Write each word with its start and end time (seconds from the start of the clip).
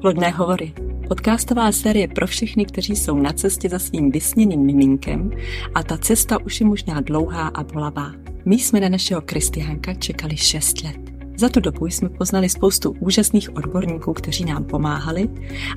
Plodné 0.00 0.30
hovory. 0.30 0.72
Podcastová 1.08 1.72
série 1.72 2.08
pro 2.08 2.26
všechny, 2.26 2.64
kteří 2.64 2.96
jsou 2.96 3.18
na 3.18 3.32
cestě 3.32 3.68
za 3.68 3.78
svým 3.78 4.10
vysněným 4.10 4.60
miminkem 4.60 5.30
a 5.74 5.82
ta 5.82 5.98
cesta 5.98 6.38
už 6.44 6.60
je 6.60 6.66
možná 6.66 7.00
dlouhá 7.00 7.48
a 7.48 7.64
bolavá. 7.64 8.12
My 8.44 8.58
jsme 8.58 8.80
na 8.80 8.88
našeho 8.88 9.20
Kristiánka 9.20 9.94
čekali 9.94 10.36
6 10.36 10.82
let. 10.82 10.96
Za 11.36 11.48
tu 11.48 11.60
dobu 11.60 11.86
jsme 11.86 12.08
poznali 12.08 12.48
spoustu 12.48 12.94
úžasných 13.00 13.56
odborníků, 13.56 14.12
kteří 14.12 14.44
nám 14.44 14.64
pomáhali 14.64 15.28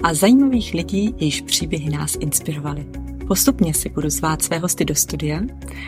a 0.03 0.13
zajímavých 0.13 0.73
lidí, 0.73 1.15
jejichž 1.17 1.41
příběhy 1.41 1.89
nás 1.89 2.17
inspirovali. 2.19 2.85
Postupně 3.27 3.73
si 3.73 3.89
budu 3.89 4.09
zvát 4.09 4.41
své 4.41 4.59
hosty 4.59 4.85
do 4.85 4.95
studia 4.95 5.41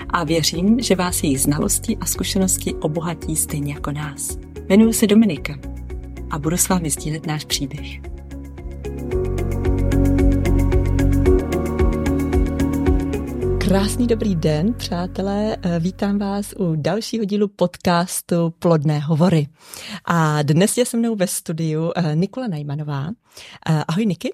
a 0.10 0.24
věřím, 0.24 0.80
že 0.80 0.96
vás 0.96 1.24
jejich 1.24 1.42
znalosti 1.42 1.98
a 1.98 2.06
zkušenosti 2.06 2.74
obohatí 2.74 3.36
stejně 3.36 3.74
jako 3.74 3.92
nás. 3.92 4.38
Jmenuji 4.70 4.94
se 4.94 5.08
Dominika 5.08 5.60
a 6.32 6.40
budu 6.40 6.58
s 6.58 6.70
vámi 6.70 6.90
sdílet 6.90 7.28
náš 7.28 7.46
příběh. 7.46 8.15
Krásný 13.76 14.08
dobrý 14.08 14.36
den, 14.36 14.74
přátelé. 14.74 15.58
Vítám 15.80 16.20
vás 16.20 16.54
u 16.58 16.76
dalšího 16.76 17.26
dílu 17.26 17.48
podcastu 17.48 18.54
Plodné 18.60 19.00
hovory. 19.00 19.48
A 20.06 20.42
dnes 20.42 20.78
je 20.78 20.86
se 20.86 20.98
mnou 20.98 21.16
ve 21.16 21.28
studiu 21.28 21.92
eh, 21.96 22.16
Nikola 22.16 22.48
Najmanová. 22.48 23.10
Eh, 23.70 23.84
ahoj, 23.88 24.06
Niky. 24.06 24.34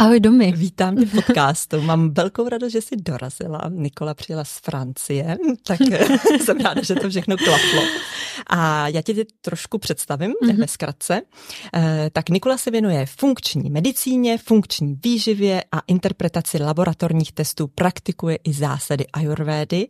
Ahoj 0.00 0.20
Domi. 0.20 0.52
Vítám 0.52 0.96
tě 0.96 1.06
v 1.06 1.12
podcastu. 1.12 1.82
Mám 1.82 2.14
velkou 2.14 2.48
radost, 2.48 2.72
že 2.72 2.82
jsi 2.82 2.96
dorazila. 2.96 3.60
Nikola 3.68 4.14
přijela 4.14 4.44
z 4.44 4.58
Francie, 4.58 5.38
tak 5.66 5.80
jsem 6.44 6.60
ráda, 6.60 6.82
že 6.82 6.94
to 6.94 7.10
všechno 7.10 7.36
klaplo. 7.36 7.82
A 8.46 8.88
já 8.88 9.02
tě 9.02 9.24
trošku 9.40 9.78
představím 9.78 10.32
mm-hmm. 10.32 10.58
ve 10.58 10.66
zkratce. 10.66 11.22
Eh, 11.74 12.10
tak 12.12 12.28
Nikola 12.28 12.58
se 12.58 12.70
věnuje 12.70 13.06
funkční 13.06 13.70
medicíně, 13.70 14.38
funkční 14.38 14.98
výživě 15.04 15.64
a 15.72 15.80
interpretaci 15.86 16.62
laboratorních 16.62 17.32
testů, 17.32 17.66
praktikuje 17.66 18.38
i 18.44 18.52
zásady 18.52 19.06
ajurvédy. 19.12 19.88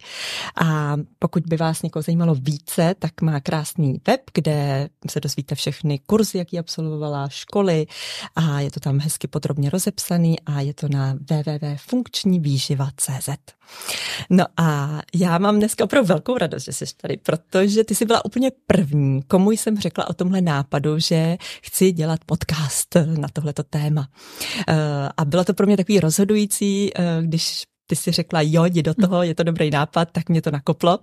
A 0.61 0.97
pokud 1.19 1.43
by 1.47 1.57
vás 1.57 1.83
někoho 1.83 2.03
zajímalo 2.03 2.35
více, 2.35 2.95
tak 2.99 3.21
má 3.23 3.41
krásný 3.41 4.01
web, 4.07 4.21
kde 4.35 4.89
se 5.11 5.21
dozvíte 5.21 5.55
všechny 5.55 5.99
kurzy, 5.99 6.39
jaký 6.39 6.59
absolvovala, 6.59 7.29
školy 7.29 7.87
a 8.37 8.61
je 8.61 8.71
to 8.71 8.81
tam 8.81 8.99
hezky 8.99 9.27
podrobně 9.27 9.71
rozepsané 9.71 9.98
sepsaný 9.99 10.41
a 10.47 10.61
je 10.61 10.75
to 10.75 10.89
na 10.89 11.15
www.funkčnivýživa.cz. 11.15 13.29
No 14.31 14.45
a 14.57 15.01
já 15.15 15.39
mám 15.39 15.59
dneska 15.59 15.85
opravdu 15.85 16.09
velkou 16.09 16.39
radost, 16.39 16.65
že 16.65 16.73
jsi 16.73 16.85
tady, 16.97 17.17
protože 17.17 17.85
ty 17.85 17.95
jsi 17.95 18.05
byla 18.05 18.25
úplně 18.25 18.51
první, 18.67 19.23
komu 19.23 19.51
jsem 19.51 19.81
řekla 19.81 20.11
o 20.11 20.15
tomhle 20.15 20.41
nápadu, 20.41 20.99
že 20.99 21.37
chci 21.63 21.93
dělat 21.93 22.21
podcast 22.27 22.95
na 23.17 23.29
tohleto 23.33 23.63
téma. 23.63 24.09
Eh, 24.69 25.09
a 25.17 25.25
bylo 25.25 25.45
to 25.45 25.55
pro 25.55 25.67
mě 25.67 25.77
takový 25.77 26.01
rozhodující, 26.01 26.91
eh, 26.95 27.19
když 27.23 27.63
ty 27.87 27.97
si 27.97 28.13
řekla, 28.13 28.41
jo, 28.43 28.65
jdi 28.65 28.83
do 28.83 28.95
toho, 28.95 29.23
je 29.23 29.35
to 29.35 29.43
dobrý 29.43 29.71
nápad, 29.71 30.09
tak 30.13 30.29
mě 30.29 30.43
to 30.43 30.51
nakoplo. 30.51 30.99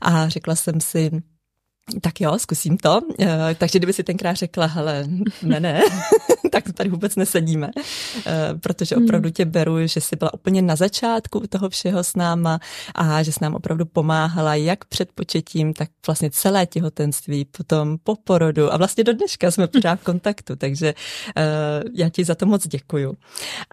A 0.00 0.28
řekla 0.28 0.56
jsem 0.56 0.80
si, 0.80 1.10
tak 2.00 2.20
jo, 2.20 2.38
zkusím 2.38 2.76
to. 2.76 3.00
Eh, 3.20 3.54
takže 3.58 3.78
kdyby 3.78 3.92
si 3.92 4.04
tenkrát 4.04 4.34
řekla, 4.34 4.66
hele, 4.66 5.04
ne, 5.42 5.60
ne, 5.60 5.82
tak 6.52 6.64
tady 6.72 6.90
vůbec 6.90 7.16
nesedíme, 7.16 7.70
eh, 8.26 8.54
protože 8.60 8.94
hmm. 8.94 9.04
opravdu 9.04 9.30
tě 9.30 9.44
beru, 9.44 9.86
že 9.86 10.00
jsi 10.00 10.16
byla 10.16 10.34
úplně 10.34 10.62
na 10.62 10.76
začátku 10.76 11.42
toho 11.48 11.68
všeho 11.68 12.04
s 12.04 12.16
náma 12.16 12.58
a 12.94 13.22
že 13.22 13.32
jsi 13.32 13.38
nám 13.42 13.54
opravdu 13.54 13.84
pomáhala 13.84 14.54
jak 14.54 14.84
před 14.84 15.12
početím, 15.14 15.74
tak 15.74 15.88
vlastně 16.06 16.30
celé 16.30 16.66
těhotenství, 16.66 17.44
potom 17.44 17.98
po 18.04 18.16
porodu 18.24 18.72
a 18.72 18.76
vlastně 18.76 19.04
do 19.04 19.12
dneška 19.12 19.50
jsme 19.50 19.66
pořád 19.66 20.00
v 20.00 20.04
kontaktu, 20.04 20.56
takže 20.56 20.94
eh, 21.36 21.42
já 21.94 22.08
ti 22.08 22.24
za 22.24 22.34
to 22.34 22.46
moc 22.46 22.68
děkuju. 22.68 23.14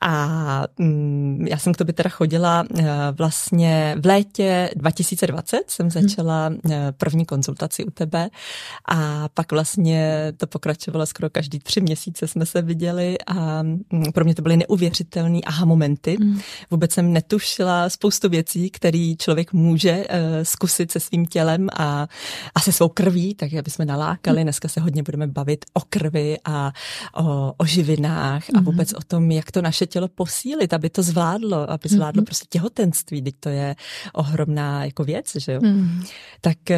A 0.01 0.63
mm, 0.77 1.45
já 1.49 1.57
jsem 1.57 1.73
k 1.73 1.77
tobě 1.77 1.93
teda 1.93 2.09
chodila 2.09 2.65
vlastně 3.11 3.95
v 3.99 4.05
létě 4.05 4.69
2020, 4.75 5.63
jsem 5.67 5.83
hmm. 5.83 5.91
začala 5.91 6.51
první 6.97 7.25
konzultaci 7.25 7.85
u 7.85 7.91
tebe 7.91 8.04
tebe 8.05 8.29
a 8.87 9.29
pak 9.33 9.51
vlastně 9.51 10.33
to 10.37 10.47
pokračovalo 10.47 11.05
skoro 11.05 11.29
každý 11.29 11.59
tři 11.59 11.81
měsíce 11.81 12.27
jsme 12.27 12.45
se 12.45 12.61
viděli 12.61 13.17
a 13.27 13.63
mm, 13.63 14.11
pro 14.13 14.25
mě 14.25 14.35
to 14.35 14.41
byly 14.41 14.57
neuvěřitelné 14.57 15.39
aha 15.45 15.65
momenty. 15.65 16.17
Mm. 16.19 16.39
Vůbec 16.71 16.91
jsem 16.91 17.13
netušila 17.13 17.89
spoustu 17.89 18.29
věcí, 18.29 18.69
které 18.69 19.13
člověk 19.19 19.53
může 19.53 19.95
uh, 19.97 20.05
zkusit 20.43 20.91
se 20.91 20.99
svým 20.99 21.25
tělem 21.25 21.67
a, 21.73 22.07
a 22.55 22.59
se 22.59 22.71
svou 22.71 22.89
krví, 22.89 23.35
tak 23.35 23.53
aby 23.53 23.71
jsme 23.71 23.85
nalákali. 23.85 24.37
Mm. 24.37 24.43
Dneska 24.43 24.67
se 24.67 24.79
hodně 24.79 25.03
budeme 25.03 25.27
bavit 25.27 25.65
o 25.73 25.81
krvi 25.89 26.37
a 26.45 26.71
o, 27.15 27.53
o 27.57 27.65
živinách 27.65 28.49
mm. 28.49 28.57
a 28.57 28.61
mhm. 28.61 28.65
vůbec 28.65 28.93
o 28.93 29.01
tom, 29.07 29.31
jak 29.31 29.51
to 29.51 29.61
naše 29.61 29.85
tělo 29.85 30.07
posílit, 30.07 30.73
aby 30.73 30.89
to 30.89 31.03
zvládlo, 31.03 31.71
aby 31.71 31.89
zvládlo 31.89 32.21
mm. 32.21 32.25
prostě 32.25 32.45
těhotenství, 32.49 33.21
teď 33.21 33.35
to 33.39 33.49
je 33.49 33.75
ohromná 34.13 34.85
jako 34.85 35.03
věc, 35.03 35.31
že 35.35 35.51
jo. 35.51 35.59
Mm. 35.63 36.03
Tak 36.41 36.57
a 36.71 36.75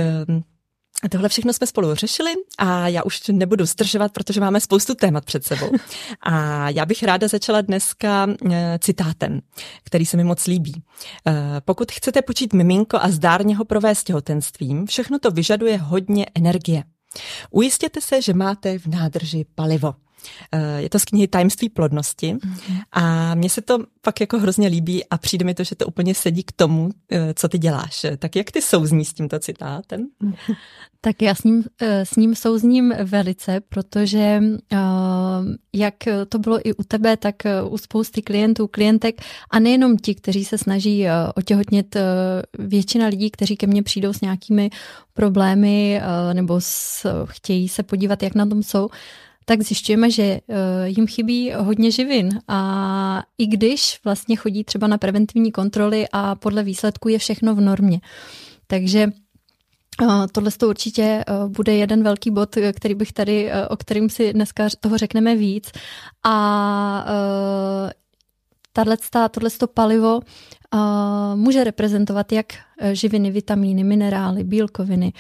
tohle 1.12 1.30
všechno 1.30 1.54
jsme 1.54 1.68
spolu 1.68 1.96
řešili 1.96 2.34
a 2.58 2.88
já 2.88 3.04
už 3.04 3.22
nebudu 3.32 3.66
zdržovat, 3.66 4.12
protože 4.12 4.40
máme 4.40 4.62
spoustu 4.62 4.96
témat 4.96 5.26
před 5.26 5.44
sebou. 5.44 5.72
A 6.22 6.70
já 6.70 6.86
bych 6.86 7.04
ráda 7.04 7.28
začala 7.28 7.62
dneska 7.62 8.28
eh, 8.52 8.80
citátem, 8.82 9.42
který 9.84 10.06
se 10.06 10.18
mi 10.18 10.24
moc 10.24 10.48
líbí. 10.48 10.84
Eh, 11.28 11.34
pokud 11.66 11.92
chcete 11.92 12.22
počít 12.22 12.54
miminko 12.54 12.98
a 13.02 13.10
zdárně 13.10 13.56
ho 13.56 13.66
provést 13.66 14.04
těhotenstvím, 14.04 14.86
všechno 14.86 15.20
to 15.20 15.32
vyžaduje 15.32 15.78
hodně 15.78 16.26
energie. 16.36 16.84
Ujistěte 17.52 18.02
se, 18.02 18.22
že 18.22 18.34
máte 18.34 18.80
v 18.80 18.86
nádrži 18.86 19.46
palivo. 19.56 20.07
Eh, 20.52 20.82
je 20.82 20.90
to 20.90 21.00
z 21.00 21.06
knihy 21.06 21.28
Tajemství 21.28 21.70
plodnosti 21.70 22.34
mm-hmm. 22.34 22.82
a 22.92 23.36
mně 23.36 23.50
se 23.50 23.62
to 23.62 23.80
fakt 24.04 24.22
jako 24.22 24.40
hrozně 24.40 24.68
líbí 24.68 25.06
a 25.06 25.18
přijde 25.18 25.46
mi 25.46 25.54
to, 25.54 25.64
že 25.64 25.76
to 25.76 25.86
úplně 25.86 26.16
sedí 26.16 26.44
k 26.44 26.52
tomu, 26.52 26.90
eh, 27.12 27.34
co 27.34 27.50
ty 27.50 27.58
děláš. 27.58 28.06
Tak 28.20 28.36
jak 28.36 28.52
ty 28.52 28.62
souzní 28.62 29.06
s 29.06 29.14
tímto 29.14 29.40
citátem? 29.40 30.08
Tak 31.02 31.22
já 31.22 31.36
s 31.36 31.44
ním, 31.44 31.64
eh, 31.82 32.06
s 32.06 32.16
ním 32.16 32.36
souzním 32.36 32.94
velice, 33.04 33.60
protože 33.70 34.42
jak 35.74 35.94
to 36.30 36.40
bylo 36.40 36.68
i 36.68 36.74
u 36.74 36.84
tebe, 36.84 37.18
tak 37.18 37.36
u 37.70 37.78
spousty 37.78 38.22
klientů, 38.22 38.68
klientek 38.68 39.22
a 39.50 39.60
nejenom 39.60 39.98
ti, 39.98 40.16
kteří 40.16 40.46
se 40.46 40.58
snaží 40.58 41.06
otěhotnit, 41.36 41.96
většina 42.60 43.08
lidí, 43.08 43.32
kteří 43.32 43.58
ke 43.58 43.68
mně 43.68 43.84
přijdou 43.84 44.14
s 44.14 44.22
nějakými 44.22 44.70
problémy 45.14 46.02
nebo 46.34 46.62
s, 46.62 47.06
chtějí 47.26 47.70
se 47.70 47.84
podívat, 47.84 48.24
jak 48.24 48.36
na 48.36 48.46
tom 48.46 48.64
jsou, 48.64 48.90
tak 49.48 49.64
zjišťujeme, 49.64 50.12
že 50.12 50.24
eh, 50.24 50.42
jim 50.92 51.08
chybí 51.08 51.52
hodně 51.56 51.92
živin 51.92 52.40
a 52.48 52.60
i 53.38 53.48
když 53.48 54.00
vlastně 54.04 54.36
chodí 54.36 54.64
třeba 54.64 54.88
na 54.88 54.98
preventivní 54.98 55.52
kontroly 55.52 56.08
a 56.12 56.36
podle 56.36 56.64
výsledku 56.64 57.10
je 57.10 57.20
všechno 57.20 57.56
v 57.56 57.62
normě. 57.62 58.02
Takže 58.68 59.08
eh, 59.08 60.28
Tohle 60.32 60.52
to 60.52 60.68
určitě 60.70 61.04
eh, 61.04 61.24
bude 61.48 61.76
jeden 61.76 62.04
velký 62.04 62.32
bod, 62.32 62.56
který 62.74 62.96
bych 62.96 63.14
tady, 63.14 63.52
o 63.70 63.78
kterým 63.78 64.10
si 64.10 64.34
dneska 64.34 64.68
toho 64.80 64.98
řekneme 64.98 65.36
víc. 65.36 65.72
A 66.24 67.06
tohle 68.74 68.98
palivo 69.74 70.20
může 71.36 71.64
reprezentovat 71.64 72.32
jak 72.32 72.46
živiny, 72.94 73.32
vitamíny, 73.32 73.84
minerály, 73.84 74.44
bílkoviny, 74.44 75.14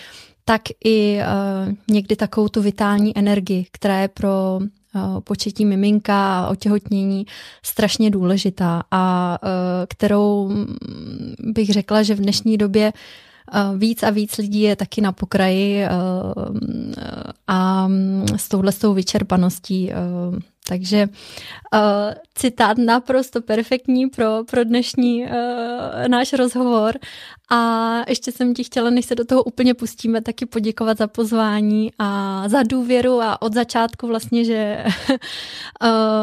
tak 0.49 0.61
i 0.85 1.19
uh, 1.19 1.73
někdy 1.87 2.15
takovou 2.15 2.47
tu 2.47 2.61
vitální 2.61 3.17
energii, 3.17 3.65
která 3.71 3.99
je 4.01 4.07
pro 4.07 4.59
uh, 4.59 5.19
početí 5.19 5.65
miminka 5.65 6.39
a 6.39 6.49
otěhotnění 6.49 7.25
strašně 7.63 8.09
důležitá 8.09 8.83
a 8.91 9.37
uh, 9.43 9.49
kterou 9.89 10.49
mm, 10.49 10.75
bych 11.39 11.69
řekla, 11.69 12.03
že 12.03 12.15
v 12.15 12.21
dnešní 12.21 12.57
době 12.57 12.93
Víc 13.77 14.03
a 14.03 14.09
víc 14.09 14.37
lidí 14.37 14.61
je 14.61 14.75
taky 14.75 15.01
na 15.01 15.11
pokraji 15.11 15.85
a 17.47 17.87
mm, 17.87 18.25
s 18.35 18.49
touhle 18.49 18.71
s 18.71 18.77
tou 18.77 18.93
vyčerpaností 18.93 19.91
takže 20.67 21.07
citát 22.35 22.77
naprosto 22.77 23.41
perfektní 23.41 24.07
pro, 24.07 24.43
pro 24.51 24.63
dnešní 24.63 25.25
náš 26.07 26.33
rozhovor. 26.33 26.95
A 27.49 28.01
ještě 28.07 28.31
jsem 28.31 28.53
ti 28.53 28.63
chtěla, 28.63 28.89
než 28.89 29.05
se 29.05 29.15
do 29.15 29.25
toho 29.25 29.43
úplně 29.43 29.73
pustíme, 29.73 30.21
taky 30.21 30.45
poděkovat 30.45 30.97
za 30.97 31.07
pozvání 31.07 31.91
a 31.99 32.43
za 32.49 32.63
důvěru 32.63 33.21
a 33.21 33.41
od 33.41 33.53
začátku 33.53 34.07
vlastně, 34.07 34.45
že, 34.45 34.83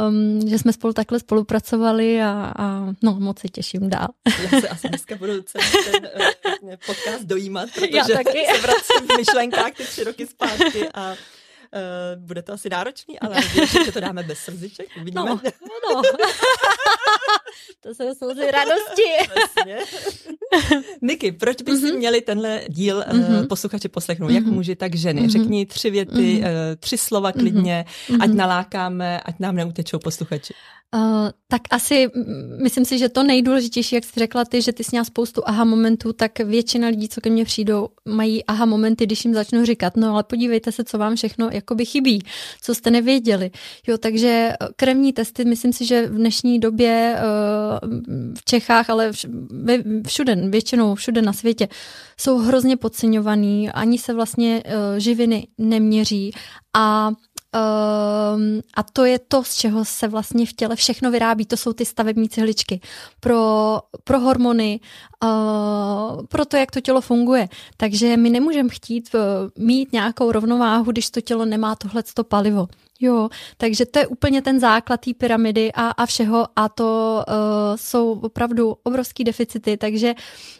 um, 0.08 0.40
že 0.48 0.58
jsme 0.58 0.72
spolu 0.72 0.92
takhle 0.92 1.20
spolupracovali 1.20 2.22
a, 2.22 2.52
a 2.58 2.94
no, 3.02 3.16
moc 3.20 3.38
se 3.38 3.48
těším 3.48 3.90
dál. 3.90 4.08
Já 4.42 4.60
se 4.60 4.68
asi 4.68 4.88
dneska 4.88 5.16
budu 5.16 5.42
celý 5.42 5.64
ten 5.92 6.08
uh, 6.62 6.70
podcast 6.86 7.22
dojímat, 7.24 7.68
protože 7.74 7.96
Já 7.96 8.04
taky. 8.04 8.46
se 8.54 8.60
vracím 8.60 9.08
v 9.08 9.16
myšlenkách 9.16 9.72
ty 9.76 9.84
tři 9.84 10.04
roky 10.04 10.26
zpátky 10.26 10.88
a 10.94 11.14
bude 12.16 12.42
to 12.42 12.52
asi 12.52 12.68
náročný, 12.68 13.20
ale 13.20 13.40
věřím, 13.54 13.84
že 13.84 13.92
to 13.92 14.00
dáme 14.00 14.22
bez 14.22 14.38
srdciček. 14.38 14.86
Uvidíme. 15.00 15.24
No, 15.24 15.40
no. 15.94 16.02
to 17.80 17.94
jsou 17.94 18.14
slzy 18.14 18.50
radosti. 18.50 19.10
Niky, 21.02 21.32
proč 21.32 21.62
by 21.62 21.76
si 21.76 21.86
mm-hmm. 21.86 21.96
měli 21.96 22.20
tenhle 22.20 22.60
díl 22.68 23.00
mm-hmm. 23.00 23.46
posluchači 23.46 23.88
poslechnout? 23.88 24.30
Mm-hmm. 24.30 24.34
Jak 24.34 24.44
mhm. 24.44 24.54
muži, 24.54 24.76
tak 24.76 24.94
ženy? 24.94 25.22
Mm-hmm. 25.22 25.30
Řekni 25.30 25.66
tři 25.66 25.90
věty, 25.90 26.12
mm-hmm. 26.12 26.76
tři 26.78 26.98
slova 26.98 27.32
klidně, 27.32 27.84
mm-hmm. 28.08 28.22
ať 28.22 28.30
nalákáme, 28.30 29.20
ať 29.20 29.40
nám 29.40 29.56
neutečou 29.56 29.98
posluchači. 29.98 30.54
Uh, 30.94 31.00
tak 31.48 31.62
asi 31.70 32.08
myslím 32.62 32.84
si, 32.84 32.98
že 32.98 33.08
to 33.08 33.22
nejdůležitější, 33.22 33.94
jak 33.94 34.04
jsi 34.04 34.20
řekla 34.20 34.44
ty, 34.44 34.62
že 34.62 34.72
ty 34.72 34.84
jsi 34.84 34.88
měla 34.92 35.04
spoustu 35.04 35.42
aha 35.46 35.64
momentů, 35.64 36.12
tak 36.12 36.38
většina 36.38 36.88
lidí, 36.88 37.08
co 37.08 37.20
ke 37.20 37.30
mně 37.30 37.44
přijdou, 37.44 37.88
mají 38.08 38.44
aha 38.44 38.64
momenty, 38.66 39.06
když 39.06 39.24
jim 39.24 39.34
začnu 39.34 39.64
říkat, 39.64 39.96
no 39.96 40.12
ale 40.12 40.22
podívejte 40.22 40.72
se, 40.72 40.84
co 40.84 40.98
vám 40.98 41.16
všechno 41.16 41.48
jakoby 41.52 41.84
chybí, 41.84 42.22
co 42.62 42.74
jste 42.74 42.90
nevěděli. 42.90 43.50
Jo, 43.86 43.98
takže 43.98 44.28
eh, 44.28 44.68
krevní 44.76 45.12
testy, 45.12 45.44
myslím 45.44 45.72
si, 45.72 45.84
že 45.84 46.06
v 46.06 46.14
dnešní 46.14 46.60
době 46.60 47.16
uh, 47.16 47.90
v 48.34 48.44
Čechách, 48.44 48.90
ale 48.90 49.10
všude, 50.06 50.36
většinou 50.36 50.94
všude 50.94 51.22
na 51.22 51.32
světě, 51.32 51.68
jsou 52.20 52.38
hrozně 52.38 52.76
podceňovaný, 52.76 53.70
ani 53.70 53.98
se 53.98 54.14
vlastně 54.14 54.62
živiny 54.98 55.46
neměří 55.58 56.32
a 56.76 57.12
Um, 57.54 58.60
a 58.74 58.82
to 58.82 59.04
je 59.04 59.18
to, 59.18 59.44
z 59.44 59.54
čeho 59.54 59.84
se 59.84 60.08
vlastně 60.08 60.46
v 60.46 60.52
těle 60.52 60.76
všechno 60.76 61.10
vyrábí. 61.10 61.46
To 61.46 61.56
jsou 61.56 61.72
ty 61.72 61.84
stavební 61.84 62.28
cihličky 62.28 62.80
pro, 63.20 63.78
pro 64.04 64.20
hormony, 64.20 64.80
uh, 65.24 66.26
pro 66.26 66.44
to, 66.44 66.56
jak 66.56 66.70
to 66.70 66.80
tělo 66.80 67.00
funguje. 67.00 67.48
Takže 67.76 68.16
my 68.16 68.30
nemůžeme 68.30 68.68
chtít 68.68 69.14
uh, 69.14 69.20
mít 69.66 69.92
nějakou 69.92 70.32
rovnováhu, 70.32 70.92
když 70.92 71.10
to 71.10 71.20
tělo 71.20 71.44
nemá 71.44 71.74
tohleto 71.74 72.24
palivo. 72.24 72.68
Jo, 73.00 73.28
takže 73.56 73.86
to 73.86 73.98
je 73.98 74.06
úplně 74.06 74.42
ten 74.42 74.60
základ 74.60 75.00
té 75.00 75.14
pyramidy 75.14 75.72
a, 75.74 75.88
a 75.88 76.06
všeho 76.06 76.46
a 76.56 76.68
to 76.68 77.20
uh, 77.28 77.34
jsou 77.76 78.20
opravdu 78.20 78.76
obrovský 78.82 79.24
deficity, 79.24 79.76
takže 79.76 80.14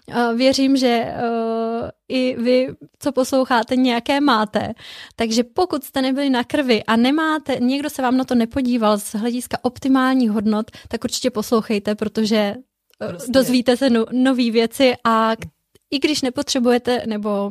uh, 0.08 0.34
věřím, 0.36 0.76
že 0.76 1.14
uh, 1.16 1.88
i 2.08 2.36
vy, 2.36 2.68
co 2.98 3.12
posloucháte, 3.12 3.76
nějaké 3.76 4.20
máte. 4.20 4.72
Takže 5.16 5.44
pokud 5.44 5.84
jste 5.84 6.02
nebyli 6.02 6.30
na 6.30 6.44
krvi 6.44 6.84
a 6.84 6.96
nemáte, 6.96 7.56
někdo 7.60 7.90
se 7.90 8.02
vám 8.02 8.16
na 8.16 8.24
to 8.24 8.34
nepodíval 8.34 8.98
z 8.98 9.14
hlediska 9.14 9.58
optimálních 9.62 10.30
hodnot, 10.30 10.70
tak 10.88 11.04
určitě 11.04 11.30
poslouchejte, 11.30 11.94
protože 11.94 12.54
Prostě. 12.98 13.32
dozvíte 13.32 13.76
se 13.76 13.90
no, 13.90 14.06
nové 14.12 14.50
věci 14.50 14.94
a 15.04 15.32
i 15.90 15.98
když 15.98 16.22
nepotřebujete, 16.22 17.02
nebo 17.06 17.50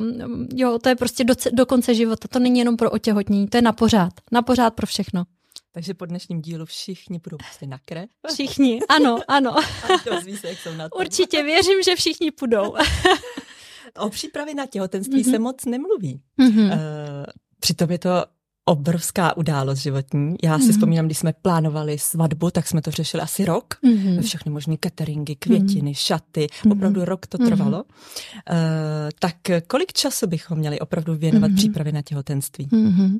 jo, 0.54 0.78
to 0.78 0.88
je 0.88 0.96
prostě 0.96 1.24
do, 1.24 1.34
do 1.52 1.66
konce 1.66 1.94
života, 1.94 2.28
to 2.28 2.38
není 2.38 2.58
jenom 2.58 2.76
pro 2.76 2.90
otěhotnění, 2.90 3.48
to 3.48 3.56
je 3.56 3.62
na 3.62 3.72
pořád, 3.72 4.12
na 4.32 4.42
pořád 4.42 4.70
pro 4.70 4.86
všechno. 4.86 5.24
Takže 5.72 5.94
po 5.94 6.06
dnešním 6.06 6.42
dílu 6.42 6.66
všichni 6.66 7.20
budou 7.24 7.36
prostě 7.36 7.66
na 7.66 7.78
krev. 7.84 8.10
Všichni, 8.32 8.80
ano, 8.88 9.18
ano. 9.28 9.56
A 9.58 10.20
se, 10.40 10.48
jak 10.48 10.58
jsou 10.58 10.72
na 10.74 10.88
tom. 10.88 11.00
Určitě 11.00 11.42
věřím, 11.42 11.82
že 11.82 11.96
všichni 11.96 12.30
půjdou. 12.30 12.74
o 13.98 14.08
přípravě 14.10 14.54
na 14.54 14.66
těhotenství 14.66 15.22
mm-hmm. 15.22 15.30
se 15.30 15.38
moc 15.38 15.64
nemluví. 15.64 16.20
Mm-hmm. 16.40 16.64
Uh, 16.66 16.78
přitom 17.60 17.90
je 17.90 17.98
to 17.98 18.24
obrovská 18.64 19.36
událost 19.36 19.78
životní. 19.78 20.36
Já 20.42 20.58
si 20.58 20.64
mm-hmm. 20.64 20.72
vzpomínám, 20.72 21.06
když 21.06 21.18
jsme 21.18 21.32
plánovali 21.32 21.98
svatbu, 21.98 22.50
tak 22.50 22.66
jsme 22.66 22.82
to 22.82 22.90
řešili 22.90 23.22
asi 23.22 23.44
rok. 23.44 23.74
Mm-hmm. 23.84 24.22
Všechny 24.22 24.52
možné 24.52 24.76
cateringy, 24.84 25.36
květiny, 25.36 25.90
mm-hmm. 25.90 26.06
šaty. 26.06 26.46
Opravdu 26.70 27.00
mm-hmm. 27.00 27.04
rok 27.04 27.26
to 27.26 27.38
trvalo. 27.38 27.78
Mm-hmm. 27.78 28.52
Uh, 28.52 29.10
tak 29.18 29.36
kolik 29.66 29.92
času 29.92 30.26
bychom 30.26 30.58
měli 30.58 30.80
opravdu 30.80 31.14
věnovat 31.14 31.50
mm-hmm. 31.50 31.56
přípravě 31.56 31.92
na 31.92 32.02
těhotenství? 32.02 32.66
Mm-hmm. 32.66 33.18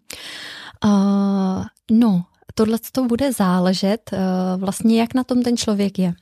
Uh, 0.85 1.65
no, 1.91 2.25
tohle 2.55 2.79
to 2.93 3.05
bude 3.05 3.32
záležet 3.32 4.11
uh, 4.12 4.19
vlastně, 4.61 5.00
jak 5.00 5.15
na 5.15 5.25
tom 5.25 5.43
ten 5.43 5.56
člověk 5.56 5.99
je. 5.99 6.15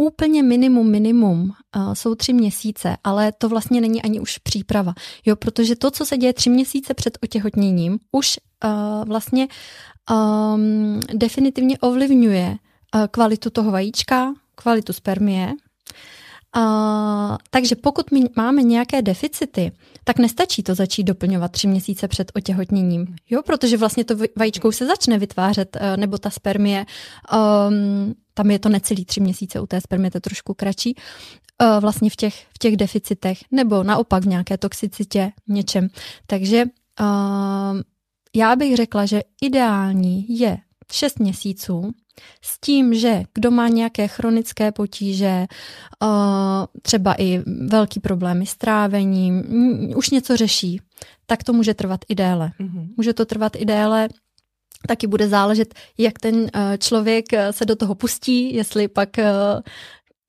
Úplně 0.00 0.42
minimum, 0.42 0.90
minimum 0.90 1.52
uh, 1.76 1.92
jsou 1.92 2.14
tři 2.14 2.32
měsíce, 2.32 2.96
ale 3.04 3.32
to 3.32 3.48
vlastně 3.48 3.80
není 3.80 4.02
ani 4.02 4.20
už 4.20 4.38
příprava. 4.38 4.94
Jo, 5.26 5.36
protože 5.36 5.76
to, 5.76 5.90
co 5.90 6.06
se 6.06 6.16
děje 6.16 6.32
tři 6.32 6.50
měsíce 6.50 6.94
před 6.94 7.18
otěhotněním, 7.22 7.98
už 8.12 8.38
uh, 8.64 8.70
vlastně 9.08 9.48
um, 10.10 11.00
definitivně 11.14 11.78
ovlivňuje 11.78 12.56
uh, 12.94 13.06
kvalitu 13.10 13.50
toho 13.50 13.70
vajíčka, 13.70 14.34
kvalitu 14.54 14.92
spermie. 14.92 15.52
Uh, 16.56 17.36
takže 17.50 17.76
pokud 17.76 18.12
my 18.12 18.24
máme 18.36 18.62
nějaké 18.62 19.02
deficity, 19.02 19.72
tak 20.04 20.18
nestačí 20.18 20.62
to 20.62 20.74
začít 20.74 21.04
doplňovat 21.04 21.52
tři 21.52 21.66
měsíce 21.66 22.08
před 22.08 22.32
otěhotněním. 22.34 23.16
Jo, 23.30 23.42
protože 23.42 23.76
vlastně 23.76 24.04
to 24.04 24.14
vajíčkou 24.36 24.72
se 24.72 24.86
začne 24.86 25.18
vytvářet, 25.18 25.76
uh, 25.76 25.96
nebo 25.96 26.18
ta 26.18 26.30
spermie, 26.30 26.86
um, 27.68 28.14
tam 28.34 28.50
je 28.50 28.58
to 28.58 28.68
necelý 28.68 29.04
tři 29.04 29.20
měsíce, 29.20 29.60
u 29.60 29.66
té 29.66 29.80
spermie 29.80 30.10
to 30.10 30.20
trošku 30.20 30.54
kratší, 30.54 30.96
uh, 31.62 31.80
vlastně 31.80 32.10
v 32.10 32.16
těch, 32.16 32.46
v 32.54 32.58
těch 32.58 32.76
deficitech, 32.76 33.38
nebo 33.50 33.82
naopak 33.82 34.22
v 34.22 34.26
nějaké 34.26 34.58
toxicitě, 34.58 35.32
něčem. 35.48 35.88
Takže 36.26 36.64
uh, 37.00 37.80
já 38.36 38.56
bych 38.56 38.76
řekla, 38.76 39.06
že 39.06 39.22
ideální 39.42 40.38
je 40.38 40.58
6 40.92 41.18
měsíců, 41.18 41.92
s 42.42 42.60
tím, 42.60 42.94
že 42.94 43.22
kdo 43.34 43.50
má 43.50 43.68
nějaké 43.68 44.08
chronické 44.08 44.72
potíže, 44.72 45.46
třeba 46.82 47.14
i 47.18 47.42
velký 47.68 48.00
problémy 48.00 48.46
s 48.46 48.56
trávením, 48.56 49.44
už 49.96 50.10
něco 50.10 50.36
řeší, 50.36 50.80
tak 51.26 51.44
to 51.44 51.52
může 51.52 51.74
trvat 51.74 52.00
i 52.08 52.14
déle. 52.14 52.52
Mm-hmm. 52.60 52.88
Může 52.96 53.12
to 53.12 53.24
trvat 53.24 53.52
i 53.56 53.64
déle, 53.64 54.08
taky 54.88 55.06
bude 55.06 55.28
záležet, 55.28 55.74
jak 55.98 56.18
ten 56.18 56.50
člověk 56.78 57.24
se 57.50 57.64
do 57.64 57.76
toho 57.76 57.94
pustí, 57.94 58.54
jestli 58.54 58.88
pak 58.88 59.08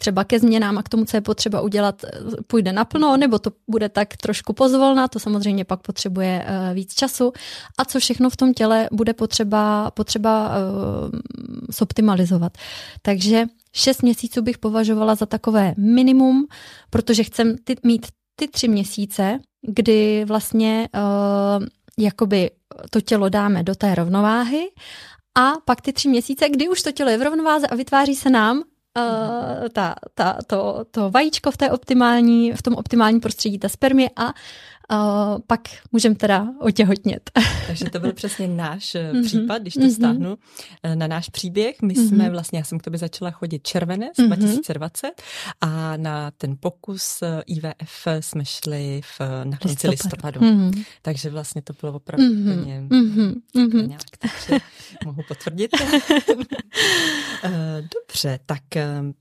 třeba 0.01 0.23
ke 0.23 0.39
změnám 0.39 0.77
a 0.77 0.83
k 0.83 0.89
tomu, 0.89 1.05
co 1.05 1.17
je 1.17 1.21
potřeba 1.21 1.61
udělat, 1.61 2.05
půjde 2.47 2.73
naplno, 2.73 3.17
nebo 3.17 3.39
to 3.39 3.51
bude 3.67 3.89
tak 3.89 4.17
trošku 4.17 4.53
pozvolna, 4.53 5.07
to 5.07 5.19
samozřejmě 5.19 5.65
pak 5.65 5.81
potřebuje 5.81 6.45
uh, 6.45 6.75
víc 6.75 6.93
času. 6.93 7.31
A 7.77 7.85
co 7.85 7.99
všechno 7.99 8.29
v 8.29 8.37
tom 8.37 8.53
těle 8.53 8.89
bude 8.91 9.13
potřeba, 9.13 9.91
potřeba 9.91 10.49
uh, 10.49 11.19
zoptimalizovat. 11.69 12.57
Takže 13.01 13.45
šest 13.73 14.01
měsíců 14.01 14.41
bych 14.41 14.57
považovala 14.57 15.15
za 15.15 15.25
takové 15.25 15.73
minimum, 15.77 16.47
protože 16.89 17.23
chcem 17.23 17.55
ty, 17.63 17.75
mít 17.83 18.07
ty 18.35 18.47
tři 18.47 18.67
měsíce, 18.67 19.39
kdy 19.67 20.25
vlastně 20.25 20.89
uh, 20.95 21.65
jakoby 21.99 22.51
to 22.89 23.01
tělo 23.01 23.29
dáme 23.29 23.63
do 23.63 23.75
té 23.75 23.95
rovnováhy 23.95 24.71
a 25.37 25.51
pak 25.65 25.81
ty 25.81 25.93
tři 25.93 26.09
měsíce, 26.09 26.49
kdy 26.49 26.69
už 26.69 26.81
to 26.81 26.91
tělo 26.91 27.09
je 27.09 27.17
v 27.17 27.21
rovnováze 27.21 27.67
a 27.67 27.75
vytváří 27.75 28.15
se 28.15 28.29
nám 28.29 28.63
uh, 28.97 29.69
ta, 29.74 29.95
ta, 30.13 30.38
to, 30.47 30.86
to 30.91 31.09
vajíčko 31.09 31.51
v, 31.51 31.57
té 31.57 31.71
optimální, 31.71 32.51
v 32.51 32.62
tom 32.62 32.75
optimálním 32.75 33.21
prostředí, 33.21 33.59
ta 33.59 33.69
spermie 33.69 34.09
a 34.15 34.33
uh, 34.91 35.39
pak 35.47 35.62
můžeme 35.91 36.15
teda 36.15 36.47
otěhotnět. 36.59 37.31
Takže 37.68 37.89
to 37.89 38.00
byl 38.00 38.13
přesně 38.13 38.47
náš 38.47 38.95
mm-hmm. 38.95 39.24
případ, 39.24 39.62
když 39.62 39.74
to 39.74 39.80
mm-hmm. 39.80 39.95
stáhnu 39.95 40.37
na 40.95 41.07
náš 41.07 41.30
příběh. 41.30 41.81
My 41.81 41.94
mm-hmm. 41.94 42.07
jsme 42.07 42.30
vlastně, 42.30 42.59
já 42.59 42.66
jsem 42.66 42.80
k 42.80 42.83
tobě 42.83 42.99
začala 42.99 43.31
chodit 43.31 43.68
červenec 43.68 44.18
mm-hmm. 44.18 44.28
2020 44.28 45.21
a 45.61 45.97
na 45.97 46.31
ten 46.31 46.56
pokus 46.59 47.23
IVF 47.45 48.07
jsme 48.19 48.45
šli 48.45 49.02
v, 49.04 49.21
na 49.44 49.57
konci 49.57 49.90
listopadu. 49.90 50.40
Mm-hmm. 50.40 50.85
Takže 51.02 51.30
vlastně 51.30 51.61
to 51.61 51.73
bylo 51.81 51.94
opravdu 51.94 52.25
mm-hmm. 52.25 52.59
úplně 52.59 52.81
mm-hmm. 52.81 53.87
nějak, 53.87 54.02
takže 54.19 54.66
mohu 55.06 55.21
potvrdit. 55.28 55.71
Dobře, 57.95 58.40
tak 58.45 58.63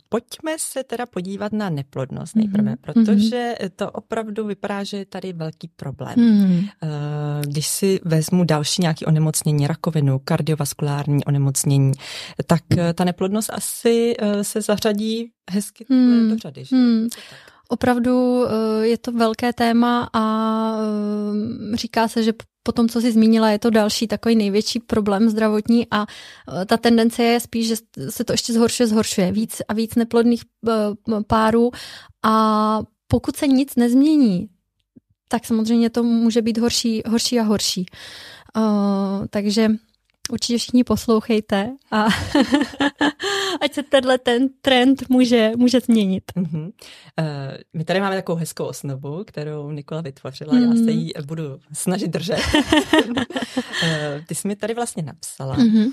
pojďme 0.09 0.57
se 0.59 0.85
teda 0.85 1.07
podívat 1.07 1.53
na 1.53 1.71
neplodnost 1.71 2.37
nejprve, 2.37 2.73
mm-hmm. 2.73 2.81
protože 2.81 3.55
to 3.77 3.91
opravdu 3.91 4.47
vypadá, 4.47 4.85
že 4.85 4.97
je 4.97 5.05
tady 5.07 5.33
velký 5.33 5.58
velký 5.59 5.69
problém. 5.77 6.15
Hmm. 6.17 6.69
Eh, 6.83 6.89
když 7.47 7.67
si 7.67 8.01
vezmu 8.05 8.45
další 8.45 8.83
nějaký 8.83 9.07
onemocnění, 9.07 9.67
rakovinu, 9.67 10.21
kardiovaskulární 10.25 11.25
onemocnění, 11.25 11.93
tak 12.47 12.63
eh, 12.79 12.95
ta 12.95 13.05
neplodnost 13.05 13.51
asi 13.53 14.15
eh, 14.19 14.45
se 14.45 14.61
zařadí 14.61 15.31
hezky 15.51 15.87
hmm. 15.91 16.31
do 16.31 16.39
řady. 16.39 16.65
Že? 16.65 16.77
Hmm. 16.77 17.09
Opravdu 17.71 18.45
je 18.83 18.99
to 18.99 19.13
velké 19.13 19.53
téma 19.53 20.09
a 20.13 20.23
říká 21.75 22.09
se, 22.09 22.23
že 22.23 22.33
po 22.63 22.73
tom, 22.73 22.89
co 22.89 23.01
jsi 23.01 23.13
zmínila, 23.13 23.51
je 23.51 23.59
to 23.59 23.71
další 23.71 24.09
takový 24.09 24.37
největší 24.37 24.81
problém 24.81 25.29
zdravotní 25.29 25.87
a 25.91 26.07
ta 26.67 26.77
tendence 26.77 27.23
je 27.23 27.41
spíš, 27.41 27.69
že 27.69 27.77
se 28.09 28.25
to 28.25 28.33
ještě 28.33 28.53
zhoršuje, 28.53 28.87
zhoršuje. 28.87 29.33
Víc 29.33 29.63
a 29.69 29.75
víc 29.75 29.95
neplodných 29.95 30.43
párů 31.27 31.71
a 32.25 32.81
pokud 33.09 33.37
se 33.37 33.47
nic 33.47 33.77
nezmění, 33.77 34.49
tak 35.29 35.45
samozřejmě 35.45 35.91
to 35.91 36.03
může 36.03 36.43
být 36.43 36.59
horší, 36.59 37.03
horší 37.07 37.41
a 37.41 37.43
horší. 37.43 37.87
Uh, 38.57 39.27
takže 39.31 39.69
určitě 40.33 40.59
všichni 40.59 40.85
poslouchejte 40.85 41.71
a, 41.91 42.05
ať 43.61 43.75
se 43.75 43.83
tenhle 43.83 44.19
ten 44.19 44.49
trend 44.61 45.09
může, 45.09 45.53
může 45.57 45.81
změnit. 45.81 46.25
Uh-huh. 46.37 46.65
Uh, 46.65 46.73
my 47.73 47.85
tady 47.85 48.01
máme 48.01 48.17
takovou 48.17 48.39
hezkou 48.39 48.65
osnovu, 48.65 49.25
kterou 49.27 49.71
Nikola 49.71 50.01
vytvořila, 50.01 50.53
uh-huh. 50.53 50.69
já 50.69 50.75
se 50.75 50.81
mhm. 50.81 50.89
jí 50.89 51.13
budu 51.27 51.43
snažit 51.73 52.11
držet. 52.11 52.41
uh, 53.07 53.23
ty 54.27 54.35
jsi 54.35 54.49
mi 54.49 54.57
tady 54.57 54.75
vlastně 54.75 55.03
napsala, 55.03 55.57
uh-huh. 55.57 55.87
uh, 55.87 55.93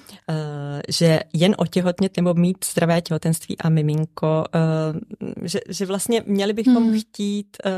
že 0.89 1.19
jen 1.33 1.55
otěhotnět 1.57 2.17
nebo 2.17 2.33
mít 2.33 2.65
zdravé 2.65 3.01
těhotenství 3.01 3.57
a 3.57 3.69
miminko, 3.69 4.43
uh, 4.55 4.99
že, 5.43 5.59
že 5.69 5.85
vlastně 5.85 6.23
měli 6.25 6.53
bychom 6.53 6.91
uh-huh. 6.91 6.99
chtít 6.99 7.57
uh, 7.65 7.71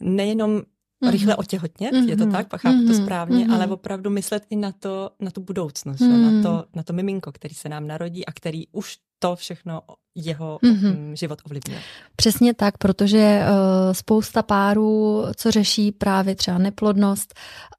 nejenom 0.00 0.50
mm-hmm. 0.50 1.10
rychle 1.10 1.36
otěhotnět, 1.36 1.94
mm-hmm. 1.94 2.08
je 2.08 2.16
to 2.16 2.26
tak, 2.26 2.46
chápu 2.56 2.76
mm-hmm. 2.76 2.86
to 2.86 2.94
správně, 2.94 3.46
mm-hmm. 3.46 3.54
ale 3.54 3.66
opravdu 3.66 4.10
myslet 4.10 4.46
i 4.50 4.56
na 4.56 4.72
to, 4.72 5.10
na 5.20 5.30
tu 5.30 5.40
budoucnost, 5.40 6.00
mm-hmm. 6.00 6.42
na, 6.42 6.42
to, 6.42 6.64
na 6.74 6.82
to 6.82 6.92
miminko, 6.92 7.32
který 7.32 7.54
se 7.54 7.68
nám 7.68 7.86
narodí 7.86 8.26
a 8.26 8.32
který 8.32 8.68
už 8.72 8.96
to 9.18 9.36
všechno 9.36 9.82
jeho 10.14 10.58
mm-hmm. 10.62 11.12
život 11.12 11.38
ovlivňuje. 11.46 11.80
Přesně 12.16 12.54
tak, 12.54 12.78
protože 12.78 13.42
uh, 13.42 13.92
spousta 13.92 14.42
párů, 14.42 15.24
co 15.36 15.50
řeší 15.50 15.92
právě 15.92 16.34
třeba 16.34 16.58
neplodnost, 16.58 17.34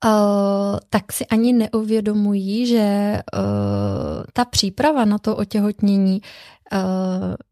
uh, 0.05 0.11
tak 0.89 1.11
si 1.11 1.25
ani 1.25 1.53
neuvědomují, 1.53 2.67
že 2.67 3.19
uh, 3.33 3.41
ta 4.33 4.45
příprava 4.45 5.05
na 5.05 5.17
to 5.17 5.35
otěhotnění 5.35 6.21
Uh, 6.21 6.56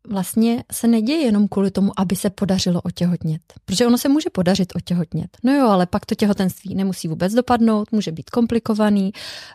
vlastně 0.08 0.64
se 0.72 0.88
neděje 0.88 1.20
jenom 1.20 1.48
kvůli 1.48 1.72
tomu, 1.72 1.92
aby 1.98 2.16
se 2.16 2.30
podařilo 2.30 2.82
otěhotnět. 2.82 3.42
Protože 3.66 3.88
ono 3.88 3.98
se 3.98 4.10
může 4.10 4.30
podařit 4.30 4.74
otěhotnět. 4.76 5.38
No 5.44 5.54
jo, 5.54 5.68
ale 5.68 5.86
pak 5.86 6.06
to 6.06 6.16
těhotenství 6.16 6.76
nemusí 6.76 7.08
vůbec 7.08 7.34
dopadnout, 7.34 7.92
může 7.92 8.12
být 8.12 8.30
komplikovaný, 8.30 9.12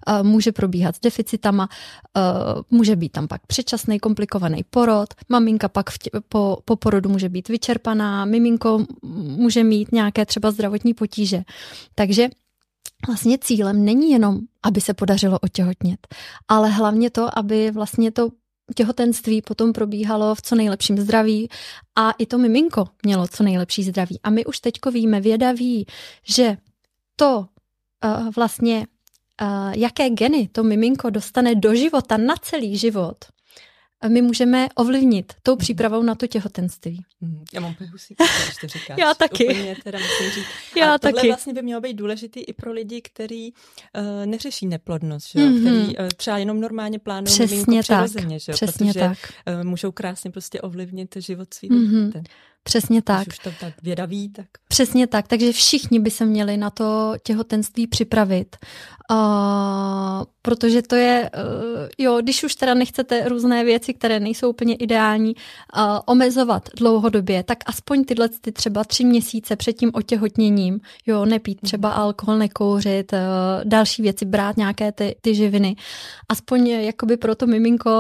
uh, 0.09 0.27
může 0.27 0.53
probíhat 0.53 0.97
s 0.97 1.01
deficitama, 1.01 1.69
uh, 2.17 2.63
může 2.79 2.97
být 2.97 3.13
tam 3.13 3.29
pak 3.29 3.47
předčasný 3.47 3.99
komplikovaný 3.99 4.65
porod, 4.71 5.09
maminka 5.29 5.69
pak 5.69 5.99
tě, 5.99 6.11
po, 6.29 6.59
po 6.65 6.77
porodu 6.77 7.11
může 7.11 7.29
být 7.29 7.49
vyčerpaná, 7.49 8.25
miminko 8.25 8.87
může 9.37 9.65
mít 9.65 9.93
nějaké 9.93 10.27
třeba 10.27 10.51
zdravotní 10.51 10.95
potíže. 10.95 11.43
Takže 11.95 12.29
vlastně 13.07 13.39
cílem 13.39 13.85
není 13.85 14.11
jenom, 14.11 14.39
aby 14.63 14.81
se 14.81 14.95
podařilo 14.95 15.39
otěhotnět, 15.39 16.07
ale 16.49 16.69
hlavně 16.69 17.11
to, 17.11 17.39
aby 17.39 17.71
vlastně 17.71 18.13
to 18.13 18.29
těhotenství 18.75 19.43
potom 19.43 19.73
probíhalo 19.73 20.35
v 20.35 20.43
co 20.43 20.55
nejlepším 20.55 20.99
zdraví 20.99 21.49
a 21.97 22.11
i 22.11 22.27
to 22.27 22.39
miminko 22.39 22.89
mělo 23.05 23.29
co 23.29 23.43
nejlepší 23.43 23.83
zdraví. 23.85 24.21
A 24.23 24.31
my 24.31 24.45
už 24.45 24.61
teďko 24.61 24.91
víme, 24.91 25.21
věda 25.21 25.53
ví, 25.53 25.87
že 26.23 26.57
to 27.17 27.39
uh, 28.05 28.31
vlastně, 28.37 28.87
uh, 29.43 29.73
jaké 29.77 30.11
geny 30.11 30.49
to 30.49 30.63
miminko 30.63 31.11
dostane 31.11 31.55
do 31.55 31.75
života 31.75 32.17
na 32.17 32.35
celý 32.37 32.77
život, 32.77 33.17
my 34.09 34.23
můžeme 34.23 34.69
ovlivnit 34.75 35.33
tou 35.43 35.53
mhm. 35.53 35.59
přípravou 35.59 36.03
na 36.03 36.15
to 36.15 36.27
těhotenství. 36.27 37.05
Mhm. 37.21 37.45
Já 37.55 37.61
mám 37.61 37.75
husí, 37.93 38.15
když 38.45 38.57
to 38.61 38.67
říkáš. 38.67 38.99
Já 38.99 39.15
taky. 39.15 39.49
Úplně 39.49 39.77
teda 39.85 39.99
musím 39.99 40.31
říct. 40.31 40.47
Já 40.77 40.95
a 40.95 40.99
tohle 40.99 41.13
taky. 41.13 41.29
vlastně 41.29 41.53
by 41.53 41.63
mělo 41.63 41.81
být 41.81 41.95
důležitý 41.95 42.41
i 42.41 42.53
pro 42.53 42.73
lidi, 42.73 43.03
kteří 43.03 43.55
uh, 43.99 44.27
neřeší 44.27 44.67
neplodnost, 44.67 45.29
že? 45.31 45.39
Mm-hmm. 45.39 45.61
který 45.61 45.99
uh, 45.99 46.09
třeba 46.17 46.39
jenom 46.39 46.61
normálně 46.61 46.99
plánují 46.99 47.35
Přesně 47.35 47.83
tak. 47.85 48.11
že? 48.37 48.53
Přesně 48.53 48.93
Protože 48.93 49.01
tak. 49.01 49.19
Uh, 49.47 49.65
můžou 49.65 49.93
krásně 49.93 50.31
prostě 50.31 50.61
ovlivnit 50.61 51.17
život 51.19 51.55
svým 51.55 51.73
mm-hmm. 51.73 52.23
Přesně 52.63 53.03
tak. 53.03 53.27
Když 53.27 53.39
už 53.39 53.39
to 53.39 53.51
tak 53.61 53.83
věda 53.83 54.05
ví, 54.05 54.29
tak... 54.29 54.47
Přesně 54.69 55.07
tak, 55.07 55.29
takže 55.29 55.53
všichni 55.53 56.01
by 56.01 56.11
se 56.11 56.27
měli 56.27 56.57
na 56.57 56.71
to 56.71 57.15
těhotenství 57.23 57.87
připravit. 57.87 58.57
Uh, 59.11 59.17
protože 60.43 60.83
to 60.83 60.95
je, 60.95 61.31
uh, 61.35 61.89
jo, 61.99 62.19
když 62.23 62.45
už 62.45 62.55
teda 62.55 62.75
nechcete 62.75 63.29
různé 63.29 63.65
věci, 63.65 63.95
které 63.95 64.21
nejsou 64.21 64.51
úplně 64.51 64.75
ideální, 64.75 65.35
uh, 65.35 65.83
omezovat 66.07 66.69
dlouhodobě, 66.77 67.43
tak 67.43 67.59
aspoň 67.67 68.05
tyhle 68.05 68.29
ty 68.29 68.53
třeba 68.53 68.85
tři 68.85 69.05
měsíce 69.05 69.57
před 69.57 69.73
tím 69.73 69.91
otěhotněním, 69.95 70.81
jo, 71.07 71.25
nepít 71.25 71.61
třeba 71.61 71.91
alkohol, 71.91 72.39
nekouřit, 72.39 73.13
uh, 73.13 73.19
další 73.65 74.03
věci, 74.03 74.25
brát 74.25 74.57
nějaké 74.57 74.93
ty, 74.93 75.17
ty 75.21 75.35
živiny. 75.35 75.77
Aspoň 76.29 76.67
jakoby 76.69 77.17
pro 77.17 77.35
to 77.35 77.47
miminko 77.47 77.91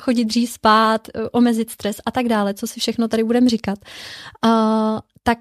chodit 0.00 0.24
dřív 0.24 0.50
spát, 0.50 1.08
omezit 1.32 1.70
stres 1.70 1.96
a 2.06 2.10
tak 2.10 2.28
dále, 2.28 2.54
co 2.54 2.66
si 2.66 2.80
všechno 2.80 3.08
tady 3.08 3.24
budeme 3.24 3.48
říkat. 3.48 3.78
Tak 5.22 5.38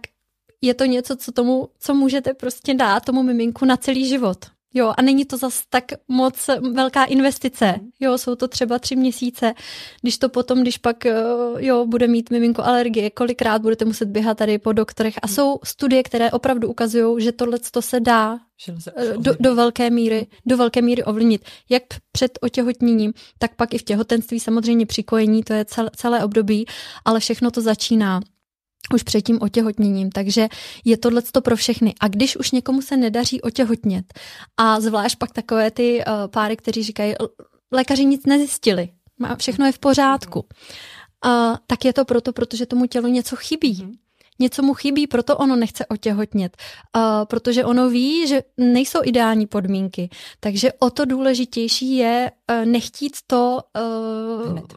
je 0.62 0.74
to 0.74 0.86
něco, 0.86 1.16
co 1.16 1.32
tomu, 1.32 1.70
co 1.80 1.94
můžete 1.94 2.34
prostě 2.34 2.74
dát 2.74 3.06
tomu 3.06 3.24
miminku 3.24 3.66
na 3.66 3.78
celý 3.78 4.08
život. 4.08 4.38
Jo, 4.74 4.94
a 4.98 5.02
není 5.02 5.26
to 5.26 5.38
zas 5.38 5.64
tak 5.70 5.84
moc 6.08 6.50
velká 6.74 7.04
investice. 7.04 7.76
Jo, 8.00 8.18
jsou 8.18 8.36
to 8.36 8.48
třeba 8.48 8.80
tři 8.80 8.96
měsíce. 8.96 9.54
Když 10.02 10.18
to 10.18 10.30
potom, 10.30 10.62
když 10.62 10.78
pak 10.78 11.06
eh, 11.06 11.14
jo, 11.58 11.86
bude 11.86 12.08
mít 12.08 12.30
miminko 12.30 12.64
alergie, 12.64 13.10
kolikrát 13.10 13.62
budete 13.62 13.86
muset 13.86 14.06
běhat 14.06 14.38
tady 14.38 14.58
po 14.58 14.74
doktorech. 14.74 15.14
A 15.22 15.28
jsou 15.28 15.60
studie, 15.64 16.04
které 16.04 16.32
opravdu 16.32 16.70
ukazují, 16.70 17.24
že 17.24 17.32
tohle 17.32 17.60
to 17.72 17.82
se 17.82 18.00
dá 18.00 18.40
eh, 18.70 19.18
do, 19.18 19.36
do, 19.40 19.56
velké 19.56 19.90
míry, 19.90 20.28
do 20.46 20.58
velké 20.58 20.82
míry 20.82 21.04
ovlivnit. 21.04 21.46
Jak 21.70 21.84
před 22.12 22.40
otěhotněním, 22.42 23.14
tak 23.40 23.56
pak 23.56 23.74
i 23.74 23.78
v 23.78 23.84
těhotenství 23.84 24.40
samozřejmě 24.40 24.86
přikojení, 24.86 25.44
to 25.44 25.54
je 25.54 25.66
celé, 25.66 25.90
celé 25.96 26.24
období, 26.24 26.66
ale 27.06 27.20
všechno 27.20 27.52
to 27.52 27.62
začíná 27.62 28.22
už 28.94 29.04
před 29.04 29.22
tím 29.22 29.42
otěhotněním, 29.42 30.12
takže 30.12 30.48
je 30.86 30.98
tohle 30.98 31.22
pro 31.44 31.56
všechny. 31.56 31.94
A 32.00 32.08
když 32.08 32.38
už 32.38 32.52
někomu 32.52 32.82
se 32.82 32.98
nedaří 32.98 33.42
otěhotnět 33.42 34.06
a 34.58 34.80
zvlášť 34.80 35.18
pak 35.18 35.32
takové 35.32 35.72
ty 35.72 36.04
uh, 36.08 36.14
páry, 36.28 36.58
kteří 36.58 36.84
říkají, 36.84 37.14
lékaři 37.72 38.06
nic 38.06 38.26
nezjistili, 38.26 38.90
všechno 39.38 39.66
je 39.66 39.72
v 39.72 39.80
pořádku, 39.80 40.40
uh, 40.40 41.56
tak 41.68 41.86
je 41.86 41.94
to 41.94 42.06
proto, 42.06 42.34
protože 42.34 42.66
tomu 42.66 42.86
tělu 42.86 43.08
něco 43.08 43.36
chybí. 43.36 44.00
Něco 44.40 44.62
mu 44.62 44.74
chybí, 44.74 45.08
proto 45.08 45.38
ono 45.38 45.56
nechce 45.56 45.86
otěhotnět, 45.86 46.58
uh, 46.96 47.02
protože 47.26 47.66
ono 47.66 47.90
ví, 47.90 48.28
že 48.28 48.44
nejsou 48.58 49.00
ideální 49.04 49.48
podmínky. 49.48 50.10
Takže 50.40 50.74
o 50.80 50.90
to 50.90 51.06
důležitější 51.06 51.96
je 51.96 52.32
uh, 52.52 52.66
nechtít 52.66 53.18
to 53.28 53.60
uh, 53.78 54.50
hned. 54.50 54.74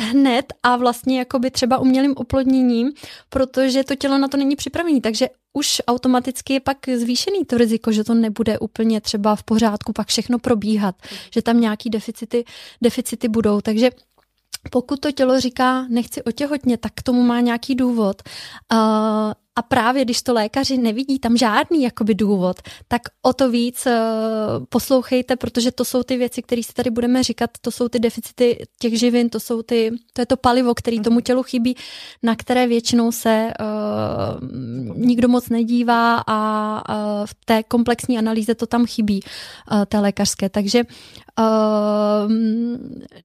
hned 0.00 0.52
a 0.62 0.76
vlastně 0.76 1.18
jakoby 1.18 1.50
třeba 1.50 1.78
umělým 1.78 2.14
oplodněním, 2.16 2.92
protože 3.28 3.84
to 3.84 3.94
tělo 3.96 4.18
na 4.18 4.28
to 4.28 4.36
není 4.36 4.56
připravené. 4.56 5.00
Takže 5.00 5.28
už 5.52 5.82
automaticky 5.86 6.52
je 6.52 6.60
pak 6.60 6.76
zvýšený 6.96 7.44
to 7.44 7.58
riziko, 7.58 7.92
že 7.92 8.04
to 8.04 8.14
nebude 8.14 8.58
úplně 8.58 9.00
třeba 9.00 9.36
v 9.36 9.42
pořádku 9.42 9.92
pak 9.92 10.08
všechno 10.08 10.38
probíhat, 10.38 10.94
že 11.34 11.42
tam 11.42 11.60
nějaký 11.60 11.90
deficity, 11.90 12.44
deficity 12.82 13.28
budou. 13.28 13.60
Takže 13.60 13.90
pokud 14.70 15.00
to 15.00 15.12
tělo 15.12 15.40
říká, 15.40 15.86
nechci 15.88 16.22
otěhotně, 16.22 16.78
tak 16.78 16.92
k 16.94 17.02
tomu 17.02 17.22
má 17.22 17.40
nějaký 17.40 17.74
důvod. 17.74 18.22
Uh, 18.72 18.78
a 19.58 19.62
právě 19.62 20.04
když 20.04 20.22
to 20.22 20.32
lékaři 20.32 20.78
nevidí 20.78 21.18
tam 21.18 21.36
žádný 21.36 21.82
jakoby 21.82 22.14
důvod, 22.14 22.56
tak 22.88 23.02
o 23.22 23.32
to 23.32 23.50
víc 23.50 23.86
uh, 23.86 23.92
poslouchejte, 24.68 25.36
protože 25.36 25.72
to 25.72 25.84
jsou 25.84 26.02
ty 26.02 26.16
věci, 26.16 26.42
které 26.42 26.62
si 26.62 26.72
tady 26.72 26.90
budeme 26.90 27.22
říkat, 27.22 27.50
to 27.60 27.70
jsou 27.70 27.88
ty 27.88 27.98
deficity 27.98 28.58
těch 28.80 28.98
živin, 28.98 29.30
to 29.30 29.40
jsou 29.40 29.62
ty, 29.62 29.90
to 30.12 30.22
je 30.22 30.26
to 30.26 30.36
palivo, 30.36 30.74
který 30.74 31.00
tomu 31.00 31.20
tělu 31.20 31.42
chybí, 31.42 31.76
na 32.22 32.36
které 32.36 32.66
většinou 32.66 33.12
se 33.12 33.52
uh, 33.60 34.96
nikdo 34.98 35.28
moc 35.28 35.48
nedívá 35.48 36.22
a 36.26 36.38
uh, 36.88 37.26
v 37.26 37.34
té 37.44 37.62
komplexní 37.62 38.18
analýze 38.18 38.54
to 38.54 38.66
tam 38.66 38.86
chybí, 38.86 39.20
uh, 39.72 39.84
té 39.84 39.98
lékařské. 39.98 40.48
Takže 40.48 40.82
uh, 41.38 42.32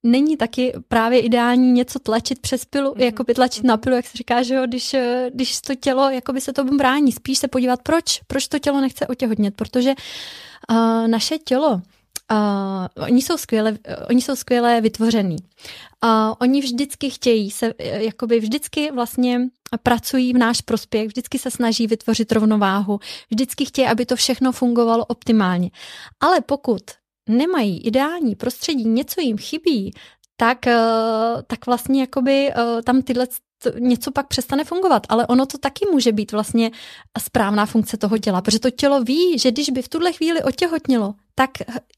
není 0.04 0.38
taky 0.38 0.74
právě 0.88 1.20
ideální 1.20 1.72
něco 1.72 2.00
tlačit 2.00 2.40
přes 2.40 2.66
pilu, 2.66 2.92
mm-hmm. 2.92 3.04
jako 3.04 3.24
by 3.24 3.34
tlačit 3.34 3.64
na 3.64 3.78
pilu, 3.78 3.96
jak 3.96 4.06
se 4.06 4.18
říká, 4.18 4.44
že 4.44 4.56
jo, 4.56 4.64
když, 4.66 4.96
když 5.34 5.62
to 5.62 5.76
tělo 5.76 6.10
jakoby 6.24 6.42
se 6.42 6.54
to 6.54 6.64
brání. 6.64 7.12
Spíš 7.12 7.38
se 7.38 7.48
podívat, 7.48 7.82
proč, 7.84 8.22
proč 8.28 8.48
to 8.48 8.60
tělo 8.60 8.82
nechce 8.82 9.08
otěhotnět, 9.08 9.56
protože 9.56 9.94
uh, 10.70 11.08
naše 11.08 11.38
tělo 11.38 11.82
Uh, 12.32 13.06
oni, 13.06 13.22
jsou 13.22 13.38
skvěle, 13.38 13.72
uh, 13.72 13.78
oni 14.10 14.22
jsou 14.22 14.36
skvěle 14.36 14.82
vytvořený. 14.82 15.36
Uh, 16.04 16.10
oni 16.40 16.62
vždycky 16.62 17.10
chtějí 17.10 17.52
se, 17.52 17.74
jakoby 17.80 18.40
vždycky 18.40 18.92
vlastně 18.92 19.40
pracují 19.84 20.34
v 20.34 20.38
náš 20.38 20.62
prospěch, 20.62 21.08
vždycky 21.08 21.40
se 21.40 21.52
snaží 21.52 21.88
vytvořit 21.88 22.32
rovnováhu, 22.32 23.00
vždycky 23.30 23.66
chtějí, 23.66 23.88
aby 23.88 24.06
to 24.06 24.16
všechno 24.16 24.52
fungovalo 24.52 25.06
optimálně. 25.06 25.70
Ale 26.20 26.42
pokud 26.42 26.82
nemají 27.30 27.82
ideální 27.82 28.36
prostředí, 28.36 28.86
něco 28.86 29.22
jim 29.22 29.38
chybí, 29.38 29.94
tak, 30.38 30.66
uh, 30.68 31.42
tak 31.48 31.66
vlastně 31.66 32.02
jakoby 32.02 32.54
uh, 32.56 32.82
tam 32.82 33.02
tyhle 33.02 33.28
něco 33.80 34.12
pak 34.12 34.28
přestane 34.28 34.64
fungovat, 34.64 35.04
ale 35.10 35.28
ono 35.28 35.46
to 35.46 35.58
taky 35.58 35.86
může 35.92 36.12
být 36.12 36.32
vlastně 36.32 36.72
správná 37.20 37.66
funkce 37.66 37.98
toho 37.98 38.18
těla, 38.18 38.42
protože 38.42 38.60
to 38.60 38.70
tělo 38.70 39.04
ví, 39.04 39.40
že 39.40 39.52
když 39.52 39.70
by 39.70 39.82
v 39.82 39.90
tuhle 39.90 40.14
chvíli 40.14 40.44
otěhotnilo, 40.44 41.14
tak 41.36 41.50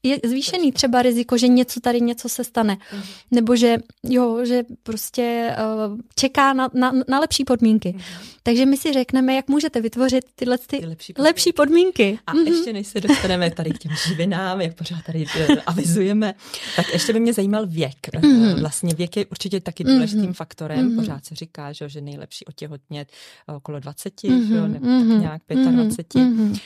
je 0.02 0.18
zvýšený 0.24 0.72
třeba 0.72 1.02
riziko, 1.02 1.38
že 1.38 1.48
něco 1.48 1.80
tady 1.80 2.00
něco 2.00 2.28
se 2.28 2.44
stane. 2.44 2.76
Mm. 2.92 3.02
Nebo 3.30 3.56
že, 3.56 3.76
jo, 4.02 4.44
že 4.44 4.62
prostě 4.82 5.56
uh, 5.88 5.98
čeká 6.14 6.52
na, 6.52 6.68
na, 6.74 6.92
na 7.08 7.18
lepší 7.20 7.44
podmínky. 7.44 7.92
Mm. 7.92 8.00
Takže 8.42 8.66
my 8.66 8.76
si 8.76 8.92
řekneme, 8.92 9.34
jak 9.34 9.48
můžete 9.48 9.80
vytvořit 9.80 10.24
tyhle 10.34 10.58
ty, 10.58 10.78
ty 10.78 10.86
lepší, 10.86 11.12
podmínky. 11.12 11.28
lepší 11.28 11.52
podmínky. 11.52 12.18
A 12.26 12.34
mm-hmm. 12.34 12.46
ještě 12.46 12.72
než 12.72 12.86
se 12.86 13.00
dostaneme 13.00 13.50
tady 13.50 13.70
k 13.70 13.78
těm 13.78 13.92
živinám, 14.08 14.60
jak 14.60 14.74
pořád 14.74 15.04
tady 15.06 15.26
uh, 15.50 15.56
avizujeme, 15.66 16.34
tak 16.76 16.86
ještě 16.92 17.12
by 17.12 17.20
mě 17.20 17.32
zajímal 17.32 17.66
věk. 17.66 18.08
Mm-hmm. 18.14 18.60
Vlastně 18.60 18.94
věk 18.94 19.16
je 19.16 19.26
určitě 19.26 19.60
taky 19.60 19.84
důležitým 19.84 20.30
mm-hmm. 20.30 20.32
faktorem. 20.32 20.88
Mm-hmm. 20.88 20.96
Pořád 20.96 21.24
se 21.24 21.34
říká, 21.34 21.72
že, 21.72 21.88
že 21.88 22.00
nejlepší 22.00 22.44
otěhotnět 22.44 23.08
okolo 23.46 23.80
20, 23.80 24.14
mm-hmm. 24.14 24.48
že, 24.48 24.68
nebo 24.68 24.86
tak 24.86 25.20
nějak 25.20 25.42
25. 25.70 26.22
Mm-hmm. 26.22 26.50
Uh, 26.50 26.58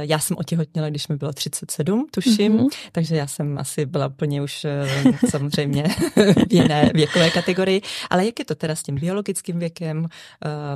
já 0.00 0.18
jsem 0.18 0.36
otěhotněla, 0.36 0.90
když 0.90 1.08
mi 1.08 1.16
bylo 1.16 1.32
37, 1.32 1.97
tuším, 2.10 2.58
mm-hmm. 2.58 2.68
takže 2.92 3.16
já 3.16 3.26
jsem 3.26 3.58
asi 3.58 3.86
byla 3.86 4.06
úplně 4.06 4.42
už 4.42 4.66
uh, 5.04 5.12
samozřejmě 5.30 5.82
v 6.48 6.52
jiné 6.52 6.90
věkové 6.94 7.30
kategorii. 7.30 7.82
Ale 8.10 8.26
jak 8.26 8.38
je 8.38 8.44
to 8.44 8.54
teda 8.54 8.74
s 8.74 8.82
tím 8.82 8.94
biologickým 8.94 9.58
věkem? 9.58 9.98
Uh, 9.98 10.06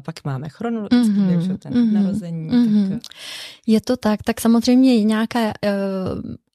pak 0.05 0.25
máme 0.25 0.49
chronologický 0.49 1.13
mm-hmm. 1.13 1.27
věk, 1.27 1.41
že 1.41 1.59
ten 1.59 1.73
mm-hmm. 1.73 1.93
narození. 1.93 2.51
Mm-hmm. 2.51 2.91
Tak... 2.91 3.01
Je 3.67 3.81
to 3.81 3.97
tak, 3.97 4.23
tak 4.23 4.41
samozřejmě 4.41 5.05
nějaká 5.05 5.41
uh, 5.47 5.53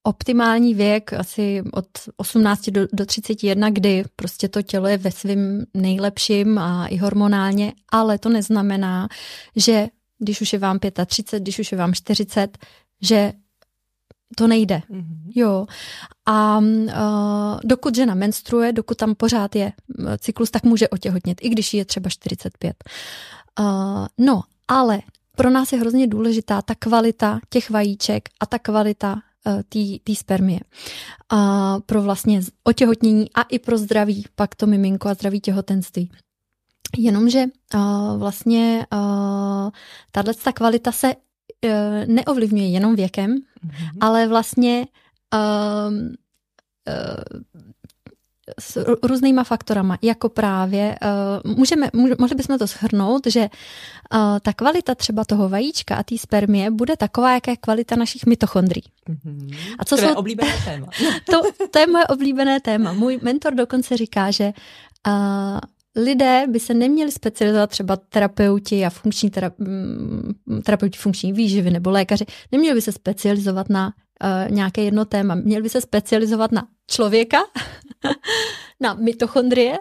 optimální 0.07 0.73
věk 0.73 1.13
asi 1.13 1.63
od 1.73 1.87
18 2.17 2.69
do, 2.69 2.87
do 2.93 3.05
31, 3.05 3.69
kdy 3.69 4.03
prostě 4.15 4.47
to 4.47 4.61
tělo 4.61 4.87
je 4.87 4.97
ve 4.97 5.11
svém 5.11 5.63
nejlepším 5.73 6.57
a 6.57 6.87
i 6.87 6.97
hormonálně, 6.97 7.73
ale 7.91 8.17
to 8.17 8.29
neznamená, 8.29 9.07
že 9.55 9.87
když 10.19 10.41
už 10.41 10.53
je 10.53 10.59
vám 10.59 10.79
35, 11.05 11.43
když 11.43 11.59
už 11.59 11.71
je 11.71 11.77
vám 11.77 11.93
40, 11.93 12.57
že 13.01 13.33
to 14.35 14.47
nejde. 14.47 14.81
Mm-hmm. 14.89 15.31
Jo. 15.35 15.65
A 16.25 16.57
uh, 16.57 17.59
dokud 17.63 17.95
žena 17.95 18.15
menstruuje, 18.15 18.73
dokud 18.73 18.97
tam 18.97 19.15
pořád 19.15 19.55
je 19.55 19.71
cyklus, 20.17 20.51
tak 20.51 20.63
může 20.63 20.89
otěhotnět, 20.89 21.37
i 21.41 21.49
když 21.49 21.73
je 21.73 21.85
třeba 21.85 22.09
45. 22.09 22.83
Uh, 23.59 24.07
no, 24.17 24.43
ale 24.67 24.99
pro 25.35 25.49
nás 25.49 25.71
je 25.71 25.79
hrozně 25.79 26.07
důležitá 26.07 26.61
ta 26.61 26.75
kvalita 26.75 27.39
těch 27.49 27.69
vajíček 27.69 28.29
a 28.39 28.45
ta 28.45 28.59
kvalita 28.59 29.13
uh, 29.13 29.61
té 30.03 30.15
spermie. 30.15 30.59
Uh, 31.33 31.39
pro 31.85 32.01
vlastně 32.01 32.41
otěhotnění 32.63 33.33
a 33.33 33.41
i 33.41 33.59
pro 33.59 33.77
zdraví, 33.77 34.25
pak 34.35 34.55
to 34.55 34.67
miminko 34.67 35.09
a 35.09 35.13
zdraví 35.13 35.41
těhotenství. 35.41 36.11
Jenomže 36.97 37.45
uh, 37.75 38.17
vlastně 38.17 38.85
uh, 38.93 39.69
tahle 40.11 40.33
ta 40.33 40.51
kvalita 40.51 40.91
se 40.91 41.13
neovlivňuje 42.07 42.67
jenom 42.67 42.95
věkem, 42.95 43.35
mm-hmm. 43.35 43.97
ale 44.01 44.27
vlastně 44.27 44.87
uh, 45.33 45.93
uh, 45.93 47.41
s 48.59 48.85
různýma 49.03 49.43
faktorama, 49.43 49.97
jako 50.01 50.29
právě, 50.29 50.95
uh, 51.45 51.55
můžeme, 51.55 51.89
mohli 52.19 52.35
bychom 52.35 52.57
to 52.57 52.67
shrnout, 52.67 53.27
že 53.27 53.39
uh, 53.39 54.19
ta 54.41 54.53
kvalita 54.53 54.95
třeba 54.95 55.25
toho 55.25 55.49
vajíčka 55.49 55.95
a 55.95 56.03
té 56.03 56.17
spermie 56.17 56.71
bude 56.71 56.97
taková, 56.97 57.33
jaká 57.33 57.51
je 57.51 57.57
kvalita 57.57 57.95
našich 57.95 58.25
mitochondrií. 58.25 58.83
Mm-hmm. 59.09 59.55
A 59.79 59.85
co 59.85 59.95
to 59.95 60.01
jsou... 60.01 60.07
je 60.07 60.15
oblíbené 60.15 60.53
téma. 60.65 60.87
to, 61.31 61.41
to 61.71 61.79
je 61.79 61.87
moje 61.87 62.07
oblíbené 62.07 62.59
téma. 62.59 62.93
Můj 62.93 63.19
mentor 63.21 63.55
dokonce 63.55 63.97
říká, 63.97 64.31
že 64.31 64.53
uh, 65.07 65.59
lidé 65.97 66.45
by 66.47 66.59
se 66.59 66.73
neměli 66.73 67.11
specializovat 67.11 67.69
třeba 67.69 67.95
terapeuti 67.95 68.85
a 68.85 68.89
funkční 68.89 69.29
tera, 69.29 69.51
mm, 69.57 70.33
terapeuti 70.63 70.97
funkční 70.97 71.33
výživy 71.33 71.71
nebo 71.71 71.91
lékaři, 71.91 72.25
neměli 72.51 72.75
by 72.75 72.81
se 72.81 72.91
specializovat 72.91 73.69
na 73.69 73.93
uh, 74.23 74.51
nějaké 74.51 74.81
jedno 74.81 75.05
téma, 75.05 75.35
měli 75.35 75.63
by 75.63 75.69
se 75.69 75.81
specializovat 75.81 76.51
na 76.51 76.67
člověka, 76.87 77.37
na 78.79 78.93
mitochondrie 78.93 79.77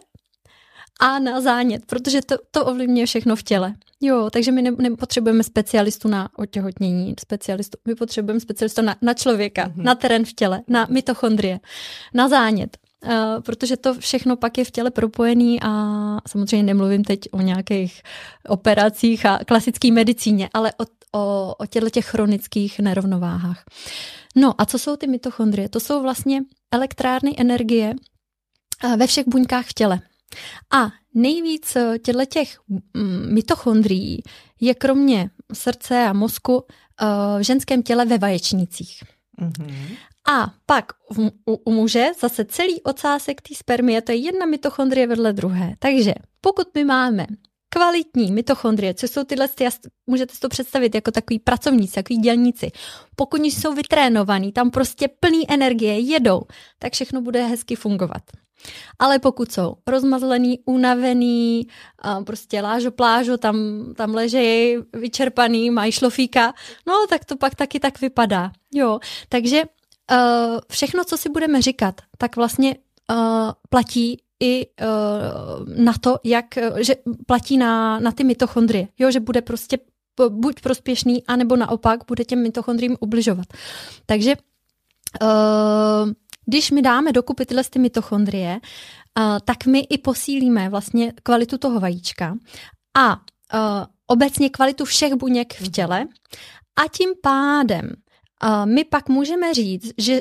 a 1.01 1.19
na 1.19 1.41
zánět, 1.41 1.87
protože 1.87 2.23
to, 2.23 2.37
to 2.51 2.65
ovlivňuje 2.65 3.07
všechno 3.07 3.37
v 3.37 3.43
těle. 3.43 3.75
Jo, 4.01 4.31
takže 4.33 4.53
my 4.53 4.63
nepotřebujeme 4.63 5.43
specialistu 5.43 6.09
na 6.09 6.29
otěhotnění, 6.37 7.15
specialistu, 7.21 7.79
my 7.89 7.95
potřebujeme 7.95 8.41
specialistu 8.41 8.83
na, 8.83 8.97
na 9.03 9.15
člověka, 9.15 9.69
mm-hmm. 9.69 9.83
na 9.83 9.95
terén 9.95 10.25
v 10.25 10.33
těle, 10.33 10.63
na 10.69 10.87
mitochondrie, 10.91 11.61
na 12.15 12.29
zánět. 12.29 12.77
Uh, 13.05 13.43
protože 13.43 13.76
to 13.76 13.95
všechno 13.95 14.37
pak 14.37 14.59
je 14.59 14.65
v 14.65 14.71
těle 14.71 14.91
propojený 14.91 15.59
a 15.62 15.69
samozřejmě 16.29 16.62
nemluvím 16.62 17.05
teď 17.05 17.21
o 17.33 17.41
nějakých 17.41 18.03
operacích 18.49 19.26
a 19.26 19.38
klasické 19.47 19.93
medicíně, 19.93 20.49
ale 20.55 20.73
o, 20.73 20.85
o, 21.19 21.55
o 21.59 21.67
těchto 21.67 21.91
těch 21.91 22.07
chronických 22.07 22.81
nerovnováhách. 22.81 23.65
No 24.37 24.55
a 24.59 24.67
co 24.67 24.79
jsou 24.79 24.97
ty 24.97 25.07
mitochondrie? 25.07 25.69
To 25.69 25.81
jsou 25.81 26.03
vlastně 26.03 26.43
elektrárny 26.73 27.35
energie 27.38 27.95
uh, 28.85 28.97
ve 28.97 29.07
všech 29.07 29.29
buňkách 29.29 29.67
v 29.67 29.75
těle. 29.75 30.00
A 30.75 30.91
nejvíc 31.15 31.76
eh, 31.76 31.99
těchto 31.99 32.25
těch 32.25 32.59
mm, 32.69 33.35
mitochondrií 33.35 34.23
je 34.61 34.75
kromě 34.75 35.31
srdce 35.53 36.05
a 36.05 36.12
mozku 36.12 36.65
v 37.38 37.43
ženském 37.43 37.83
těle 37.83 38.05
ve 38.05 38.19
vaječnicích. 38.19 39.03
Mm-hmm. 39.41 39.97
A 40.28 40.50
pak 40.66 40.92
u, 41.47 41.54
u 41.64 41.73
muže 41.73 42.06
zase 42.21 42.45
celý 42.45 42.83
ocásek 42.83 43.40
té 43.40 43.54
spermie, 43.54 44.02
to 44.02 44.12
je 44.12 44.18
jedna 44.18 44.47
mitochondrie 44.47 45.06
vedle 45.06 45.32
druhé. 45.32 45.75
Takže 45.78 46.15
pokud 46.41 46.69
my 46.75 46.84
máme 46.84 47.26
kvalitní 47.69 48.32
mitochondrie, 48.32 48.95
co 48.95 49.08
jsou 49.08 49.25
tyhle, 49.25 49.49
můžete 50.06 50.34
si 50.34 50.41
to 50.41 50.49
představit 50.49 50.95
jako 50.95 51.10
takový 51.10 51.39
pracovníci, 51.39 51.95
takový 51.95 52.19
dělníci. 52.19 52.71
Pokud 53.17 53.41
jsou 53.45 53.75
vytrénovaní, 53.75 54.52
tam 54.52 54.71
prostě 54.71 55.08
plný 55.21 55.52
energie, 55.52 55.99
jedou, 55.99 56.43
tak 56.78 56.93
všechno 56.93 57.21
bude 57.21 57.47
hezky 57.47 57.76
fungovat. 57.76 58.23
Ale 58.99 59.19
pokud 59.19 59.52
jsou 59.52 59.76
rozmazlený, 59.86 60.58
unavený, 60.65 61.67
prostě 62.26 62.60
lážo 62.60 62.91
plážo, 62.91 63.36
tam, 63.36 63.56
tam 63.97 64.15
ležejí 64.15 64.76
vyčerpaný, 64.93 65.71
mají 65.71 65.93
šlofíka, 65.93 66.54
no 66.86 66.95
tak 67.08 67.25
to 67.25 67.36
pak 67.36 67.54
taky 67.54 67.80
tak 67.80 68.00
vypadá. 68.00 68.52
Jo, 68.75 68.99
takže 69.28 69.62
uh, 70.12 70.58
všechno, 70.69 71.04
co 71.04 71.16
si 71.16 71.28
budeme 71.28 71.62
říkat, 71.62 72.00
tak 72.19 72.36
vlastně 72.36 72.76
uh, 73.10 73.50
platí 73.69 74.23
i 74.40 74.66
uh, 74.66 75.84
na 75.84 75.92
to, 76.00 76.16
jak, 76.25 76.45
že 76.76 76.95
platí 77.26 77.58
na, 77.58 78.00
na 78.00 78.12
ty 78.12 78.25
mitochondrie, 78.25 78.88
jo, 78.99 79.10
že 79.10 79.21
bude 79.21 79.42
prostě 79.42 79.78
buď 80.28 80.60
prospěšný, 80.60 81.26
anebo 81.26 81.56
naopak 81.56 82.00
bude 82.06 82.25
těm 82.25 82.42
mitochondriím 82.42 82.97
ubližovat. 83.00 83.47
Takže 84.06 84.34
uh, 85.23 86.12
když 86.47 86.71
my 86.71 86.82
dáme 86.82 87.12
dokupy 87.12 87.47
tyhle 87.47 87.64
ty 87.64 87.78
mitochondrie, 87.78 88.60
uh, 89.19 89.38
tak 89.45 89.66
my 89.66 89.80
i 89.80 89.99
posílíme 89.99 90.69
vlastně 90.69 91.12
kvalitu 91.23 91.58
toho 91.58 91.80
vajíčka 91.80 92.36
a 92.99 93.14
uh, 93.14 93.21
obecně 94.06 94.50
kvalitu 94.50 94.84
všech 94.84 95.14
buněk 95.14 95.60
v 95.60 95.71
těle 95.71 96.06
a 96.76 96.88
tím 96.88 97.10
pádem 97.23 97.92
a 98.41 98.65
my 98.65 98.85
pak 98.85 99.09
můžeme 99.09 99.55
říct, 99.55 99.93
že 99.99 100.21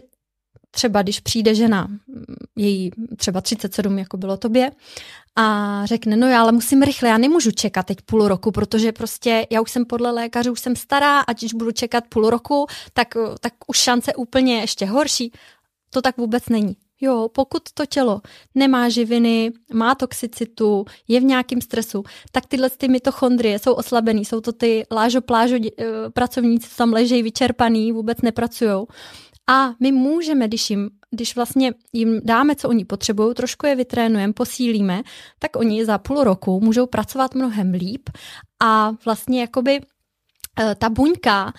třeba 0.71 1.01
když 1.01 1.19
přijde 1.19 1.55
žena, 1.55 1.87
její 2.55 2.91
třeba 3.17 3.41
37, 3.41 3.99
jako 3.99 4.17
bylo 4.17 4.37
tobě, 4.37 4.71
a 5.35 5.81
řekne, 5.85 6.15
no 6.15 6.27
já 6.27 6.41
ale 6.41 6.51
musím 6.51 6.81
rychle, 6.81 7.09
já 7.09 7.17
nemůžu 7.17 7.51
čekat 7.51 7.85
teď 7.85 7.97
půl 8.01 8.27
roku, 8.27 8.51
protože 8.51 8.91
prostě 8.91 9.47
já 9.49 9.61
už 9.61 9.71
jsem 9.71 9.85
podle 9.85 10.11
lékařů, 10.11 10.51
už 10.51 10.59
jsem 10.59 10.75
stará 10.75 11.19
a 11.19 11.33
když 11.33 11.53
budu 11.53 11.71
čekat 11.71 12.03
půl 12.09 12.29
roku, 12.29 12.67
tak, 12.93 13.07
tak 13.39 13.53
už 13.67 13.77
šance 13.77 14.15
úplně 14.15 14.59
ještě 14.59 14.85
horší. 14.85 15.31
To 15.89 16.01
tak 16.01 16.17
vůbec 16.17 16.49
není. 16.49 16.77
Jo, 17.01 17.29
pokud 17.33 17.61
to 17.73 17.85
tělo 17.85 18.21
nemá 18.55 18.89
živiny, 18.89 19.51
má 19.73 19.95
toxicitu, 19.95 20.85
je 21.07 21.19
v 21.19 21.23
nějakém 21.23 21.61
stresu, 21.61 22.03
tak 22.31 22.45
tyhle 22.45 22.69
ty 22.69 22.87
mitochondrie 22.87 23.59
jsou 23.59 23.73
oslabený, 23.73 24.25
jsou 24.25 24.41
to 24.41 24.53
ty 24.53 24.85
lážo-plážo 24.91 25.55
eh, 25.55 25.85
pracovníci, 26.13 26.75
tam 26.77 26.93
ležejí 26.93 27.23
vyčerpaný, 27.23 27.91
vůbec 27.91 28.21
nepracují. 28.21 28.85
A 29.49 29.73
my 29.79 29.91
můžeme, 29.91 30.47
když, 30.47 30.69
jim, 30.69 30.89
když 31.11 31.35
vlastně 31.35 31.73
jim 31.93 32.21
dáme, 32.23 32.55
co 32.55 32.69
oni 32.69 32.85
potřebují, 32.85 33.33
trošku 33.33 33.65
je 33.65 33.75
vytrénujeme, 33.75 34.33
posílíme, 34.33 35.01
tak 35.39 35.55
oni 35.55 35.85
za 35.85 35.97
půl 35.97 36.23
roku 36.23 36.59
můžou 36.59 36.85
pracovat 36.85 37.35
mnohem 37.35 37.73
líp 37.73 38.09
a 38.63 38.91
vlastně 39.05 39.41
jakoby 39.41 39.81
eh, 40.59 40.75
ta 40.75 40.89
buňka 40.89 41.53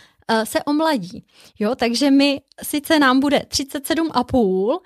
se 0.45 0.65
omladí. 0.65 1.25
Jo, 1.59 1.75
takže 1.75 2.11
my 2.11 2.41
sice 2.63 2.99
nám 2.99 3.21
bude 3.21 3.39
37,5, 3.39 4.79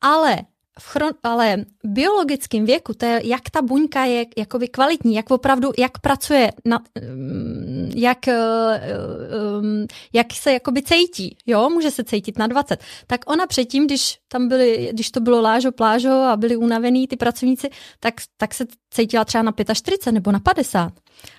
ale 0.00 0.38
v 0.78 0.86
chron, 0.86 1.12
ale 1.22 1.64
biologickém 1.84 2.64
věku, 2.64 2.94
to 2.94 3.06
je, 3.06 3.20
jak 3.24 3.50
ta 3.50 3.62
buňka 3.62 4.04
je 4.04 4.26
jakoby 4.36 4.68
kvalitní, 4.68 5.14
jak 5.14 5.30
opravdu, 5.30 5.70
jak 5.78 5.98
pracuje, 5.98 6.52
na, 6.64 6.82
mm, 7.14 7.92
jak, 7.96 8.28
eh, 8.28 8.34
eh, 8.34 9.86
jak 10.12 10.26
se 10.32 10.52
jakoby 10.52 10.82
cejtí, 10.82 11.36
jo, 11.46 11.70
může 11.70 11.90
se 11.90 12.04
cejtit 12.04 12.38
na 12.38 12.46
20. 12.46 12.80
Tak 13.06 13.30
ona 13.30 13.46
předtím, 13.46 13.86
když 13.86 14.18
tam 14.28 14.48
byly, 14.48 14.88
když 14.92 15.10
to 15.10 15.20
bylo 15.20 15.40
lážo, 15.40 15.72
plážo 15.72 16.10
a 16.10 16.36
byli 16.36 16.56
unavený 16.56 17.08
ty 17.08 17.16
pracovníci, 17.16 17.70
tak, 18.00 18.14
tak 18.36 18.54
se 18.54 18.64
cítila 18.90 19.24
třeba 19.24 19.42
na 19.42 19.52
45 19.74 20.12
nebo 20.12 20.32
na 20.32 20.40
50. 20.40 20.92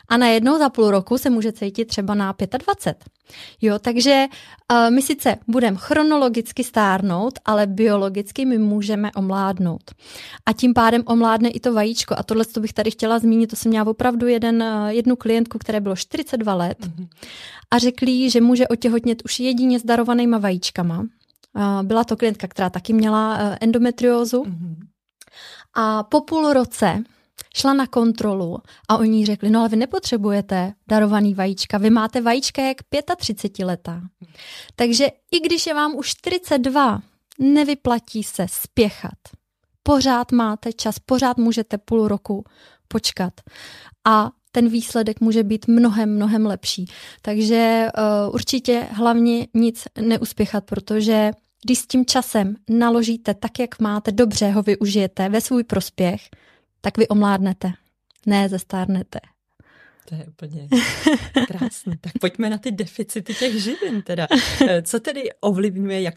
A 0.07 0.17
najednou 0.17 0.57
za 0.57 0.69
půl 0.69 0.91
roku 0.91 1.17
se 1.17 1.29
může 1.29 1.51
cítit 1.51 1.85
třeba 1.85 2.13
na 2.13 2.35
25. 2.57 3.05
Jo, 3.61 3.79
takže 3.79 4.25
uh, 4.71 4.91
my 4.91 5.01
sice 5.01 5.35
budeme 5.47 5.77
chronologicky 5.77 6.63
stárnout, 6.63 7.39
ale 7.45 7.67
biologicky 7.67 8.45
my 8.45 8.57
můžeme 8.57 9.11
omládnout. 9.15 9.91
A 10.45 10.53
tím 10.53 10.73
pádem 10.73 11.03
omládne 11.05 11.49
i 11.49 11.59
to 11.59 11.73
vajíčko. 11.73 12.15
A 12.17 12.23
tohle, 12.23 12.45
co 12.45 12.59
bych 12.59 12.73
tady 12.73 12.91
chtěla 12.91 13.19
zmínit, 13.19 13.47
to 13.47 13.55
jsem 13.55 13.69
měla 13.69 13.87
opravdu 13.87 14.27
jeden, 14.27 14.63
uh, 14.63 14.87
jednu 14.87 15.15
klientku, 15.15 15.57
které 15.57 15.81
bylo 15.81 15.95
42 15.95 16.53
let 16.53 16.77
mm-hmm. 16.79 17.07
a 17.71 17.77
řekli, 17.77 18.29
že 18.29 18.41
může 18.41 18.67
otěhotnět 18.67 19.21
už 19.25 19.39
jedině 19.39 19.79
s 19.79 19.83
darovanýma 19.83 20.37
vajíčkama. 20.37 20.99
Uh, 20.99 21.83
byla 21.83 22.03
to 22.03 22.17
klientka, 22.17 22.47
která 22.47 22.69
taky 22.69 22.93
měla 22.93 23.37
uh, 23.37 23.55
endometriózu. 23.61 24.43
Mm-hmm. 24.43 24.75
A 25.75 26.03
po 26.03 26.21
půl 26.21 26.53
roce 26.53 27.03
šla 27.59 27.73
na 27.73 27.87
kontrolu 27.87 28.57
a 28.89 28.97
oni 28.97 29.25
řekli, 29.25 29.49
no 29.49 29.59
ale 29.59 29.69
vy 29.69 29.75
nepotřebujete 29.75 30.73
darovaný 30.87 31.33
vajíčka, 31.33 31.77
vy 31.77 31.89
máte 31.89 32.21
vajíčka 32.21 32.61
jak 32.61 32.77
35 33.17 33.65
letá. 33.65 34.01
Takže 34.75 35.07
i 35.31 35.39
když 35.39 35.67
je 35.67 35.73
vám 35.73 35.95
už 35.95 36.07
42, 36.09 37.01
nevyplatí 37.39 38.23
se 38.23 38.45
spěchat. 38.49 39.17
Pořád 39.83 40.31
máte 40.31 40.73
čas, 40.73 40.99
pořád 40.99 41.37
můžete 41.37 41.77
půl 41.77 42.07
roku 42.07 42.43
počkat. 42.87 43.33
A 44.07 44.29
ten 44.51 44.69
výsledek 44.69 45.21
může 45.21 45.43
být 45.43 45.67
mnohem, 45.67 46.15
mnohem 46.15 46.45
lepší. 46.45 46.85
Takže 47.21 47.87
uh, 47.97 48.33
určitě 48.35 48.87
hlavně 48.91 49.47
nic 49.53 49.87
neuspěchat, 50.01 50.65
protože 50.65 51.31
když 51.65 51.79
s 51.79 51.87
tím 51.87 52.05
časem 52.05 52.55
naložíte 52.69 53.33
tak, 53.33 53.59
jak 53.59 53.79
máte, 53.79 54.11
dobře 54.11 54.49
ho 54.49 54.61
využijete 54.61 55.29
ve 55.29 55.41
svůj 55.41 55.63
prospěch, 55.63 56.21
tak 56.81 56.97
vy 56.97 57.07
omládnete, 57.07 57.73
ne 58.25 58.49
zestárnete. 58.49 59.19
To 60.09 60.15
je 60.15 60.25
úplně 60.27 60.67
krásné. 61.47 61.97
Tak 62.01 62.13
pojďme 62.21 62.49
na 62.49 62.57
ty 62.57 62.71
deficity 62.71 63.33
těch 63.33 63.53
živin 63.53 64.01
teda. 64.01 64.27
Eh, 64.67 64.81
co 64.81 64.99
tedy 64.99 65.23
ovlivňuje 65.41 66.01
jak 66.01 66.15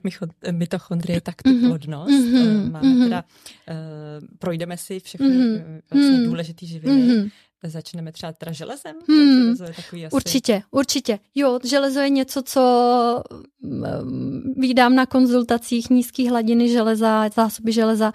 mitochondrie, 0.51 1.21
tak 1.21 1.43
tu 1.43 1.51
mhm. 1.51 1.69
plodnost? 1.69 2.11
Mm-hmm. 2.11 2.71
Máme 2.71 2.89
mm-hmm. 2.89 3.05
teda, 3.05 3.25
uh, 3.71 4.29
projdeme 4.39 4.77
si 4.77 5.01
všechny 5.01 5.29
mm-hmm. 5.29 5.81
vlastně 5.91 6.11
mhm. 6.11 6.25
důležité 6.25 6.67
živiny. 6.67 7.03
Mm-hmm. 7.03 7.31
Začneme 7.65 8.13
třeba 8.13 8.33
teda 8.33 8.53
železem? 8.53 8.97
Hmm, 9.09 9.43
železo 9.43 9.65
je 9.65 9.73
takový 9.75 10.07
asi... 10.07 10.15
Určitě, 10.15 10.63
určitě. 10.71 11.19
Jo, 11.35 11.59
železo 11.65 12.01
je 12.01 12.11
něco, 12.11 12.43
co 12.43 13.23
mm, 13.61 14.55
vídám 14.57 14.95
na 14.95 15.07
konzultacích 15.07 15.91
nízké 15.91 16.31
hladiny 16.31 16.69
železa, 16.69 17.29
zásoby 17.35 17.73
železa 17.73 18.13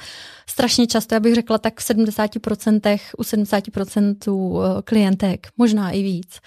strašně 0.49 0.87
často, 0.87 1.15
já 1.15 1.19
bych 1.19 1.35
řekla 1.35 1.57
tak 1.57 1.79
v 1.79 1.89
70%, 1.89 2.99
u 3.17 3.21
70% 3.21 4.77
eh, 4.79 4.81
klientek, 4.81 5.47
možná 5.57 5.91
i 5.91 6.03
víc. 6.03 6.39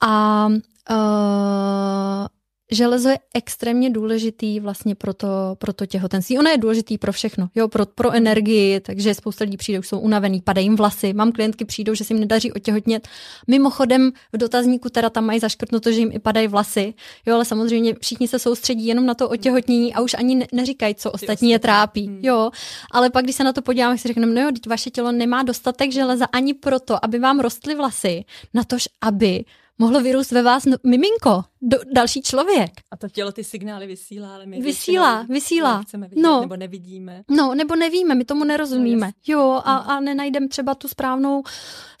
A 0.00 0.46
uh, 0.90 2.26
železo 2.70 3.08
je 3.08 3.18
extrémně 3.34 3.90
důležitý 3.90 4.60
vlastně 4.60 4.94
pro 4.94 5.14
to, 5.14 5.28
pro 5.58 5.72
to 5.72 5.86
těhotenství. 5.86 6.38
Ono 6.38 6.50
je 6.50 6.58
důležitý 6.58 6.98
pro 6.98 7.12
všechno, 7.12 7.48
jo, 7.54 7.68
pro, 7.68 7.86
pro 7.86 8.12
energii, 8.12 8.80
takže 8.80 9.14
spousta 9.14 9.44
lidí 9.44 9.56
přijde, 9.56 9.78
už 9.78 9.88
jsou 9.88 9.98
unavený, 9.98 10.40
padají 10.40 10.66
jim 10.66 10.76
vlasy. 10.76 11.12
Mám 11.12 11.32
klientky 11.32 11.64
přijdou, 11.64 11.94
že 11.94 12.04
se 12.04 12.14
jim 12.14 12.20
nedaří 12.20 12.52
otěhotnět. 12.52 13.08
Mimochodem 13.46 14.12
v 14.32 14.36
dotazníku 14.36 14.88
teda 14.88 15.10
tam 15.10 15.24
mají 15.24 15.40
zaškrtnuto, 15.40 15.92
že 15.92 15.98
jim 15.98 16.10
i 16.12 16.18
padají 16.18 16.48
vlasy, 16.48 16.94
jo, 17.26 17.34
ale 17.34 17.44
samozřejmě 17.44 17.94
všichni 18.00 18.28
se 18.28 18.38
soustředí 18.38 18.86
jenom 18.86 19.06
na 19.06 19.14
to 19.14 19.28
otěhotnění 19.28 19.94
a 19.94 20.00
už 20.00 20.14
ani 20.14 20.46
neříkají, 20.52 20.94
co 20.94 21.10
ostatní 21.10 21.50
je 21.50 21.58
trápí, 21.58 22.06
hmm. 22.06 22.18
jo. 22.22 22.50
Ale 22.90 23.10
pak, 23.10 23.24
když 23.24 23.36
se 23.36 23.44
na 23.44 23.52
to 23.52 23.62
podíváme, 23.62 23.98
si 23.98 24.08
řekneme, 24.08 24.34
no 24.34 24.40
jo, 24.40 24.48
teď 24.52 24.66
vaše 24.68 24.90
tělo 24.90 25.12
nemá 25.12 25.42
dostatek 25.42 25.92
železa 25.92 26.26
ani 26.32 26.54
proto, 26.54 27.04
aby 27.04 27.18
vám 27.18 27.40
rostly 27.40 27.74
vlasy, 27.74 28.24
na 28.54 28.64
tož, 28.64 28.88
aby 29.00 29.44
mohlo 29.78 30.00
vyrůst 30.00 30.30
ve 30.30 30.42
vás 30.42 30.64
miminko, 30.84 31.44
do, 31.62 31.78
další 31.94 32.22
člověk. 32.22 32.70
A 32.90 32.96
to 32.96 33.08
tělo 33.08 33.32
ty 33.32 33.44
signály 33.44 33.86
vysílá, 33.86 34.34
ale 34.34 34.46
my 34.46 34.62
vysílá, 34.62 35.26
vysílá. 35.28 35.82
Chceme 35.82 36.08
vidět, 36.08 36.22
no. 36.22 36.40
nebo 36.40 36.56
nevidíme. 36.56 37.22
No, 37.30 37.54
nebo 37.54 37.76
nevíme, 37.76 38.14
my 38.14 38.24
tomu 38.24 38.44
nerozumíme. 38.44 39.06
No, 39.06 39.12
jo, 39.26 39.60
a, 39.64 39.76
a 39.76 40.00
nenajdeme 40.00 40.48
třeba 40.48 40.74
tu 40.74 40.88
správnou, 40.88 41.42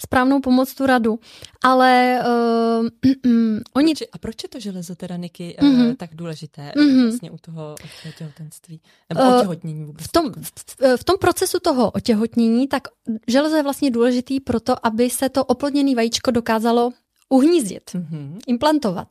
správnou 0.02 0.40
pomoc, 0.40 0.74
tu 0.74 0.86
radu. 0.86 1.18
Ale 1.64 2.22
uh, 2.26 2.86
uh, 3.26 3.58
oni... 3.76 3.94
Proč, 3.94 4.08
a 4.12 4.18
proč 4.18 4.42
je 4.42 4.48
to 4.48 4.60
železo 4.60 4.94
teda, 4.94 5.16
Niky, 5.16 5.56
uh-huh. 5.60 5.88
uh, 5.88 5.94
tak 5.94 6.14
důležité 6.14 6.72
uh-huh. 6.76 7.02
vlastně 7.02 7.30
u 7.30 7.36
toho, 7.40 7.74
těhotenství? 8.18 8.80
Nebo 9.08 9.20
uh, 9.20 9.36
otěhotnění 9.36 9.84
vůbec? 9.84 10.06
V 10.06 10.12
tom, 10.12 10.32
v, 10.32 10.96
v 10.96 11.04
tom 11.04 11.16
procesu 11.20 11.58
toho 11.60 11.90
otěhotnění, 11.90 12.68
tak 12.68 12.82
železo 13.26 13.56
je 13.56 13.62
vlastně 13.62 13.90
důležitý 13.90 14.40
proto, 14.40 14.86
aby 14.86 15.10
se 15.10 15.28
to 15.28 15.44
oplodněné 15.44 15.94
vajíčko 15.94 16.30
dokázalo 16.30 16.92
uhnízdit, 17.28 17.90
mm-hmm. 17.90 18.38
implantovat. 18.46 19.08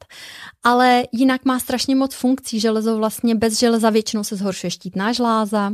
Ale 0.64 1.04
jinak 1.12 1.46
má 1.46 1.60
strašně 1.60 1.96
moc 1.96 2.16
funkcí. 2.16 2.60
Železo 2.60 2.98
vlastně 2.98 3.36
bez 3.36 3.60
železa 3.60 3.90
většinou 3.90 4.24
se 4.24 4.36
zhoršuje 4.36 4.72
štítná 4.72 5.14
žláza, 5.14 5.74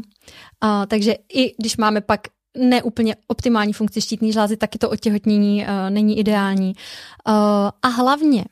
a, 0.62 0.86
takže 0.86 1.15
i 1.34 1.56
když 1.58 1.77
máme 1.77 2.01
pak 2.01 2.21
neúplně 2.58 3.15
optimální 3.27 3.73
funkci 3.73 4.01
štítné 4.01 4.32
žlázy, 4.32 4.58
taky 4.58 4.77
to 4.77 4.89
otěhotnění 4.89 5.62
uh, 5.62 5.89
není 5.89 6.19
ideální. 6.19 6.73
Uh, 7.27 7.34
a 7.82 7.88
hlavně 7.88 8.45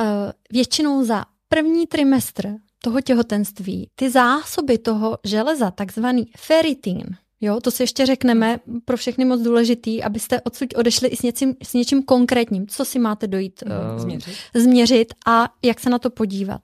uh, 0.00 0.06
většinou 0.52 1.04
za 1.04 1.24
první 1.48 1.86
trimestr 1.86 2.54
toho 2.82 3.00
těhotenství 3.00 3.90
ty 3.94 4.10
zásoby 4.10 4.78
toho 4.78 5.18
železa, 5.24 5.70
takzvaný 5.70 6.26
ferritin, 6.36 7.16
Jo, 7.46 7.60
to 7.60 7.70
si 7.70 7.82
ještě 7.82 8.06
řekneme, 8.06 8.60
pro 8.84 8.96
všechny 8.96 9.24
moc 9.24 9.40
důležitý, 9.40 10.02
abyste 10.02 10.40
odsud 10.40 10.68
odešli 10.76 11.08
i 11.08 11.16
s 11.16 11.22
něčím, 11.22 11.54
s 11.62 11.74
něčím 11.74 12.02
konkrétním, 12.02 12.66
co 12.66 12.84
si 12.84 12.98
máte 12.98 13.26
dojít 13.26 13.62
uh, 13.66 14.00
změřit. 14.00 14.34
změřit 14.54 15.14
a 15.26 15.48
jak 15.62 15.80
se 15.80 15.90
na 15.90 15.98
to 15.98 16.10
podívat. 16.10 16.60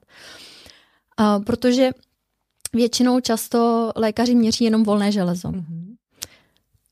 Uh, 1.19 1.43
protože 1.43 1.91
většinou 2.73 3.19
často 3.19 3.91
lékaři 3.95 4.35
měří 4.35 4.63
jenom 4.63 4.83
volné 4.83 5.11
železo. 5.11 5.49
Mm-hmm. 5.49 5.95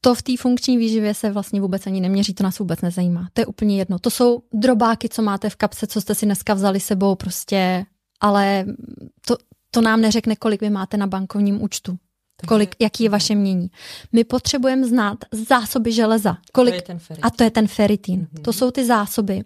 To 0.01 0.15
v 0.15 0.21
té 0.21 0.37
funkční 0.37 0.77
výživě 0.77 1.13
se 1.13 1.31
vlastně 1.31 1.61
vůbec 1.61 1.87
ani 1.87 2.01
neměří, 2.01 2.33
to 2.33 2.43
nás 2.43 2.59
vůbec 2.59 2.81
nezajímá. 2.81 3.29
To 3.33 3.41
je 3.41 3.45
úplně 3.45 3.77
jedno. 3.77 3.99
To 3.99 4.09
jsou 4.09 4.41
drobáky, 4.53 5.09
co 5.09 5.21
máte 5.21 5.49
v 5.49 5.55
kapse, 5.55 5.87
co 5.87 6.01
jste 6.01 6.15
si 6.15 6.25
dneska 6.25 6.53
vzali 6.53 6.79
sebou, 6.79 7.15
prostě, 7.15 7.85
ale 8.19 8.65
to, 9.27 9.37
to 9.71 9.81
nám 9.81 10.01
neřekne, 10.01 10.35
kolik 10.35 10.61
vy 10.61 10.69
máte 10.69 10.97
na 10.97 11.07
bankovním 11.07 11.61
účtu 11.61 11.97
kolik, 12.47 12.75
jaký 12.79 13.03
je 13.03 13.09
vaše 13.09 13.35
mění. 13.35 13.67
My 14.11 14.23
potřebujeme 14.23 14.87
znát 14.87 15.17
zásoby 15.31 15.91
železa. 15.91 16.37
Kolik, 16.51 16.73
to 16.73 16.75
je 16.75 16.81
ten 16.81 16.99
a 17.21 17.29
to 17.29 17.43
je 17.43 17.51
ten 17.51 17.67
feritín. 17.67 18.21
Mm-hmm. 18.21 18.41
To 18.41 18.53
jsou 18.53 18.71
ty 18.71 18.85
zásoby. 18.85 19.43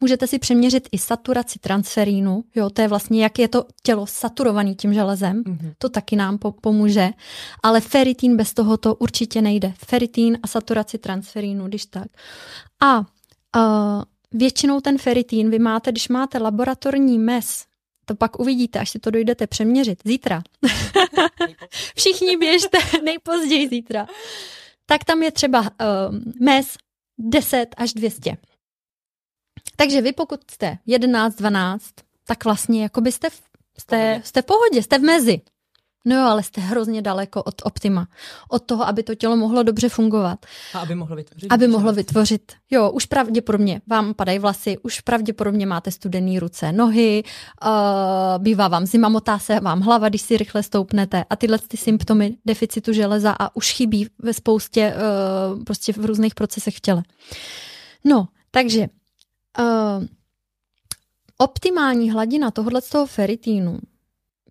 Můžete 0.00 0.26
si 0.26 0.38
přeměřit 0.38 0.88
i 0.92 0.98
saturaci 0.98 1.58
transferínu, 1.58 2.44
jo, 2.54 2.70
to 2.70 2.82
je 2.82 2.88
vlastně, 2.88 3.22
jak 3.22 3.38
je 3.38 3.48
to 3.48 3.64
tělo 3.82 4.06
saturovaný 4.06 4.74
tím 4.74 4.94
železem, 4.94 5.42
mm-hmm. 5.42 5.72
to 5.78 5.88
taky 5.88 6.16
nám 6.16 6.38
po- 6.38 6.52
pomůže, 6.52 7.10
ale 7.62 7.80
feritín 7.80 8.36
bez 8.36 8.54
toho 8.54 8.76
to 8.76 8.94
určitě 8.94 9.42
nejde. 9.42 9.72
Feritín 9.86 10.38
a 10.42 10.46
saturaci 10.46 10.98
transferínu, 10.98 11.66
když 11.66 11.86
tak. 11.86 12.06
A 12.82 12.98
uh, 12.98 13.04
většinou 14.32 14.80
ten 14.80 14.98
feritín 14.98 15.50
vy 15.50 15.58
máte, 15.58 15.92
když 15.92 16.08
máte 16.08 16.38
laboratorní 16.38 17.18
mes 17.18 17.64
to 18.04 18.14
pak 18.14 18.40
uvidíte, 18.40 18.78
až 18.78 18.90
si 18.90 18.98
to 18.98 19.10
dojdete 19.10 19.46
přeměřit. 19.46 19.98
Zítra. 20.04 20.42
Všichni 21.96 22.36
běžte 22.36 22.78
nejpozději 23.04 23.68
zítra. 23.68 24.06
Tak 24.86 25.04
tam 25.04 25.22
je 25.22 25.32
třeba 25.32 25.60
uh, 25.60 25.66
mes 26.40 26.76
10 27.18 27.66
až 27.76 27.92
200. 27.92 28.36
Takže 29.76 30.00
vy 30.00 30.12
pokud 30.12 30.50
jste 30.50 30.78
11, 30.86 31.34
12, 31.34 31.90
tak 32.26 32.44
vlastně 32.44 32.82
jako 32.82 33.00
byste 33.00 33.30
v, 33.30 33.42
jste, 33.78 34.22
jste 34.24 34.42
v 34.42 34.44
pohodě, 34.44 34.82
jste 34.82 34.98
v 34.98 35.02
mezi. 35.02 35.40
No 36.04 36.16
jo, 36.16 36.22
ale 36.22 36.42
jste 36.42 36.60
hrozně 36.60 37.02
daleko 37.02 37.42
od 37.42 37.54
optima. 37.64 38.08
Od 38.48 38.58
toho, 38.58 38.88
aby 38.88 39.02
to 39.02 39.14
tělo 39.14 39.36
mohlo 39.36 39.62
dobře 39.62 39.88
fungovat. 39.88 40.46
A 40.74 40.78
aby 40.78 40.94
mohlo 40.94 41.16
vytvořit. 41.16 41.52
Aby 41.52 41.68
mohlo 41.68 41.92
vytvořit. 41.92 42.52
Jo, 42.70 42.90
už 42.90 43.06
pravděpodobně 43.06 43.80
vám 43.86 44.14
padají 44.14 44.38
vlasy, 44.38 44.78
už 44.78 45.00
pravděpodobně 45.00 45.66
máte 45.66 45.90
studený 45.90 46.38
ruce, 46.38 46.72
nohy, 46.72 47.22
uh, 47.64 48.42
bývá 48.42 48.68
vám 48.68 48.86
zima, 48.86 49.08
motá 49.08 49.38
se 49.38 49.60
vám 49.60 49.80
hlava, 49.80 50.08
když 50.08 50.22
si 50.22 50.36
rychle 50.36 50.62
stoupnete 50.62 51.24
a 51.30 51.36
tyhle 51.36 51.58
ty 51.58 51.76
symptomy 51.76 52.36
deficitu 52.44 52.92
železa 52.92 53.36
a 53.40 53.56
už 53.56 53.72
chybí 53.72 54.08
ve 54.18 54.34
spoustě, 54.34 54.94
uh, 55.56 55.64
prostě 55.64 55.92
v 55.92 56.04
různých 56.04 56.34
procesech 56.34 56.76
v 56.76 56.80
těle. 56.80 57.02
No, 58.04 58.28
takže 58.50 58.86
uh, 59.58 60.04
optimální 61.38 62.10
hladina 62.10 62.50
tohohle 62.50 62.80
z 62.80 62.88
toho 62.88 63.06
feritínu 63.06 63.78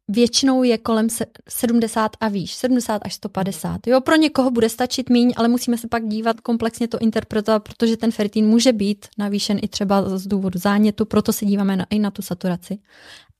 většinou 0.08 0.63
je 0.63 0.78
kolem 0.78 1.08
70 1.50 2.12
a 2.20 2.28
výš, 2.28 2.54
70 2.54 3.02
až 3.06 3.13
150. 3.13 3.88
Jo, 3.88 4.02
pro 4.02 4.16
někoho 4.16 4.52
bude 4.52 4.70
stačit 4.70 5.10
míň, 5.10 5.34
ale 5.38 5.48
musíme 5.48 5.78
se 5.78 5.88
pak 5.88 6.08
dívat, 6.08 6.42
komplexně 6.42 6.88
to 6.88 6.98
interpretovat, 7.00 7.60
protože 7.60 7.98
ten 7.98 8.12
feritín 8.12 8.48
může 8.48 8.74
být 8.74 9.06
navýšen 9.18 9.60
i 9.62 9.68
třeba 9.68 10.18
z 10.18 10.28
důvodu 10.28 10.60
zánětu, 10.60 11.06
proto 11.06 11.34
se 11.34 11.46
díváme 11.46 11.76
na, 11.76 11.86
i 11.89 12.00
na 12.00 12.12
tu 12.12 12.22
saturaci. 12.22 12.78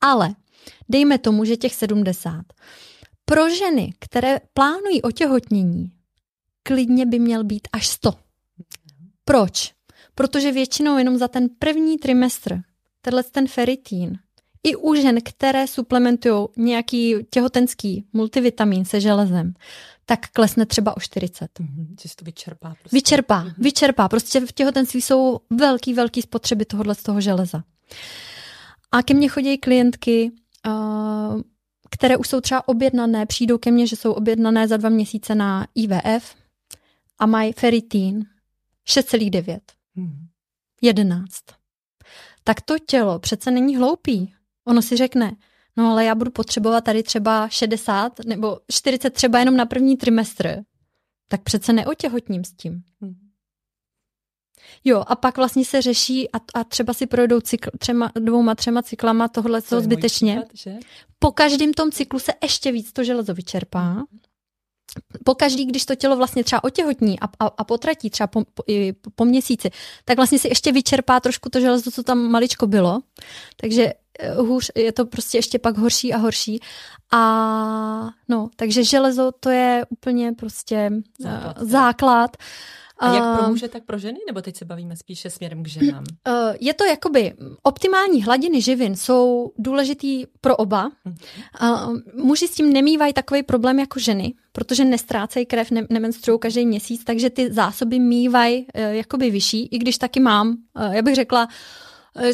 Ale 0.02 0.36
dejme 0.90 1.18
tomu, 1.18 1.46
že 1.46 1.58
těch 1.58 1.76
70. 1.76 2.44
Pro 3.26 3.50
ženy, 3.50 3.94
které 4.00 4.38
plánují 4.54 5.02
otěhotnění, 5.02 5.92
klidně 6.64 7.06
by 7.06 7.20
měl 7.20 7.44
být 7.44 7.68
až 7.72 7.88
100. 7.88 8.14
Proč? 9.26 9.74
Protože 10.16 10.52
většinou 10.52 10.98
jenom 10.98 11.18
za 11.18 11.28
ten 11.28 11.50
první 11.60 11.98
trimestr, 11.98 12.60
tenhle 13.02 13.24
ten 13.24 13.48
feritín, 13.48 14.20
i 14.64 14.76
u 14.76 14.96
žen, 14.96 15.18
které 15.22 15.68
suplementují 15.68 16.48
nějaký 16.58 17.16
těhotenský 17.30 18.06
multivitamin 18.14 18.86
se 18.86 19.02
železem, 19.02 19.54
tak 20.06 20.20
klesne 20.28 20.66
třeba 20.66 20.98
o 20.98 21.00
40. 21.00 21.60
Mm-hmm, 21.60 21.88
že 22.02 22.16
to 22.16 22.26
vyčerpá. 22.26 22.76
Prostě. 22.80 22.98
Vyčerpá, 22.98 23.44
mm-hmm. 23.44 23.54
vyčerpá. 23.58 24.10
Prostě 24.10 24.40
v 24.40 24.52
těhotenství 24.52 25.02
jsou 25.02 25.40
velký, 25.50 25.94
velký 25.94 26.22
spotřeby 26.22 26.66
tohohle 26.66 26.96
z 26.96 27.04
toho 27.04 27.22
železa. 27.22 27.64
A 28.92 29.04
ke 29.04 29.14
mně 29.14 29.30
chodí 29.30 29.58
klientky, 29.58 30.32
uh, 30.68 31.42
které 31.92 32.18
už 32.18 32.28
jsou 32.28 32.42
třeba 32.42 32.68
objednané, 32.68 33.26
přijdou 33.26 33.58
ke 33.58 33.72
mně, 33.72 33.88
že 33.88 33.96
jsou 33.96 34.12
objednané 34.12 34.68
za 34.68 34.78
dva 34.78 34.90
měsíce 34.90 35.36
na 35.36 35.68
IVF 35.76 36.36
a 37.20 37.26
mají 37.26 37.54
feritín 37.54 38.26
6,9. 38.88 39.60
Mm. 39.96 40.28
11. 40.82 41.34
Tak 42.44 42.62
to 42.62 42.80
tělo 42.80 43.20
přece 43.20 43.52
není 43.52 43.78
hloupý. 43.78 44.34
Ono 44.68 44.82
si 44.82 44.98
řekne, 44.98 45.36
no 45.78 45.92
ale 45.92 46.06
já 46.06 46.16
budu 46.16 46.32
potřebovat 46.32 46.84
tady 46.84 47.04
třeba 47.04 47.50
60 47.50 48.20
nebo 48.26 48.60
40 48.72 49.10
třeba 49.10 49.40
jenom 49.40 49.58
na 49.58 49.66
první 49.66 49.98
trimestr. 49.98 50.62
Tak 51.28 51.42
přece 51.42 51.74
neotěhotním 51.74 52.44
s 52.44 52.54
tím. 52.54 52.84
Jo, 54.84 55.04
a 55.08 55.16
pak 55.16 55.38
vlastně 55.38 55.66
se 55.66 55.82
řeší 55.82 56.32
a, 56.32 56.38
a 56.54 56.64
třeba 56.64 56.94
si 56.94 57.08
projdou 57.08 57.40
cykl, 57.40 57.70
třema, 57.80 58.12
dvouma, 58.16 58.56
třema 58.56 58.82
cyklama 58.82 59.28
tohle 59.28 59.62
co 59.62 59.82
zbytečně. 59.82 60.36
Případ, 60.36 60.58
že? 60.58 60.80
Po 61.20 61.32
každém 61.32 61.74
tom 61.74 61.92
cyklu 61.92 62.20
se 62.20 62.34
ještě 62.42 62.72
víc 62.72 62.94
to 62.94 63.04
železo 63.04 63.34
vyčerpá. 63.34 63.94
Mm 63.94 64.06
po 65.26 65.36
každý, 65.36 65.66
když 65.66 65.86
to 65.86 65.96
tělo 65.96 66.16
vlastně 66.16 66.44
třeba 66.44 66.64
otěhotní 66.64 67.20
a, 67.20 67.26
a, 67.26 67.46
a 67.58 67.64
potratí 67.64 68.10
třeba 68.10 68.28
po, 68.28 68.44
po, 68.54 68.64
po 69.16 69.26
měsíci, 69.26 69.70
tak 70.06 70.18
vlastně 70.18 70.40
si 70.40 70.48
ještě 70.48 70.72
vyčerpá 70.72 71.20
trošku 71.20 71.50
to 71.50 71.60
železo, 71.60 71.92
co 71.92 72.04
tam 72.04 72.32
maličko 72.32 72.68
bylo. 72.68 73.00
Takže 73.58 73.94
eh, 74.20 74.34
hůř, 74.34 74.72
je 74.76 74.92
to 74.92 75.06
prostě 75.06 75.38
ještě 75.38 75.60
pak 75.60 75.78
horší 75.78 76.14
a 76.14 76.18
horší. 76.18 76.60
A 77.12 78.10
no, 78.30 78.50
takže 78.56 78.84
železo 78.84 79.32
to 79.40 79.50
je 79.50 79.86
úplně 79.90 80.34
prostě 80.34 80.92
základ. 81.20 81.68
základ. 81.68 82.38
A 83.04 83.16
jak 83.16 83.40
pro 83.40 83.50
muže, 83.50 83.68
tak 83.68 83.84
pro 83.84 83.98
ženy? 83.98 84.20
Nebo 84.28 84.42
teď 84.42 84.58
se 84.58 84.66
bavíme 84.66 84.96
spíše 84.96 85.30
směrem 85.30 85.64
k 85.64 85.68
ženám? 85.68 86.04
Uh, 86.28 86.34
je 86.60 86.74
to 86.74 86.86
jakoby, 86.86 87.34
optimální 87.64 88.24
hladiny 88.24 88.62
živin 88.62 88.96
jsou 88.96 89.52
důležitý 89.58 90.26
pro 90.42 90.56
oba. 90.56 90.92
Uh, 91.62 91.98
muži 92.14 92.48
s 92.48 92.56
tím 92.56 92.74
nemývají 92.74 93.14
takový 93.14 93.44
problém 93.44 93.80
jako 93.80 94.00
ženy, 94.00 94.34
protože 94.52 94.86
nestrácejí 94.86 95.46
krev, 95.46 95.72
ne- 95.72 95.88
nemenstruují 95.90 96.40
každý 96.40 96.66
měsíc, 96.66 97.04
takže 97.04 97.30
ty 97.30 97.54
zásoby 97.54 98.00
mývají 98.00 98.68
uh, 98.76 98.82
jakoby 98.82 99.32
vyšší, 99.32 99.66
i 99.66 99.78
když 99.78 99.98
taky 99.98 100.20
mám, 100.20 100.48
uh, 100.50 100.94
já 100.94 101.02
bych 101.02 101.16
řekla, 101.16 101.48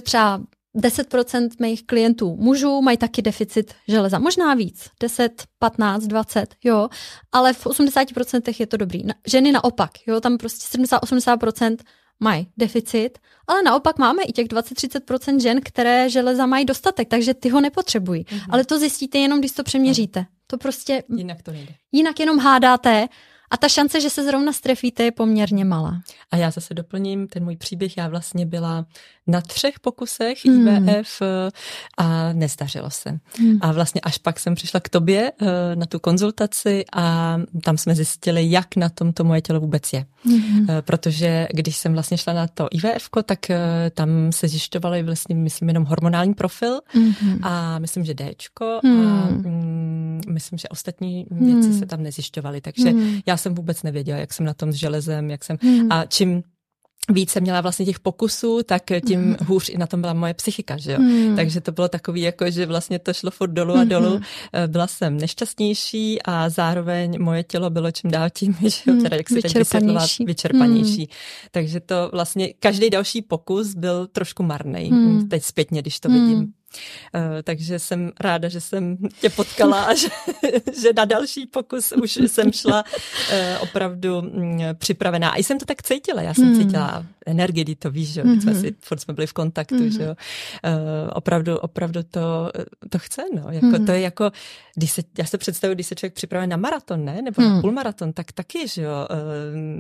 třeba 0.03 0.41
10% 0.75 1.49
mých 1.59 1.85
klientů 1.85 2.35
mužů 2.35 2.81
mají 2.81 2.97
taky 2.97 3.21
deficit 3.21 3.73
železa. 3.87 4.19
Možná 4.19 4.53
víc, 4.53 4.89
10, 4.99 5.43
15, 5.59 6.03
20, 6.03 6.55
jo, 6.63 6.89
ale 7.31 7.53
v 7.53 7.65
80% 7.65 8.55
je 8.59 8.67
to 8.67 8.77
dobrý. 8.77 9.03
Ženy 9.27 9.51
naopak, 9.51 9.91
jo, 10.07 10.21
tam 10.21 10.37
prostě 10.37 10.77
70-80% 10.77 11.77
mají 12.19 12.47
deficit, 12.57 13.09
ale 13.47 13.63
naopak 13.63 13.97
máme 13.97 14.23
i 14.23 14.31
těch 14.31 14.47
20-30% 14.47 15.39
žen, 15.39 15.59
které 15.63 16.09
železa 16.09 16.45
mají 16.45 16.65
dostatek, 16.65 17.07
takže 17.07 17.33
ty 17.33 17.49
ho 17.49 17.61
nepotřebují. 17.61 18.23
Mm-hmm. 18.23 18.47
Ale 18.49 18.65
to 18.65 18.79
zjistíte 18.79 19.17
jenom, 19.17 19.39
když 19.39 19.51
to 19.51 19.63
přeměříte. 19.63 20.25
To 20.47 20.57
prostě... 20.57 21.03
Jinak 21.15 21.43
to 21.43 21.51
nejde. 21.51 21.73
Jinak 21.91 22.19
jenom 22.19 22.39
hádáte 22.39 23.07
a 23.51 23.57
ta 23.57 23.69
šance, 23.69 24.01
že 24.01 24.09
se 24.09 24.23
zrovna 24.23 24.53
strefíte, 24.53 25.03
je 25.03 25.11
poměrně 25.11 25.65
malá. 25.65 26.01
A 26.31 26.37
já 26.37 26.51
zase 26.51 26.73
doplním 26.73 27.27
ten 27.27 27.43
můj 27.43 27.55
příběh. 27.55 27.97
Já 27.97 28.07
vlastně 28.07 28.45
byla 28.45 28.85
na 29.29 29.41
třech 29.41 29.79
pokusech 29.79 30.45
hmm. 30.45 30.67
IVF 30.67 31.21
eh, 31.21 31.51
a 31.97 32.33
nezdařilo 32.33 32.89
se. 32.89 33.19
Hmm. 33.37 33.57
A 33.61 33.71
vlastně 33.71 34.01
až 34.01 34.17
pak 34.17 34.39
jsem 34.39 34.55
přišla 34.55 34.79
k 34.79 34.89
tobě 34.89 35.31
eh, 35.41 35.75
na 35.75 35.85
tu 35.85 35.99
konzultaci 35.99 36.85
a 36.93 37.37
tam 37.63 37.77
jsme 37.77 37.95
zjistili, 37.95 38.51
jak 38.51 38.75
na 38.75 38.89
tom 38.89 39.13
to 39.13 39.23
moje 39.23 39.41
tělo 39.41 39.59
vůbec 39.59 39.93
je. 39.93 40.05
Hmm. 40.25 40.67
Protože 40.81 41.47
když 41.53 41.77
jsem 41.77 41.93
vlastně 41.93 42.17
šla 42.17 42.33
na 42.33 42.47
to 42.47 42.67
IVF, 42.71 43.09
tak 43.25 43.39
tam 43.93 44.09
se 44.31 44.47
zjišťovaly 44.47 45.03
vlastně, 45.03 45.35
myslím, 45.35 45.67
jenom 45.67 45.85
hormonální 45.85 46.33
profil 46.33 46.79
hmm. 46.87 47.39
a 47.41 47.79
myslím, 47.79 48.05
že 48.05 48.13
Dčko 48.13 48.79
hmm. 48.83 49.07
a 49.07 49.29
mm, 49.29 50.21
myslím, 50.29 50.57
že 50.57 50.67
ostatní 50.67 51.25
věci 51.31 51.69
hmm. 51.69 51.79
se 51.79 51.85
tam 51.85 52.03
nezjišťovaly. 52.03 52.61
Takže 52.61 52.89
hmm. 52.89 53.19
já 53.25 53.37
jsem 53.37 53.55
vůbec 53.55 53.83
nevěděla, 53.83 54.19
jak 54.19 54.33
jsem 54.33 54.45
na 54.45 54.53
tom 54.53 54.71
s 54.71 54.75
železem, 54.75 55.29
jak 55.29 55.43
jsem 55.43 55.57
hmm. 55.61 55.91
a 55.91 56.05
čím 56.05 56.43
více 57.11 57.39
měla 57.39 57.61
vlastně 57.61 57.85
těch 57.85 57.99
pokusů, 57.99 58.59
tak 58.65 58.83
tím 59.07 59.19
mm. 59.19 59.35
hůř 59.45 59.69
i 59.69 59.77
na 59.77 59.87
tom 59.87 60.01
byla 60.01 60.13
moje 60.13 60.33
psychika, 60.33 60.77
že 60.77 60.91
jo. 60.91 60.99
Mm. 60.99 61.35
Takže 61.35 61.61
to 61.61 61.71
bylo 61.71 61.87
takový, 61.87 62.21
jako 62.21 62.51
že 62.51 62.65
vlastně 62.65 62.99
to 62.99 63.13
šlo 63.13 63.31
furt 63.31 63.51
dolů 63.51 63.73
a 63.73 63.83
dolů. 63.83 64.13
Mm. 64.13 64.21
Byla 64.67 64.87
jsem 64.87 65.17
nešťastnější 65.17 66.21
a 66.21 66.49
zároveň 66.49 67.23
moje 67.23 67.43
tělo 67.43 67.69
bylo 67.69 67.91
čím 67.91 68.11
dál 68.11 68.29
tím, 68.29 68.57
že 68.61 68.81
jo, 68.91 69.01
teda 69.01 69.17
jak 69.17 69.29
se 69.29 69.35
teď 69.41 69.53
vyčerpanější. 70.25 71.01
Mm. 71.01 71.07
Takže 71.51 71.79
to 71.79 72.09
vlastně 72.13 72.53
každý 72.59 72.89
další 72.89 73.21
pokus 73.21 73.75
byl 73.75 74.07
trošku 74.07 74.43
marný. 74.43 74.91
Mm. 74.91 75.29
Teď 75.29 75.43
zpětně, 75.43 75.81
když 75.81 75.99
to 75.99 76.09
vidím. 76.09 76.53
Mm. 77.13 77.21
Uh, 77.21 77.41
takže 77.43 77.79
jsem 77.79 78.11
ráda, 78.19 78.49
že 78.49 78.61
jsem 78.61 78.97
tě 79.21 79.29
potkala 79.29 79.83
a 79.83 79.93
že, 79.93 80.07
že 80.81 80.89
na 80.95 81.05
další 81.05 81.45
pokus 81.45 81.91
už 81.91 82.15
jsem 82.15 82.51
šla 82.51 82.83
uh, 82.83 83.37
opravdu 83.59 84.19
um, 84.19 84.59
připravená. 84.73 85.29
A 85.29 85.37
jsem 85.37 85.59
to 85.59 85.65
tak 85.65 85.83
cítila. 85.83 86.21
Já 86.21 86.33
jsem 86.33 86.45
hmm. 86.45 86.63
cítila 86.63 87.05
energii, 87.25 87.63
kdy 87.63 87.75
to 87.75 87.91
víš, 87.91 88.13
že 88.13 88.23
mm-hmm. 88.23 88.41
jsme 88.41 88.55
si, 88.55 88.75
furt 88.81 88.99
jsme 88.99 89.13
byli 89.13 89.27
v 89.27 89.33
kontaktu, 89.33 89.75
mm-hmm. 89.75 89.97
že 89.97 90.03
jo. 90.03 90.09
Uh, 90.09 91.09
opravdu, 91.13 91.57
opravdu 91.57 92.03
to, 92.03 92.51
to 92.89 92.99
chce, 92.99 93.21
no. 93.35 93.51
Jako, 93.51 93.65
mm-hmm. 93.65 93.85
To 93.85 93.91
je 93.91 94.01
jako, 94.01 94.31
když 94.75 94.91
se, 94.91 95.01
já 95.17 95.25
se 95.25 95.37
představuji, 95.37 95.75
když 95.75 95.87
se 95.87 95.95
člověk 95.95 96.13
připravuje 96.13 96.47
na 96.47 96.57
maraton, 96.57 97.05
ne? 97.05 97.21
Nebo 97.21 97.41
mm. 97.41 97.49
na 97.49 97.61
půlmaraton, 97.61 98.13
tak 98.13 98.31
taky, 98.31 98.67
že 98.67 98.81
jo. 98.81 99.07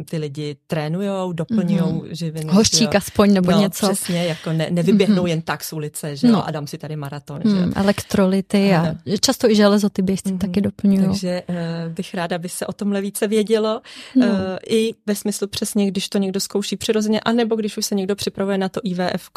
Ty 0.09 0.17
lidi 0.17 0.57
trénujou, 0.67 1.33
doplňují 1.33 1.81
mm-hmm. 1.81 2.07
živiny. 2.11 2.51
Hořčík 2.51 2.95
aspoň 2.95 3.33
nebo 3.33 3.51
no, 3.51 3.59
něco. 3.59 3.87
přesně, 3.87 4.25
jako 4.25 4.53
ne, 4.53 4.67
nevyběhnou 4.69 5.23
mm-hmm. 5.23 5.27
jen 5.27 5.41
tak 5.41 5.63
z 5.63 5.73
ulice, 5.73 6.15
že 6.15 6.27
jo. 6.27 6.33
No. 6.33 6.47
A 6.47 6.51
dám 6.51 6.67
si 6.67 6.77
tady 6.79 6.95
maraton, 6.95 7.41
mm, 7.43 7.51
že 7.51 7.57
jo. 7.57 7.71
Elektrolity 7.75 8.73
a, 8.73 8.81
a 8.81 9.17
často 9.21 9.49
i 9.49 9.55
železo 9.55 9.89
ty 9.89 10.01
běžci 10.01 10.29
mm-hmm. 10.29 10.37
taky 10.37 10.61
doplňují. 10.61 11.05
Takže 11.07 11.43
uh, 11.49 11.55
bych 11.93 12.13
ráda, 12.13 12.35
aby 12.35 12.49
se 12.49 12.67
o 12.67 12.73
tomhle 12.73 13.01
více 13.01 13.27
vědělo. 13.27 13.81
No. 14.15 14.27
Uh, 14.27 14.33
I 14.69 14.93
ve 15.05 15.15
smyslu 15.15 15.47
přesně, 15.47 15.87
když 15.87 16.09
to 16.09 16.17
někdo 16.17 16.39
zkouší 16.39 16.75
přirozeně, 16.75 17.19
anebo 17.19 17.55
když 17.55 17.77
už 17.77 17.85
se 17.85 17.95
někdo 17.95 18.15
připravuje 18.15 18.57
na 18.57 18.69
to 18.69 18.81
IVF, 18.83 19.29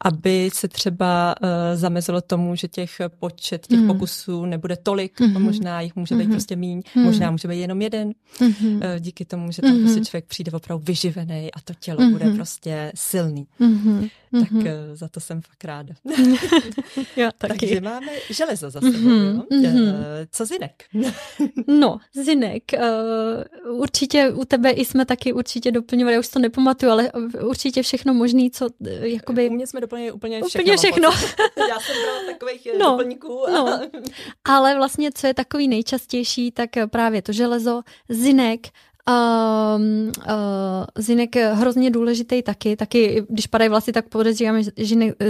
aby 0.00 0.50
se 0.54 0.68
třeba 0.68 1.34
uh, 1.42 1.48
zamezilo 1.74 2.20
tomu, 2.20 2.54
že 2.56 2.68
těch 2.68 3.00
počet 3.18 3.66
těch 3.66 3.78
mm. 3.78 3.86
pokusů 3.86 4.44
nebude 4.46 4.76
tolik, 4.76 5.20
mm-hmm. 5.20 5.38
možná 5.38 5.80
jich 5.80 5.96
může 5.96 6.14
být 6.14 6.24
mm-hmm. 6.24 6.30
prostě 6.30 6.56
míň, 6.56 6.82
mm. 6.94 7.02
možná 7.02 7.30
může 7.30 7.48
být 7.48 7.60
jenom 7.60 7.82
jeden, 7.82 8.12
mm-hmm. 8.38 8.76
uh, 8.76 8.82
díky 8.98 9.24
tomu, 9.24 9.52
že 9.52 9.62
tam 9.62 9.70
mm-hmm. 9.70 9.82
prostě 9.82 10.04
člověk 10.04 10.24
přijde 10.24 10.52
opravdu 10.52 10.84
vyživený 10.84 11.50
a 11.52 11.60
to 11.64 11.74
tělo 11.80 11.98
mm-hmm. 11.98 12.12
bude 12.12 12.30
prostě 12.30 12.92
silný. 12.94 13.46
Mm-hmm. 13.60 14.10
Tak 14.30 14.52
uh, 14.52 14.62
za 14.94 15.08
to 15.08 15.20
jsem 15.20 15.40
fakt 15.40 15.64
ráda. 15.64 15.94
Já 17.16 17.30
taky. 17.38 17.58
Takže 17.58 17.80
máme 17.80 18.12
železo 18.30 18.70
za 18.70 18.80
sebou. 18.80 18.98
Mm-hmm. 18.98 19.44
Uh, 19.50 19.94
co 20.30 20.44
zinek? 20.44 20.84
no, 21.66 21.98
zinek. 22.14 22.62
Uh, 23.66 23.80
určitě 23.80 24.30
u 24.30 24.44
tebe 24.44 24.70
i 24.70 24.84
jsme 24.84 25.04
taky 25.04 25.32
určitě 25.32 25.70
doplňovali, 25.70 26.14
já 26.14 26.20
už 26.20 26.28
to 26.28 26.38
nepamatuju, 26.38 26.92
ale 26.92 27.12
určitě 27.42 27.82
všechno 27.82 28.14
možný, 28.14 28.50
co 28.50 28.68
eh, 28.86 29.08
jakoby... 29.08 29.48
U 29.48 29.52
mě 29.52 29.66
jsme 29.66 29.80
doplnili 29.80 30.12
úplně 30.12 30.42
všechno. 30.42 30.62
Úplně 30.62 30.76
všechno. 30.76 31.08
Já 31.68 31.80
jsem 31.80 31.96
brala 32.02 32.18
takových 32.32 32.68
no, 32.78 32.90
doplňků. 32.90 33.48
A... 33.48 33.50
No. 33.50 33.80
Ale 34.44 34.74
vlastně, 34.76 35.10
co 35.14 35.26
je 35.26 35.34
takový 35.34 35.68
nejčastější, 35.68 36.50
tak 36.50 36.70
právě 36.90 37.22
to 37.22 37.32
železo, 37.32 37.82
zinek, 38.08 38.68
Uh, 39.08 39.80
uh, 39.80 40.34
zinek 40.98 41.36
hrozně 41.36 41.90
důležitý 41.90 42.42
taky, 42.42 42.76
taky 42.76 43.26
když 43.28 43.46
padají 43.46 43.68
vlasy, 43.68 43.92
tak 43.92 44.08
podezříváme 44.08 44.62
žinek, 44.76 45.16
uh, 45.20 45.26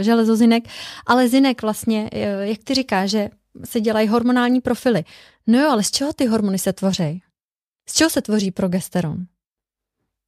železo 0.00 0.36
zinek, 0.36 0.64
ale 1.06 1.28
zinek 1.28 1.62
vlastně, 1.62 2.10
uh, 2.12 2.20
jak 2.40 2.58
ty 2.64 2.74
říkáš, 2.74 3.10
že 3.10 3.30
se 3.64 3.80
dělají 3.80 4.08
hormonální 4.08 4.60
profily. 4.60 5.04
No 5.46 5.60
jo, 5.60 5.70
ale 5.70 5.82
z 5.82 5.90
čeho 5.90 6.12
ty 6.12 6.26
hormony 6.26 6.58
se 6.58 6.72
tvoří? 6.72 7.22
Z 7.88 7.94
čeho 7.94 8.10
se 8.10 8.22
tvoří 8.22 8.50
progesteron? 8.50 9.26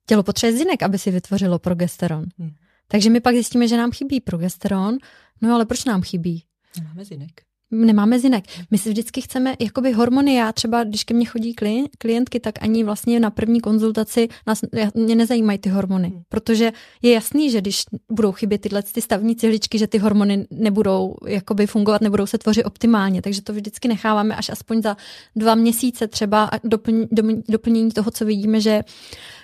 Tělo 0.07 0.23
potřebuje 0.23 0.59
zinek, 0.59 0.83
aby 0.83 0.99
si 0.99 1.11
vytvořilo 1.11 1.59
progesteron. 1.59 2.25
Hmm. 2.39 2.55
Takže 2.89 3.11
my 3.11 3.21
pak 3.21 3.35
zjistíme, 3.35 3.69
že 3.69 3.77
nám 3.77 3.93
chybí 3.93 4.21
progesteron. 4.21 4.99
No 5.43 5.55
ale 5.55 5.67
proč 5.67 5.85
nám 5.85 6.03
chybí? 6.03 6.45
Máme 6.83 7.05
zinek. 7.05 7.46
Nemáme 7.71 8.19
zinek. 8.19 8.45
My 8.71 8.79
si 8.79 8.89
vždycky 8.89 9.21
chceme, 9.21 9.55
jakoby 9.61 9.93
hormony, 9.93 10.35
já 10.35 10.53
třeba, 10.53 10.85
když 10.85 11.05
ke 11.05 11.15
mně 11.15 11.27
chodí 11.27 11.55
klientky, 11.99 12.41
tak 12.41 12.55
ani 12.63 12.85
vlastně 12.85 13.21
na 13.21 13.31
první 13.31 13.61
konzultaci 13.61 14.29
nás, 14.47 14.61
mě 14.95 15.15
nezajímají 15.15 15.59
ty 15.59 15.69
hormony, 15.69 16.09
hmm. 16.09 16.23
protože 16.29 16.73
je 17.03 17.13
jasný, 17.13 17.51
že 17.51 17.61
když 17.61 17.85
budou 18.13 18.33
chybět 18.33 18.61
tyhle 18.61 18.83
ty 18.83 19.03
stavní 19.03 19.37
cihličky, 19.37 19.79
že 19.79 19.87
ty 19.87 19.99
hormony 19.99 20.47
nebudou 20.51 21.15
jakoby 21.27 21.67
fungovat, 21.67 22.01
nebudou 22.01 22.27
se 22.27 22.39
tvořit 22.39 22.65
optimálně, 22.65 23.23
takže 23.23 23.43
to 23.43 23.53
vždycky 23.53 23.89
necháváme 23.89 24.37
až 24.37 24.51
aspoň 24.51 24.83
za 24.83 24.97
dva 25.37 25.55
měsíce 25.55 26.09
třeba 26.09 26.51
doplň, 26.65 27.07
doplnění 27.49 27.91
toho, 27.91 28.11
co 28.11 28.25
vidíme, 28.25 28.61
že 28.61 28.83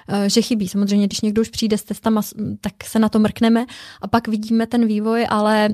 eh, 0.08 0.30
že 0.30 0.42
chybí. 0.42 0.68
Samozřejmě, 0.68 1.06
když 1.06 1.20
někdo 1.20 1.42
už 1.42 1.48
přijde 1.48 1.78
s 1.78 1.82
testama, 1.82 2.22
tak 2.60 2.72
se 2.84 2.98
na 2.98 3.08
to 3.08 3.18
mrkneme 3.18 3.66
a 4.02 4.08
pak 4.08 4.28
vidíme 4.28 4.66
ten 4.66 4.86
vývoj, 4.86 5.26
ale 5.28 5.68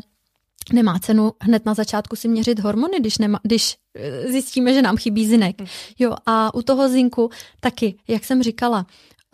nemá 0.72 0.98
cenu 0.98 1.32
hned 1.40 1.66
na 1.66 1.74
začátku 1.74 2.16
si 2.16 2.28
měřit 2.28 2.58
hormony, 2.58 3.00
když, 3.00 3.18
nema, 3.18 3.40
když 3.42 3.76
eh, 3.94 4.32
zjistíme, 4.32 4.74
že 4.74 4.82
nám 4.82 4.96
chybí 4.96 5.26
zinek. 5.26 5.58
Hmm. 5.58 5.68
Jo, 5.98 6.14
a 6.26 6.54
u 6.54 6.62
toho 6.62 6.88
zinku 6.88 7.30
taky, 7.60 7.94
jak 8.08 8.24
jsem 8.24 8.42
říkala, 8.42 8.86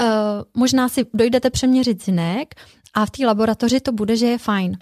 uh, 0.03 0.07
možná 0.57 0.89
si 0.89 1.07
dojdete 1.15 1.51
přeměřit 1.51 2.05
zinek 2.05 2.55
a 2.95 3.07
v 3.07 3.11
té 3.11 3.27
laboratoři 3.27 3.81
to 3.81 3.93
bude, 3.93 4.17
že 4.17 4.27
je 4.27 4.39
fajn. 4.39 4.79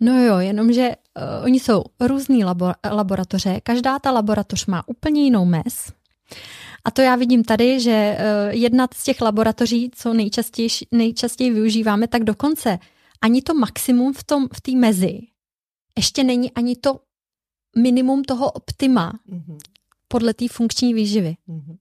No 0.00 0.24
jo, 0.24 0.38
jenomže 0.38 0.88
uh, 0.88 1.44
oni 1.44 1.60
jsou 1.60 1.84
různý 2.00 2.44
labor, 2.44 2.74
laboratoře, 2.90 3.60
každá 3.62 3.98
ta 3.98 4.10
laboratoř 4.10 4.66
má 4.66 4.88
úplně 4.88 5.24
jinou 5.24 5.44
mes. 5.44 5.92
A 6.84 6.90
to 6.90 7.02
já 7.02 7.16
vidím 7.16 7.44
tady, 7.44 7.80
že 7.80 8.18
uh, 8.18 8.54
jedna 8.54 8.88
z 8.94 9.04
těch 9.04 9.20
laboratoří, 9.20 9.90
co 9.94 10.14
nejčastěji, 10.14 10.68
nejčastěji 10.92 11.50
využíváme, 11.50 12.08
tak 12.08 12.24
dokonce 12.24 12.78
ani 13.22 13.42
to 13.42 13.54
maximum 13.54 14.12
v 14.12 14.24
tom 14.24 14.48
v 14.52 14.60
té 14.60 14.72
mezi 14.72 15.20
ještě 15.98 16.24
není 16.24 16.52
ani 16.52 16.76
to 16.76 17.00
minimum 17.76 18.24
toho 18.24 18.50
optima 18.50 19.12
mm-hmm. 19.28 19.58
podle 20.08 20.34
té 20.34 20.48
funkční 20.48 20.94
výživy. 20.94 21.36
Mm-hmm. 21.48 21.76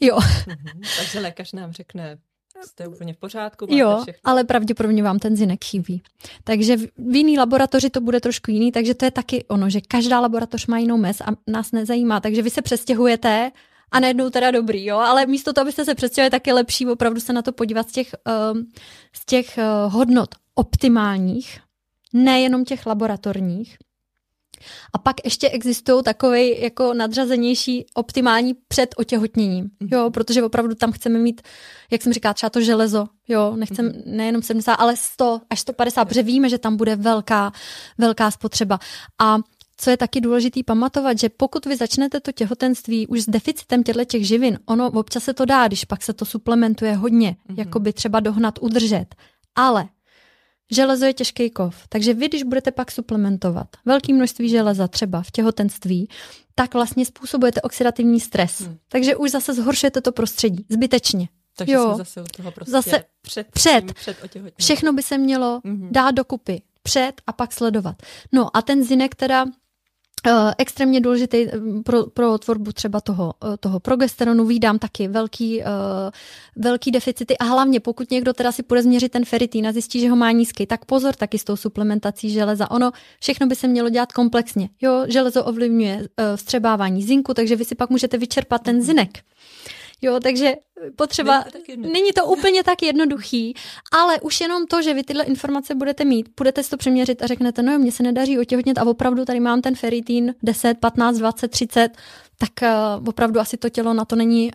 Jo. 0.00 0.16
Mm-hmm. 0.16 0.80
Takže 0.98 1.20
lékař 1.20 1.52
nám 1.52 1.72
řekne, 1.72 2.18
jste 2.64 2.88
úplně 2.88 3.12
v 3.12 3.16
pořádku. 3.16 3.64
Máte 3.64 3.76
jo, 3.76 3.98
všechno. 4.02 4.20
ale 4.24 4.44
pravděpodobně 4.44 5.02
vám 5.02 5.18
ten 5.18 5.36
zinek 5.36 5.64
chybí. 5.64 6.02
Takže 6.44 6.76
v 6.76 7.16
jiný 7.16 7.38
laboratoři 7.38 7.90
to 7.90 8.00
bude 8.00 8.20
trošku 8.20 8.50
jiný, 8.50 8.72
takže 8.72 8.94
to 8.94 9.04
je 9.04 9.10
taky 9.10 9.44
ono, 9.44 9.70
že 9.70 9.80
každá 9.80 10.20
laboratoř 10.20 10.66
má 10.66 10.78
jinou 10.78 10.96
mes 10.96 11.20
a 11.20 11.26
nás 11.46 11.72
nezajímá, 11.72 12.20
takže 12.20 12.42
vy 12.42 12.50
se 12.50 12.62
přestěhujete 12.62 13.50
a 13.90 14.00
najednou 14.00 14.30
teda 14.30 14.50
dobrý, 14.50 14.84
jo, 14.84 14.96
ale 14.96 15.26
místo 15.26 15.52
toho, 15.52 15.62
abyste 15.62 15.84
se 15.84 15.94
přestěhovali, 15.94 16.30
tak 16.30 16.46
je 16.46 16.52
lepší 16.52 16.86
opravdu 16.86 17.20
se 17.20 17.32
na 17.32 17.42
to 17.42 17.52
podívat 17.52 17.88
z 17.88 17.92
těch, 17.92 18.14
uh, 18.52 18.58
z 19.12 19.26
těch 19.26 19.58
uh, 19.58 19.92
hodnot 19.92 20.34
optimálních 20.54 21.60
nejenom 22.12 22.64
těch 22.64 22.86
laboratorních. 22.86 23.76
A 24.92 24.98
pak 24.98 25.16
ještě 25.24 25.48
existují 25.48 26.02
takové 26.02 26.44
jako 26.44 26.94
nadřazenější 26.94 27.86
optimální 27.94 28.54
před 28.68 28.94
otěhotněním, 28.98 29.64
mm-hmm. 29.64 29.88
jo, 29.92 30.10
protože 30.10 30.42
opravdu 30.42 30.74
tam 30.74 30.92
chceme 30.92 31.18
mít, 31.18 31.40
jak 31.90 32.02
jsem 32.02 32.12
říkala, 32.12 32.34
třeba 32.34 32.50
to 32.50 32.60
železo, 32.60 33.06
jo, 33.28 33.56
nechcem 33.56 33.88
mm-hmm. 33.88 34.02
nejenom 34.06 34.42
70, 34.42 34.74
ale 34.74 34.96
100 34.96 35.40
až 35.50 35.60
150, 35.60 36.04
protože 36.04 36.22
víme, 36.22 36.48
že 36.48 36.58
tam 36.58 36.76
bude 36.76 36.96
velká, 36.96 37.52
velká 37.98 38.30
spotřeba. 38.30 38.78
A 39.18 39.38
co 39.80 39.90
je 39.90 39.96
taky 39.96 40.20
důležitý 40.20 40.64
pamatovat, 40.64 41.18
že 41.18 41.28
pokud 41.28 41.66
vy 41.66 41.76
začnete 41.76 42.20
to 42.20 42.32
těhotenství 42.32 43.06
už 43.06 43.20
s 43.20 43.28
deficitem 43.28 43.82
těchto 43.82 44.04
těch 44.04 44.26
živin, 44.26 44.58
ono 44.66 44.90
občas 44.90 45.24
se 45.24 45.34
to 45.34 45.44
dá, 45.44 45.66
když 45.66 45.84
pak 45.84 46.02
se 46.02 46.12
to 46.12 46.24
suplementuje 46.24 46.94
hodně, 46.94 47.30
mm-hmm. 47.30 47.58
jako 47.58 47.80
by 47.80 47.92
třeba 47.92 48.20
dohnat, 48.20 48.58
udržet. 48.60 49.06
Ale 49.54 49.88
Železo 50.70 51.04
je 51.04 51.14
těžký 51.14 51.50
kov, 51.50 51.76
takže 51.88 52.14
vy, 52.14 52.28
když 52.28 52.42
budete 52.42 52.70
pak 52.70 52.90
suplementovat 52.90 53.68
velké 53.84 54.12
množství 54.12 54.48
železa 54.48 54.88
třeba 54.88 55.22
v 55.22 55.30
těhotenství, 55.30 56.08
tak 56.54 56.74
vlastně 56.74 57.06
způsobujete 57.06 57.60
oxidativní 57.62 58.20
stres. 58.20 58.60
Hmm. 58.60 58.78
Takže 58.88 59.16
už 59.16 59.30
zase 59.30 59.54
zhoršujete 59.54 60.00
to 60.00 60.12
prostředí, 60.12 60.66
zbytečně. 60.68 61.28
Takže 61.56 61.74
jo. 61.74 61.84
jsme 61.84 61.96
zase 61.96 62.20
u 62.20 62.24
toho 62.36 62.50
prostě 62.50 62.70
zase 62.70 63.04
před, 63.22 63.46
před, 63.50 63.92
před 63.92 64.16
Všechno 64.58 64.92
by 64.92 65.02
se 65.02 65.18
mělo 65.18 65.60
mm-hmm. 65.64 65.88
dát 65.90 66.10
dokupy 66.10 66.62
před 66.82 67.12
a 67.26 67.32
pak 67.32 67.52
sledovat. 67.52 67.96
No 68.32 68.56
a 68.56 68.62
ten 68.62 68.84
zinek 68.84 69.14
teda 69.14 69.46
extrémně 70.58 71.00
důležitý 71.00 71.36
eh, 71.36 71.50
pro, 71.84 72.06
pro 72.06 72.38
tvorbu 72.38 72.72
třeba 72.72 73.00
toho, 73.00 73.34
uh, 73.44 73.56
toho 73.60 73.80
progesteronu. 73.80 74.46
Vídám 74.46 74.78
taky 74.78 75.08
velký, 75.08 75.62
velký 76.56 76.90
deficity 76.90 77.38
a 77.38 77.44
hlavně 77.44 77.80
pokud 77.80 78.10
někdo 78.10 78.32
teda 78.32 78.52
si 78.52 78.62
půjde 78.62 78.82
změřit 78.82 79.12
ten 79.12 79.24
feritín 79.24 79.66
a 79.66 79.72
zjistí, 79.72 80.00
že 80.00 80.10
ho 80.10 80.16
má 80.16 80.30
nízký, 80.30 80.66
tak 80.66 80.84
pozor 80.84 81.14
taky 81.14 81.38
s 81.38 81.44
tou 81.44 81.56
suplementací 81.56 82.30
železa. 82.30 82.70
Ono 82.70 82.90
všechno 83.20 83.46
by 83.46 83.56
se 83.56 83.68
mělo 83.68 83.88
dělat 83.88 84.12
komplexně. 84.12 84.68
Jo, 84.80 85.04
železo 85.08 85.44
ovlivňuje 85.44 86.08
vstřebávání 86.36 87.02
zinku, 87.02 87.34
takže 87.34 87.56
vy 87.56 87.64
si 87.64 87.74
pak 87.74 87.90
můžete 87.90 88.18
vyčerpat 88.18 88.62
ten 88.62 88.82
zinek. 88.82 89.18
Jo, 90.02 90.20
takže 90.22 90.54
potřeba, 90.96 91.44
není 91.68 91.82
to, 91.82 91.92
není 91.92 92.12
to 92.12 92.26
úplně 92.26 92.64
tak 92.64 92.82
jednoduchý, 92.82 93.54
ale 93.92 94.20
už 94.20 94.40
jenom 94.40 94.66
to, 94.66 94.82
že 94.82 94.94
vy 94.94 95.02
tyhle 95.02 95.24
informace 95.24 95.74
budete 95.74 96.04
mít, 96.04 96.28
budete 96.36 96.62
si 96.62 96.70
to 96.70 96.76
přeměřit 96.76 97.22
a 97.22 97.26
řeknete, 97.26 97.62
no 97.62 97.72
jo, 97.72 97.78
mně 97.78 97.92
se 97.92 98.02
nedaří 98.02 98.38
otěhotnět 98.38 98.78
a 98.78 98.84
opravdu 98.86 99.24
tady 99.24 99.40
mám 99.40 99.60
ten 99.60 99.74
feritín 99.74 100.34
10, 100.42 100.78
15, 100.78 101.18
20, 101.18 101.48
30, 101.48 101.88
tak 102.38 102.50
uh, 102.62 103.08
opravdu 103.08 103.40
asi 103.40 103.56
to 103.56 103.68
tělo 103.68 103.94
na 103.94 104.04
to 104.04 104.16
není 104.16 104.50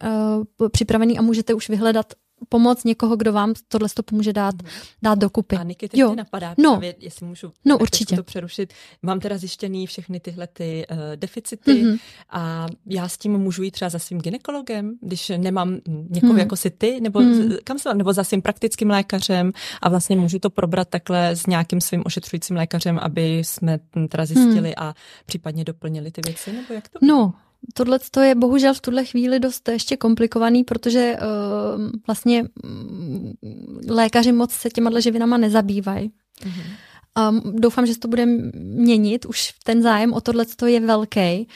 uh, 0.60 0.68
připravený 0.70 1.18
a 1.18 1.22
můžete 1.22 1.54
už 1.54 1.70
vyhledat 1.70 2.14
pomoc 2.50 2.84
někoho, 2.84 3.16
kdo 3.16 3.34
vám 3.34 3.54
tohle 3.68 3.90
to 3.94 4.04
pomůže 4.04 4.34
dát, 4.34 4.56
mm. 4.62 4.70
dát 5.02 5.20
dokupy. 5.20 5.56
A 5.56 5.64
Niky, 5.64 5.90
teď 5.90 6.00
jo. 6.00 6.16
napadá 6.16 6.56
no. 6.58 6.72
právě, 6.72 6.96
jestli 7.00 7.26
můžu 7.26 7.52
no, 7.66 7.78
určitě. 7.78 8.16
to 8.16 8.24
přerušit. 8.24 8.74
Mám 9.02 9.20
teda 9.20 9.38
zjištěný 9.38 9.88
všechny 9.88 10.20
tyhle 10.20 10.48
ty 10.48 10.86
uh, 10.92 10.98
deficity 11.16 11.72
mm-hmm. 11.72 12.00
a 12.30 12.68
já 12.86 13.08
s 13.08 13.18
tím 13.18 13.38
můžu 13.38 13.64
jít 13.64 13.72
třeba 13.72 13.90
za 13.90 14.00
svým 14.00 14.22
ginekologem, 14.22 14.94
když 15.02 15.32
nemám 15.38 15.78
někoho 16.10 16.34
mm. 16.34 16.40
jako 16.40 16.56
si 16.56 16.70
ty, 16.70 17.02
nebo 17.02 17.20
mm. 17.20 17.52
kam 17.64 17.80
se 17.80 17.94
nebo 17.94 18.14
za 18.14 18.24
svým 18.24 18.42
praktickým 18.42 18.90
lékařem 18.90 19.52
a 19.82 19.90
vlastně 19.90 20.16
můžu 20.16 20.40
to 20.40 20.50
probrat 20.50 20.90
takhle 20.90 21.30
s 21.30 21.46
nějakým 21.46 21.82
svým 21.82 22.04
ošetřujícím 22.06 22.56
lékařem, 22.56 23.00
aby 23.02 23.38
jsme 23.38 23.80
teda 24.10 24.26
zjistili 24.26 24.70
mm. 24.70 24.74
a 24.78 24.94
případně 25.26 25.64
doplnili 25.64 26.12
ty 26.12 26.22
věci, 26.26 26.54
nebo 26.54 26.74
jak 26.74 26.90
to? 26.90 27.00
No, 27.02 27.34
Tohle 27.74 28.00
je 28.22 28.36
bohužel 28.36 28.74
v 28.74 28.82
tuhle 28.82 29.06
chvíli 29.06 29.40
dost 29.40 29.70
ještě 29.70 29.98
komplikovaný, 29.98 30.64
protože 30.64 31.16
uh, 31.16 31.92
vlastně 32.08 32.44
um, 32.64 33.34
lékaři 33.90 34.32
moc 34.32 34.52
se 34.52 34.70
těma 34.70 35.00
živinama 35.00 35.38
nezabývají. 35.38 36.12
Mm-hmm. 36.42 37.30
Um, 37.30 37.56
doufám, 37.56 37.86
že 37.86 37.94
se 37.94 38.00
to 38.00 38.08
bude 38.08 38.26
měnit, 38.56 39.26
už 39.26 39.54
ten 39.64 39.82
zájem 39.82 40.14
o 40.14 40.22
tohle 40.22 40.46
je 40.66 40.80
velký. 40.80 41.48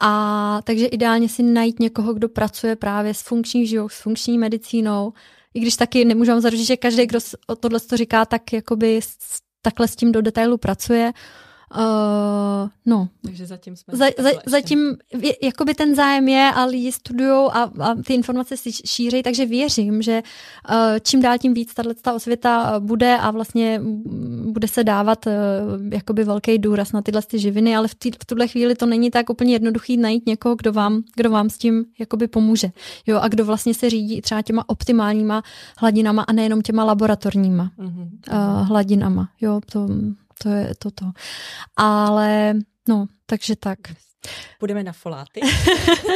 A 0.00 0.60
takže 0.64 0.86
ideálně 0.86 1.28
si 1.28 1.42
najít 1.42 1.80
někoho, 1.80 2.14
kdo 2.14 2.28
pracuje 2.28 2.76
právě 2.76 3.14
s 3.14 3.22
funkční 3.22 3.66
živou, 3.66 3.88
s 3.88 4.00
funkční 4.00 4.38
medicínou, 4.38 5.12
i 5.54 5.60
když 5.60 5.76
taky 5.76 6.04
nemůžu 6.04 6.30
vám 6.30 6.40
zaručit, 6.40 6.66
že 6.66 6.76
každý, 6.76 7.06
kdo 7.06 7.18
o 7.46 7.56
tohle 7.56 7.80
to 7.80 7.96
říká, 7.96 8.24
tak 8.24 8.52
jakoby 8.52 9.00
takhle 9.62 9.88
s 9.88 9.96
tím 9.96 10.12
do 10.12 10.22
detailu 10.22 10.58
pracuje. 10.58 11.12
Uh, 11.14 11.45
no. 12.86 13.08
Takže 13.22 13.46
zatím 13.46 13.76
jsme... 13.76 13.96
Za, 13.96 14.06
za, 14.18 14.30
zatím 14.46 14.96
jakoby 15.42 15.74
ten 15.74 15.94
zájem 15.94 16.28
je 16.28 16.52
a 16.54 16.64
lidi 16.64 16.92
studují 16.92 17.48
a, 17.52 17.70
a 17.80 17.94
ty 18.06 18.14
informace 18.14 18.56
si 18.56 18.72
šíří, 18.72 19.22
takže 19.22 19.46
věřím, 19.46 20.02
že 20.02 20.22
uh, 20.70 20.76
čím 21.02 21.22
dál 21.22 21.38
tím 21.38 21.54
víc 21.54 21.74
tato 21.74 21.94
ta 21.94 22.14
osvěta 22.14 22.80
bude 22.80 23.18
a 23.18 23.30
vlastně 23.30 23.80
bude 24.46 24.68
se 24.68 24.84
dávat 24.84 25.26
uh, 25.26 25.32
jakoby 25.92 26.24
velký 26.24 26.58
důraz 26.58 26.92
na 26.92 27.02
tyhle 27.02 27.22
ty 27.22 27.38
živiny, 27.38 27.76
ale 27.76 27.88
v, 27.88 27.94
tý, 27.94 28.10
v 28.10 28.24
tuhle 28.24 28.48
chvíli 28.48 28.74
to 28.74 28.86
není 28.86 29.10
tak 29.10 29.30
úplně 29.30 29.52
jednoduchý 29.52 29.96
najít 29.96 30.26
někoho, 30.26 30.54
kdo 30.54 30.72
vám, 30.72 31.02
kdo 31.16 31.30
vám 31.30 31.50
s 31.50 31.58
tím 31.58 31.84
jakoby 31.98 32.28
pomůže. 32.28 32.70
Jo, 33.06 33.18
a 33.22 33.28
kdo 33.28 33.44
vlastně 33.44 33.74
se 33.74 33.90
řídí 33.90 34.20
třeba 34.20 34.42
těma 34.42 34.68
optimálníma 34.68 35.42
hladinama 35.78 36.22
a 36.22 36.32
nejenom 36.32 36.62
těma 36.62 36.84
laboratorníma 36.84 37.70
mm-hmm. 37.78 38.08
uh, 38.32 38.66
hladinama. 38.68 39.28
Jo, 39.40 39.60
to 39.72 39.88
to 40.42 40.48
je 40.48 40.74
toto. 40.78 41.04
Ale 41.76 42.54
no, 42.88 43.06
takže 43.26 43.56
tak. 43.56 43.78
Půjdeme 44.58 44.82
na 44.82 44.92
foláty. 44.92 45.40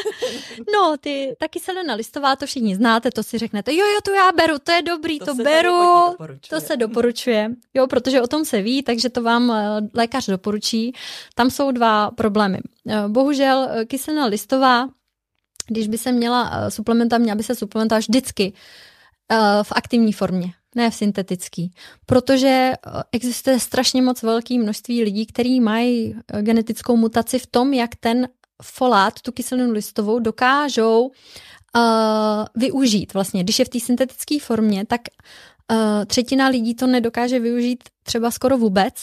no, 0.74 0.96
ty 1.00 1.37
taky 1.38 1.61
Selena 1.61 1.94
Listová, 1.94 2.37
to 2.37 2.46
všichni 2.46 2.76
znáte, 2.76 3.11
to 3.11 3.22
si 3.22 3.38
řeknete, 3.38 3.74
jo, 3.74 3.87
jo, 3.87 3.98
to 4.04 4.11
já 4.11 4.33
beru, 4.33 4.59
to 4.59 4.72
je 4.72 4.83
dobrý, 4.83 5.18
to, 5.18 5.24
to 5.24 5.35
beru, 5.35 6.16
to 6.48 6.61
se 6.61 6.76
doporučuje. 6.76 7.50
Jo, 7.74 7.87
protože 7.87 8.22
o 8.22 8.26
tom 8.26 8.44
se 8.44 8.62
ví, 8.62 8.83
takže 8.83 9.09
to 9.09 9.22
vám 9.22 9.50
eh, 9.50 9.88
lékař 9.94 10.26
doporučí. 10.26 10.92
Tam 11.35 11.50
jsou 11.50 11.70
dva 11.70 12.11
problémy. 12.11 12.59
Eh, 12.88 13.09
bohužel 13.09 13.68
eh, 13.70 13.85
kyselina 13.85 14.26
listová, 14.26 14.88
když 15.66 15.88
by 15.88 15.98
se 15.98 16.12
měla 16.12 16.70
suplementa, 16.70 17.18
měla 17.18 17.37
by 17.37 17.42
se 17.42 17.54
suplementa 17.54 17.98
vždycky 17.98 18.52
v 19.62 19.72
aktivní 19.72 20.12
formě 20.12 20.52
ne 20.74 20.90
v 20.90 20.94
syntetický. 20.94 21.72
Protože 22.06 22.48
eh, 22.48 22.76
existuje 23.12 23.61
strašně 23.61 24.02
moc 24.02 24.22
velké 24.22 24.59
množství 24.59 25.04
lidí, 25.04 25.26
kteří 25.26 25.61
mají 25.61 26.14
eh, 26.14 26.42
genetickou 26.42 26.96
mutaci 26.96 27.38
v 27.38 27.46
tom, 27.46 27.72
jak 27.72 27.90
ten 28.00 28.28
folát, 28.62 29.20
tu 29.20 29.33
kyselinu 29.33 29.72
listovou, 29.72 30.18
dokážou 30.18 31.11
uh, 31.76 32.44
využít. 32.56 33.14
Vlastně, 33.14 33.42
když 33.42 33.59
je 33.59 33.64
v 33.64 33.68
té 33.68 33.80
syntetické 33.80 34.38
formě, 34.40 34.87
tak 34.87 35.00
uh, 35.72 36.04
třetina 36.06 36.48
lidí 36.48 36.74
to 36.74 36.87
nedokáže 36.87 37.38
využít 37.38 37.85
třeba 38.02 38.30
skoro 38.30 38.59
vůbec. 38.59 38.94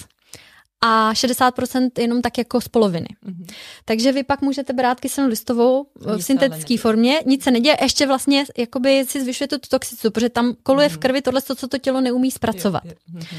A 0.82 1.14
60% 1.14 1.90
jenom 1.98 2.22
tak 2.22 2.38
jako 2.38 2.62
z 2.62 2.68
poloviny. 2.68 3.08
Mm-hmm. 3.26 3.54
Takže 3.86 4.12
vy 4.12 4.24
pak 4.24 4.42
můžete 4.42 4.74
brát 4.74 5.00
kyselinu 5.00 5.30
listovou 5.30 5.88
v 5.96 6.22
syntetické 6.22 6.78
formě, 6.78 7.20
nic 7.26 7.44
se 7.44 7.52
neděje, 7.52 7.78
ještě 7.82 8.08
vlastně 8.08 8.46
jakoby 8.58 9.06
si 9.08 9.22
zvyšujete 9.22 9.58
tu 9.58 9.70
toxicitu, 9.70 10.12
protože 10.12 10.30
tam 10.30 10.54
koluje 10.64 10.88
mm-hmm. 10.88 10.92
v 10.92 10.94
mhm. 10.94 11.02
krvi 11.02 11.22
tohle, 11.22 11.42
co 11.42 11.68
to 11.68 11.78
tělo 11.78 12.02
neumí 12.02 12.32
zpracovat. 12.32 12.86
Jo, 12.86 12.92
jo. 13.14 13.20
Mm-hmm. 13.20 13.38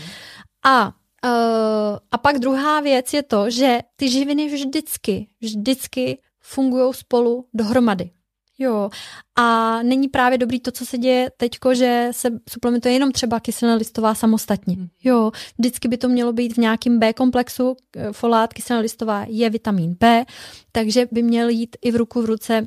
A 0.64 0.92
Uh, 1.24 1.98
a 2.10 2.18
pak 2.18 2.38
druhá 2.38 2.80
věc 2.80 3.12
je 3.12 3.22
to, 3.22 3.50
že 3.50 3.78
ty 3.96 4.08
živiny 4.08 4.48
vždycky, 4.48 5.28
vždycky 5.40 6.18
fungují 6.40 6.94
spolu 6.94 7.46
dohromady. 7.54 8.10
Jo. 8.58 8.90
A 9.36 9.78
není 9.82 10.08
právě 10.08 10.38
dobrý 10.38 10.60
to, 10.60 10.70
co 10.70 10.86
se 10.86 10.98
děje 10.98 11.30
teďko, 11.36 11.74
že 11.74 12.08
se 12.10 12.28
suplementuje 12.50 12.94
jenom 12.94 13.12
třeba 13.12 13.40
kyselina 13.40 13.76
listová 13.76 14.14
samostatně. 14.14 14.74
Hmm. 14.74 14.88
Jo. 15.04 15.30
Vždycky 15.58 15.88
by 15.88 15.96
to 15.96 16.08
mělo 16.08 16.32
být 16.32 16.52
v 16.52 16.58
nějakém 16.58 16.98
B 16.98 17.12
komplexu. 17.12 17.76
Folát, 18.12 18.54
kyselina 18.54 18.82
listová 18.82 19.24
je 19.28 19.50
vitamin 19.50 19.96
B, 20.00 20.24
takže 20.72 21.06
by 21.12 21.22
měl 21.22 21.48
jít 21.48 21.76
i 21.82 21.90
v 21.90 21.96
ruku 21.96 22.22
v 22.22 22.24
ruce 22.24 22.66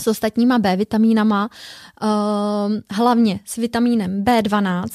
s 0.00 0.06
ostatníma 0.06 0.58
B 0.58 0.76
vitamínama, 0.76 1.48
uh, 2.02 2.72
hlavně 2.90 3.40
s 3.44 3.56
vitamínem 3.56 4.24
B12, 4.24 4.88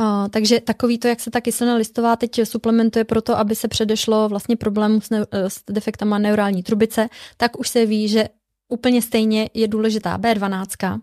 Uh, 0.00 0.28
takže 0.28 0.60
takový 0.60 0.98
to, 0.98 1.08
jak 1.08 1.20
se 1.20 1.30
ta 1.30 1.40
kyselina 1.40 1.76
listová 1.76 2.16
teď 2.16 2.40
suplementuje 2.44 3.04
proto, 3.04 3.38
aby 3.38 3.54
se 3.54 3.68
předešlo 3.68 4.28
vlastně 4.28 4.56
problému 4.56 5.00
s, 5.00 5.10
ne- 5.10 5.26
s 5.32 5.60
defektama 5.70 6.18
neurální 6.18 6.62
trubice, 6.62 7.08
tak 7.36 7.58
už 7.58 7.68
se 7.68 7.86
ví, 7.86 8.08
že 8.08 8.28
úplně 8.74 9.02
stejně 9.02 9.50
je 9.54 9.68
důležitá 9.68 10.18
B12. 10.18 11.00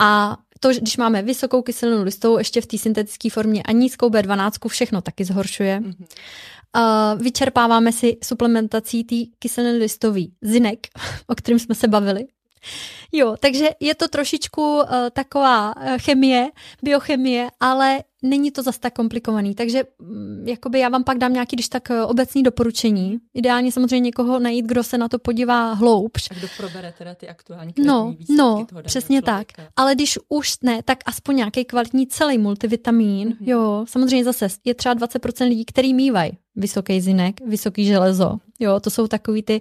A 0.00 0.36
to, 0.60 0.68
když 0.68 0.96
máme 0.96 1.22
vysokou 1.22 1.62
kyselinu 1.62 2.02
listovou 2.02 2.38
ještě 2.38 2.60
v 2.60 2.66
té 2.66 2.78
syntetické 2.78 3.30
formě 3.30 3.62
a 3.62 3.72
nízkou 3.72 4.08
B12, 4.08 4.68
všechno 4.68 5.00
taky 5.00 5.24
zhoršuje. 5.24 5.80
Mm-hmm. 5.80 6.06
Uh, 6.76 7.22
vyčerpáváme 7.22 7.92
si 7.92 8.16
suplementací 8.24 9.04
té 9.04 9.16
kyseliny 9.38 9.78
listový 9.78 10.32
zinek, 10.42 10.86
o 11.26 11.34
kterém 11.34 11.58
jsme 11.58 11.74
se 11.74 11.88
bavili. 11.88 12.24
Jo, 13.12 13.36
takže 13.40 13.70
je 13.80 13.94
to 13.94 14.08
trošičku 14.08 14.76
uh, 14.76 14.84
taková 15.12 15.76
uh, 15.76 15.82
chemie, 15.98 16.48
biochemie, 16.82 17.48
ale 17.60 17.98
není 18.22 18.50
to 18.50 18.62
zase 18.62 18.80
tak 18.80 18.94
komplikovaný. 18.94 19.54
Takže 19.54 19.84
um, 19.98 20.48
jakoby 20.48 20.78
já 20.78 20.88
vám 20.88 21.04
pak 21.04 21.18
dám 21.18 21.32
nějaký, 21.32 21.56
když 21.56 21.68
tak 21.68 21.88
uh, 21.90 22.10
obecný 22.10 22.42
doporučení. 22.42 23.18
Ideálně 23.34 23.72
samozřejmě 23.72 24.00
někoho 24.00 24.38
najít, 24.38 24.66
kdo 24.66 24.82
se 24.84 24.98
na 24.98 25.08
to 25.08 25.18
podívá 25.18 25.72
hloubš. 25.72 26.28
A 26.30 26.34
kdo 26.34 26.48
probere 26.56 26.94
teda 26.98 27.14
ty 27.14 27.28
aktuální 27.28 27.72
No, 27.78 28.14
no, 28.30 28.66
přesně 28.84 29.20
člověka. 29.22 29.54
tak. 29.58 29.68
Ale 29.76 29.94
když 29.94 30.18
už 30.28 30.54
ne, 30.62 30.82
tak 30.84 30.98
aspoň 31.06 31.36
nějaký 31.36 31.64
kvalitní 31.64 32.06
celý 32.06 32.38
multivitamin. 32.38 33.28
Mm-hmm. 33.28 33.36
Jo, 33.48 33.84
samozřejmě 33.88 34.24
zase 34.24 34.48
je 34.64 34.74
třeba 34.74 34.94
20% 34.94 35.48
lidí, 35.48 35.64
který 35.64 35.94
mývají 35.94 36.32
vysoký 36.56 37.00
zinek, 37.00 37.40
vysoký 37.46 37.84
železo. 37.84 38.38
Jo, 38.60 38.80
to 38.80 38.90
jsou 38.90 39.06
takový 39.06 39.42
ty, 39.42 39.60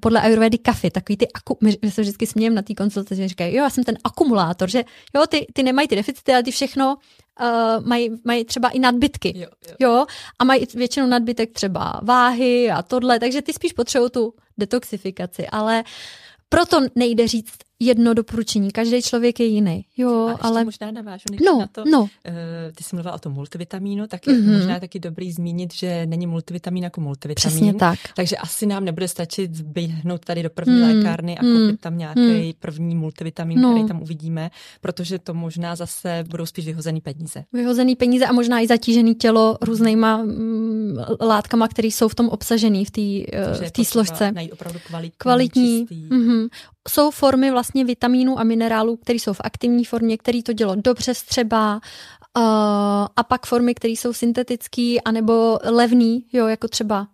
podle 0.00 0.20
ayurvedy 0.20 0.58
kafy, 0.58 0.90
takový 0.90 1.16
ty, 1.16 1.32
aku, 1.32 1.58
my, 1.60 1.76
my 1.82 1.90
se 1.90 2.02
vždycky 2.02 2.26
smějeme 2.26 2.56
na 2.56 2.62
té 2.62 2.74
konzultaci, 2.74 3.28
říkají, 3.28 3.54
jo, 3.56 3.62
já 3.64 3.70
jsem 3.70 3.84
ten 3.84 3.98
akumulátor, 4.04 4.70
že 4.70 4.84
jo, 5.14 5.26
ty, 5.26 5.46
ty 5.52 5.62
nemají 5.62 5.88
ty 5.88 5.96
deficity, 5.96 6.32
ale 6.32 6.42
ty 6.42 6.50
všechno 6.50 6.96
uh, 7.40 7.86
mají, 7.86 8.10
mají 8.24 8.44
třeba 8.44 8.68
i 8.68 8.78
nadbytky. 8.78 9.32
Jo, 9.38 9.48
jo. 9.68 9.74
jo, 9.78 10.06
a 10.38 10.44
mají 10.44 10.66
většinou 10.74 11.06
nadbytek 11.06 11.52
třeba 11.52 12.00
váhy 12.02 12.70
a 12.70 12.82
tohle, 12.82 13.20
takže 13.20 13.42
ty 13.42 13.52
spíš 13.52 13.72
potřebují 13.72 14.10
tu 14.10 14.34
detoxifikaci, 14.58 15.46
ale 15.46 15.84
proto 16.48 16.80
nejde 16.94 17.28
říct, 17.28 17.54
jedno 17.80 18.14
doporučení. 18.14 18.70
Každý 18.70 19.02
člověk 19.02 19.40
je 19.40 19.46
jiný. 19.46 19.86
Jo, 19.96 20.28
a 20.28 20.38
ale 20.40 20.64
možná 20.64 20.90
navážu 20.90 21.24
no, 21.44 21.58
na 21.58 21.66
to. 21.66 21.84
No. 21.90 22.00
Uh, 22.00 22.08
ty 22.74 22.84
jsi 22.84 22.96
mluvila 22.96 23.14
o 23.14 23.18
tom 23.18 23.32
multivitamínu, 23.32 24.06
tak 24.06 24.26
je 24.26 24.32
mm-hmm. 24.32 24.58
možná 24.58 24.80
taky 24.80 24.98
dobrý 24.98 25.32
zmínit, 25.32 25.74
že 25.74 26.06
není 26.06 26.26
multivitamin 26.26 26.84
jako 26.84 27.00
multivitamin. 27.00 27.52
Přesně 27.52 27.74
tak. 27.74 27.98
Takže 28.16 28.36
asi 28.36 28.66
nám 28.66 28.84
nebude 28.84 29.08
stačit 29.08 29.50
běhnout 29.60 30.24
tady 30.24 30.42
do 30.42 30.50
první 30.50 30.74
mm, 30.74 30.82
lékárny 30.82 31.38
a 31.38 31.40
koupit 31.40 31.70
mm, 31.70 31.76
tam 31.76 31.98
nějaký 31.98 32.46
mm. 32.46 32.52
první 32.60 32.94
multivitamin, 32.94 33.60
no. 33.60 33.72
který 33.72 33.88
tam 33.88 34.02
uvidíme, 34.02 34.50
protože 34.80 35.18
to 35.18 35.34
možná 35.34 35.76
zase 35.76 36.24
budou 36.30 36.46
spíš 36.46 36.66
vyhozený 36.66 37.00
peníze. 37.00 37.44
Vyhozený 37.52 37.96
peníze 37.96 38.26
a 38.26 38.32
možná 38.32 38.60
i 38.60 38.66
zatížený 38.66 39.14
tělo 39.14 39.58
různýma 39.60 40.16
mm, 40.16 40.96
látkama, 41.20 41.68
které 41.68 41.88
jsou 41.88 42.08
v 42.08 42.14
tom 42.14 42.28
obsažený 42.28 42.84
v 42.84 42.90
té 42.90 43.00
v 43.66 43.70
té 43.70 43.84
složce. 43.84 44.32
Najít 44.32 44.52
opravdu 44.52 44.78
kvalitní, 44.86 45.14
kvalitní 45.18 45.86
mm-hmm 45.86 46.48
jsou 46.88 47.10
formy 47.10 47.50
vlastně 47.50 47.84
vitamínů 47.84 48.38
a 48.38 48.44
minerálů, 48.44 48.96
které 48.96 49.18
jsou 49.18 49.32
v 49.32 49.40
aktivní 49.44 49.84
formě, 49.84 50.18
který 50.18 50.42
to 50.42 50.52
dělo 50.52 50.74
dobře 50.74 51.14
střeba, 51.14 51.74
uh, 51.74 52.42
a 53.16 53.22
pak 53.28 53.46
formy, 53.46 53.74
které 53.74 53.92
jsou 53.92 54.12
syntetické 54.12 54.96
anebo 55.04 55.58
levný, 55.64 56.26
jo, 56.32 56.46
jako 56.46 56.68
třeba 56.68 57.08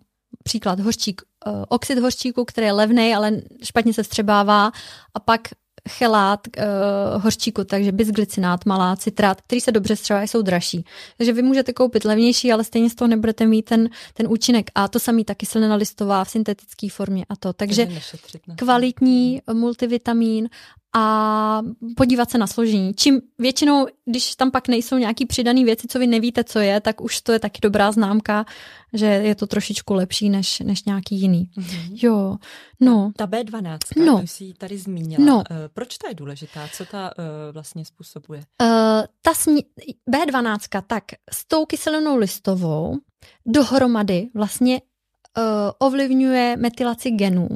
příklad 0.44 0.80
hořčík, 0.80 1.22
uh, 1.46 1.64
oxid 1.68 1.98
hořčíku, 1.98 2.44
který 2.44 2.66
je 2.66 2.72
levný, 2.72 3.14
ale 3.14 3.32
špatně 3.64 3.94
se 3.94 4.02
vstřebává, 4.02 4.72
a 5.14 5.20
pak 5.20 5.40
chelát 5.88 6.40
uh, 6.46 7.22
hořčíku, 7.22 7.64
takže 7.64 7.92
bisglicinát, 7.92 8.66
malá 8.66 8.96
citrát, 8.96 9.40
který 9.40 9.60
se 9.60 9.72
dobře 9.72 9.96
střebají, 9.96 10.28
jsou 10.28 10.42
dražší. 10.42 10.84
Takže 11.16 11.32
vy 11.32 11.42
můžete 11.42 11.72
koupit 11.72 12.04
levnější, 12.04 12.52
ale 12.52 12.64
stejně 12.64 12.90
z 12.90 12.94
toho 12.94 13.08
nebudete 13.08 13.46
mít 13.46 13.62
ten, 13.62 13.88
ten 14.14 14.26
účinek. 14.28 14.70
A 14.74 14.88
to 14.88 14.98
samý 14.98 15.24
taky 15.24 15.46
kyselina 15.50 15.74
listová 15.74 16.24
v 16.24 16.30
syntetické 16.30 16.88
formě 16.90 17.24
a 17.28 17.36
to. 17.36 17.52
Takže 17.52 17.88
kvalitní 18.56 19.42
multivitamin 19.52 20.48
a 20.92 21.62
podívat 21.96 22.30
se 22.30 22.38
na 22.38 22.46
složení. 22.46 22.94
Čím 22.94 23.20
většinou, 23.38 23.86
když 24.04 24.36
tam 24.36 24.50
pak 24.50 24.68
nejsou 24.68 24.96
nějaký 24.96 25.26
přidané 25.26 25.64
věci, 25.64 25.86
co 25.88 25.98
vy 25.98 26.06
nevíte, 26.06 26.44
co 26.44 26.58
je, 26.58 26.80
tak 26.80 27.00
už 27.00 27.20
to 27.20 27.32
je 27.32 27.38
taky 27.38 27.58
dobrá 27.62 27.92
známka, 27.92 28.46
že 28.92 29.06
je 29.06 29.34
to 29.34 29.46
trošičku 29.46 29.94
lepší 29.94 30.30
než, 30.30 30.60
než 30.60 30.84
nějaký 30.84 31.20
jiný. 31.20 31.50
Mm-hmm. 31.58 31.98
Jo, 32.02 32.36
no. 32.80 33.12
Ta 33.16 33.26
B12, 33.26 33.78
no. 34.04 34.20
už 34.22 34.30
jsi 34.30 34.54
tady 34.58 34.78
zmínila. 34.78 35.24
No. 35.24 35.36
Uh, 35.36 35.42
proč 35.72 35.98
ta 35.98 36.08
je 36.08 36.14
důležitá? 36.14 36.68
Co 36.72 36.84
ta 36.84 37.10
uh, 37.18 37.24
vlastně 37.52 37.84
způsobuje? 37.84 38.40
Uh, 38.62 38.66
ta 39.22 39.32
sni- 39.32 39.64
B12, 40.10 40.82
tak 40.86 41.04
s 41.32 41.46
tou 41.46 41.64
kyselinou 41.66 42.16
listovou 42.16 42.96
dohromady 43.46 44.28
vlastně 44.34 44.80
uh, 45.38 45.44
ovlivňuje 45.78 46.56
metylaci 46.56 47.10
genů 47.10 47.48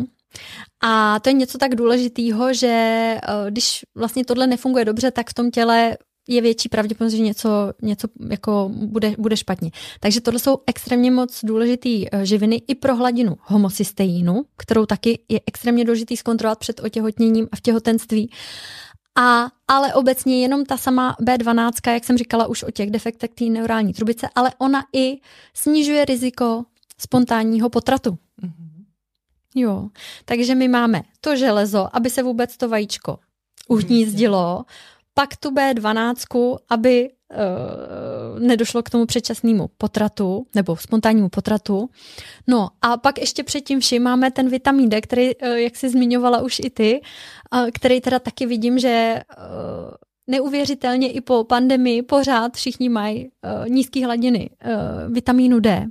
a 0.82 1.20
to 1.20 1.28
je 1.28 1.32
něco 1.32 1.58
tak 1.58 1.74
důležitého, 1.74 2.54
že 2.54 2.68
eh, 2.68 3.20
když 3.50 3.80
vlastně 3.94 4.24
tohle 4.24 4.46
nefunguje 4.46 4.84
dobře, 4.84 5.10
tak 5.10 5.30
v 5.30 5.34
tom 5.34 5.50
těle 5.50 5.96
je 6.28 6.40
větší 6.40 6.68
pravděpodobnost, 6.68 7.14
že 7.14 7.22
něco, 7.22 7.48
něco 7.82 8.08
jako 8.30 8.70
bude, 8.74 9.14
bude 9.18 9.36
špatně. 9.36 9.70
Takže 10.00 10.20
tohle 10.20 10.40
jsou 10.40 10.58
extrémně 10.66 11.10
moc 11.10 11.40
důležité 11.44 11.88
eh, 11.88 12.26
živiny 12.26 12.62
i 12.68 12.74
pro 12.74 12.96
hladinu 12.96 13.36
homocysteínu, 13.40 14.44
kterou 14.56 14.86
taky 14.86 15.18
je 15.28 15.40
extrémně 15.46 15.84
důležitý 15.84 16.16
zkontrolovat 16.16 16.58
před 16.58 16.80
otěhotněním 16.80 17.48
a 17.52 17.56
v 17.56 17.60
těhotenství. 17.60 18.30
A, 19.18 19.46
ale 19.68 19.94
obecně 19.94 20.42
jenom 20.42 20.64
ta 20.64 20.76
sama 20.76 21.16
B12, 21.22 21.92
jak 21.92 22.04
jsem 22.04 22.18
říkala 22.18 22.46
už 22.46 22.62
o 22.62 22.70
těch 22.70 22.90
defektech 22.90 23.30
té 23.30 23.44
neurální 23.44 23.92
trubice, 23.92 24.28
ale 24.34 24.52
ona 24.58 24.84
i 24.92 25.16
snižuje 25.54 26.04
riziko 26.04 26.64
spontánního 26.98 27.70
potratu. 27.70 28.10
Mm-hmm. 28.10 28.73
Jo, 29.54 29.88
takže 30.24 30.54
my 30.54 30.68
máme 30.68 31.02
to 31.20 31.36
železo, 31.36 31.88
aby 31.92 32.10
se 32.10 32.22
vůbec 32.22 32.56
to 32.56 32.68
vajíčko 32.68 33.18
uhnízdilo, 33.68 34.64
pak 35.14 35.36
tu 35.36 35.50
B12, 35.50 36.58
aby 36.70 37.10
uh, 37.10 38.40
nedošlo 38.40 38.82
k 38.82 38.90
tomu 38.90 39.06
předčasnému 39.06 39.68
potratu 39.78 40.46
nebo 40.54 40.76
spontánnímu 40.76 41.28
potratu. 41.28 41.90
No 42.46 42.68
a 42.82 42.96
pak 42.96 43.18
ještě 43.18 43.42
předtím 43.42 43.80
vším 43.80 44.02
máme 44.02 44.30
ten 44.30 44.48
vitamin 44.48 44.88
D, 44.88 45.00
který, 45.00 45.36
uh, 45.36 45.48
jak 45.48 45.76
jsi 45.76 45.90
zmiňovala 45.90 46.42
už 46.42 46.58
i 46.64 46.70
ty, 46.70 47.00
uh, 47.54 47.68
který 47.74 48.00
teda 48.00 48.18
taky 48.18 48.46
vidím, 48.46 48.78
že 48.78 49.20
uh, 49.38 49.94
neuvěřitelně 50.26 51.12
i 51.12 51.20
po 51.20 51.44
pandemii 51.44 52.02
pořád 52.02 52.54
všichni 52.54 52.88
mají 52.88 53.28
uh, 53.28 53.68
nízké 53.68 54.04
hladiny 54.04 54.50
uh, 54.50 55.14
vitamínu 55.14 55.60
D. 55.60 55.86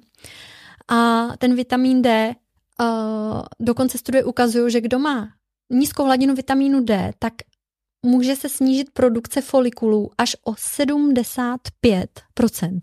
A 0.88 1.28
ten 1.38 1.56
vitamin 1.56 2.02
D 2.02 2.36
Uh, 2.82 3.42
dokonce 3.60 3.98
studie 3.98 4.24
ukazují, 4.24 4.72
že 4.72 4.82
kdo 4.82 5.00
má 5.00 5.34
nízkou 5.70 6.06
hladinu 6.06 6.36
vitamínu 6.36 6.84
D, 6.84 7.12
tak 7.20 7.34
může 8.06 8.36
se 8.36 8.50
snížit 8.50 8.94
produkce 8.94 9.42
folikulů 9.42 10.12
až 10.18 10.36
o 10.44 10.52
75%. 10.52 12.80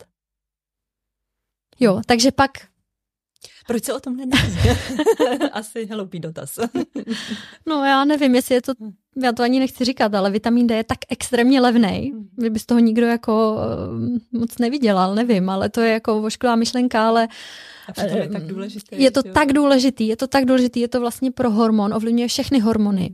Jo, 1.81 2.01
takže 2.07 2.33
pak 2.33 2.51
proč 3.67 3.85
se 3.85 3.95
o 3.95 4.01
tom 4.01 4.17
neví? 4.17 4.33
Asi 5.53 5.87
hloupý 5.87 6.21
dotaz. 6.21 6.59
no 7.67 7.85
já 7.85 8.05
nevím, 8.05 8.35
jestli 8.35 8.55
je 8.55 8.63
to, 8.63 8.73
já 9.23 9.33
to 9.33 9.43
ani 9.43 9.59
nechci 9.59 9.85
říkat, 9.85 10.15
ale 10.15 10.31
vitamin 10.31 10.67
D 10.67 10.77
je 10.77 10.85
tak 10.85 10.99
extrémně 11.09 11.61
levný, 11.61 12.11
hmm. 12.13 12.29
že 12.43 12.51
by 12.51 12.59
z 12.59 12.67
toho 12.67 12.79
nikdo 12.81 13.07
jako 13.07 13.57
eh, 14.33 14.39
moc 14.39 14.59
nevydělal, 14.59 15.15
nevím, 15.15 15.51
ale 15.51 15.69
to 15.69 15.81
je 15.81 15.93
jako 15.93 16.21
vošklivá 16.21 16.57
myšlenka, 16.57 17.09
ale 17.09 17.29
a 17.99 18.03
je 18.03 18.29
tak 18.29 18.47
důležité. 18.47 18.97
Je 18.97 19.11
to 19.11 19.23
jo. 19.27 19.33
tak 19.35 19.53
důležitý, 19.53 20.07
je 20.07 20.17
to 20.17 20.27
tak 20.27 20.45
důležitý, 20.45 20.81
je 20.81 20.89
to 20.89 21.01
vlastně 21.01 21.31
pro 21.31 21.51
hormon, 21.51 21.95
ovlivňuje 21.95 22.29
všechny 22.29 22.61
hormony. 22.61 23.11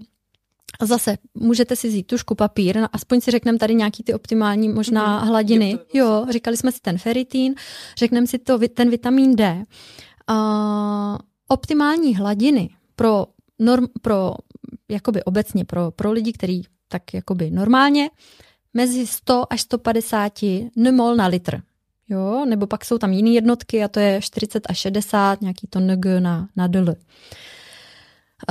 A 0.81 0.87
zase 0.87 1.17
můžete 1.35 1.77
si 1.77 1.89
vzít 1.89 2.07
tušku, 2.07 2.35
papír, 2.35 2.77
no, 2.77 2.87
aspoň 2.93 3.21
si 3.21 3.31
řekneme 3.31 3.59
tady 3.59 3.75
nějaký 3.75 4.03
ty 4.03 4.15
optimální 4.15 4.69
možná 4.69 5.21
mm, 5.21 5.29
hladiny. 5.29 5.71
Jo, 5.71 5.77
vlastně- 5.77 6.01
jo, 6.01 6.27
říkali 6.31 6.57
jsme 6.57 6.73
si 6.73 6.81
ten 6.81 6.99
feritín, 6.99 7.55
řekneme 7.99 8.27
si 8.27 8.39
to, 8.39 8.59
ten 8.75 8.91
vitamin 8.91 9.37
D. 9.37 9.55
Uh, 9.57 9.63
optimální 11.49 12.17
hladiny 12.17 12.71
pro, 12.97 13.27
norm, 13.59 13.87
pro 14.03 14.35
jakoby 14.89 15.25
obecně 15.25 15.65
pro, 15.65 15.91
pro 15.91 16.13
lidi, 16.13 16.33
kteří 16.33 16.67
tak 16.89 17.15
jakoby 17.15 17.51
normálně, 17.51 18.11
mezi 18.75 19.07
100 19.07 19.53
až 19.53 19.61
150 19.61 20.33
nmol 20.77 21.17
na 21.17 21.27
litr. 21.27 21.63
Jo, 22.09 22.45
nebo 22.45 22.67
pak 22.67 22.85
jsou 22.85 22.99
tam 22.99 23.13
jiné 23.13 23.31
jednotky 23.31 23.85
a 23.85 23.89
to 23.89 24.01
je 24.01 24.23
40 24.23 24.63
až 24.69 24.79
60, 24.79 25.41
nějaký 25.41 25.67
to 25.67 25.81
ng 25.81 26.07
na, 26.21 26.49
na 26.57 26.67
dl. 26.67 26.95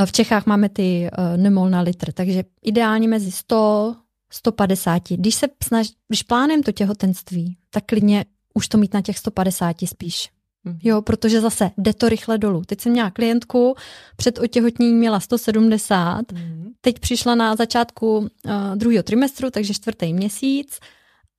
V 0.05 0.11
Čechách 0.11 0.45
máme 0.45 0.69
ty 0.69 1.09
uh, 1.17 1.38
nmol 1.38 1.69
na 1.69 1.82
litr, 1.82 2.11
takže 2.11 2.43
ideálně 2.61 3.07
mezi 3.07 3.32
100 3.32 3.95
150. 4.32 5.09
Když 5.09 5.36
se 5.36 5.47
snaž, 5.63 5.88
když 6.07 6.23
plánem 6.23 6.63
to 6.63 6.71
těhotenství, 6.71 7.57
tak 7.69 7.86
klidně 7.86 8.26
už 8.53 8.67
to 8.67 8.78
mít 8.78 8.93
na 8.93 9.01
těch 9.01 9.17
150 9.17 9.76
spíš. 9.86 10.30
Mhm. 10.66 10.80
Jo, 10.84 11.01
protože 11.01 11.41
zase 11.41 11.72
jde 11.78 11.93
to 11.93 12.09
rychle 12.09 12.38
dolů. 12.38 12.61
Teď 12.66 12.82
jsem 12.82 12.91
měla 12.91 13.11
klientku, 13.11 13.76
před 14.16 14.39
otěhotněním 14.39 14.97
měla 14.97 15.20
170, 15.20 16.32
mm. 16.32 16.72
teď 16.82 16.99
přišla 16.99 17.36
na 17.36 17.55
začátku 17.55 18.18
uh, 18.18 18.28
druhého 18.76 19.03
trimestru, 19.03 19.49
takže 19.49 19.74
čtvrtý 19.74 20.13
měsíc 20.13 20.80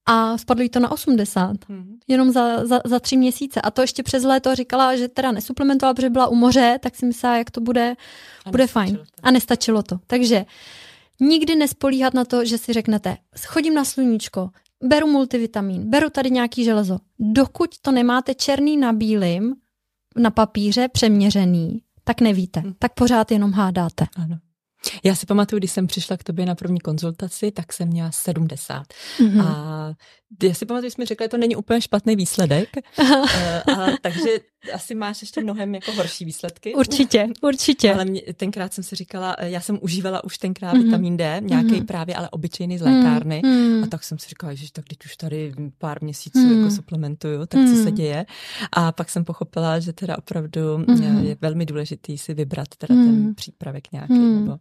a 0.06 0.38
spadlo 0.38 0.62
jí 0.62 0.68
to 0.68 0.80
na 0.80 0.90
80, 0.90 1.68
mm. 1.68 1.98
jenom 2.08 2.32
za, 2.32 2.66
za, 2.66 2.80
za 2.84 3.00
tři 3.00 3.16
měsíce. 3.16 3.60
A 3.60 3.70
to 3.70 3.80
ještě 3.80 4.02
přes 4.02 4.24
léto 4.24 4.54
říkala, 4.54 4.96
že 4.96 5.08
teda 5.08 5.32
nesuplementovala, 5.32 5.94
protože 5.94 6.10
byla 6.10 6.26
u 6.26 6.34
moře, 6.34 6.78
tak 6.82 6.96
si 6.96 7.06
myslela, 7.06 7.36
jak 7.36 7.50
to 7.50 7.60
bude, 7.60 7.94
a 8.44 8.50
bude 8.50 8.66
fajn. 8.66 8.96
To. 8.96 9.02
A 9.22 9.30
nestačilo 9.30 9.82
to. 9.82 9.98
Takže 10.06 10.44
nikdy 11.20 11.56
nespolíhat 11.56 12.14
na 12.14 12.24
to, 12.24 12.44
že 12.44 12.58
si 12.58 12.72
řeknete, 12.72 13.16
chodím 13.46 13.74
na 13.74 13.84
sluníčko, 13.84 14.50
beru 14.84 15.06
multivitamin, 15.06 15.90
beru 15.90 16.10
tady 16.10 16.30
nějaký 16.30 16.64
železo. 16.64 16.98
Dokud 17.18 17.70
to 17.82 17.92
nemáte 17.92 18.34
černý 18.34 18.76
na 18.76 18.92
bílým, 18.92 19.54
na 20.16 20.30
papíře 20.30 20.88
přeměřený, 20.88 21.82
tak 22.04 22.20
nevíte. 22.20 22.60
Hm. 22.60 22.74
Tak 22.78 22.94
pořád 22.94 23.30
jenom 23.30 23.52
hádáte. 23.52 24.06
Ano. 24.16 24.38
Já 25.04 25.14
si 25.14 25.26
pamatuju, 25.26 25.58
když 25.58 25.70
jsem 25.70 25.86
přišla 25.86 26.16
k 26.16 26.24
tobě 26.24 26.46
na 26.46 26.54
první 26.54 26.80
konzultaci, 26.80 27.50
tak 27.50 27.72
jsem 27.72 27.88
měla 27.88 28.10
70. 28.10 28.82
Mm-hmm. 29.18 29.42
A 29.42 29.94
já 30.42 30.54
si 30.54 30.66
pamatuju, 30.66 30.90
že 30.90 30.94
jsi 30.94 31.00
mi 31.00 31.06
řekla, 31.06 31.24
že 31.24 31.28
to 31.28 31.36
není 31.36 31.56
úplně 31.56 31.80
špatný 31.80 32.16
výsledek, 32.16 32.68
eh, 32.98 33.62
a, 33.62 33.86
takže 34.02 34.30
asi 34.74 34.94
máš 34.94 35.22
ještě 35.22 35.40
mnohem 35.40 35.74
jako 35.74 35.92
horší 35.92 36.24
výsledky. 36.24 36.74
Určitě, 36.74 37.28
určitě. 37.42 37.94
Ale 37.94 38.04
mě, 38.04 38.22
tenkrát 38.36 38.74
jsem 38.74 38.84
si 38.84 38.96
říkala, 38.96 39.36
eh, 39.38 39.50
já 39.50 39.60
jsem 39.60 39.78
užívala 39.82 40.24
už 40.24 40.38
tenkrát 40.38 40.74
mm-hmm. 40.74 40.84
vitamin 40.84 41.16
D, 41.16 41.40
nějaký 41.44 41.68
mm-hmm. 41.68 41.86
právě, 41.86 42.14
ale 42.14 42.30
obyčejný 42.30 42.78
z 42.78 42.82
lékárny. 42.82 43.42
Mm-hmm. 43.44 43.84
A 43.84 43.86
tak 43.86 44.04
jsem 44.04 44.18
si 44.18 44.28
říkala, 44.28 44.54
že 44.54 44.72
tak 44.72 44.84
teď 44.88 44.98
už 45.04 45.16
tady 45.16 45.52
pár 45.78 46.02
měsíců 46.02 46.38
mm-hmm. 46.38 46.58
jako 46.58 46.70
suplementuju, 46.74 47.46
tak 47.46 47.60
mm-hmm. 47.60 47.70
co 47.70 47.76
se 47.76 47.88
mhm. 47.88 47.94
děje. 47.94 48.26
A 48.72 48.92
pak 48.92 49.10
jsem 49.10 49.24
pochopila, 49.24 49.78
že 49.80 49.92
teda 49.92 50.18
opravdu 50.18 50.60
mm-hmm. 50.60 51.24
je 51.24 51.36
velmi 51.40 51.66
důležitý 51.66 52.18
si 52.18 52.34
vybrat 52.34 52.68
teda 52.78 52.94
mm-hmm. 52.94 53.04
ten 53.04 53.22
mhm. 53.22 53.34
přípravek 53.34 53.92
nějaký. 53.92 54.12
Mm-hmm. 54.12 54.40
Nebo, 54.40 54.58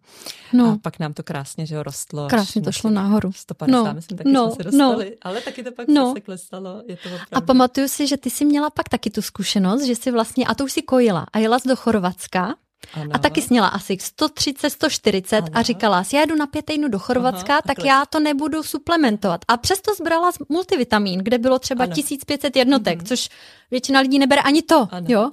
no. 0.53 0.71
A 0.71 0.77
pak 0.81 0.99
nám 0.99 1.13
to 1.13 1.23
krásně, 1.23 1.65
že 1.65 1.83
rostlo. 1.83 2.27
Krásně 2.27 2.61
to 2.61 2.71
šlo 2.71 2.89
nahoru. 2.89 3.31
150, 3.33 3.71
no. 3.71 3.93
myslím, 3.93 4.17
taky 4.17 4.31
no. 4.31 4.51
jsme 4.51 4.63
se 4.63 4.77
no. 4.77 4.87
dostali. 4.87 5.09
No. 5.09 5.15
Ale 5.21 5.41
taky 5.41 5.63
to 5.63 5.71
pak 5.71 5.87
no. 5.87 6.13
se 6.13 6.21
klesalo. 6.21 6.83
Je 6.87 6.97
to 6.97 7.09
opravdu. 7.09 7.27
A 7.31 7.41
pamatuju 7.41 7.87
si, 7.87 8.07
že 8.07 8.17
ty 8.17 8.29
jsi 8.29 8.45
měla 8.45 8.69
pak 8.69 8.89
taky 8.89 9.09
tu 9.09 9.21
zkušenost, 9.21 9.83
že 9.83 9.95
si 9.95 10.11
vlastně, 10.11 10.45
a 10.45 10.55
to 10.55 10.63
už 10.63 10.71
si 10.71 10.81
kojila, 10.81 11.25
a 11.33 11.39
jela 11.39 11.59
jsi 11.59 11.67
do 11.67 11.75
Chorvatska, 11.75 12.55
ano. 12.93 13.09
A 13.13 13.17
taky 13.17 13.41
sněla 13.41 13.67
asi 13.67 13.97
130, 14.01 14.69
140 14.69 15.37
ano. 15.37 15.47
a 15.53 15.61
říkala 15.61 16.03
si, 16.03 16.15
já 16.15 16.25
jdu 16.25 16.35
na 16.35 16.47
pět 16.47 16.65
týdnů 16.65 16.87
do 16.87 16.99
Chorvatska, 16.99 17.53
Aha, 17.53 17.61
tak 17.67 17.85
já 17.85 18.05
to 18.05 18.19
nebudu 18.19 18.63
suplementovat. 18.63 19.41
A 19.47 19.57
přesto 19.57 19.95
zbrala 19.95 20.31
multivitamin, 20.49 21.19
kde 21.19 21.37
bylo 21.37 21.59
třeba 21.59 21.83
ano. 21.83 21.93
1500 21.93 22.55
jednotek, 22.55 22.99
mm. 22.99 23.05
což 23.05 23.29
většina 23.71 23.99
lidí 23.99 24.19
nebere 24.19 24.41
ani 24.41 24.61
to, 24.61 24.87
ano. 24.91 25.05
jo. 25.09 25.31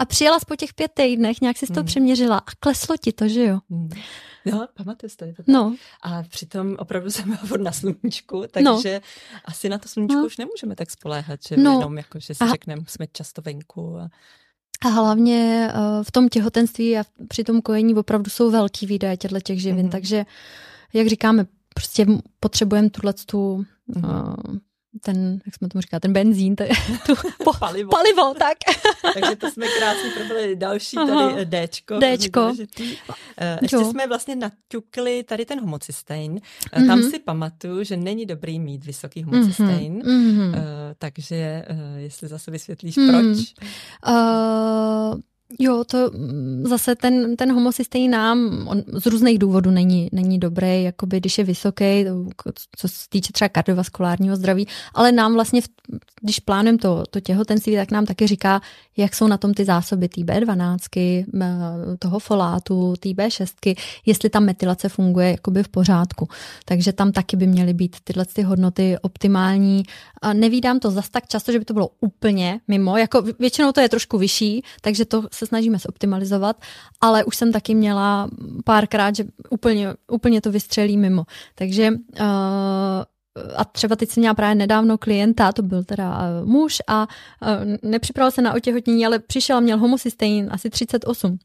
A 0.00 0.04
přijela 0.04 0.38
po 0.46 0.56
těch 0.56 0.74
pět 0.74 0.90
týdnech, 0.94 1.40
nějak 1.40 1.56
si 1.56 1.66
to 1.66 1.80
mm. 1.80 1.86
přeměřila 1.86 2.38
a 2.38 2.50
kleslo 2.60 2.96
ti 2.96 3.12
to, 3.12 3.28
že 3.28 3.44
jo. 3.44 3.58
Mm. 3.68 3.88
No, 4.46 4.68
pamatuješ 4.74 5.16
to. 5.16 5.26
No. 5.46 5.76
A 6.02 6.22
přitom 6.22 6.76
opravdu 6.78 7.10
jsem 7.10 7.38
byla 7.48 7.64
na 7.64 7.72
sluníčku, 7.72 8.44
takže 8.50 8.64
no. 8.94 9.00
asi 9.44 9.68
na 9.68 9.78
to 9.78 9.88
sluníčko 9.88 10.18
no. 10.18 10.26
už 10.26 10.36
nemůžeme 10.38 10.76
tak 10.76 10.90
spoléhat, 10.90 11.40
že 11.48 11.56
no. 11.56 11.72
jenom 11.72 11.96
jako, 11.96 12.20
že 12.20 12.34
si 12.34 12.44
a... 12.44 12.48
řekneme, 12.48 12.82
jsme 12.86 13.06
často 13.12 13.42
venku. 13.42 13.96
A... 13.96 14.08
A 14.84 14.88
hlavně 14.88 15.72
uh, 15.74 16.04
v 16.04 16.12
tom 16.12 16.28
těhotenství 16.28 16.98
a 16.98 17.04
při 17.28 17.44
tom 17.44 17.62
kojení 17.62 17.94
opravdu 17.94 18.30
jsou 18.30 18.50
velký 18.50 18.86
výdaje 18.86 19.16
těchto 19.16 19.40
těch 19.40 19.62
živin, 19.62 19.86
mm-hmm. 19.86 19.90
takže 19.90 20.26
jak 20.92 21.06
říkáme, 21.06 21.46
prostě 21.74 22.06
potřebujeme 22.40 22.90
tuhle 22.90 23.12
tu 23.12 23.64
mm-hmm. 23.90 24.48
uh, 24.48 24.56
ten, 25.00 25.40
jak 25.46 25.54
jsme 25.54 25.68
tomu 25.68 25.82
říkali, 25.82 26.00
ten 26.00 26.12
benzín, 26.12 26.56
ten, 26.56 26.68
tu, 27.06 27.14
po, 27.44 27.52
palivo. 27.58 27.90
palivo, 27.90 28.34
tak. 28.34 28.58
Takže 29.14 29.36
to 29.36 29.50
jsme 29.50 29.66
krásně 29.78 30.10
probili 30.16 30.56
další 30.56 30.96
tady 30.96 31.46
eh, 31.54 31.68
Dčko. 31.68 31.98
Dčko. 31.98 32.54
Eh, 33.38 33.58
ještě 33.62 33.76
jo. 33.76 33.90
jsme 33.90 34.06
vlastně 34.06 34.36
naťukli 34.36 35.22
tady 35.22 35.44
ten 35.44 35.60
homocystein. 35.60 36.34
Mm-hmm. 36.34 36.86
Tam 36.86 37.02
si 37.02 37.18
pamatuju, 37.18 37.84
že 37.84 37.96
není 37.96 38.26
dobrý 38.26 38.60
mít 38.60 38.84
vysoký 38.84 39.22
homocystein, 39.22 40.02
mm-hmm. 40.02 40.54
takže 40.98 41.64
jestli 41.96 42.28
zase 42.28 42.50
vysvětlíš, 42.50 42.96
mm. 42.96 43.08
proč? 43.08 43.38
Uh, 44.08 45.20
Jo, 45.58 45.84
to 45.84 46.10
mm, 46.14 46.64
zase 46.66 46.94
ten, 46.94 47.36
ten 47.36 47.52
homocystein 47.52 48.10
nám 48.10 48.68
on 48.68 48.82
z 48.92 49.06
různých 49.06 49.38
důvodů 49.38 49.70
není, 49.70 50.08
není 50.12 50.38
dobrý, 50.38 50.82
jakoby 50.82 51.20
když 51.20 51.38
je 51.38 51.44
vysoký, 51.44 52.04
co 52.76 52.88
se 52.88 53.08
týče 53.08 53.32
třeba 53.32 53.48
kardiovaskulárního 53.48 54.36
zdraví, 54.36 54.68
ale 54.94 55.12
nám 55.12 55.34
vlastně, 55.34 55.60
když 56.20 56.40
plánujeme 56.40 56.78
to, 56.78 57.04
to 57.10 57.20
těhotenství, 57.20 57.76
tak 57.76 57.90
nám 57.90 58.06
taky 58.06 58.26
říká, 58.26 58.60
jak 58.96 59.14
jsou 59.14 59.26
na 59.26 59.36
tom 59.36 59.54
ty 59.54 59.64
zásoby 59.64 60.08
té 60.08 60.20
B12, 60.20 61.24
toho 61.98 62.18
folátu, 62.18 62.94
té 63.00 63.08
B6, 63.08 63.76
jestli 64.06 64.30
ta 64.30 64.40
metylace 64.40 64.88
funguje 64.88 65.30
jakoby 65.30 65.62
v 65.62 65.68
pořádku. 65.68 66.28
Takže 66.64 66.92
tam 66.92 67.12
taky 67.12 67.36
by 67.36 67.46
měly 67.46 67.74
být 67.74 67.96
tyhle 68.04 68.24
ty 68.24 68.42
hodnoty 68.42 68.96
optimální. 69.02 69.82
A 70.22 70.32
nevídám 70.32 70.80
to 70.80 70.90
zas 70.90 71.08
tak 71.08 71.26
často, 71.28 71.52
že 71.52 71.58
by 71.58 71.64
to 71.64 71.74
bylo 71.74 71.88
úplně 72.00 72.60
mimo, 72.68 72.96
jako 72.96 73.22
většinou 73.38 73.72
to 73.72 73.80
je 73.80 73.88
trošku 73.88 74.18
vyšší, 74.18 74.62
takže 74.80 75.04
to 75.04 75.22
se 75.40 75.46
snažíme 75.46 75.78
zoptimalizovat, 75.78 76.56
ale 77.00 77.24
už 77.24 77.36
jsem 77.36 77.52
taky 77.52 77.74
měla 77.74 78.28
párkrát, 78.64 79.16
že 79.16 79.24
úplně, 79.50 79.94
úplně 80.08 80.40
to 80.40 80.50
vystřelí 80.50 80.96
mimo. 80.96 81.24
Takže 81.54 81.90
uh, 81.90 82.26
a 83.56 83.64
třeba 83.64 83.96
teď 83.96 84.10
jsem 84.10 84.20
měla 84.20 84.34
právě 84.34 84.54
nedávno 84.54 84.98
klienta, 84.98 85.52
to 85.52 85.62
byl 85.62 85.84
teda 85.84 86.18
uh, 86.18 86.48
muž 86.48 86.76
a 86.86 87.06
uh, 87.06 87.90
nepřipravil 87.90 88.30
se 88.30 88.42
na 88.42 88.54
otěhotnění, 88.54 89.06
ale 89.06 89.18
přišel 89.18 89.56
a 89.56 89.60
měl 89.60 89.78
homocystein 89.78 90.48
asi 90.52 90.70
38. 90.70 91.38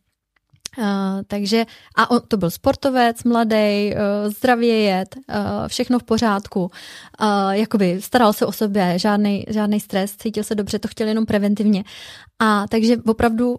Uh, 0.78 0.84
takže, 1.28 1.66
a 1.96 2.12
on, 2.12 2.22
to 2.28 2.38
byl 2.38 2.52
sportovec, 2.52 3.24
mladý, 3.24 3.94
uh, 3.94 4.32
zdravě 4.34 4.82
jet, 4.82 5.16
uh, 5.16 5.36
všechno 5.68 6.00
v 6.00 6.04
pořádku, 6.04 6.62
uh, 6.64 7.50
jakoby 7.52 8.02
staral 8.02 8.34
se 8.34 8.46
o 8.46 8.52
sebe, 8.52 9.00
žádný, 9.00 9.80
stres, 9.80 10.16
cítil 10.16 10.44
se 10.44 10.56
dobře, 10.56 10.80
to 10.80 10.88
chtěl 10.88 11.08
jenom 11.08 11.26
preventivně. 11.26 11.84
A 12.40 12.66
takže 12.70 12.98
opravdu 13.08 13.56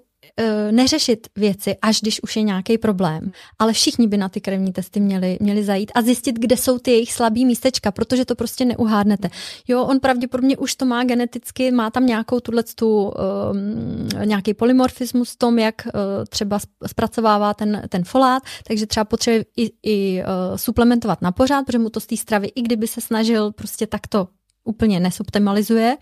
neřešit 0.70 1.26
věci, 1.36 1.76
až 1.82 2.00
když 2.00 2.22
už 2.22 2.36
je 2.36 2.42
nějaký 2.42 2.78
problém. 2.78 3.32
Ale 3.58 3.72
všichni 3.72 4.06
by 4.06 4.16
na 4.16 4.28
ty 4.28 4.40
krevní 4.40 4.72
testy 4.72 5.00
měli, 5.00 5.38
měli 5.40 5.64
zajít 5.64 5.92
a 5.94 6.02
zjistit, 6.02 6.38
kde 6.38 6.56
jsou 6.56 6.78
ty 6.78 6.90
jejich 6.90 7.12
slabý 7.12 7.44
místečka, 7.44 7.90
protože 7.90 8.24
to 8.24 8.34
prostě 8.34 8.64
neuhádnete. 8.64 9.30
Jo, 9.68 9.82
on 9.82 10.00
pravděpodobně 10.00 10.56
už 10.56 10.74
to 10.74 10.84
má 10.84 11.04
geneticky, 11.04 11.70
má 11.70 11.90
tam 11.90 12.06
nějakou 12.06 12.40
tuhle 12.40 12.62
tu, 12.74 13.08
um, 13.08 14.08
nějaký 14.24 14.54
polymorfismus 14.54 15.32
v 15.32 15.36
tom, 15.36 15.58
jak 15.58 15.74
uh, 15.86 15.90
třeba 16.28 16.58
zpracovává 16.86 17.54
ten, 17.54 17.82
ten 17.88 18.04
folát, 18.04 18.42
takže 18.66 18.86
třeba 18.86 19.04
potřebuje 19.04 19.44
i, 19.56 19.70
i 19.82 20.22
uh, 20.22 20.56
suplementovat 20.56 21.22
na 21.22 21.32
pořád, 21.32 21.66
protože 21.66 21.78
mu 21.78 21.90
to 21.90 22.00
z 22.00 22.06
té 22.06 22.16
stravy, 22.16 22.46
i 22.54 22.62
kdyby 22.62 22.86
se 22.86 23.00
snažil 23.00 23.52
prostě 23.52 23.86
takto 23.86 24.28
úplně 24.66 25.00
nesoptimalizuje. 25.00 25.96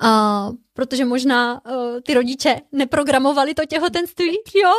A 0.00 0.50
protože 0.72 1.04
možná 1.04 1.60
uh, 1.66 2.00
ty 2.02 2.14
rodiče 2.14 2.60
neprogramovali 2.72 3.54
to 3.54 3.66
těhotenství, 3.66 4.26
jo? 4.62 4.72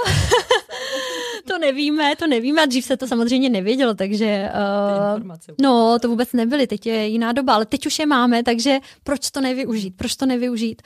to 1.48 1.58
nevíme, 1.58 2.16
to 2.16 2.28
nevíme 2.28 2.62
a 2.62 2.66
dřív 2.66 2.86
se 2.86 2.98
to 2.98 3.08
samozřejmě 3.08 3.50
nevědělo, 3.50 3.94
takže 3.94 4.50
uh, 5.18 5.24
no, 5.62 6.00
to 6.00 6.10
vůbec 6.10 6.34
nebyly, 6.34 6.68
teď 6.68 6.86
je 6.86 7.08
jiná 7.08 7.32
doba, 7.32 7.56
ale 7.56 7.66
teď 7.66 7.86
už 7.86 8.00
je 8.00 8.06
máme, 8.06 8.44
takže 8.44 8.80
proč 9.04 9.32
to 9.32 9.42
nevyužít, 9.42 9.98
proč 9.98 10.16
to 10.16 10.26
nevyužít? 10.26 10.82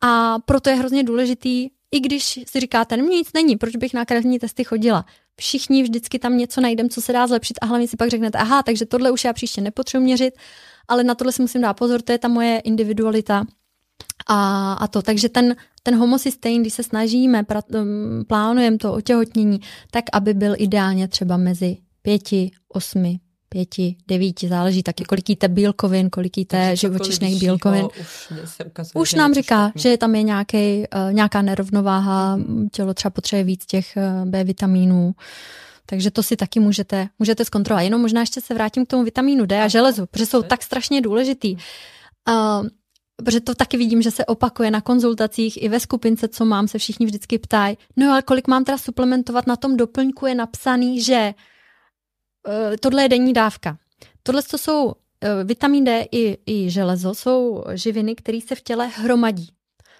A 0.00 0.38
proto 0.38 0.70
je 0.70 0.76
hrozně 0.76 1.04
důležitý, 1.04 1.68
i 1.92 2.00
když 2.00 2.24
si 2.24 2.60
říkáte, 2.60 2.96
no 2.96 3.04
nic 3.04 3.28
není, 3.34 3.56
proč 3.56 3.76
bych 3.76 3.94
na 3.94 4.04
krevní 4.04 4.38
testy 4.38 4.64
chodila? 4.64 5.04
Všichni 5.36 5.82
vždycky 5.82 6.18
tam 6.18 6.38
něco 6.38 6.60
najdeme, 6.60 6.88
co 6.88 7.02
se 7.02 7.12
dá 7.12 7.26
zlepšit 7.26 7.58
a 7.62 7.66
hlavně 7.66 7.88
si 7.88 7.96
pak 7.96 8.08
řeknete, 8.08 8.38
aha, 8.38 8.62
takže 8.62 8.86
tohle 8.86 9.10
už 9.10 9.24
já 9.24 9.32
příště 9.32 9.60
nepotřebuji 9.60 10.04
měřit, 10.04 10.34
ale 10.88 11.04
na 11.04 11.14
tohle 11.14 11.32
si 11.32 11.42
musím 11.42 11.60
dát 11.60 11.74
pozor, 11.74 12.02
to 12.02 12.12
je 12.12 12.18
ta 12.18 12.28
moje 12.28 12.58
individualita 12.58 13.44
a, 14.26 14.72
a 14.72 14.86
to, 14.86 15.02
takže 15.02 15.28
ten, 15.28 15.56
ten 15.82 15.96
homocystein, 15.96 16.60
když 16.60 16.74
se 16.74 16.82
snažíme, 16.82 17.42
pra, 17.42 17.62
um, 17.68 18.24
plánujeme 18.26 18.78
to 18.78 18.92
otěhotnění, 18.92 19.60
tak 19.90 20.04
aby 20.12 20.34
byl 20.34 20.54
ideálně 20.58 21.08
třeba 21.08 21.36
mezi 21.36 21.76
pěti, 22.02 22.50
osmi, 22.68 23.20
pěti, 23.48 23.96
devíti, 24.08 24.48
záleží 24.48 24.82
taky, 24.82 25.04
kolik 25.04 25.28
jíte 25.28 25.48
bílkovin, 25.48 26.10
kolik 26.10 26.38
jíte 26.38 26.76
živočišných 26.76 27.40
bílkovin. 27.40 27.84
Už, 27.84 28.30
ukazuje, 28.66 29.02
už 29.02 29.14
nám 29.14 29.34
říká, 29.34 29.68
špatný. 29.68 29.82
že 29.82 29.96
tam 29.96 30.14
je 30.14 30.22
nějaký, 30.22 30.78
uh, 30.78 31.12
nějaká 31.12 31.42
nerovnováha, 31.42 32.38
tělo 32.72 32.94
třeba 32.94 33.10
potřebuje 33.10 33.44
víc 33.44 33.66
těch 33.66 33.92
uh, 33.96 34.28
B 34.28 34.44
vitamínů. 34.44 35.14
Takže 35.86 36.10
to 36.10 36.22
si 36.22 36.36
taky 36.36 36.60
můžete, 36.60 37.08
můžete 37.18 37.44
zkontrolovat. 37.44 37.84
Jenom 37.84 38.00
možná 38.00 38.20
ještě 38.20 38.40
se 38.40 38.54
vrátím 38.54 38.86
k 38.86 38.88
tomu 38.88 39.04
vitamínu 39.04 39.46
D 39.46 39.62
a 39.62 39.68
železu, 39.68 40.06
protože 40.06 40.26
jsou 40.26 40.42
tak 40.42 40.62
strašně 40.62 41.00
důležitý. 41.00 41.56
Uh, 42.28 42.68
protože 43.16 43.40
to 43.40 43.54
taky 43.54 43.76
vidím, 43.76 44.02
že 44.02 44.10
se 44.10 44.24
opakuje 44.24 44.70
na 44.70 44.80
konzultacích 44.80 45.62
i 45.62 45.68
ve 45.68 45.80
skupince, 45.80 46.28
co 46.28 46.44
mám, 46.44 46.68
se 46.68 46.78
všichni 46.78 47.06
vždycky 47.06 47.38
ptají, 47.38 47.78
no 47.96 48.10
ale 48.10 48.22
kolik 48.22 48.48
mám 48.48 48.64
teda 48.64 48.78
suplementovat, 48.78 49.46
na 49.46 49.56
tom 49.56 49.76
doplňku 49.76 50.26
je 50.26 50.34
napsaný, 50.34 51.02
že 51.02 51.34
uh, 52.48 52.76
tohle 52.80 53.02
je 53.02 53.08
denní 53.08 53.32
dávka. 53.32 53.78
Tohle 54.22 54.42
to 54.42 54.58
jsou 54.58 54.84
uh, 54.84 54.92
vitamin 55.44 55.84
D 55.84 56.06
i, 56.12 56.38
i 56.46 56.70
železo, 56.70 57.14
jsou 57.14 57.64
živiny, 57.74 58.14
které 58.14 58.40
se 58.40 58.54
v 58.54 58.62
těle 58.62 58.86
hromadí. 58.86 59.48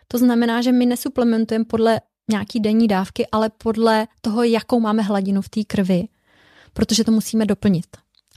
To 0.08 0.18
znamená, 0.18 0.62
že 0.62 0.72
my 0.72 0.86
nesuplementujeme 0.86 1.64
podle 1.64 2.00
nějaký 2.30 2.60
denní 2.60 2.88
dávky, 2.88 3.26
ale 3.32 3.50
podle 3.50 4.06
toho, 4.20 4.42
jakou 4.42 4.80
máme 4.80 5.02
hladinu 5.02 5.42
v 5.42 5.48
té 5.48 5.64
krvi, 5.64 6.04
protože 6.72 7.04
to 7.04 7.12
musíme 7.12 7.46
doplnit. 7.46 7.86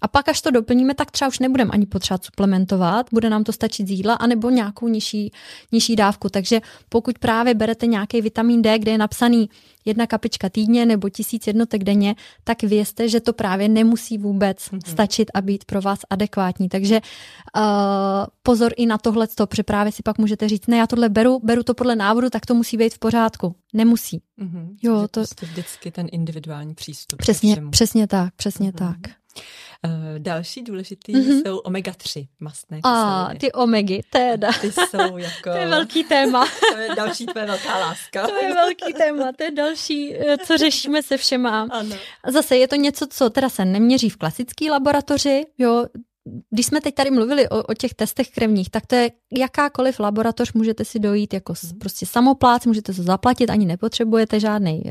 A 0.01 0.07
pak, 0.07 0.29
až 0.29 0.41
to 0.41 0.51
doplníme, 0.51 0.93
tak 0.93 1.11
třeba 1.11 1.27
už 1.27 1.39
nebudeme 1.39 1.71
ani 1.71 1.85
potřebovat 1.85 2.25
suplementovat, 2.25 3.07
bude 3.13 3.29
nám 3.29 3.43
to 3.43 3.51
stačit 3.51 3.87
z 3.87 3.91
jídla, 3.91 4.13
anebo 4.13 4.49
nějakou 4.49 4.87
nižší, 4.87 5.31
nižší 5.71 5.95
dávku. 5.95 6.29
Takže 6.29 6.61
pokud 6.89 7.19
právě 7.19 7.53
berete 7.53 7.87
nějaký 7.87 8.21
vitamin 8.21 8.61
D, 8.61 8.79
kde 8.79 8.91
je 8.91 8.97
napsaný 8.97 9.49
jedna 9.85 10.07
kapička 10.07 10.49
týdně 10.49 10.85
nebo 10.85 11.09
tisíc 11.09 11.47
jednotek 11.47 11.83
denně, 11.83 12.15
tak 12.43 12.63
vězte, 12.63 13.09
že 13.09 13.19
to 13.19 13.33
právě 13.33 13.69
nemusí 13.69 14.17
vůbec 14.17 14.57
mm-hmm. 14.57 14.91
stačit 14.91 15.31
a 15.33 15.41
být 15.41 15.65
pro 15.65 15.81
vás 15.81 15.99
adekvátní. 16.09 16.69
Takže 16.69 17.01
uh, 17.57 17.61
pozor 18.43 18.73
i 18.77 18.85
na 18.85 18.97
tohle, 18.97 19.27
protože 19.47 19.63
právě 19.63 19.91
si 19.91 20.03
pak 20.03 20.17
můžete 20.17 20.49
říct, 20.49 20.67
ne, 20.67 20.77
já 20.77 20.87
tohle 20.87 21.09
beru, 21.09 21.39
beru 21.43 21.63
to 21.63 21.73
podle 21.73 21.95
návodu, 21.95 22.29
tak 22.29 22.45
to 22.45 22.53
musí 22.55 22.77
být 22.77 22.93
v 22.93 22.99
pořádku. 22.99 23.55
Nemusí. 23.73 24.21
Mm-hmm. 24.41 24.75
Jo, 24.83 25.07
to... 25.11 25.19
Prostě 25.19 25.45
vždycky 25.45 25.91
ten 25.91 26.07
individuální 26.11 26.75
přístup. 26.75 27.19
Přesně, 27.19 27.57
přesně 27.69 28.07
tak, 28.07 28.33
přesně 28.35 28.71
mm-hmm. 28.71 28.95
tak. 29.01 29.17
Uh, 29.86 30.19
další 30.19 30.63
důležitý 30.63 31.13
mm-hmm. 31.13 31.41
jsou 31.41 31.57
omega-3 31.57 32.28
mastné 32.39 32.80
A 32.84 33.30
ty 33.39 33.51
omegy, 33.51 34.01
teda. 34.09 34.49
Ty 34.61 34.71
jsou 34.71 35.17
jako... 35.17 35.43
to 35.51 35.57
je 35.57 35.67
velký 35.67 36.03
téma. 36.03 36.45
to 36.73 36.78
je 36.78 36.95
další 36.95 37.25
tvoje 37.25 37.45
velká 37.45 37.80
láska. 37.80 38.28
to 38.28 38.36
je 38.36 38.53
velký 38.53 38.93
téma, 38.93 39.32
to 39.38 39.43
je 39.43 39.51
další, 39.51 40.15
eh, 40.15 40.38
co 40.38 40.57
řešíme 40.57 41.03
se 41.03 41.17
všema. 41.17 41.67
Ano. 41.71 41.95
Zase 42.28 42.57
je 42.57 42.67
to 42.67 42.75
něco, 42.75 43.07
co 43.07 43.30
teda 43.30 43.49
se 43.49 43.65
neměří 43.65 44.09
v 44.09 44.17
klasické 44.17 44.71
laboratoři, 44.71 45.45
jo, 45.57 45.86
když 46.49 46.65
jsme 46.65 46.82
teď 46.82 46.95
tady 46.95 47.11
mluvili 47.11 47.49
o, 47.49 47.63
o 47.63 47.73
těch 47.73 47.93
testech 47.93 48.30
krevních, 48.30 48.69
tak 48.69 48.86
to 48.86 48.95
je 48.95 49.11
jakákoliv 49.38 49.99
laboratoř, 49.99 50.53
můžete 50.53 50.86
si 50.86 50.99
dojít 50.99 51.34
jako 51.34 51.53
hmm. 51.63 51.80
prostě 51.80 52.05
samoplác, 52.05 52.65
můžete 52.65 52.93
to 52.93 53.03
zaplatit, 53.03 53.49
ani 53.49 53.65
nepotřebujete 53.65 54.39
žádný 54.39 54.84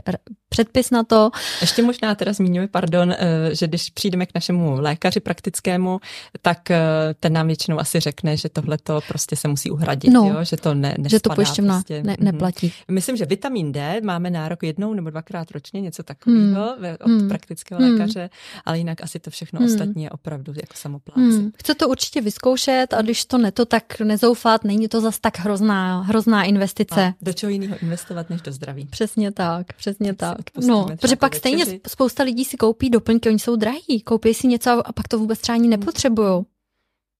předpis 0.48 0.90
na 0.90 1.04
to. 1.04 1.30
Ještě 1.60 1.82
možná 1.82 2.14
teda 2.14 2.32
zmíníme, 2.32 2.68
pardon, 2.68 3.12
eh, 3.12 3.54
že 3.54 3.66
když 3.66 3.90
přijdeme 3.90 4.26
k 4.26 4.34
našemu 4.34 4.80
lékaři 4.80 5.20
praktickému, 5.20 6.00
tak 6.42 6.70
eh, 6.70 6.80
ten 7.20 7.32
nám 7.32 7.46
většinou 7.46 7.78
asi 7.78 8.00
řekne, 8.00 8.36
že 8.36 8.48
tohle 8.48 8.78
to 8.78 9.00
prostě 9.08 9.36
se 9.36 9.48
musí 9.48 9.70
uhradit, 9.70 10.12
no, 10.12 10.24
jo? 10.24 10.44
že 10.44 10.56
to 10.56 10.74
ne, 10.74 10.94
Že 11.08 11.20
to 11.20 11.30
pojišťovna 11.30 11.74
prostě. 11.74 12.02
ne, 12.02 12.16
mhm. 12.18 12.24
neplatí. 12.24 12.72
Myslím, 12.90 13.16
že 13.16 13.26
vitamin 13.26 13.72
D 13.72 14.00
máme 14.00 14.30
nárok 14.30 14.62
jednou 14.62 14.94
nebo 14.94 15.10
dvakrát 15.10 15.50
ročně, 15.50 15.80
něco 15.80 16.02
takového 16.02 16.76
hmm. 16.78 16.96
od 17.00 17.10
hmm. 17.10 17.28
praktického 17.28 17.80
lékaře, 17.80 18.20
hmm. 18.20 18.60
ale 18.64 18.78
jinak 18.78 19.02
asi 19.02 19.18
to 19.18 19.30
všechno 19.30 19.60
hmm. 19.60 19.68
ostatní 19.68 20.04
je 20.04 20.10
opravdu 20.10 20.52
jako 20.56 20.74
samoplác. 20.74 21.25
Hmm. 21.30 21.52
Chce 21.56 21.74
to 21.74 21.88
určitě 21.88 22.20
vyzkoušet 22.20 22.94
a 22.94 23.02
když 23.02 23.24
to 23.24 23.38
neto, 23.38 23.64
tak 23.64 24.00
nezoufat, 24.00 24.64
není 24.64 24.88
to 24.88 25.00
zas 25.00 25.18
tak 25.18 25.38
hrozná, 25.38 26.00
hrozná 26.00 26.44
investice. 26.44 27.02
A 27.02 27.14
do 27.22 27.32
čeho 27.32 27.50
jiného 27.50 27.76
investovat 27.82 28.30
než 28.30 28.40
do 28.40 28.52
zdraví. 28.52 28.86
Přesně 28.90 29.32
tak, 29.32 29.72
přesně 29.72 30.14
tak. 30.14 30.38
No, 30.66 30.86
protože 31.00 31.16
pak 31.16 31.34
večeři. 31.34 31.38
stejně 31.38 31.80
spousta 31.88 32.22
lidí 32.22 32.44
si 32.44 32.56
koupí 32.56 32.90
doplňky, 32.90 33.28
oni 33.28 33.38
jsou 33.38 33.56
drahý, 33.56 34.02
koupí 34.04 34.34
si 34.34 34.46
něco 34.46 34.88
a 34.88 34.92
pak 34.92 35.08
to 35.08 35.18
vůbec 35.18 35.38
třeba 35.38 35.54
ani 35.54 35.68
nepotřebují. 35.68 36.44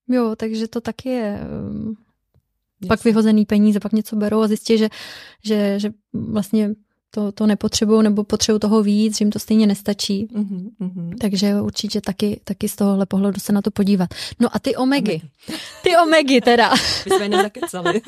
Jo, 0.09 0.37
takže 0.37 0.69
to 0.69 0.81
taky 0.81 1.09
je 1.09 1.41
um, 1.71 1.97
pak 2.89 3.05
vyhozený 3.05 3.45
peníze, 3.45 3.81
pak 3.81 3.93
něco 3.93 4.17
berou 4.17 4.41
a 4.41 4.49
zjistí, 4.49 4.79
že, 4.79 4.89
že, 5.45 5.81
že 5.81 5.91
vlastně 6.13 6.71
to, 7.11 7.33
to 7.33 7.47
nepotřebují 7.47 8.03
nebo 8.03 8.25
potřebují 8.25 8.61
toho 8.61 8.83
víc, 8.83 9.19
že 9.19 9.23
jim 9.23 9.31
to 9.33 9.39
stejně 9.39 9.67
nestačí. 9.67 10.27
Mm-hmm, 10.27 10.71
mm-hmm. 10.81 11.15
Takže 11.21 11.61
určitě 11.61 12.01
taky, 12.01 12.41
taky 12.45 12.69
z 12.69 12.77
tohohle 12.77 13.07
pohledu 13.07 13.41
se 13.41 13.53
na 13.53 13.63
to 13.63 13.71
podívat. 13.71 14.15
No 14.41 14.49
a 14.53 14.59
ty 14.59 14.77
omegy. 14.77 15.13
omegy. 15.13 15.31
Ty 15.83 15.97
omegy 15.97 16.41
teda. 16.41 16.71
My 16.71 17.17
jsme 17.17 17.29
nezakecali. 17.29 18.01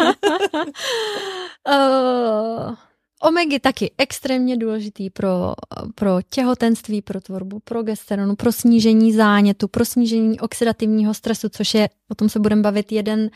uh, 1.69 2.75
Omegy 3.23 3.61
taky 3.61 3.91
extrémně 3.99 4.57
důležitý 4.57 5.11
pro, 5.11 5.55
pro 5.95 6.19
těhotenství, 6.31 7.03
pro 7.03 7.21
tvorbu 7.21 7.61
progesteronu, 7.61 8.37
pro 8.37 8.53
snížení 8.53 9.13
zánětu, 9.13 9.69
pro 9.69 9.85
snížení 9.85 10.41
oxidativního 10.41 11.15
stresu, 11.15 11.49
což 11.49 11.75
je, 11.75 11.89
o 12.11 12.15
tom 12.15 12.29
se 12.29 12.39
budeme 12.39 12.63
bavit, 12.63 12.93
jeden 12.93 13.21
uh, 13.21 13.31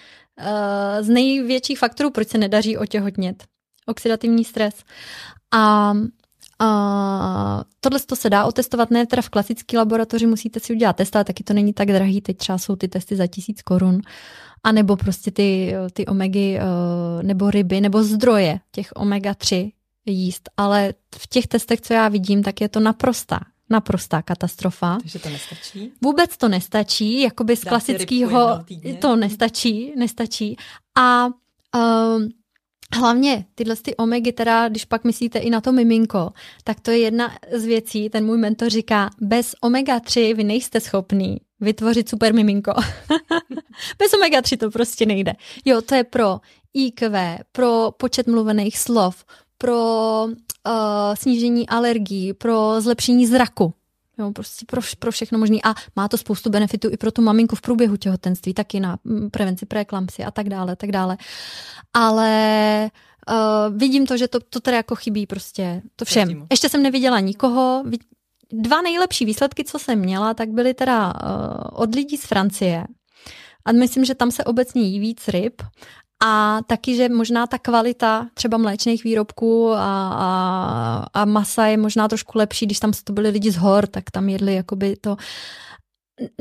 z 1.00 1.08
největších 1.08 1.78
faktorů, 1.78 2.10
proč 2.10 2.28
se 2.28 2.38
nedaří 2.38 2.76
otěhotnět. 2.76 3.44
Oxidativní 3.86 4.44
stres. 4.44 4.74
A 5.52 5.92
Uh, 6.62 7.62
tohle 7.80 8.00
to 8.00 8.16
se 8.16 8.30
dá 8.30 8.44
otestovat, 8.44 8.90
ne 8.90 9.06
teda 9.06 9.22
v 9.22 9.28
klasické 9.28 9.78
laboratoři, 9.78 10.26
musíte 10.26 10.60
si 10.60 10.72
udělat 10.72 10.96
test, 10.96 11.16
ale 11.16 11.24
taky 11.24 11.44
to 11.44 11.52
není 11.52 11.72
tak 11.72 11.88
drahý, 11.88 12.20
teď 12.20 12.36
třeba 12.36 12.58
jsou 12.58 12.76
ty 12.76 12.88
testy 12.88 13.16
za 13.16 13.26
tisíc 13.26 13.62
korun 13.62 14.00
a 14.64 14.72
nebo 14.72 14.96
prostě 14.96 15.30
ty, 15.30 15.74
ty 15.92 16.06
omegy 16.06 16.58
eh, 16.58 17.22
nebo 17.22 17.50
ryby 17.50 17.80
nebo 17.80 18.02
zdroje 18.02 18.60
těch 18.72 18.92
omega-3 18.92 19.72
jíst, 20.06 20.50
ale 20.56 20.94
v 21.18 21.26
těch 21.26 21.46
testech, 21.46 21.80
co 21.80 21.94
já 21.94 22.08
vidím, 22.08 22.42
tak 22.42 22.60
je 22.60 22.68
to 22.68 22.80
naprostá 22.80 23.40
naprostá 23.70 24.22
katastrofa. 24.22 24.98
Takže 25.00 25.18
to 25.18 25.28
nestačí? 25.30 25.92
Vůbec 26.02 26.36
to 26.36 26.48
nestačí, 26.48 27.20
jakoby 27.20 27.56
z 27.56 27.64
klasického 27.64 28.64
to 29.00 29.16
nestačí, 29.16 29.92
nestačí. 29.96 30.56
A 30.98 31.26
um, 31.26 32.28
Hlavně 32.94 33.44
tyhle 33.54 33.76
ty 33.76 33.96
omegy, 33.96 34.32
teda, 34.32 34.68
když 34.68 34.84
pak 34.84 35.04
myslíte 35.04 35.38
i 35.38 35.50
na 35.50 35.60
to 35.60 35.72
miminko, 35.72 36.32
tak 36.64 36.80
to 36.80 36.90
je 36.90 36.98
jedna 36.98 37.32
z 37.52 37.64
věcí, 37.64 38.10
ten 38.10 38.26
můj 38.26 38.38
mentor 38.38 38.70
říká, 38.70 39.10
bez 39.20 39.54
omega-3 39.62 40.34
vy 40.34 40.44
nejste 40.44 40.80
schopný 40.80 41.36
vytvořit 41.60 42.08
super 42.08 42.34
miminko. 42.34 42.72
bez 43.98 44.12
omega-3 44.14 44.56
to 44.56 44.70
prostě 44.70 45.06
nejde. 45.06 45.32
Jo, 45.64 45.82
to 45.82 45.94
je 45.94 46.04
pro 46.04 46.40
IQ, 46.74 47.38
pro 47.52 47.90
počet 47.96 48.26
mluvených 48.26 48.78
slov, 48.78 49.24
pro 49.58 50.24
uh, 50.24 51.14
snížení 51.14 51.68
alergií, 51.68 52.32
pro 52.32 52.80
zlepšení 52.80 53.26
zraku. 53.26 53.74
Jo, 54.18 54.32
prostě 54.32 54.66
pro, 54.66 54.80
pro 54.98 55.10
všechno 55.10 55.38
možný. 55.38 55.64
A 55.64 55.74
má 55.96 56.08
to 56.08 56.16
spoustu 56.16 56.50
benefitů 56.50 56.90
i 56.90 56.96
pro 56.96 57.12
tu 57.12 57.22
maminku 57.22 57.56
v 57.56 57.60
průběhu 57.60 57.96
těhotenství, 57.96 58.54
taky 58.54 58.80
na 58.80 58.98
mm, 59.04 59.30
prevenci 59.30 59.66
preeklampsy 59.66 60.24
a 60.24 60.30
tak 60.30 60.48
dále, 60.48 60.76
tak 60.76 60.92
dále. 60.92 61.16
Ale 61.94 62.90
uh, 63.30 63.78
vidím 63.78 64.06
to, 64.06 64.16
že 64.16 64.28
to, 64.28 64.40
to 64.40 64.60
teda 64.60 64.76
jako 64.76 64.94
chybí 64.94 65.26
prostě 65.26 65.82
to 65.96 66.04
všem. 66.04 66.46
Ještě 66.50 66.68
jsem 66.68 66.82
neviděla 66.82 67.20
nikoho. 67.20 67.84
Dva 68.52 68.82
nejlepší 68.82 69.24
výsledky, 69.24 69.64
co 69.64 69.78
jsem 69.78 69.98
měla, 69.98 70.34
tak 70.34 70.48
byly 70.48 70.74
teda 70.74 71.06
uh, 71.12 71.82
od 71.82 71.94
lidí 71.94 72.16
z 72.16 72.24
Francie. 72.24 72.86
A 73.64 73.72
myslím, 73.72 74.04
že 74.04 74.14
tam 74.14 74.30
se 74.30 74.44
obecně 74.44 74.82
jí 74.82 75.00
víc 75.00 75.28
ryb 75.28 75.62
a 76.24 76.60
taky, 76.66 76.96
že 76.96 77.08
možná 77.08 77.46
ta 77.46 77.58
kvalita 77.58 78.28
třeba 78.34 78.58
mléčných 78.58 79.04
výrobků 79.04 79.72
a, 79.72 79.78
a, 80.12 81.06
a 81.14 81.24
masa 81.24 81.66
je 81.66 81.76
možná 81.76 82.08
trošku 82.08 82.38
lepší, 82.38 82.66
když 82.66 82.78
tam 82.78 82.92
to 83.04 83.12
byli 83.12 83.30
lidi 83.30 83.50
z 83.50 83.56
hor, 83.56 83.86
tak 83.86 84.10
tam 84.10 84.28
jedli 84.28 84.54
jakoby 84.54 84.96
to 84.96 85.16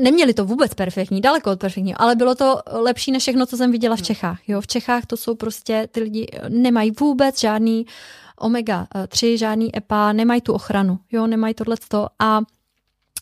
Neměli 0.00 0.34
to 0.34 0.44
vůbec 0.44 0.74
perfektní, 0.74 1.20
daleko 1.20 1.50
od 1.50 1.60
perfektního, 1.60 2.02
ale 2.02 2.16
bylo 2.16 2.34
to 2.34 2.60
lepší 2.72 3.12
než 3.12 3.22
všechno, 3.22 3.46
co 3.46 3.56
jsem 3.56 3.72
viděla 3.72 3.96
v 3.96 4.02
Čechách. 4.02 4.48
Jo, 4.48 4.60
v 4.60 4.66
Čechách 4.66 5.06
to 5.06 5.16
jsou 5.16 5.34
prostě, 5.34 5.88
ty 5.92 6.00
lidi 6.00 6.26
nemají 6.48 6.90
vůbec 7.00 7.40
žádný 7.40 7.86
omega-3, 8.40 9.36
žádný 9.36 9.76
EPA, 9.76 10.12
nemají 10.12 10.40
tu 10.40 10.52
ochranu, 10.52 10.98
jo, 11.12 11.26
nemají 11.26 11.54
tohleto 11.54 12.06
a 12.18 12.40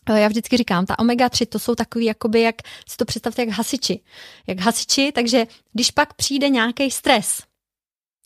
já 0.09 0.29
vždycky 0.29 0.57
říkám, 0.57 0.87
ta 0.87 0.99
omega-3 0.99 1.47
to 1.47 1.59
jsou 1.59 1.75
takový, 1.75 2.05
jakoby, 2.05 2.41
jak 2.41 2.55
si 2.89 2.97
to 2.97 3.05
představte, 3.05 3.43
jak 3.43 3.49
hasiči. 3.49 4.01
Jak 4.47 4.61
hasiči, 4.61 5.13
takže 5.15 5.47
když 5.73 5.91
pak 5.91 6.15
přijde 6.15 6.49
nějaký 6.49 6.91
stres, 6.91 7.43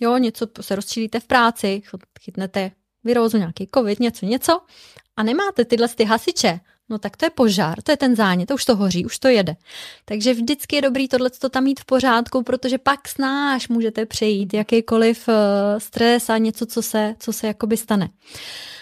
jo, 0.00 0.16
něco 0.16 0.46
se 0.60 0.76
rozčilíte 0.76 1.20
v 1.20 1.24
práci, 1.24 1.82
chytnete 2.20 2.70
virózu, 3.04 3.38
nějaký 3.38 3.68
covid, 3.74 4.00
něco, 4.00 4.26
něco 4.26 4.60
a 5.16 5.22
nemáte 5.22 5.64
tyhle 5.64 5.88
ty 5.88 6.04
hasiče, 6.04 6.60
no 6.88 6.98
tak 6.98 7.16
to 7.16 7.26
je 7.26 7.30
požár, 7.30 7.82
to 7.82 7.90
je 7.90 7.96
ten 7.96 8.16
zánět, 8.16 8.48
to 8.48 8.54
už 8.54 8.64
to 8.64 8.76
hoří, 8.76 9.06
už 9.06 9.18
to 9.18 9.28
jede. 9.28 9.56
Takže 10.04 10.34
vždycky 10.34 10.76
je 10.76 10.82
dobrý 10.82 11.08
tohle 11.08 11.30
to 11.30 11.48
tam 11.48 11.64
mít 11.64 11.80
v 11.80 11.84
pořádku, 11.84 12.42
protože 12.42 12.78
pak 12.78 13.08
snáš 13.08 13.68
můžete 13.68 14.06
přejít 14.06 14.54
jakýkoliv 14.54 15.28
uh, 15.28 15.34
stres 15.78 16.30
a 16.30 16.38
něco, 16.38 16.66
co 16.66 16.82
se, 16.82 17.14
co 17.18 17.32
se 17.32 17.46
jakoby 17.46 17.76
stane. 17.76 18.08
Uh, 18.08 18.73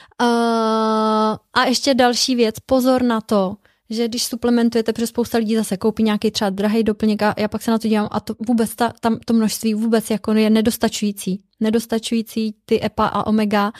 a 1.54 1.64
ještě 1.66 1.94
další 1.94 2.34
věc, 2.34 2.54
pozor 2.66 3.02
na 3.02 3.20
to, 3.20 3.56
že 3.90 4.08
když 4.08 4.24
suplementujete, 4.24 4.92
protože 4.92 5.06
spousta 5.06 5.38
lidí 5.38 5.56
zase 5.56 5.76
koupí 5.76 6.02
nějaký 6.02 6.30
třeba 6.30 6.50
drahý 6.50 6.82
doplněk 6.82 7.22
a 7.22 7.34
já 7.38 7.48
pak 7.48 7.62
se 7.62 7.70
na 7.70 7.78
to 7.78 7.88
dívám 7.88 8.08
a 8.10 8.20
to 8.20 8.34
vůbec 8.46 8.74
ta, 8.74 8.92
tam 9.00 9.18
to 9.24 9.34
množství 9.34 9.74
vůbec 9.74 10.10
jako 10.10 10.32
je 10.32 10.50
nedostačující. 10.50 11.42
Nedostačující 11.60 12.54
ty 12.64 12.84
EPA 12.84 13.06
a 13.06 13.26
omega. 13.26 13.72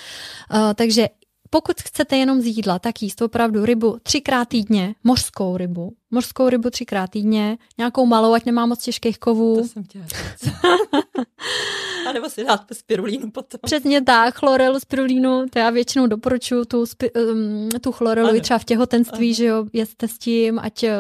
Uh, 0.55 0.59
takže 0.75 1.09
pokud 1.51 1.81
chcete 1.81 2.17
jenom 2.17 2.41
z 2.41 2.47
jídla, 2.47 2.79
tak 2.79 3.03
jíst 3.03 3.23
opravdu 3.23 3.65
rybu 3.65 3.97
třikrát 4.03 4.49
týdně, 4.49 4.95
mořskou 5.05 5.57
rybu, 5.57 5.93
mořskou 6.11 6.49
rybu 6.49 6.71
třikrát 6.71 7.11
týdně, 7.11 7.59
nějakou 7.79 8.07
malou, 8.07 8.33
ať 8.33 8.45
nemá 8.45 8.67
moc 8.67 8.85
těžkých 8.85 9.19
kovů. 9.19 9.57
To 9.57 9.65
jsem 9.65 9.85
chtěla. 9.85 10.05
a 12.09 12.13
nebo 12.13 12.31
si 12.31 12.45
dát 12.45 12.61
spirulínu 12.73 13.31
potom. 13.31 13.61
Přesně 13.63 14.03
tak, 14.03 14.35
chlorelu, 14.35 14.81
spirulínu, 14.81 15.47
to 15.51 15.59
já 15.59 15.71
většinou 15.71 16.07
doporučuji 16.07 16.65
tu, 16.65 16.87
spi, 16.87 17.11
um, 17.13 17.69
tu 17.81 17.93
chlorelu 17.93 18.29
ano. 18.29 18.37
i 18.37 18.41
třeba 18.41 18.59
v 18.59 18.65
těhotenství, 18.65 19.29
ano. 19.29 19.35
že 19.35 19.45
jo, 19.45 19.65
jeste 19.73 20.09
s 20.09 20.19
tím, 20.19 20.59
ať, 20.59 20.83
uh, 20.83 20.91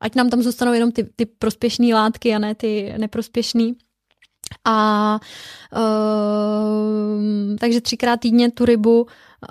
ať 0.00 0.14
nám 0.14 0.30
tam 0.30 0.42
zůstanou 0.42 0.72
jenom 0.72 0.92
ty, 0.92 1.08
ty 1.16 1.26
prospěšné 1.26 1.94
látky 1.94 2.34
a 2.34 2.38
ne 2.38 2.54
ty 2.54 2.94
neprospěšné. 2.96 3.72
A 4.64 5.20
uh, 5.76 7.56
takže 7.60 7.80
třikrát 7.80 8.20
týdně 8.20 8.50
tu 8.50 8.64
rybu 8.64 9.06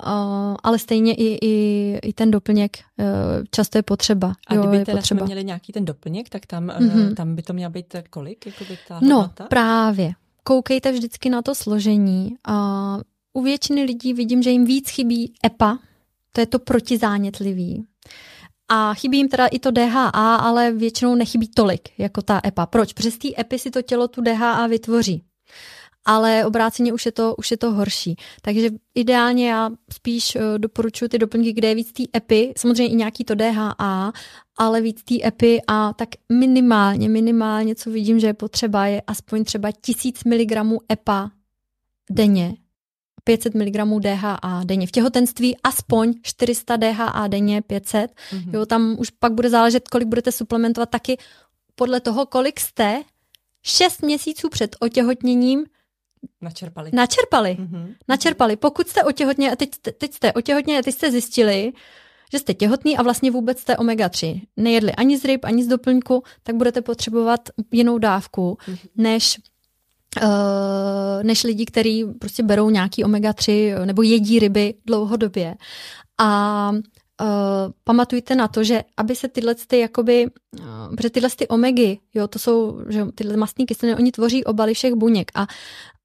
Uh, 0.06 0.54
ale 0.62 0.78
stejně 0.78 1.14
i, 1.14 1.38
i, 1.42 1.98
i 2.02 2.12
ten 2.12 2.30
doplněk 2.30 2.78
uh, 2.98 3.06
často 3.50 3.78
je 3.78 3.82
potřeba. 3.82 4.32
A 4.46 4.54
jo, 4.54 4.60
kdyby 4.60 4.76
je 4.76 4.84
teda 4.84 4.98
potřeba. 4.98 5.18
jsme 5.18 5.26
měli 5.26 5.44
nějaký 5.44 5.72
ten 5.72 5.84
doplněk, 5.84 6.28
tak 6.28 6.46
tam, 6.46 6.66
mm-hmm. 6.66 7.08
uh, 7.08 7.14
tam 7.14 7.34
by 7.34 7.42
to 7.42 7.52
měla 7.52 7.70
být 7.70 7.96
kolik? 8.10 8.46
Jakoby 8.46 8.78
ta 8.88 9.00
no, 9.02 9.16
hodnota? 9.16 9.44
právě. 9.44 10.12
Koukejte 10.44 10.92
vždycky 10.92 11.30
na 11.30 11.42
to 11.42 11.54
složení. 11.54 12.36
Uh, 12.48 13.02
u 13.32 13.42
většiny 13.42 13.82
lidí 13.82 14.14
vidím, 14.14 14.42
že 14.42 14.50
jim 14.50 14.64
víc 14.64 14.90
chybí 14.90 15.32
EPA, 15.46 15.78
to 16.32 16.40
je 16.40 16.46
to 16.46 16.58
protizánětlivý. 16.58 17.86
A 18.68 18.94
chybí 18.94 19.18
jim 19.18 19.28
teda 19.28 19.46
i 19.46 19.58
to 19.58 19.70
DHA, 19.70 20.36
ale 20.36 20.72
většinou 20.72 21.14
nechybí 21.14 21.48
tolik 21.48 21.88
jako 21.98 22.22
ta 22.22 22.40
EPA. 22.46 22.66
Proč? 22.66 22.92
Přes 22.92 23.18
té 23.18 23.28
EPI 23.38 23.58
si 23.58 23.70
to 23.70 23.82
tělo 23.82 24.08
tu 24.08 24.20
DHA 24.20 24.66
vytvoří 24.66 25.22
ale 26.04 26.44
obráceně 26.44 26.92
už 26.92 27.06
je 27.06 27.12
to, 27.12 27.34
už 27.34 27.50
je 27.50 27.56
to 27.56 27.72
horší. 27.72 28.16
Takže 28.42 28.70
ideálně 28.94 29.50
já 29.50 29.70
spíš 29.92 30.36
uh, 30.36 30.42
doporučuji 30.58 31.08
ty 31.08 31.18
doplňky, 31.18 31.52
kde 31.52 31.68
je 31.68 31.74
víc 31.74 31.92
té 31.92 32.02
EPI, 32.16 32.52
samozřejmě 32.56 32.92
i 32.92 32.96
nějaký 32.96 33.24
to 33.24 33.34
DHA, 33.34 34.12
ale 34.56 34.80
víc 34.80 35.02
té 35.02 35.14
EPI 35.26 35.62
a 35.68 35.92
tak 35.92 36.08
minimálně, 36.32 37.08
minimálně, 37.08 37.74
co 37.74 37.90
vidím, 37.90 38.20
že 38.20 38.26
je 38.26 38.34
potřeba, 38.34 38.86
je 38.86 39.02
aspoň 39.06 39.44
třeba 39.44 39.72
1000 39.72 40.24
mg 40.24 40.52
EPA 40.92 41.30
denně 42.10 42.54
500 43.24 43.54
mg 43.54 44.00
DHA 44.00 44.62
denně. 44.64 44.86
V 44.86 44.90
těhotenství 44.90 45.56
aspoň 45.62 46.14
400 46.22 46.76
DHA 46.76 47.26
denně, 47.26 47.62
500. 47.62 48.10
Mm-hmm. 48.10 48.54
Jo, 48.54 48.66
tam 48.66 48.96
už 48.98 49.10
pak 49.10 49.32
bude 49.32 49.50
záležet, 49.50 49.88
kolik 49.88 50.08
budete 50.08 50.32
suplementovat 50.32 50.90
taky 50.90 51.18
podle 51.74 52.00
toho, 52.00 52.26
kolik 52.26 52.60
jste 52.60 53.02
6 53.62 54.02
měsíců 54.02 54.48
před 54.48 54.76
otěhotněním 54.80 55.64
Načerpali. 56.40 56.90
Načerpali. 56.94 57.56
Mm-hmm. 57.60 57.94
Načerpali. 58.08 58.56
Pokud 58.56 58.88
jste 58.88 59.04
otěhotně, 59.04 59.52
a 59.52 59.56
teď, 59.56 59.70
teď 59.98 60.14
jste 60.14 60.32
otěhotně, 60.32 60.78
a 60.78 60.82
teď 60.82 60.94
jste 60.94 61.10
zjistili, 61.10 61.72
že 62.32 62.38
jste 62.38 62.54
těhotný 62.54 62.96
a 62.96 63.02
vlastně 63.02 63.30
vůbec 63.30 63.60
jste 63.60 63.76
omega-3. 63.76 64.40
Nejedli 64.56 64.92
ani 64.92 65.18
z 65.18 65.24
ryb, 65.24 65.44
ani 65.44 65.64
z 65.64 65.66
doplňku, 65.66 66.22
tak 66.42 66.56
budete 66.56 66.82
potřebovat 66.82 67.40
jinou 67.72 67.98
dávku, 67.98 68.58
mm-hmm. 68.60 68.88
než 68.96 69.38
Uh, 70.22 71.22
než 71.22 71.44
lidi, 71.44 71.64
kteří 71.64 72.04
prostě 72.04 72.42
berou 72.42 72.70
nějaký 72.70 73.04
omega-3 73.04 73.84
nebo 73.84 74.02
jedí 74.02 74.38
ryby 74.38 74.74
dlouhodobě. 74.86 75.54
A 76.18 76.72
Uh, 77.20 77.72
pamatujte 77.84 78.34
na 78.34 78.48
to, 78.48 78.64
že 78.64 78.82
aby 78.96 79.16
se 79.16 79.28
tyhle 79.28 79.54
ty 79.54 79.78
jakoby, 79.78 80.26
uh, 80.26 80.96
protože 80.96 81.10
tyhle 81.10 81.30
ty 81.36 81.48
omegy, 81.48 81.98
jo, 82.14 82.28
to 82.28 82.38
jsou, 82.38 82.80
že 82.88 83.06
tyhle 83.14 83.36
mastní 83.36 83.66
kyseliny, 83.66 83.98
oni 83.98 84.12
tvoří 84.12 84.44
obaly 84.44 84.74
všech 84.74 84.94
buněk 84.94 85.30
a 85.34 85.46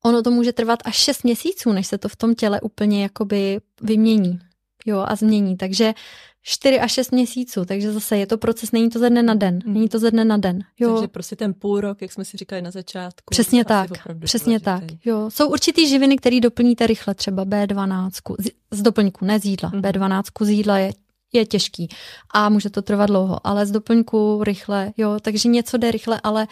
ono 0.06 0.22
to 0.22 0.32
může 0.32 0.54
trvat 0.54 0.80
až 0.86 0.96
6 0.96 1.24
měsíců, 1.24 1.74
než 1.74 1.88
se 1.88 1.98
to 1.98 2.10
v 2.10 2.16
tom 2.16 2.36
těle 2.36 2.62
úplně 2.62 3.04
jakoby 3.04 3.60
vymění, 3.82 4.40
jo, 4.86 5.06
a 5.08 5.16
změní, 5.16 5.58
takže 5.58 5.94
4 6.42 6.80
až 6.80 6.92
6 6.92 7.12
měsíců, 7.12 7.66
takže 7.66 7.92
zase 7.94 8.18
je 8.18 8.28
to 8.28 8.38
proces, 8.38 8.72
není 8.72 8.90
to 8.90 9.00
ze 9.00 9.10
dne 9.10 9.24
na 9.24 9.34
den, 9.34 9.60
hmm. 9.66 9.74
není 9.74 9.90
to 9.90 10.00
ze 10.00 10.12
dne 10.12 10.26
na 10.26 10.38
den. 10.38 10.60
Jo. 10.80 10.94
Takže 10.94 11.08
prostě 11.08 11.36
ten 11.36 11.54
půl 11.54 11.82
rok, 11.82 12.02
jak 12.02 12.12
jsme 12.12 12.26
si 12.26 12.38
říkali 12.38 12.62
na 12.62 12.72
začátku. 12.72 13.32
Přesně 13.32 13.66
tak, 13.66 13.90
přesně 14.24 14.60
tak. 14.60 14.84
Jo. 15.06 15.30
Jsou 15.30 15.50
určitý 15.50 15.88
živiny, 15.88 16.18
které 16.18 16.40
doplníte 16.40 16.88
rychle, 16.88 17.16
třeba 17.16 17.46
B12 17.46 18.10
z, 18.40 18.50
z 18.72 18.82
doplňku, 18.82 19.26
ne 19.26 19.40
z 19.40 19.46
jídla. 19.46 19.70
Hmm. 19.70 19.82
B12 19.82 20.46
z 20.46 20.50
jídla 20.50 20.78
je 20.78 20.92
je 21.34 21.46
těžký 21.46 21.90
a 22.34 22.50
může 22.50 22.70
to 22.70 22.82
trvat 22.82 23.06
dlouho, 23.06 23.48
ale 23.48 23.66
z 23.66 23.72
doplňku 23.72 24.44
rychle, 24.44 24.92
jo, 24.98 25.18
takže 25.22 25.50
něco 25.50 25.78
jde 25.78 25.92
rychle, 25.92 26.20
ale 26.24 26.48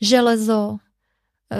železo, 0.00 0.76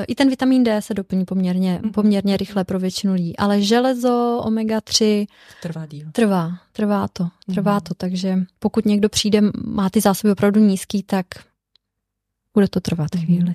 i 0.06 0.14
ten 0.14 0.30
vitamin 0.30 0.64
D 0.64 0.82
se 0.82 0.94
doplní 0.94 1.24
poměrně, 1.24 1.80
mm-hmm. 1.82 1.92
poměrně 1.92 2.36
rychle 2.36 2.64
pro 2.64 2.78
většinu 2.78 3.12
lidí, 3.12 3.36
ale 3.36 3.62
železo, 3.62 4.42
omega-3 4.44 5.26
trvá 5.62 5.86
díl. 5.86 6.08
Trvá, 6.12 6.52
trvá 6.72 7.08
to, 7.08 7.28
trvá 7.54 7.78
mm-hmm. 7.78 7.88
to, 7.88 7.94
takže 7.94 8.38
pokud 8.58 8.86
někdo 8.86 9.08
přijde, 9.08 9.40
má 9.66 9.90
ty 9.90 10.00
zásoby 10.00 10.32
opravdu 10.32 10.60
nízký, 10.60 11.02
tak 11.02 11.26
bude 12.54 12.68
to 12.68 12.80
trvat 12.80 13.10
mm-hmm. 13.10 13.24
chvíli. 13.24 13.54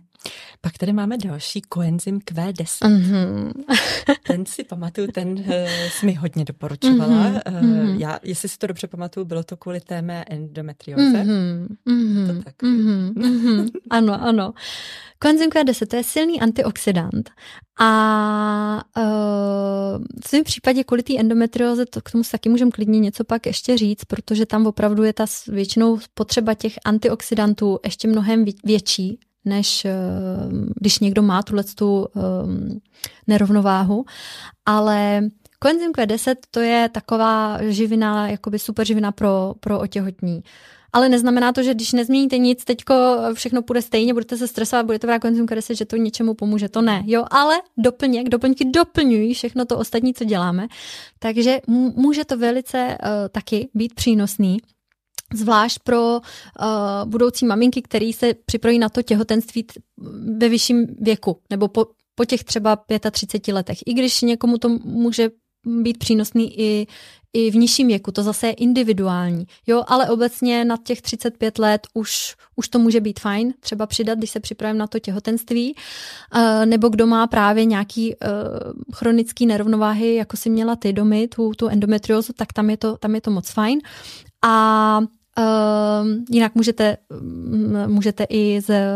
Pak 0.61 0.77
tady 0.77 0.93
máme 0.93 1.17
další 1.17 1.61
koenzym 1.61 2.19
Q10. 2.19 2.89
Mm-hmm. 2.89 3.51
ten 4.27 4.45
si 4.45 4.63
pamatuju, 4.63 5.07
ten 5.07 5.31
uh, 5.31 5.45
jsi 5.89 6.05
mi 6.05 6.13
hodně 6.13 6.45
doporučovala. 6.45 7.31
Mm-hmm. 7.31 7.89
Uh, 7.89 8.01
já, 8.01 8.19
jestli 8.23 8.49
si 8.49 8.57
to 8.57 8.67
dobře 8.67 8.87
pamatuju, 8.87 9.25
bylo 9.25 9.43
to 9.43 9.57
kvůli 9.57 9.79
té 9.79 10.01
mé 10.01 10.23
endometrioze. 10.29 11.23
Mm-hmm. 11.23 12.27
To 12.27 12.43
tak. 12.43 12.55
Mm-hmm. 12.63 13.69
ano, 13.89 14.23
ano. 14.23 14.53
Koenzym 15.19 15.49
Q10 15.49 15.87
to 15.87 15.95
je 15.95 16.03
silný 16.03 16.41
antioxidant 16.41 17.29
a 17.79 18.83
uh, 18.97 20.03
v 20.23 20.29
svém 20.29 20.43
případě 20.43 20.83
kvůli 20.83 21.03
té 21.03 21.17
endometrioze, 21.17 21.85
to 21.85 22.01
k 22.01 22.11
tomu 22.11 22.23
taky 22.31 22.49
můžeme 22.49 22.71
klidně 22.71 22.99
něco 22.99 23.23
pak 23.23 23.45
ještě 23.45 23.77
říct, 23.77 24.05
protože 24.05 24.45
tam 24.45 24.67
opravdu 24.67 25.03
je 25.03 25.13
ta 25.13 25.25
většinou 25.47 25.99
potřeba 26.13 26.53
těch 26.53 26.73
antioxidantů 26.85 27.79
ještě 27.83 28.07
mnohem 28.07 28.45
větší, 28.63 29.19
než 29.45 29.85
eh, 29.85 29.93
když 30.75 30.99
někdo 30.99 31.21
má 31.21 31.43
tuhle 31.43 31.63
tu 31.63 32.07
um, 32.13 32.81
nerovnováhu. 33.27 34.05
Ale 34.65 35.29
koenzym 35.59 35.91
Q10 35.91 36.35
to 36.51 36.59
je 36.59 36.89
taková 36.89 37.59
živina, 37.61 38.27
jakoby 38.27 38.59
super 38.59 38.85
živina 38.85 39.11
pro, 39.11 39.53
pro 39.59 39.79
otěhotní. 39.79 40.43
Ale 40.93 41.09
neznamená 41.09 41.53
to, 41.53 41.63
že 41.63 41.73
když 41.73 41.93
nezměníte 41.93 42.37
nic, 42.37 42.65
teďko 42.65 42.95
všechno 43.33 43.61
půjde 43.61 43.81
stejně, 43.81 44.13
budete 44.13 44.37
se 44.37 44.47
stresovat, 44.47 44.85
budete 44.85 45.07
brát 45.07 45.19
koenzym 45.19 45.45
Q10, 45.45 45.75
že 45.75 45.85
to 45.85 45.95
něčemu 45.95 46.33
pomůže. 46.33 46.69
To 46.69 46.81
ne, 46.81 47.03
jo, 47.05 47.25
ale 47.31 47.55
doplněk, 47.77 48.29
doplňky 48.29 48.65
doplňují 48.65 49.33
všechno 49.33 49.65
to 49.65 49.77
ostatní, 49.77 50.13
co 50.13 50.23
děláme. 50.23 50.67
Takže 51.19 51.59
může 51.95 52.25
to 52.25 52.37
velice 52.37 52.87
uh, 52.87 53.09
taky 53.31 53.69
být 53.73 53.93
přínosný 53.93 54.57
zvlášť 55.33 55.79
pro 55.83 56.15
uh, 56.15 56.21
budoucí 57.05 57.45
maminky, 57.45 57.81
které 57.81 58.11
se 58.13 58.33
připraví 58.45 58.79
na 58.79 58.89
to 58.89 59.01
těhotenství 59.01 59.65
ve 60.37 60.49
vyšším 60.49 60.87
věku, 60.99 61.39
nebo 61.49 61.67
po, 61.67 61.85
po 62.15 62.25
těch 62.25 62.43
třeba 62.43 62.79
35 63.11 63.53
letech. 63.53 63.77
I 63.85 63.93
když 63.93 64.21
někomu 64.21 64.57
to 64.57 64.69
může 64.69 65.29
být 65.65 65.97
přínosný 65.97 66.59
i, 66.59 66.87
i 67.33 67.51
v 67.51 67.55
nižším 67.55 67.87
věku, 67.87 68.11
to 68.11 68.23
zase 68.23 68.47
je 68.47 68.53
individuální. 68.53 69.45
Jo, 69.67 69.83
ale 69.87 70.09
obecně 70.09 70.65
nad 70.65 70.83
těch 70.83 71.01
35 71.01 71.59
let 71.59 71.87
už, 71.93 72.35
už 72.55 72.67
to 72.67 72.79
může 72.79 73.01
být 73.01 73.19
fajn, 73.19 73.53
třeba 73.59 73.85
přidat, 73.85 74.17
když 74.17 74.29
se 74.29 74.39
připravím 74.39 74.77
na 74.77 74.87
to 74.87 74.99
těhotenství, 74.99 75.75
uh, 76.35 76.65
nebo 76.65 76.89
kdo 76.89 77.07
má 77.07 77.27
právě 77.27 77.65
nějaký 77.65 78.15
uh, 78.15 78.31
chronický 78.93 79.45
nerovnováhy, 79.45 80.15
jako 80.15 80.37
si 80.37 80.49
měla 80.49 80.75
ty 80.75 80.93
domy, 80.93 81.27
tu, 81.27 81.51
tu 81.51 81.67
endometriózu, 81.67 82.33
tak 82.33 82.53
tam 82.53 82.69
je 82.69 82.77
to, 82.77 82.97
tam 82.97 83.15
je 83.15 83.21
to 83.21 83.31
moc 83.31 83.49
fajn. 83.49 83.79
A 84.45 85.01
Uh, 85.39 86.07
jinak 86.29 86.55
můžete, 86.55 86.97
mm, 87.09 87.87
můžete 87.87 88.25
i 88.29 88.61
ze, 88.61 88.87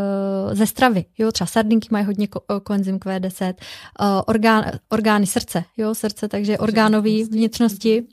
ze 0.51 0.67
stravy, 0.67 1.05
jo, 1.17 1.31
třeba 1.31 1.47
sardinky 1.47 1.87
mají 1.91 2.05
hodně 2.05 2.27
ko, 2.27 2.41
koenzym 2.63 2.97
Q10, 2.97 3.53
uh, 3.53 4.07
orgán, 4.25 4.65
orgány 4.89 5.27
srdce, 5.27 5.63
jo, 5.77 5.95
srdce, 5.95 6.27
takže 6.27 6.57
orgánové 6.57 7.23
vnitřnosti. 7.31 8.07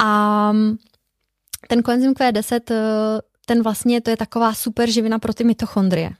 A 0.00 0.52
ten 1.68 1.82
koenzym 1.82 2.12
Q10, 2.12 2.60
uh, 2.70 2.76
ten 3.46 3.62
vlastně, 3.62 4.00
to 4.00 4.10
je 4.10 4.16
taková 4.16 4.54
super 4.54 4.90
živina 4.90 5.18
pro 5.18 5.34
ty 5.34 5.44
mitochondrie. 5.44 6.10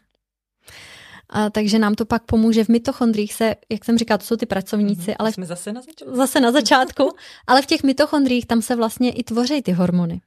A, 1.31 1.51
takže 1.51 1.79
nám 1.79 1.95
to 1.95 2.05
pak 2.05 2.23
pomůže 2.23 2.65
v 2.65 2.69
mitochondriích 2.69 3.35
se, 3.35 3.55
jak 3.69 3.85
jsem 3.85 3.99
říkala, 3.99 4.19
to 4.19 4.25
jsou 4.25 4.37
ty 4.37 4.47
pracovníci, 4.47 5.11
mm, 5.11 5.17
ale 5.19 5.33
jsme 5.33 5.47
zase 5.47 5.73
na 5.73 5.81
začátku. 5.81 6.17
Zase 6.17 6.41
na 6.41 6.53
začátku, 6.53 7.11
ale 7.47 7.63
v 7.63 7.67
těch 7.67 7.83
mitochondriích 7.83 8.47
tam 8.47 8.63
se 8.63 8.77
vlastně 8.77 9.13
i 9.13 9.23
tvoří 9.23 9.63
ty 9.63 9.73
hormony. 9.73 10.21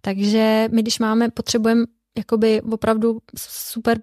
Takže 0.00 0.68
my, 0.72 0.82
když 0.82 0.98
máme, 0.98 1.30
potřebujeme 1.30 1.84
jakoby 2.18 2.62
opravdu 2.62 3.18
super 3.38 3.98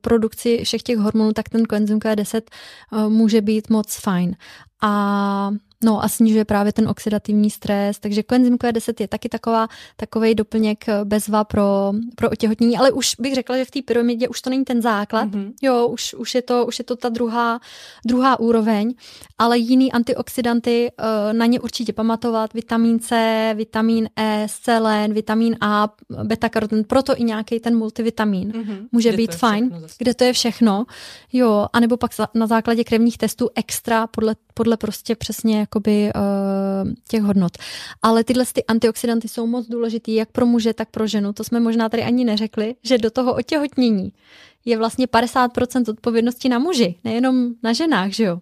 produkci 0.00 0.64
všech 0.64 0.82
těch 0.82 0.98
hormonů, 0.98 1.32
tak 1.32 1.48
ten 1.48 1.64
koenzym 1.64 1.98
Q10 1.98 2.40
eh, 2.42 3.08
může 3.08 3.40
být 3.40 3.70
moc 3.70 3.96
fajn. 3.96 4.36
A 4.82 5.50
no 5.84 6.04
a 6.04 6.08
snižuje 6.08 6.44
právě 6.44 6.72
ten 6.72 6.88
oxidativní 6.88 7.50
stres, 7.50 7.98
takže 7.98 8.22
koenzym 8.22 8.56
Q10 8.56 8.94
je 9.00 9.08
taky 9.08 9.28
taková, 9.28 9.68
takovej 9.96 10.34
doplněk 10.34 10.88
eh, 10.88 11.04
bezva 11.04 11.44
pro, 11.44 11.92
pro 12.14 12.30
otěhotnění, 12.30 12.78
ale 12.78 12.90
už 12.92 13.14
bych 13.18 13.34
řekla, 13.34 13.56
že 13.56 13.64
v 13.64 13.70
té 13.70 13.82
pyramidě 13.82 14.28
už 14.28 14.40
to 14.40 14.50
není 14.50 14.64
ten 14.64 14.82
základ, 14.82 15.28
mm-hmm. 15.28 15.52
jo, 15.62 15.86
už, 15.86 16.14
už, 16.14 16.34
je 16.34 16.42
to, 16.42 16.66
už 16.66 16.78
je 16.78 16.84
to 16.84 16.96
ta 16.96 17.08
druhá, 17.08 17.60
druhá 18.06 18.40
úroveň, 18.40 18.94
ale 19.38 19.58
jiný 19.58 19.92
antioxidanty 19.92 20.90
eh, 20.98 21.32
na 21.32 21.46
ně 21.46 21.60
určitě 21.60 21.92
pamatovat, 21.92 22.54
vitamin 22.54 23.00
C, 23.00 23.54
vitamin 23.56 24.08
E, 24.16 24.46
selen, 24.50 25.12
vitamin 25.12 25.56
A, 25.60 25.88
beta-karoten, 26.24 26.84
proto 26.84 27.20
i 27.20 27.24
nějaký 27.24 27.60
ten 27.60 27.76
multivitamin 27.76 28.52
mm-hmm. 28.52 28.88
může 28.92 29.08
kde 29.08 29.16
být 29.16 29.34
fajn, 29.34 29.82
kde 29.98 30.14
to 30.14 30.24
je 30.24 30.32
všechno, 30.32 30.84
jo, 31.32 31.66
anebo 31.72 31.96
pak 31.96 32.10
na 32.34 32.46
základě 32.46 32.84
krevních 32.84 33.18
testů 33.18 33.48
extra 33.54 34.06
podle, 34.06 34.34
podle 34.56 34.76
prostě 34.76 35.16
přesně 35.16 35.58
jakoby 35.60 36.10
uh, 36.14 36.92
těch 37.08 37.22
hodnot. 37.22 37.52
Ale 38.02 38.24
tyhle 38.24 38.44
ty 38.52 38.64
antioxidanty 38.64 39.28
jsou 39.28 39.46
moc 39.46 39.66
důležitý 39.66 40.14
jak 40.14 40.32
pro 40.32 40.46
muže, 40.46 40.74
tak 40.74 40.90
pro 40.90 41.06
ženu. 41.06 41.32
To 41.32 41.44
jsme 41.44 41.60
možná 41.60 41.88
tady 41.88 42.02
ani 42.02 42.24
neřekli, 42.24 42.74
že 42.82 42.98
do 42.98 43.10
toho 43.10 43.34
otěhotnění 43.34 44.12
je 44.64 44.78
vlastně 44.78 45.06
50% 45.06 45.90
odpovědnosti 45.90 46.48
na 46.48 46.58
muži, 46.58 46.94
nejenom 47.04 47.48
na 47.62 47.72
ženách, 47.72 48.10
že 48.10 48.24
jo? 48.24 48.38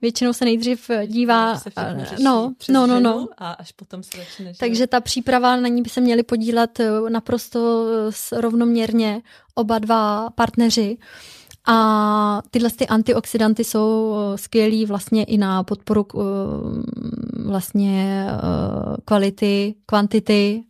Většinou 0.00 0.32
se 0.32 0.44
nejdřív 0.44 0.90
dívá, 1.06 1.58
se 1.58 1.70
no, 2.22 2.54
no, 2.70 2.86
no, 2.86 3.00
no. 3.00 3.28
A 3.38 3.52
až 3.52 3.72
potom 3.72 4.02
se 4.02 4.18
začne. 4.18 4.52
Takže 4.58 4.86
ta 4.86 5.00
příprava 5.00 5.56
na 5.56 5.68
ní 5.68 5.82
by 5.82 5.90
se 5.90 6.00
měli 6.00 6.22
podílet 6.22 6.80
eh, 6.80 7.10
naprosto 7.10 7.86
rovnoměrně 8.32 9.22
oba 9.54 9.78
dva 9.78 10.30
partneři. 10.30 10.98
A 11.70 12.42
tyhle 12.50 12.70
ty 12.70 12.86
antioxidanty 12.86 13.64
jsou 13.64 14.14
eh, 14.16 14.38
skvělý 14.38 14.86
vlastně 14.86 15.24
i 15.24 15.38
na 15.38 15.62
podporu 15.62 16.06
eh, 16.14 16.22
vlastně 17.48 18.26
kvality, 19.04 19.74
kvantity 19.86 20.62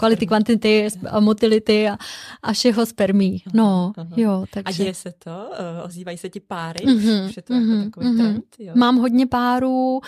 kvality, 0.00 0.26
kvantity, 0.26 0.88
motility 1.20 1.88
a, 1.88 1.98
a 2.42 2.52
všeho 2.52 2.86
spermí. 2.86 3.42
No, 3.54 3.92
uh-huh. 3.96 4.12
jo, 4.16 4.44
takže... 4.52 4.82
A 4.82 4.84
děje 4.84 4.94
se 4.94 5.12
to? 5.18 5.30
Uh, 5.30 5.86
ozývají 5.86 6.18
se 6.18 6.28
ti 6.28 6.40
páry? 6.40 6.84
Uh-huh. 6.84 7.28
Už 7.28 7.36
je 7.36 7.42
to 7.42 7.52
uh-huh. 7.52 7.58
jako 7.58 7.70
mhm, 7.70 7.84
takový 7.84 8.06
uh-huh. 8.06 8.16
trend? 8.16 8.44
Jo? 8.58 8.72
Mám 8.76 8.96
hodně 8.96 9.26
párů. 9.26 10.00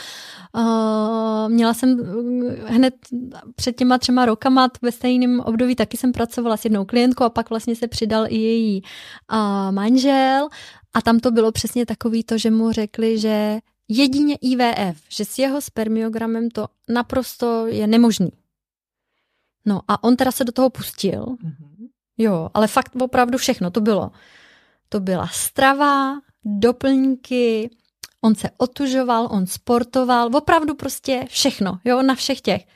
Uh, 0.54 1.48
měla 1.48 1.74
jsem 1.74 1.98
hned 2.66 2.94
před 3.56 3.76
těma 3.76 3.98
třema 3.98 4.26
rokama 4.26 4.68
ve 4.82 4.92
stejném 4.92 5.40
období 5.40 5.74
taky 5.74 5.96
jsem 5.96 6.12
pracovala 6.12 6.56
s 6.56 6.64
jednou 6.64 6.84
klientkou 6.84 7.24
a 7.24 7.30
pak 7.30 7.50
vlastně 7.50 7.76
se 7.76 7.88
přidal 7.88 8.26
i 8.28 8.36
její 8.36 8.82
uh, 9.32 9.72
manžel 9.72 10.48
a 10.94 11.02
tam 11.02 11.18
to 11.20 11.30
bylo 11.30 11.52
přesně 11.52 11.86
takový 11.86 12.24
to, 12.24 12.38
že 12.38 12.50
mu 12.50 12.72
řekli, 12.72 13.18
že 13.18 13.58
jedině 13.88 14.36
IVF, 14.40 15.02
že 15.08 15.24
s 15.24 15.38
jeho 15.38 15.60
spermiogramem 15.60 16.50
to 16.50 16.66
naprosto 16.88 17.66
je 17.66 17.86
nemožný. 17.86 18.30
No 19.70 19.80
a 19.88 20.04
on 20.04 20.16
teda 20.16 20.32
se 20.32 20.44
do 20.44 20.52
toho 20.52 20.70
pustil. 20.70 21.24
Mm-hmm. 21.24 21.88
Jo, 22.18 22.48
ale 22.54 22.66
fakt 22.66 22.96
opravdu 23.00 23.38
všechno 23.38 23.70
to 23.70 23.80
bylo. 23.80 24.10
To 24.88 25.00
byla 25.00 25.28
strava, 25.28 26.20
doplňky, 26.44 27.70
on 28.20 28.34
se 28.34 28.50
otužoval, 28.56 29.28
on 29.30 29.46
sportoval, 29.46 30.30
opravdu 30.36 30.74
prostě 30.74 31.24
všechno, 31.28 31.78
jo, 31.84 32.02
na 32.02 32.14
všech 32.14 32.40
těch. 32.40 32.66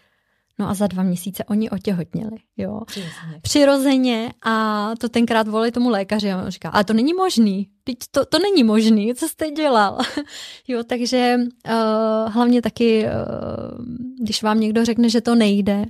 No 0.58 0.68
a 0.68 0.74
za 0.74 0.86
dva 0.86 1.02
měsíce 1.02 1.44
oni 1.44 1.70
otěhotněli, 1.70 2.36
jo. 2.56 2.80
Přirozeně. 2.86 3.40
Přirozeně 3.42 4.32
a 4.42 4.90
to 4.98 5.08
tenkrát 5.08 5.48
volali 5.48 5.72
tomu 5.72 5.90
lékaři 5.90 6.32
a 6.32 6.42
on 6.42 6.50
říká, 6.50 6.68
ale 6.68 6.84
to 6.84 6.92
není 6.92 7.14
možný, 7.14 7.68
Teď 7.84 7.98
to, 8.10 8.24
to 8.24 8.38
není 8.38 8.64
možný, 8.64 9.14
co 9.14 9.28
jste 9.28 9.50
dělal? 9.50 9.98
jo, 10.68 10.84
takže 10.84 11.36
uh, 11.38 12.32
hlavně 12.32 12.62
taky, 12.62 13.04
uh, 13.04 13.84
když 14.20 14.42
vám 14.42 14.60
někdo 14.60 14.84
řekne, 14.84 15.08
že 15.08 15.20
to 15.20 15.34
nejde, 15.34 15.84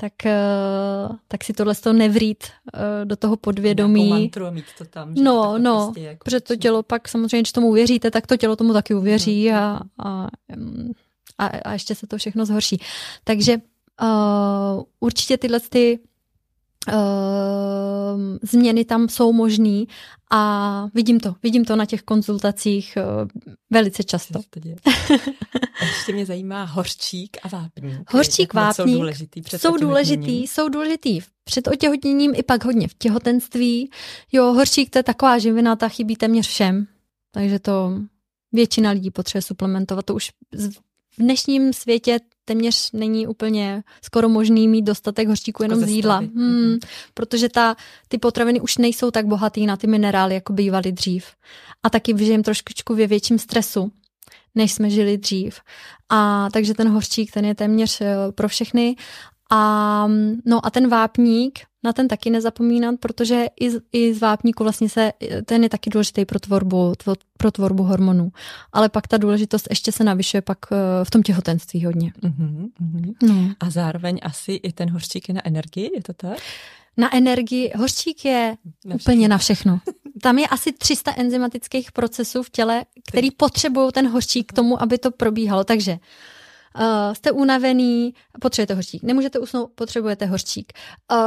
tak, 0.00 0.26
eh, 0.26 1.08
tak 1.28 1.44
si 1.44 1.52
tohle 1.52 1.74
to 1.74 1.92
nevrít 1.92 2.44
eh, 2.74 3.04
do 3.04 3.16
toho 3.16 3.36
podvědomí. 3.36 4.08
mantru 4.08 4.46
a 4.46 4.50
mít 4.50 4.64
to 4.78 4.84
tam. 4.84 5.16
Že 5.16 5.22
no, 5.22 5.52
to 5.52 5.58
no, 5.58 5.84
prostě 5.84 6.00
jako 6.00 6.24
protože 6.24 6.40
to 6.40 6.56
tělo 6.56 6.82
pak 6.82 7.08
samozřejmě, 7.08 7.40
když 7.40 7.52
tomu 7.52 7.68
uvěříte, 7.68 8.10
tak 8.10 8.26
to 8.26 8.36
tělo 8.36 8.56
tomu 8.56 8.72
taky 8.72 8.94
uvěří 8.94 9.48
mhm. 9.48 9.58
a, 9.58 9.80
a, 9.98 10.28
a, 11.38 11.46
a 11.46 11.72
ještě 11.72 11.94
se 11.94 12.06
to 12.06 12.18
všechno 12.18 12.46
zhorší. 12.46 12.80
Takže 13.24 13.56
uh, 14.02 14.82
určitě 15.00 15.38
tyhle 15.38 15.60
ty 15.60 15.98
uh, 16.88 18.38
změny 18.42 18.84
tam 18.84 19.08
jsou 19.08 19.32
možný 19.32 19.88
a 20.30 20.86
vidím 20.94 21.20
to, 21.20 21.34
vidím 21.42 21.64
to 21.64 21.76
na 21.76 21.86
těch 21.86 22.02
konzultacích 22.02 22.98
uh, 23.22 23.28
velice 23.70 24.04
často. 24.04 24.40
Ještě 25.82 26.12
mě 26.12 26.26
zajímá 26.26 26.64
hořčík 26.64 27.36
a 27.42 27.48
vápník. 27.48 28.12
Hořčík, 28.14 28.54
vápník 28.54 28.86
jsou 28.86 28.98
důležitý, 28.98 29.42
před 29.42 29.60
jsou 29.60 29.76
důležitý, 29.76 30.46
jsou 30.46 30.68
důležitý 30.68 31.20
před 31.44 31.68
otěhotněním 31.68 32.32
i 32.34 32.42
pak 32.42 32.64
hodně 32.64 32.88
v 32.88 32.94
těhotenství. 32.94 33.90
Jo, 34.32 34.44
hořčík 34.44 34.90
to 34.90 34.98
je 34.98 35.02
taková 35.02 35.38
živina, 35.38 35.76
ta 35.76 35.88
chybí 35.88 36.16
téměř 36.16 36.48
všem, 36.48 36.86
takže 37.30 37.58
to 37.58 37.92
většina 38.52 38.90
lidí 38.90 39.10
potřebuje 39.10 39.42
suplementovat. 39.42 40.04
To 40.04 40.14
už 40.14 40.30
v 41.18 41.22
dnešním 41.22 41.72
světě 41.72 42.20
téměř 42.50 42.92
není 42.92 43.26
úplně 43.26 43.82
skoro 44.02 44.28
možný 44.28 44.68
mít 44.68 44.82
dostatek 44.82 45.28
hořčíku 45.28 45.62
jenom 45.62 45.80
z 45.80 45.88
jídla. 45.88 46.16
Hmm, 46.16 46.78
protože 47.14 47.48
ta, 47.48 47.76
ty 48.08 48.18
potraviny 48.18 48.60
už 48.60 48.78
nejsou 48.78 49.10
tak 49.10 49.26
bohatý 49.26 49.66
na 49.66 49.76
ty 49.76 49.86
minerály, 49.86 50.34
jako 50.34 50.52
bývaly 50.52 50.92
dřív. 50.92 51.26
A 51.82 51.90
taky 51.90 52.14
žijeme 52.18 52.42
trošičku 52.42 52.94
ve 52.94 53.06
větším 53.06 53.38
stresu 53.38 53.92
než 54.54 54.72
jsme 54.72 54.90
žili 54.90 55.18
dřív. 55.18 55.60
A 56.08 56.48
takže 56.52 56.74
ten 56.74 56.88
hořčík, 56.88 57.32
ten 57.32 57.44
je 57.44 57.54
téměř 57.54 58.00
eh, 58.00 58.16
pro 58.34 58.48
všechny. 58.48 58.96
A, 59.50 60.08
no 60.44 60.66
a 60.66 60.70
ten 60.70 60.88
vápník, 60.88 61.58
na 61.82 61.92
ten 61.92 62.08
taky 62.08 62.30
nezapomínat, 62.30 62.94
protože 63.00 63.46
i 63.60 63.70
z, 63.70 63.80
i 63.92 64.14
z 64.14 64.20
vápníku 64.20 64.62
vlastně 64.62 64.88
se, 64.88 65.12
ten 65.44 65.62
je 65.62 65.68
taky 65.68 65.90
důležitý 65.90 66.24
pro 66.24 66.40
tvorbu, 66.40 66.92
tvo, 66.96 67.14
pro 67.36 67.50
tvorbu 67.50 67.82
hormonů. 67.82 68.32
Ale 68.72 68.88
pak 68.88 69.08
ta 69.08 69.16
důležitost 69.16 69.66
ještě 69.70 69.92
se 69.92 70.04
navyšuje 70.04 70.42
pak 70.42 70.58
eh, 70.72 70.76
v 71.04 71.10
tom 71.10 71.22
těhotenství 71.22 71.84
hodně. 71.84 72.12
Uh-huh, 72.22 72.68
uh-huh. 72.82 73.14
No. 73.22 73.54
A 73.60 73.70
zároveň 73.70 74.18
asi 74.22 74.52
i 74.52 74.72
ten 74.72 74.90
hořčík 74.90 75.28
je 75.28 75.34
na 75.34 75.46
energii, 75.46 75.90
je 75.94 76.02
to 76.02 76.12
tak? 76.12 76.38
Na 76.96 77.16
energii, 77.16 77.72
hořčík 77.76 78.24
je 78.24 78.56
na 78.84 78.94
úplně 78.94 79.28
na 79.28 79.38
všechno. 79.38 79.80
Tam 80.22 80.38
je 80.38 80.48
asi 80.48 80.72
300 80.72 81.14
enzymatických 81.16 81.92
procesů 81.92 82.42
v 82.42 82.50
těle, 82.50 82.84
který 83.08 83.30
potřebují 83.30 83.92
ten 83.92 84.08
hořčík 84.08 84.52
k 84.52 84.52
tomu, 84.52 84.82
aby 84.82 84.98
to 84.98 85.10
probíhalo. 85.10 85.64
Takže 85.64 85.98
Uh, 86.78 87.14
jste 87.14 87.32
unavený, 87.32 88.14
potřebujete 88.40 88.74
hořčík. 88.74 89.02
Nemůžete 89.02 89.38
usnout, 89.38 89.70
potřebujete 89.74 90.26
hořčík. 90.26 90.72
Uh, 91.12 91.18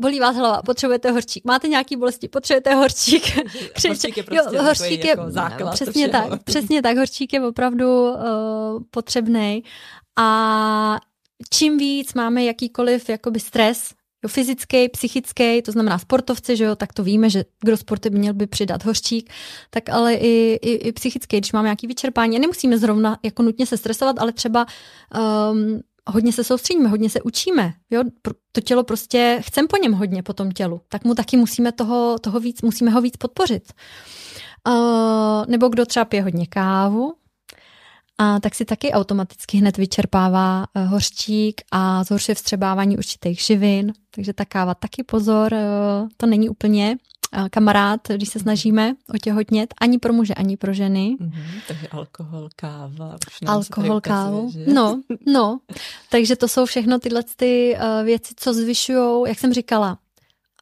bolí 0.00 0.20
vás 0.20 0.36
hlava, 0.36 0.62
potřebujete 0.62 1.10
hořčík. 1.10 1.44
Máte 1.44 1.68
nějaký 1.68 1.96
bolesti, 1.96 2.28
potřebujete 2.28 2.74
hořčík. 2.74 3.22
hořčík 3.88 4.16
je 4.16 4.22
prostě 4.22 4.56
jo, 4.56 4.62
hořčík 4.62 5.04
je, 5.04 5.10
jako 5.10 5.30
základ. 5.30 5.74
Přesně 5.74 6.08
tak, 6.08 6.42
přesně 6.42 6.82
tak. 6.82 6.96
Hořčík 6.96 7.32
je 7.32 7.46
opravdu 7.46 8.10
uh, 8.10 8.18
potřebný. 8.90 9.62
A 10.18 10.98
čím 11.50 11.78
víc 11.78 12.14
máme 12.14 12.44
jakýkoliv 12.44 13.08
jakoby 13.08 13.40
stres, 13.40 13.94
jo, 14.24 14.28
fyzický, 14.28 14.88
psychický, 14.88 15.62
to 15.62 15.72
znamená 15.72 15.98
sportovci, 15.98 16.56
že 16.56 16.64
jo, 16.64 16.76
tak 16.76 16.92
to 16.92 17.04
víme, 17.04 17.30
že 17.30 17.44
kdo 17.60 17.76
sporty 17.76 18.10
měl 18.10 18.34
by 18.34 18.46
přidat 18.46 18.84
hořčík, 18.84 19.32
tak 19.70 19.88
ale 19.88 20.14
i, 20.14 20.58
i, 20.62 20.72
i 20.72 20.92
psychický, 20.92 21.38
když 21.38 21.52
máme 21.52 21.66
nějaký 21.66 21.86
vyčerpání, 21.86 22.38
nemusíme 22.38 22.78
zrovna 22.78 23.18
jako 23.22 23.42
nutně 23.42 23.66
se 23.66 23.76
stresovat, 23.76 24.18
ale 24.18 24.32
třeba 24.32 24.66
um, 25.50 25.80
hodně 26.06 26.32
se 26.32 26.44
soustředíme, 26.44 26.88
hodně 26.88 27.10
se 27.10 27.22
učíme, 27.22 27.74
jo, 27.90 28.02
to 28.52 28.60
tělo 28.60 28.84
prostě, 28.84 29.38
chcem 29.42 29.66
po 29.66 29.76
něm 29.76 29.92
hodně, 29.92 30.22
po 30.22 30.32
tom 30.32 30.52
tělu, 30.52 30.80
tak 30.88 31.04
mu 31.04 31.14
taky 31.14 31.36
musíme 31.36 31.72
toho, 31.72 32.16
toho 32.20 32.40
víc, 32.40 32.62
musíme 32.62 32.90
ho 32.90 33.00
víc 33.00 33.16
podpořit. 33.16 33.72
Uh, 34.68 35.44
nebo 35.48 35.68
kdo 35.68 35.86
třeba 35.86 36.04
pije 36.04 36.22
hodně 36.22 36.46
kávu, 36.46 37.14
a 38.18 38.40
tak 38.40 38.54
si 38.54 38.64
taky 38.64 38.92
automaticky 38.92 39.58
hned 39.58 39.76
vyčerpává 39.76 40.66
eh, 40.74 40.84
hořčík 40.84 41.60
a 41.70 42.04
zhoršuje 42.04 42.34
vstřebávání 42.34 42.98
určitých 42.98 43.40
živin. 43.40 43.92
Takže 44.10 44.32
ta 44.32 44.44
káva 44.44 44.74
taky 44.74 45.04
pozor, 45.04 45.54
eh, 45.54 45.66
to 46.16 46.26
není 46.26 46.48
úplně 46.48 46.96
eh, 47.32 47.48
kamarád, 47.48 48.08
když 48.08 48.28
se 48.28 48.38
snažíme 48.38 48.94
otěhotnět, 49.14 49.74
ani 49.80 49.98
pro 49.98 50.12
muže, 50.12 50.34
ani 50.34 50.56
pro 50.56 50.72
ženy. 50.72 51.16
Mm-hmm, 51.20 51.60
takže 51.68 51.88
alkohol, 51.88 52.48
káva. 52.56 53.16
Už 53.26 53.48
alkohol, 53.48 54.00
kávu. 54.00 54.52
No, 54.74 55.02
no. 55.26 55.60
Takže 56.10 56.36
to 56.36 56.48
jsou 56.48 56.66
všechno 56.66 56.98
tyhle 56.98 57.22
ty 57.36 57.76
uh, 57.76 58.04
věci, 58.04 58.34
co 58.36 58.54
zvyšují, 58.54 59.24
jak 59.28 59.38
jsem 59.38 59.52
říkala, 59.52 59.98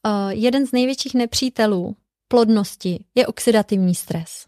uh, 0.06 0.30
jeden 0.30 0.66
z 0.66 0.72
největších 0.72 1.14
nepřítelů 1.14 1.96
plodnosti 2.28 3.04
je 3.14 3.26
oxidativní 3.26 3.94
stres. 3.94 4.46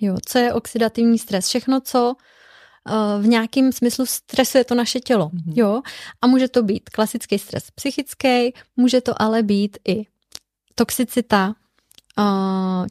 Jo, 0.00 0.16
co 0.26 0.38
je 0.38 0.52
oxidativní 0.52 1.18
stres? 1.18 1.48
Všechno, 1.48 1.80
co 1.80 2.14
v 3.20 3.26
nějakém 3.26 3.72
smyslu 3.72 4.06
stresuje 4.06 4.64
to 4.64 4.74
naše 4.74 5.00
tělo. 5.00 5.28
Mm-hmm. 5.28 5.52
Jo? 5.56 5.82
A 6.22 6.26
může 6.26 6.48
to 6.48 6.62
být 6.62 6.90
klasický 6.90 7.38
stres 7.38 7.70
psychický, 7.70 8.54
může 8.76 9.00
to 9.00 9.22
ale 9.22 9.42
být 9.42 9.78
i 9.88 10.04
toxicita, 10.74 11.54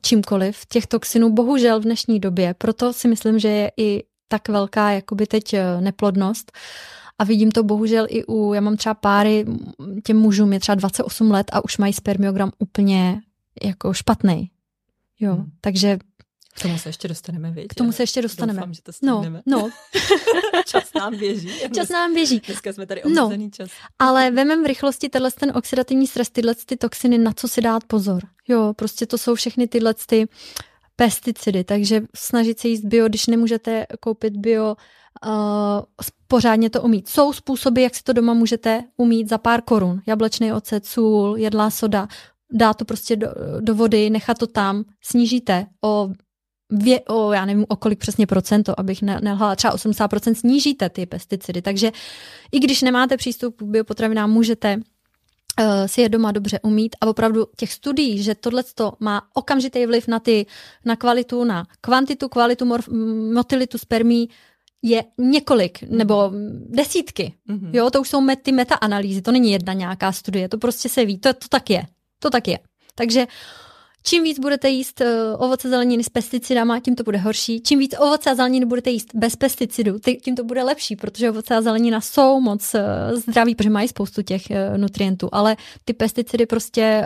čímkoliv 0.02 0.66
těch 0.66 0.88
toxinů, 0.88 1.30
bohužel 1.30 1.80
v 1.80 1.84
dnešní 1.84 2.20
době. 2.20 2.54
Proto 2.54 2.94
si 2.94 3.08
myslím, 3.08 3.40
že 3.40 3.48
je 3.48 3.72
i 3.78 4.04
tak 4.28 4.50
velká 4.50 4.92
jakoby 4.92 5.28
teď 5.28 5.54
eh, 5.54 5.82
neplodnost. 5.82 6.52
A 7.20 7.24
vidím 7.24 7.52
to 7.52 7.64
bohužel 7.64 8.06
i 8.10 8.26
u, 8.26 8.54
já 8.54 8.62
mám 8.62 8.78
třeba 8.78 8.94
páry, 8.94 9.46
těm 10.04 10.18
mužům 10.18 10.54
je 10.54 10.60
třeba 10.60 10.76
28 10.76 11.32
let 11.32 11.52
a 11.54 11.64
už 11.64 11.78
mají 11.78 11.94
spermiogram 11.94 12.52
úplně 12.60 13.22
jako 13.64 13.94
špatný. 13.94 14.52
Jo, 15.20 15.34
hmm. 15.34 15.52
takže 15.62 16.00
k 16.56 16.62
tomu 16.62 16.78
se 16.78 16.90
ještě 16.90 17.08
dostaneme, 17.08 17.52
víc. 17.52 17.68
K 17.70 17.74
tomu 17.74 17.92
se 17.92 18.04
ještě 18.04 18.22
dostaneme. 18.22 18.60
Doufám, 18.60 18.74
že 18.74 18.82
to 18.82 18.92
no, 19.02 19.24
no. 19.46 19.70
čas 20.66 20.94
nám 20.94 21.18
běží. 21.18 21.52
Čas 21.76 21.90
nám 21.90 22.14
běží. 22.14 22.42
Dneska 22.48 22.74
jsme 22.74 22.86
tady 22.86 23.04
omezený 23.04 23.46
no, 23.46 23.50
čas. 23.52 23.70
Ale 24.00 24.32
vemem 24.32 24.64
v 24.64 24.68
rychlosti 24.68 25.10
tenhle 25.10 25.32
ten 25.32 25.58
oxidativní 25.58 26.08
stres, 26.08 26.30
tyhle 26.30 26.56
ty 26.56 26.78
toxiny, 26.78 27.18
na 27.18 27.34
co 27.34 27.48
si 27.48 27.62
dát 27.62 27.84
pozor. 27.84 28.24
Jo, 28.48 28.74
prostě 28.76 29.06
to 29.06 29.18
jsou 29.18 29.36
všechny 29.36 29.68
tyhle 29.68 29.94
ty 29.94 30.28
pesticidy, 30.96 31.64
takže 31.64 32.02
snažit 32.16 32.60
se 32.60 32.68
jíst 32.68 32.86
bio, 32.86 33.10
když 33.10 33.28
nemůžete 33.28 33.86
koupit 34.00 34.38
bio, 34.38 34.76
uh, 35.26 35.32
pořádně 36.28 36.70
to 36.70 36.82
umít. 36.82 37.10
Jsou 37.10 37.34
způsoby, 37.34 37.84
jak 37.84 37.96
si 37.96 38.04
to 38.04 38.14
doma 38.14 38.34
můžete 38.34 38.84
umít 38.98 39.30
za 39.30 39.38
pár 39.38 39.62
korun. 39.62 40.02
Jablečný 40.08 40.54
ocet, 40.54 40.86
sůl, 40.86 41.38
jedlá 41.38 41.70
soda, 41.70 42.08
dá 42.52 42.74
to 42.74 42.86
prostě 42.86 43.16
do, 43.16 43.28
do 43.60 43.76
vody, 43.76 44.10
nechat 44.10 44.38
to 44.38 44.48
tam, 44.48 44.84
snížíte 45.02 45.66
o 45.84 46.10
vě, 46.72 47.00
o, 47.02 47.32
já 47.32 47.46
nevím, 47.46 47.66
o 47.68 47.76
kolik 47.76 48.00
přesně 48.00 48.28
procento, 48.28 48.80
abych 48.80 49.02
ne, 49.02 49.20
nelhala, 49.24 49.56
třeba 49.56 49.76
80% 49.76 50.34
snížíte 50.34 50.90
ty 50.90 51.06
pesticidy. 51.06 51.62
Takže 51.62 51.92
i 52.52 52.60
když 52.60 52.82
nemáte 52.82 53.18
přístup 53.18 53.58
k 53.58 53.64
biopotravinám, 53.64 54.32
můžete 54.32 54.76
uh, 54.76 54.84
si 55.86 56.02
je 56.02 56.10
doma 56.10 56.32
dobře 56.32 56.60
umít 56.64 56.96
a 57.02 57.08
opravdu 57.08 57.46
těch 57.58 57.74
studií, 57.74 58.24
že 58.24 58.36
tohle 58.36 58.64
má 59.00 59.22
okamžitý 59.34 59.86
vliv 59.86 60.08
na 60.08 60.20
ty, 60.20 60.46
na 60.86 60.96
kvalitu, 60.96 61.44
na 61.44 61.66
kvantitu, 61.82 62.30
kvalitu, 62.30 62.66
morf, 62.66 62.88
motilitu 63.34 63.78
spermí, 63.78 64.30
je 64.82 65.04
několik 65.18 65.82
nebo 65.82 66.32
desítky. 66.68 67.34
Mm-hmm. 67.50 67.70
Jo, 67.74 67.90
to 67.90 68.02
už 68.02 68.10
jsou 68.10 68.28
ty 68.44 68.52
metaanalýzy, 68.52 69.22
to 69.22 69.32
není 69.32 69.52
jedna 69.52 69.74
nějaká 69.74 70.12
studie, 70.12 70.50
to 70.50 70.58
prostě 70.58 70.90
se 70.90 71.06
ví, 71.06 71.18
to, 71.18 71.34
to 71.34 71.48
tak 71.50 71.70
je. 71.70 71.84
To 72.20 72.30
tak 72.30 72.48
je. 72.48 72.60
Takže 72.96 73.28
Čím 74.04 74.24
víc 74.24 74.40
budete 74.40 74.70
jíst 74.70 75.02
eh, 75.02 75.36
ovoce 75.38 75.70
zeleniny 75.70 76.04
s 76.04 76.10
pesticidama, 76.10 76.80
tím 76.80 76.96
to 76.96 77.04
bude 77.04 77.18
horší. 77.18 77.62
Čím 77.62 77.80
víc 77.80 77.96
ovoce 78.00 78.30
a 78.30 78.36
zeleniny 78.36 78.66
budete 78.66 78.90
jíst 78.90 79.08
bez 79.16 79.36
pesticidů, 79.36 80.00
tím 80.24 80.36
to 80.36 80.44
bude 80.44 80.64
lepší, 80.64 80.96
protože 80.96 81.30
ovoce 81.30 81.56
a 81.56 81.62
zelenina 81.62 82.02
jsou 82.02 82.40
moc 82.40 82.76
eh, 82.76 82.82
zdraví, 83.16 83.56
protože 83.56 83.70
mají 83.70 83.88
spoustu 83.88 84.22
těch 84.22 84.52
eh, 84.52 84.78
nutrientů, 84.78 85.30
ale 85.32 85.58
ty 85.86 85.94
pesticidy 85.94 86.46
prostě 86.46 87.06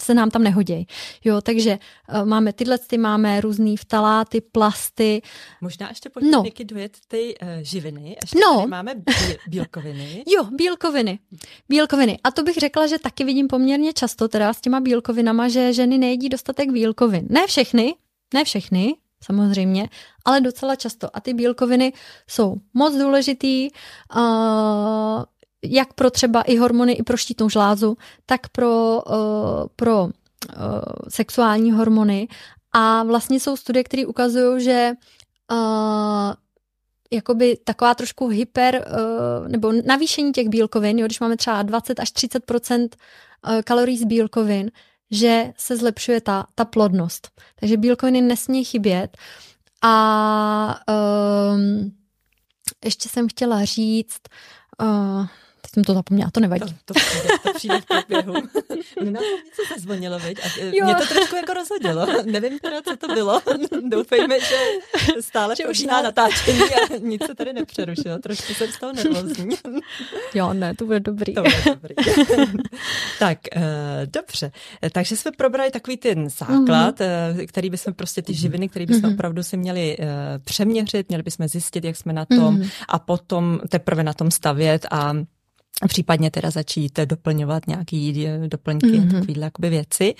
se 0.00 0.14
nám 0.14 0.30
tam 0.30 0.42
nehodí. 0.42 0.86
Jo, 1.24 1.40
takže 1.40 1.78
uh, 2.14 2.24
máme 2.24 2.52
tyhle, 2.52 2.78
ty 2.78 2.98
máme 2.98 3.40
různý 3.40 3.76
vtaláty, 3.76 4.40
plasty. 4.40 5.22
Možná 5.60 5.88
ještě 5.88 6.10
pojďme 6.10 6.30
no. 6.30 6.44
dojet 6.64 6.96
ty 7.08 7.34
uh, 7.42 7.48
živiny. 7.62 8.16
Ještě 8.22 8.38
no. 8.38 8.66
máme 8.66 8.94
bílkoviny. 9.48 10.24
jo, 10.36 10.44
bílkoviny. 10.44 11.18
Bílkoviny. 11.68 12.18
A 12.24 12.30
to 12.30 12.42
bych 12.42 12.56
řekla, 12.56 12.86
že 12.86 12.98
taky 12.98 13.24
vidím 13.24 13.48
poměrně 13.48 13.92
často 13.92 14.28
teda 14.28 14.52
s 14.52 14.60
těma 14.60 14.80
bílkovinama, 14.80 15.48
že 15.48 15.72
ženy 15.72 15.98
nejedí 15.98 16.28
dostatek 16.28 16.72
bílkovin. 16.72 17.26
Ne 17.30 17.46
všechny, 17.46 17.94
ne 18.34 18.44
všechny, 18.44 18.94
samozřejmě, 19.24 19.88
ale 20.24 20.40
docela 20.40 20.76
často. 20.76 21.16
A 21.16 21.20
ty 21.20 21.34
bílkoviny 21.34 21.92
jsou 22.26 22.56
moc 22.74 22.94
důležitý. 22.94 23.70
Uh, 24.16 25.24
jak 25.64 25.92
pro 25.92 26.10
třeba 26.10 26.42
i 26.42 26.56
hormony, 26.56 26.92
i 26.92 27.02
pro 27.02 27.16
štítnou 27.16 27.48
žlázu, 27.48 27.96
tak 28.26 28.48
pro, 28.48 29.02
uh, 29.02 29.16
pro 29.76 30.04
uh, 30.04 30.10
sexuální 31.08 31.72
hormony. 31.72 32.28
A 32.72 33.02
vlastně 33.02 33.40
jsou 33.40 33.56
studie, 33.56 33.84
které 33.84 34.06
ukazují, 34.06 34.64
že 34.64 34.92
uh, 35.52 36.32
jakoby 37.12 37.58
taková 37.64 37.94
trošku 37.94 38.28
hyper, 38.28 38.88
nebo 39.48 39.72
navýšení 39.86 40.32
těch 40.32 40.48
bílkovin, 40.48 40.98
jo, 40.98 41.06
když 41.06 41.20
máme 41.20 41.36
třeba 41.36 41.62
20 41.62 42.00
až 42.00 42.12
30% 42.12 42.88
kalorií 43.64 43.98
z 43.98 44.04
bílkovin, 44.04 44.70
že 45.10 45.52
se 45.56 45.76
zlepšuje 45.76 46.20
ta, 46.20 46.46
ta 46.54 46.64
plodnost. 46.64 47.30
Takže 47.60 47.76
bílkoviny 47.76 48.20
nesmí 48.20 48.64
chybět. 48.64 49.16
A 49.82 50.80
um, 51.54 51.92
ještě 52.84 53.08
jsem 53.08 53.28
chtěla 53.28 53.64
říct, 53.64 54.20
uh, 54.82 55.26
jsem 55.74 55.84
to 55.84 55.94
zapomněla, 55.94 56.30
to 56.30 56.40
nevadí. 56.40 56.74
To, 56.84 56.94
to, 56.94 56.94
přijde, 56.94 57.28
to 57.42 57.52
přijde 57.52 57.80
v 57.80 57.84
průběhu. 57.86 58.34
Mně 59.00 59.10
na 59.10 59.20
něco 59.20 59.74
zazvonilo, 59.74 60.18
viď? 60.18 60.38
A 60.44 60.60
e, 60.60 60.76
jo. 60.76 60.84
mě 60.84 60.94
to 60.94 61.06
trošku 61.06 61.36
jako 61.36 61.54
rozhodilo. 61.54 62.06
Nevím 62.24 62.58
teda, 62.58 62.82
co 62.82 62.96
to 62.96 63.14
bylo. 63.14 63.40
Doufejme, 63.88 64.40
že 64.40 64.56
stále 65.20 65.56
že 65.56 65.66
už 65.66 65.82
na 65.82 66.02
natáčení 66.02 66.60
a 66.60 66.96
nic 66.98 67.26
se 67.26 67.34
tady 67.34 67.52
nepřerušilo. 67.52 68.18
Trošku 68.18 68.54
jsem 68.54 68.72
z 68.72 68.78
toho 68.78 68.92
nervózní. 68.92 69.56
Jo, 70.34 70.52
ne, 70.52 70.74
to 70.74 70.84
bude 70.84 71.00
dobrý. 71.00 71.34
To 71.34 71.42
bude 71.42 71.62
dobrý. 71.66 71.94
tak, 73.18 73.38
uh, 73.56 73.62
dobře. 74.06 74.52
Takže 74.92 75.16
jsme 75.16 75.30
probrali 75.32 75.70
takový 75.70 75.96
ten 75.96 76.30
základ, 76.30 77.00
mm-hmm. 77.00 77.46
který 77.46 77.70
bychom 77.70 77.94
prostě 77.94 78.22
ty 78.22 78.34
živiny, 78.34 78.68
které 78.68 78.86
bychom 78.86 79.02
mm-hmm. 79.02 79.14
opravdu 79.14 79.42
si 79.42 79.56
měli 79.56 79.96
uh, 79.98 80.06
přeměřit, 80.44 81.08
měli 81.08 81.22
bychom 81.22 81.48
zjistit, 81.48 81.84
jak 81.84 81.96
jsme 81.96 82.12
na 82.12 82.24
tom 82.24 82.58
mm-hmm. 82.58 82.70
a 82.88 82.98
potom 82.98 83.60
teprve 83.68 84.02
na 84.02 84.12
tom 84.12 84.30
stavět 84.30 84.86
a 84.90 85.14
případně 85.88 86.30
teda 86.30 86.50
začít 86.50 86.98
doplňovat 87.04 87.66
nějaký 87.66 88.28
doplňky 88.46 88.86
mm-hmm. 88.86 89.12
takovéhle 89.12 89.44
jakoby 89.44 89.70
věci. 89.70 90.14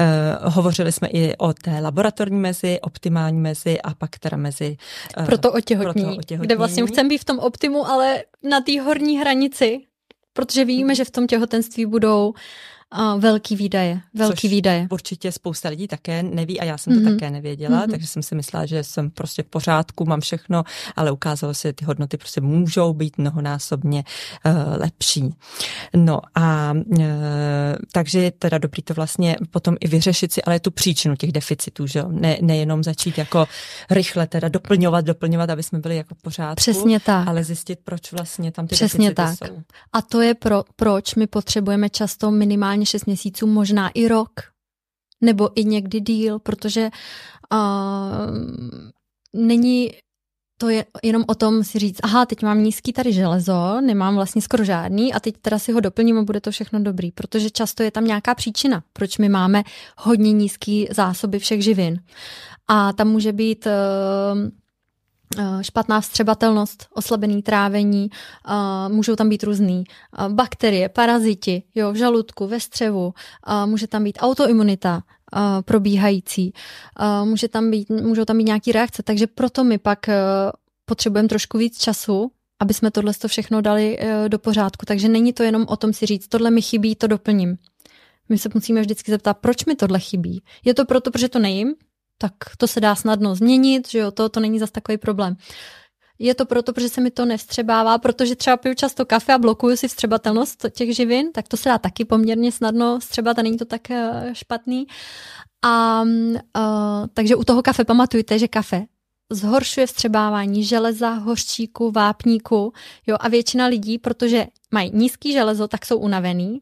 Uh, 0.00 0.52
hovořili 0.52 0.92
jsme 0.92 1.08
i 1.08 1.36
o 1.36 1.52
té 1.52 1.80
laboratorní 1.80 2.40
mezi, 2.40 2.80
optimální 2.80 3.40
mezi 3.40 3.80
a 3.80 3.94
pak 3.94 4.18
teda 4.18 4.36
mezi... 4.36 4.76
Uh, 5.18 5.26
proto 5.26 5.52
otěhotnění, 5.52 6.18
kde 6.40 6.56
vlastně 6.56 6.86
chceme 6.86 7.08
být 7.08 7.18
v 7.18 7.24
tom 7.24 7.38
optimu, 7.38 7.86
ale 7.86 8.24
na 8.42 8.60
té 8.60 8.80
horní 8.80 9.18
hranici, 9.18 9.80
protože 10.32 10.64
víme, 10.64 10.94
že 10.94 11.04
v 11.04 11.10
tom 11.10 11.26
těhotenství 11.26 11.86
budou 11.86 12.34
a 12.90 13.16
velký 13.16 13.56
výdaje, 13.56 14.00
velký 14.14 14.40
Což 14.40 14.50
výdaje. 14.50 14.86
určitě 14.90 15.32
spousta 15.32 15.68
lidí 15.68 15.88
také 15.88 16.22
neví 16.22 16.60
a 16.60 16.64
já 16.64 16.78
jsem 16.78 16.94
to 16.94 17.00
mm-hmm. 17.00 17.14
také 17.14 17.30
nevěděla, 17.30 17.86
mm-hmm. 17.86 17.90
takže 17.90 18.06
jsem 18.06 18.22
si 18.22 18.34
myslela, 18.34 18.66
že 18.66 18.84
jsem 18.84 19.10
prostě 19.10 19.42
v 19.42 19.46
pořádku, 19.46 20.04
mám 20.04 20.20
všechno, 20.20 20.64
ale 20.96 21.10
ukázalo 21.10 21.54
se, 21.54 21.68
že 21.68 21.72
ty 21.72 21.84
hodnoty 21.84 22.16
prostě 22.16 22.40
můžou 22.40 22.92
být 22.92 23.18
mnohonásobně 23.18 24.04
uh, 24.46 24.52
lepší. 24.76 25.34
No 25.96 26.20
a 26.34 26.72
uh, 26.72 27.06
takže 27.92 28.20
je 28.20 28.30
teda 28.30 28.58
dobrý 28.58 28.82
to 28.82 28.94
vlastně 28.94 29.36
potom 29.50 29.76
i 29.80 29.88
vyřešit 29.88 30.32
si, 30.32 30.42
ale 30.42 30.60
tu 30.60 30.70
příčinu 30.70 31.16
těch 31.16 31.32
deficitů, 31.32 31.86
že 31.86 31.98
jo, 31.98 32.08
ne, 32.08 32.38
nejenom 32.40 32.84
začít 32.84 33.18
jako 33.18 33.46
rychle 33.90 34.26
teda 34.26 34.48
doplňovat, 34.48 35.04
doplňovat, 35.04 35.50
aby 35.50 35.62
jsme 35.62 35.78
byli 35.78 35.96
jako 35.96 36.14
v 36.14 36.22
pořádku. 36.22 36.56
Přesně 36.56 37.00
tak. 37.00 37.28
Ale 37.28 37.44
zjistit, 37.44 37.78
proč 37.84 38.12
vlastně 38.12 38.52
tam 38.52 38.66
ty 38.66 38.74
Přesně 38.74 39.10
deficity 39.10 39.38
tak. 39.38 39.50
jsou. 39.50 39.62
A 39.92 40.02
to 40.02 40.20
je 40.20 40.34
pro, 40.34 40.64
proč 40.76 41.14
my 41.14 41.26
potřebujeme 41.26 41.90
často 41.90 42.30
minimálně 42.30 42.75
minimálně 42.76 42.86
6 42.86 43.06
měsíců, 43.06 43.46
možná 43.46 43.88
i 43.88 44.08
rok, 44.08 44.30
nebo 45.20 45.50
i 45.54 45.64
někdy 45.64 46.00
díl, 46.00 46.38
protože 46.38 46.90
uh, 47.52 47.60
není 49.32 49.90
to 50.58 50.68
je 50.68 50.84
jenom 51.02 51.24
o 51.28 51.34
tom 51.34 51.64
si 51.64 51.78
říct, 51.78 52.00
aha, 52.02 52.26
teď 52.26 52.42
mám 52.42 52.62
nízký 52.62 52.92
tady 52.92 53.12
železo, 53.12 53.80
nemám 53.80 54.14
vlastně 54.14 54.42
skoro 54.42 54.64
žádný 54.64 55.12
a 55.12 55.20
teď 55.20 55.34
teda 55.40 55.58
si 55.58 55.72
ho 55.72 55.80
doplním 55.80 56.18
a 56.18 56.22
bude 56.22 56.40
to 56.40 56.50
všechno 56.50 56.80
dobrý, 56.80 57.12
protože 57.12 57.50
často 57.50 57.82
je 57.82 57.90
tam 57.90 58.04
nějaká 58.04 58.34
příčina, 58.34 58.82
proč 58.92 59.18
my 59.18 59.28
máme 59.28 59.62
hodně 59.98 60.32
nízký 60.32 60.88
zásoby 60.90 61.38
všech 61.38 61.62
živin. 61.62 62.00
A 62.68 62.92
tam 62.92 63.08
může 63.08 63.32
být 63.32 63.66
uh, 63.66 63.72
špatná 65.60 66.00
vstřebatelnost, 66.00 66.86
oslabený 66.94 67.42
trávení, 67.42 68.10
eh, 68.10 68.52
můžou 68.88 69.16
tam 69.16 69.28
být 69.28 69.42
různý 69.42 69.84
eh, 69.88 70.28
bakterie, 70.28 70.88
paraziti, 70.88 71.62
jo, 71.74 71.92
v 71.92 71.96
žaludku, 71.96 72.46
ve 72.46 72.60
střevu, 72.60 73.14
může 73.64 73.86
tam 73.86 74.04
být 74.04 74.18
autoimunita 74.20 75.02
probíhající, 75.64 76.52
může 77.24 77.48
tam 77.48 77.70
být, 77.70 77.90
můžou 77.90 78.24
tam 78.24 78.38
být 78.38 78.44
nějaké 78.44 78.72
reakce, 78.72 79.02
takže 79.02 79.26
proto 79.26 79.64
my 79.64 79.78
pak 79.78 79.98
potřebujeme 80.84 81.28
trošku 81.28 81.58
víc 81.58 81.78
času, 81.78 82.30
aby 82.60 82.74
jsme 82.74 82.90
tohle 82.90 83.12
všechno 83.26 83.60
dali 83.60 83.98
do 84.28 84.38
pořádku. 84.38 84.86
Takže 84.86 85.08
není 85.08 85.32
to 85.32 85.42
jenom 85.42 85.64
o 85.68 85.76
tom 85.76 85.92
si 85.92 86.06
říct, 86.06 86.28
tohle 86.28 86.50
mi 86.50 86.62
chybí, 86.62 86.94
to 86.94 87.06
doplním. 87.06 87.58
My 88.28 88.38
se 88.38 88.48
musíme 88.54 88.80
vždycky 88.80 89.10
zeptat, 89.10 89.38
proč 89.38 89.64
mi 89.64 89.74
tohle 89.74 90.00
chybí. 90.00 90.42
Je 90.64 90.74
to 90.74 90.84
proto, 90.84 91.10
protože 91.10 91.28
to 91.28 91.38
nejím, 91.38 91.74
tak 92.18 92.32
to 92.58 92.66
se 92.66 92.80
dá 92.80 92.94
snadno 92.94 93.34
změnit, 93.34 93.88
že 93.88 93.98
jo, 93.98 94.10
to, 94.10 94.28
to 94.28 94.40
není 94.40 94.58
zas 94.58 94.70
takový 94.70 94.98
problém. 94.98 95.36
Je 96.18 96.34
to 96.34 96.46
proto, 96.46 96.72
protože 96.72 96.88
se 96.88 97.00
mi 97.00 97.10
to 97.10 97.24
nevstřebává, 97.24 97.98
protože 97.98 98.36
třeba 98.36 98.56
piju 98.56 98.74
často 98.74 99.06
kafe 99.06 99.32
a 99.34 99.38
blokuju 99.38 99.76
si 99.76 99.88
vstřebatelnost 99.88 100.66
těch 100.70 100.96
živin, 100.96 101.32
tak 101.32 101.48
to 101.48 101.56
se 101.56 101.68
dá 101.68 101.78
taky 101.78 102.04
poměrně 102.04 102.52
snadno 102.52 102.98
vstřebat 102.98 103.38
a 103.38 103.42
není 103.42 103.56
to 103.56 103.64
tak 103.64 103.90
eh, 103.90 104.30
špatný. 104.32 104.86
A 105.64 106.02
uh, 106.02 107.06
takže 107.14 107.36
u 107.36 107.44
toho 107.44 107.62
kafe 107.62 107.84
pamatujte, 107.84 108.38
že 108.38 108.48
kafe 108.48 108.86
zhoršuje 109.32 109.86
vstřebávání 109.86 110.64
železa, 110.64 111.10
hořčíku, 111.10 111.90
vápníku, 111.90 112.72
jo, 113.06 113.16
a 113.20 113.28
většina 113.28 113.66
lidí, 113.66 113.98
protože 113.98 114.46
mají 114.70 114.90
nízký 114.94 115.32
železo, 115.32 115.68
tak 115.68 115.86
jsou 115.86 115.98
unavený, 115.98 116.60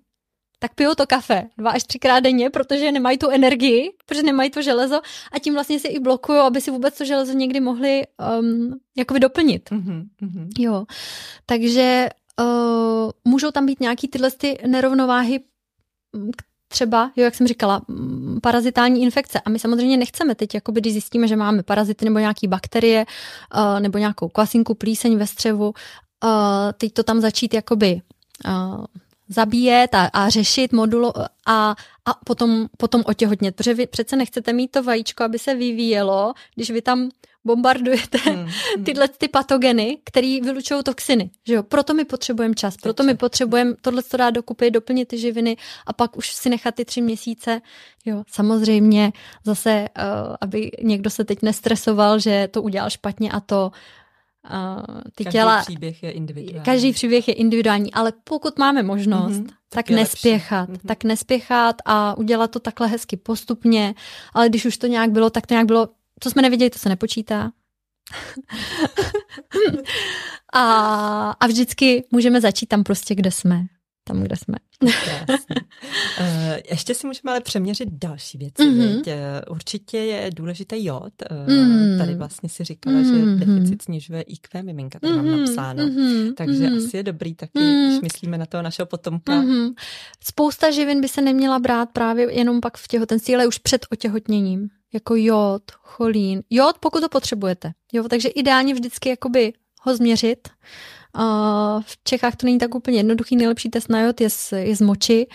tak 0.65 0.75
pijou 0.75 0.95
to 0.95 1.07
kafe 1.07 1.49
dva 1.59 1.71
až 1.71 1.85
třikrát 1.85 2.21
denně, 2.21 2.51
protože 2.51 2.93
nemají 2.93 3.19
tu 3.19 3.29
energii, 3.29 3.93
protože 4.07 4.23
nemají 4.23 4.51
to 4.51 4.62
železo 4.62 5.01
a 5.33 5.39
tím 5.39 5.55
vlastně 5.55 5.79
si 5.79 5.89
i 5.89 6.01
blokují, 6.01 6.39
aby 6.39 6.61
si 6.61 6.71
vůbec 6.71 6.99
to 6.99 7.05
železo 7.05 7.33
někdy 7.33 7.61
mohli 7.61 8.03
um, 8.41 8.81
jakoby 8.97 9.21
doplnit. 9.21 9.71
Mm-hmm. 9.71 10.49
Jo, 10.59 10.85
takže 11.47 12.09
uh, 12.41 13.11
můžou 13.25 13.51
tam 13.51 13.67
být 13.67 13.81
nějaký 13.81 14.09
tyhle 14.09 14.31
ty 14.31 14.59
nerovnováhy, 14.67 15.41
třeba, 16.69 17.12
jo, 17.17 17.25
jak 17.25 17.35
jsem 17.35 17.47
říkala, 17.47 17.83
parazitální 18.43 19.03
infekce. 19.03 19.41
A 19.41 19.51
my 19.51 19.59
samozřejmě 19.59 19.97
nechceme 19.97 20.35
teď, 20.35 20.55
jakoby, 20.55 20.81
když 20.81 20.93
zjistíme, 20.93 21.29
že 21.29 21.37
máme 21.37 21.62
parazity 21.62 22.05
nebo 22.05 22.19
nějaké 22.19 22.49
bakterie, 22.49 23.07
uh, 23.57 23.81
nebo 23.81 23.99
nějakou 23.99 24.29
kvasinku, 24.29 24.75
plíseň 24.75 25.19
ve 25.19 25.27
střevu, 25.27 25.67
uh, 25.67 26.31
teď 26.79 26.93
to 26.93 27.03
tam 27.03 27.21
začít 27.21 27.55
jakoby 27.55 28.01
uh, 28.47 28.85
zabíjet 29.29 29.95
a, 29.95 30.11
a 30.12 30.29
řešit 30.29 30.72
modulo 30.72 31.12
a, 31.47 31.77
a 32.05 32.14
potom, 32.25 32.66
potom 32.77 33.03
otěhotnět, 33.07 33.57
protože 33.57 33.75
vy 33.75 33.87
přece 33.87 34.16
nechcete 34.16 34.53
mít 34.53 34.70
to 34.70 34.83
vajíčko, 34.83 35.25
aby 35.25 35.39
se 35.39 35.55
vyvíjelo, 35.55 36.35
když 36.55 36.70
vy 36.70 36.83
tam 36.83 37.11
bombardujete 37.45 38.18
hmm, 38.18 38.49
hmm. 38.77 38.85
tyhle 38.85 39.09
ty 39.09 39.29
patogeny, 39.29 39.99
které 40.05 40.39
vylučují 40.43 40.83
toxiny. 40.83 41.31
Že 41.47 41.55
jo? 41.55 41.62
Proto 41.62 41.95
my 41.95 42.05
potřebujeme 42.05 42.55
čas, 42.55 42.77
proto 42.77 43.03
my 43.03 43.14
potřebujeme 43.14 43.75
tohle 43.81 44.03
to 44.03 44.16
dát 44.16 44.31
dokupy, 44.31 44.70
doplnit 44.70 45.09
ty 45.09 45.18
živiny 45.18 45.57
a 45.87 45.93
pak 45.93 46.16
už 46.16 46.33
si 46.33 46.49
nechat 46.49 46.75
ty 46.75 46.85
tři 46.85 47.01
měsíce. 47.01 47.61
Jo, 48.05 48.25
samozřejmě 48.29 49.12
zase, 49.45 49.89
uh, 49.99 50.37
aby 50.41 50.70
někdo 50.83 51.11
se 51.11 51.25
teď 51.25 51.43
nestresoval, 51.43 52.18
že 52.18 52.49
to 52.51 52.62
udělal 52.62 52.91
špatně 52.91 53.31
a 53.31 53.41
to 53.41 53.70
Uh, 54.51 55.01
ty 55.14 55.24
každý 55.24 55.38
těla, 55.38 55.62
příběh 55.62 56.03
je 56.03 56.11
individuální. 56.11 56.64
Každý 56.64 56.92
příběh 56.92 57.28
je 57.28 57.34
individuální, 57.34 57.92
ale 57.92 58.12
pokud 58.24 58.59
máme 58.59 58.82
možnost, 58.82 59.32
mm-hmm, 59.32 59.47
tak, 59.47 59.86
tak 59.86 59.90
nespěchat. 59.90 60.68
Mm-hmm. 60.68 60.86
Tak 60.86 61.05
nespěchat 61.05 61.76
a 61.84 62.18
udělat 62.18 62.51
to 62.51 62.61
takhle 62.61 62.86
hezky 62.86 63.16
postupně, 63.16 63.95
ale 64.34 64.49
když 64.49 64.64
už 64.64 64.78
to 64.78 64.86
nějak 64.86 65.11
bylo, 65.11 65.30
tak 65.30 65.47
to 65.47 65.55
nějak 65.55 65.66
bylo, 65.66 65.88
co 66.20 66.30
jsme 66.30 66.42
neviděli, 66.42 66.70
to 66.70 66.78
se 66.78 66.88
nepočítá. 66.88 67.51
a, 70.53 71.30
a 71.30 71.47
vždycky 71.47 72.05
můžeme 72.11 72.40
začít 72.40 72.66
tam 72.66 72.84
prostě, 72.84 73.14
kde 73.14 73.30
jsme 73.30 73.66
tam, 74.05 74.22
kde 74.22 74.36
jsme. 74.36 74.57
Jasně. 74.82 75.26
Uh, 76.20 76.26
ještě 76.70 76.94
si 76.94 77.07
můžeme 77.07 77.30
ale 77.30 77.40
přeměřit 77.40 77.88
další 77.92 78.38
věci. 78.38 78.62
Mm-hmm. 78.62 79.42
Určitě 79.50 79.98
je 79.98 80.30
důležitý 80.30 80.84
jod. 80.84 81.12
Mm-hmm. 81.46 81.98
Tady 81.98 82.14
vlastně 82.14 82.48
si 82.48 82.64
říkala, 82.64 82.96
mm-hmm. 82.96 83.38
že 83.38 83.44
deficit 83.46 83.82
snižuje 83.82 84.22
IQ 84.22 84.62
miminka, 84.62 84.98
tady 84.98 85.12
mm-hmm. 85.12 85.30
mám 85.30 85.40
napsáno. 85.40 85.84
Mm-hmm. 85.84 86.34
Takže 86.34 86.66
mm-hmm. 86.66 86.86
asi 86.86 86.96
je 86.96 87.02
dobrý 87.02 87.34
taky, 87.34 87.59
mm-hmm. 87.59 87.88
když 87.88 88.00
myslíme 88.00 88.38
na 88.38 88.46
toho 88.46 88.62
našeho 88.62 88.86
potomka. 88.86 89.42
Mm-hmm. 89.42 89.74
Spousta 90.24 90.70
živin 90.70 91.00
by 91.00 91.09
se 91.09 91.22
neměla 91.22 91.59
brát 91.59 91.88
právě 91.92 92.32
jenom 92.32 92.61
pak 92.61 92.76
v 92.76 92.88
těhotenství, 92.88 93.34
ale 93.34 93.46
už 93.46 93.59
před 93.59 93.86
otěhotněním. 93.92 94.68
Jako 94.94 95.14
jod, 95.16 95.62
cholín. 95.82 96.42
Jod, 96.50 96.78
pokud 96.80 97.00
to 97.00 97.09
potřebujete. 97.09 97.72
Jo, 97.92 98.09
takže 98.09 98.28
ideálně 98.28 98.74
vždycky 98.74 99.09
jakoby 99.09 99.52
ho 99.82 99.96
změřit 99.96 100.48
v 101.81 102.05
Čechách 102.05 102.37
to 102.37 102.47
není 102.47 102.59
tak 102.59 102.75
úplně 102.75 102.97
jednoduchý. 102.97 103.37
Nejlepší 103.37 103.71
test 103.71 103.89
na 103.89 104.01
jod 104.01 104.21
je 104.21 104.31
z, 104.31 104.53
je 104.53 104.77
z 104.77 104.81
moči, 104.81 105.27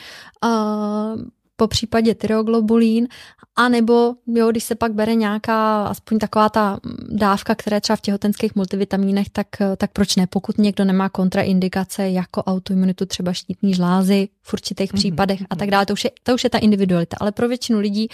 po 1.55 1.67
případě 1.67 2.15
tyroglobulín, 2.15 3.07
a 3.55 3.69
nebo 3.69 4.15
jo, 4.27 4.51
když 4.51 4.63
se 4.63 4.75
pak 4.75 4.93
bere 4.93 5.15
nějaká, 5.15 5.83
aspoň 5.83 6.19
taková 6.19 6.49
ta 6.49 6.79
dávka, 7.09 7.55
která 7.55 7.75
je 7.75 7.81
třeba 7.81 7.95
v 7.95 8.01
těhotenských 8.01 8.55
multivitamínech, 8.55 9.29
tak, 9.29 9.47
tak 9.77 9.91
proč 9.91 10.15
ne, 10.15 10.27
pokud 10.27 10.57
někdo 10.57 10.85
nemá 10.85 11.09
kontraindikace 11.09 12.09
jako 12.09 12.43
autoimunitu, 12.43 13.05
třeba 13.05 13.33
štítní 13.33 13.73
žlázy 13.73 14.29
v 14.41 14.53
určitých 14.53 14.93
mm-hmm. 14.93 14.95
případech 14.95 15.39
a 15.49 15.55
tak 15.55 15.71
dále, 15.71 15.85
to 15.85 15.93
už, 15.93 16.03
je, 16.03 16.11
to 16.23 16.33
už 16.33 16.43
je 16.43 16.49
ta 16.49 16.57
individualita, 16.57 17.17
ale 17.19 17.31
pro 17.31 17.47
většinu 17.47 17.79
lidí 17.79 18.07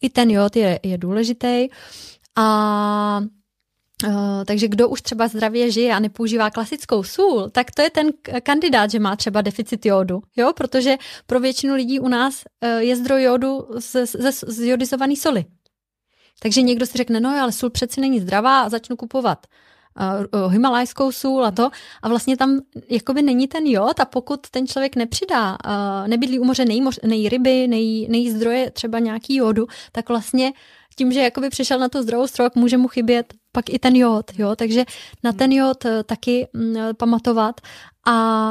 i 0.00 0.10
ten 0.10 0.30
jod 0.30 0.56
je, 0.56 0.80
je 0.82 0.98
důležitý. 0.98 1.68
A 2.36 3.20
Uh, 4.06 4.44
takže 4.44 4.68
kdo 4.68 4.88
už 4.88 5.02
třeba 5.02 5.28
zdravě 5.28 5.70
žije 5.70 5.94
a 5.94 5.98
nepoužívá 5.98 6.50
klasickou 6.50 7.02
sůl, 7.02 7.50
tak 7.52 7.70
to 7.70 7.82
je 7.82 7.90
ten 7.90 8.10
kandidát, 8.42 8.90
že 8.90 8.98
má 8.98 9.16
třeba 9.16 9.40
deficit 9.40 9.86
jodu, 9.86 10.22
jo, 10.36 10.52
protože 10.56 10.96
pro 11.26 11.40
většinu 11.40 11.74
lidí 11.74 12.00
u 12.00 12.08
nás 12.08 12.42
uh, 12.62 12.70
je 12.78 12.96
zdroj 12.96 13.22
jodu 13.22 13.66
z, 13.78 14.06
z, 14.06 14.44
z 14.46 14.60
jodizované 14.60 15.16
soli. 15.16 15.44
Takže 16.42 16.62
někdo 16.62 16.86
si 16.86 16.98
řekne, 16.98 17.20
no 17.20 17.30
ale 17.30 17.52
sůl 17.52 17.70
přeci 17.70 18.00
není 18.00 18.20
zdravá 18.20 18.60
a 18.60 18.68
začnu 18.68 18.96
kupovat 18.96 19.46
uh, 20.34 20.52
himalajskou 20.52 21.12
sůl 21.12 21.44
a 21.44 21.50
to 21.50 21.70
a 22.02 22.08
vlastně 22.08 22.36
tam 22.36 22.60
jakoby 22.88 23.22
není 23.22 23.48
ten 23.48 23.66
jod 23.66 24.00
a 24.00 24.04
pokud 24.04 24.40
ten 24.50 24.66
člověk 24.66 24.96
nepřidá, 24.96 25.58
nebydlí 26.06 26.38
u 26.38 26.44
moře, 26.44 26.64
nejí, 26.64 26.80
moř, 26.80 26.98
nejí 27.02 27.28
ryby, 27.28 27.68
nejí, 27.68 28.08
nejí 28.08 28.30
zdroje 28.30 28.70
třeba 28.70 28.98
nějaký 28.98 29.36
jodu, 29.36 29.66
tak 29.92 30.08
vlastně 30.08 30.52
tím, 31.00 31.12
že 31.12 31.20
jakoby 31.20 31.50
přišel 31.50 31.78
na 31.78 31.88
tu 31.88 32.02
zdravou 32.02 32.26
strok, 32.26 32.54
může 32.54 32.76
mu 32.76 32.88
chybět 32.88 33.34
pak 33.52 33.70
i 33.70 33.78
ten 33.78 33.96
jod, 33.96 34.38
jo, 34.38 34.56
takže 34.56 34.84
na 35.24 35.32
ten 35.32 35.52
jod 35.52 35.84
eh, 35.84 36.04
taky 36.04 36.48
mm, 36.52 36.76
pamatovat 36.96 37.60
a 38.06 38.48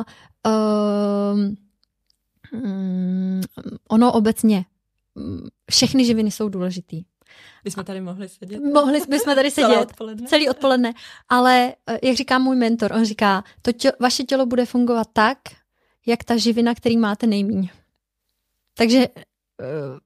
um, 1.34 1.56
ono 3.90 4.14
obecně 4.14 4.66
mm, 5.16 5.48
všechny 5.72 6.06
živiny 6.06 6.32
jsou 6.32 6.50
důležitý. 6.50 7.04
My 7.66 7.72
jsme 7.72 7.84
tady 7.84 8.02
mohli 8.02 8.30
sedět. 8.30 8.60
Mohli 8.74 9.02
jsme 9.02 9.36
tady 9.36 9.52
sedět 9.58 9.68
celý 9.68 9.82
odpoledne. 9.82 10.28
celý 10.28 10.50
odpoledne, 10.50 10.94
ale 11.30 11.74
eh, 11.88 12.00
jak 12.04 12.16
říká 12.16 12.40
můj 12.40 12.56
mentor, 12.56 12.94
on 12.94 13.06
říká, 13.06 13.44
to 13.62 13.72
tě, 13.72 13.92
vaše 14.00 14.24
tělo 14.24 14.46
bude 14.46 14.66
fungovat 14.66 15.08
tak, 15.14 15.38
jak 16.06 16.24
ta 16.24 16.38
živina, 16.38 16.76
který 16.76 16.98
máte 16.98 17.28
nejmíň. 17.28 17.70
Takže 18.74 19.08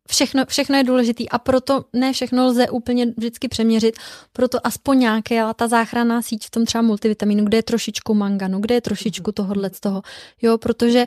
všechno, 0.10 0.46
všechno 0.46 0.78
je 0.78 0.84
důležitý 0.84 1.30
a 1.30 1.38
proto 1.40 1.86
ne 1.94 2.14
všechno 2.14 2.46
lze 2.46 2.70
úplně 2.70 3.06
vždycky 3.06 3.48
přeměřit, 3.48 3.96
proto 4.34 4.68
aspoň 4.68 5.00
nějaké 5.00 5.44
ta 5.56 5.68
záchranná 5.68 6.22
síť 6.22 6.46
v 6.46 6.50
tom 6.50 6.66
třeba 6.66 6.82
multivitamínu, 6.82 7.46
kde 7.46 7.58
je 7.58 7.64
trošičku 7.64 8.14
manganu, 8.14 8.60
kde 8.60 8.76
je 8.76 8.82
trošičku 8.82 9.30
mhm. 9.30 9.34
tohohle 9.34 9.70
z 9.74 9.80
toho, 9.80 10.02
jo, 10.42 10.58
protože 10.58 11.06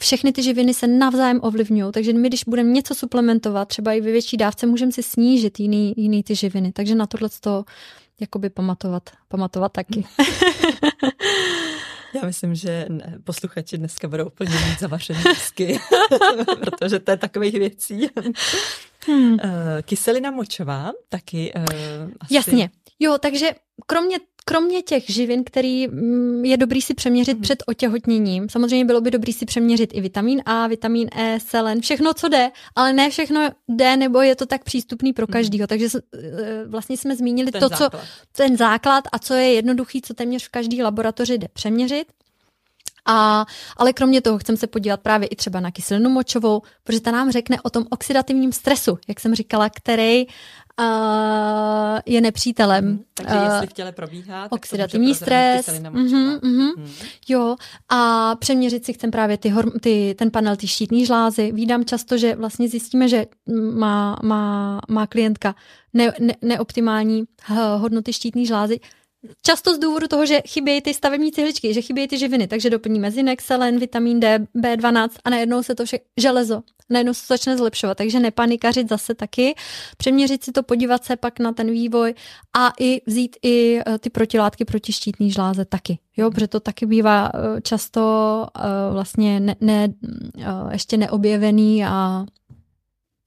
všechny 0.00 0.32
ty 0.32 0.42
živiny 0.42 0.74
se 0.74 0.86
navzájem 0.86 1.40
ovlivňují, 1.42 1.92
takže 1.92 2.12
my, 2.12 2.28
když 2.28 2.44
budeme 2.44 2.70
něco 2.70 2.94
suplementovat, 2.94 3.68
třeba 3.68 3.92
i 3.92 4.00
ve 4.00 4.12
větší 4.12 4.36
dávce, 4.36 4.66
můžeme 4.66 4.92
si 4.92 5.02
snížit 5.02 5.60
jiný, 5.60 5.94
jiný 5.96 6.22
ty 6.22 6.34
živiny, 6.34 6.72
takže 6.72 6.94
na 6.94 7.06
tohle 7.06 7.28
to 7.40 7.64
jakoby 8.20 8.50
pamatovat, 8.50 9.10
pamatovat 9.28 9.72
taky. 9.72 10.04
Já 12.14 12.26
myslím, 12.26 12.54
že 12.54 12.86
posluchači 13.24 13.78
dneska 13.78 14.08
budou 14.08 14.26
úplně 14.26 14.50
mít 14.50 14.80
zavařené 14.80 15.22
protože 16.60 16.98
to 16.98 17.10
je 17.10 17.16
takových 17.16 17.54
věcí. 17.54 18.08
Hmm. 19.08 19.36
Eh, 19.40 19.82
kyselina 19.82 20.30
močová 20.30 20.92
taky 21.08 21.52
uh, 21.56 21.64
asi... 22.20 22.34
Jasně. 22.34 22.70
Jo, 23.00 23.18
takže 23.18 23.50
kromě 23.86 24.18
kromě 24.48 24.82
těch 24.82 25.10
živin, 25.10 25.44
který 25.44 25.88
mm, 25.88 26.44
je 26.44 26.56
dobrý 26.56 26.82
si 26.82 26.94
přeměřit 26.94 27.36
mm. 27.36 27.42
před 27.42 27.62
otěhotněním, 27.66 28.48
samozřejmě 28.48 28.84
bylo 28.84 29.00
by 29.00 29.10
dobrý 29.10 29.32
si 29.32 29.46
přeměřit 29.46 29.90
i 29.92 30.00
vitamin 30.00 30.42
A, 30.46 30.66
vitamin 30.66 31.08
E, 31.16 31.40
selen, 31.40 31.80
všechno, 31.80 32.14
co 32.14 32.28
jde, 32.28 32.50
ale 32.76 32.92
ne 32.92 33.10
všechno 33.10 33.50
jde, 33.68 33.96
nebo 33.96 34.22
je 34.22 34.36
to 34.36 34.46
tak 34.46 34.64
přístupný 34.64 35.12
pro 35.12 35.26
mhm. 35.28 35.32
každýho. 35.32 35.66
Takže 35.66 35.88
eh, 36.14 36.64
vlastně 36.66 36.96
jsme 36.96 37.16
zmínili 37.16 37.50
ten 37.52 37.60
to, 37.60 37.68
základ. 37.68 37.92
co 37.92 37.98
ten 38.32 38.56
základ 38.56 39.04
a 39.12 39.18
co 39.18 39.34
je 39.34 39.52
jednoduchý, 39.52 40.02
co 40.02 40.14
téměř 40.14 40.46
v 40.46 40.50
každé 40.50 40.82
laboratoři 40.82 41.38
jde 41.38 41.48
přeměřit. 41.52 42.06
A, 43.10 43.46
ale 43.76 43.92
kromě 43.92 44.20
toho 44.20 44.38
chcem 44.38 44.56
se 44.56 44.66
podívat 44.66 45.00
právě 45.00 45.28
i 45.28 45.36
třeba 45.36 45.60
na 45.60 45.70
kyselinu 45.70 46.10
močovou, 46.10 46.62
protože 46.84 47.00
ta 47.00 47.10
nám 47.10 47.30
řekne 47.30 47.56
o 47.62 47.70
tom 47.70 47.84
oxidativním 47.90 48.52
stresu, 48.52 48.98
jak 49.08 49.20
jsem 49.20 49.34
říkala, 49.34 49.70
který 49.70 50.26
uh, 50.26 50.84
je 52.06 52.20
nepřítelem. 52.20 52.84
Hmm, 52.84 53.04
takže 53.14 53.34
uh, 53.34 53.42
jestli 53.42 53.66
v 53.66 53.72
těle 53.72 53.92
probíhá, 53.92 54.52
oxidativní 54.52 55.14
stres. 55.14 55.68
Mm-hmm, 55.68 56.38
mm-hmm, 56.38 56.72
hmm. 56.76 56.88
Jo, 57.28 57.56
a 57.88 58.34
přeměřit 58.36 58.84
si 58.84 58.92
chcem 58.92 59.10
právě 59.10 59.38
ty, 59.38 59.54
ty, 59.80 60.14
ten 60.18 60.30
panel, 60.30 60.56
ty 60.56 60.68
štítní 60.68 61.06
žlázy. 61.06 61.52
Vídám 61.52 61.84
často, 61.84 62.18
že 62.18 62.34
vlastně 62.34 62.68
zjistíme, 62.68 63.08
že 63.08 63.26
má, 63.74 64.18
má, 64.22 64.80
má 64.88 65.06
klientka 65.06 65.54
ne, 65.94 66.12
ne, 66.20 66.34
neoptimální 66.42 67.24
hodnoty 67.76 68.12
štítní 68.12 68.46
žlázy, 68.46 68.80
Často 69.42 69.74
z 69.74 69.78
důvodu 69.78 70.08
toho, 70.08 70.26
že 70.26 70.42
chybějí 70.46 70.80
ty 70.80 70.94
stavební 70.94 71.32
cihličky, 71.32 71.74
že 71.74 71.82
chybějí 71.82 72.08
ty 72.08 72.18
živiny, 72.18 72.46
takže 72.48 72.70
doplníme 72.70 73.10
zinek, 73.10 73.42
selen, 73.42 73.78
vitamin 73.78 74.20
D, 74.20 74.38
B12 74.38 75.08
a 75.24 75.30
najednou 75.30 75.62
se 75.62 75.74
to 75.74 75.84
vše, 75.84 75.98
železo, 76.16 76.62
najednou 76.90 77.14
se 77.14 77.26
to 77.26 77.34
začne 77.34 77.56
zlepšovat, 77.56 77.98
takže 77.98 78.20
nepanikařit 78.20 78.88
zase 78.88 79.14
taky, 79.14 79.54
přeměřit 79.96 80.44
si 80.44 80.52
to, 80.52 80.62
podívat 80.62 81.04
se 81.04 81.16
pak 81.16 81.38
na 81.38 81.52
ten 81.52 81.70
vývoj 81.70 82.14
a 82.56 82.72
i 82.80 83.00
vzít 83.06 83.36
i 83.42 83.80
eh, 83.86 83.98
ty 83.98 84.10
protilátky 84.10 84.64
proti 84.64 84.92
štítný 84.92 85.30
žláze 85.30 85.64
taky, 85.64 85.98
jo, 86.16 86.30
protože 86.30 86.48
to 86.48 86.60
taky 86.60 86.86
bývá 86.86 87.30
eh, 87.34 87.60
často 87.60 88.46
uh, 88.56 88.94
vlastně 88.94 89.40
ne, 89.40 89.56
ne, 89.60 89.88
ještě 90.72 90.96
neobjevený 90.96 91.84
a 91.84 92.26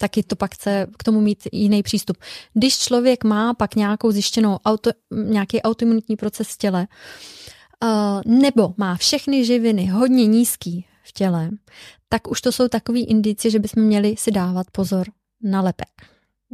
taky 0.01 0.23
to 0.23 0.35
pak 0.35 0.53
chce 0.53 0.87
k 0.97 1.03
tomu 1.03 1.21
mít 1.21 1.47
jiný 1.51 1.83
přístup. 1.83 2.17
Když 2.53 2.77
člověk 2.77 3.23
má 3.23 3.53
pak 3.53 3.75
nějakou 3.75 4.11
zjištěnou 4.11 4.57
auto, 4.65 4.91
nějaký 5.11 5.61
autoimunitní 5.61 6.15
proces 6.15 6.47
v 6.47 6.57
těle, 6.57 6.87
uh, 7.83 8.21
nebo 8.25 8.73
má 8.77 8.95
všechny 8.95 9.45
živiny 9.45 9.85
hodně 9.85 10.27
nízký 10.27 10.85
v 11.03 11.11
těle, 11.11 11.49
tak 12.09 12.31
už 12.31 12.41
to 12.41 12.51
jsou 12.51 12.67
takový 12.67 13.03
indici, 13.03 13.51
že 13.51 13.59
bychom 13.59 13.83
měli 13.83 14.15
si 14.17 14.31
dávat 14.31 14.71
pozor 14.71 15.07
na 15.43 15.61
lepek. 15.61 15.93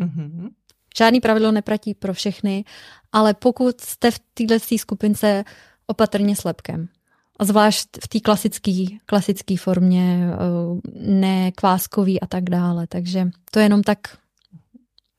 Mm-hmm. 0.02 0.49
Žádný 0.98 1.19
pravidlo 1.19 1.52
neplatí 1.52 1.94
pro 1.94 2.14
všechny, 2.14 2.65
ale 3.11 3.34
pokud 3.34 3.82
jste 3.82 4.11
v 4.11 4.19
této 4.34 4.78
skupince 4.78 5.44
opatrně 5.88 6.36
s 6.36 6.44
lepkem, 6.44 6.88
a 7.39 7.45
zvlášť 7.45 7.88
v 8.03 8.07
té 8.07 8.19
klasické 8.19 8.85
klasický 9.05 9.57
formě, 9.57 10.30
eh, 10.31 10.38
ne 11.01 11.51
kváskový 11.51 12.22
a 12.22 12.27
tak 12.27 12.49
dále. 12.49 12.88
Takže 12.88 13.30
to 13.51 13.59
je 13.59 13.65
jenom 13.65 13.84
tak 13.84 13.99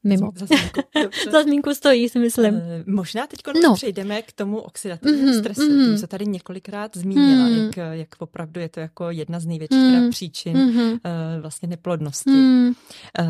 mimo. 0.04 0.32
Za 0.36 0.46
zmínku, 0.46 0.80
Za 1.32 1.42
zmínku 1.42 1.74
stojí, 1.74 2.08
si 2.08 2.18
myslím. 2.18 2.54
Uh, 2.54 2.60
možná 2.86 3.26
teď 3.26 3.40
no. 3.62 3.74
přejdeme 3.74 4.22
k 4.22 4.32
tomu 4.32 4.58
oxidativnímu 4.58 5.32
mm-hmm, 5.32 5.38
stresu. 5.38 5.60
Mm-hmm. 5.60 5.84
Tím 5.84 5.98
se 5.98 6.06
tady 6.06 6.26
několikrát 6.26 6.96
zmínila, 6.96 7.48
mm-hmm. 7.48 7.64
jak, 7.64 7.76
jak 7.98 8.08
opravdu 8.18 8.60
je 8.60 8.68
to 8.68 8.80
jako 8.80 9.10
jedna 9.10 9.40
z 9.40 9.46
největších 9.46 9.78
mm-hmm. 9.78 10.10
příčin 10.10 10.56
mm-hmm. 10.56 10.92
uh, 10.92 10.98
vlastně 11.40 11.68
neplodnosti. 11.68 12.30
Mm-hmm. 12.30 12.68
Uh, 12.68 13.26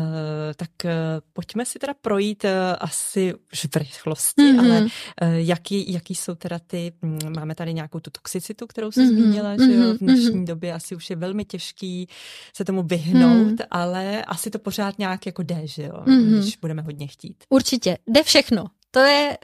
tak 0.55 0.69
uh, 0.85 0.91
pojďme 1.33 1.65
si 1.65 1.79
teda 1.79 1.93
projít 2.01 2.43
uh, 2.43 2.49
asi 2.79 3.33
už 3.53 3.65
v 3.65 3.75
rychlosti, 3.75 4.41
mm-hmm. 4.41 4.59
ale 4.59 4.81
uh, 4.81 4.89
jaký, 5.33 5.93
jaký 5.93 6.15
jsou 6.15 6.35
teda 6.35 6.59
ty, 6.67 6.91
um, 7.01 7.19
máme 7.35 7.55
tady 7.55 7.73
nějakou 7.73 7.99
tu 7.99 8.09
toxicitu, 8.09 8.67
kterou 8.67 8.91
jsi 8.91 8.99
mm-hmm. 8.99 9.07
zmínila, 9.07 9.57
že 9.57 9.73
jo, 9.73 9.93
v 9.93 9.97
dnešní 9.97 10.29
mm-hmm. 10.29 10.45
době 10.45 10.73
asi 10.73 10.95
už 10.95 11.09
je 11.09 11.15
velmi 11.15 11.45
těžký 11.45 12.07
se 12.55 12.65
tomu 12.65 12.83
vyhnout, 12.83 13.47
mm-hmm. 13.47 13.67
ale 13.71 14.25
asi 14.25 14.49
to 14.49 14.59
pořád 14.59 14.99
nějak 14.99 15.25
jako 15.25 15.43
jde, 15.43 15.61
že 15.63 15.83
jo, 15.83 16.03
mm-hmm. 16.05 16.58
Budeme 16.61 16.81
hodně 16.81 17.07
chtít. 17.07 17.43
Určitě, 17.49 17.97
jde 18.07 18.23
všechno. 18.23 18.65
To 18.91 18.99
je 18.99 19.37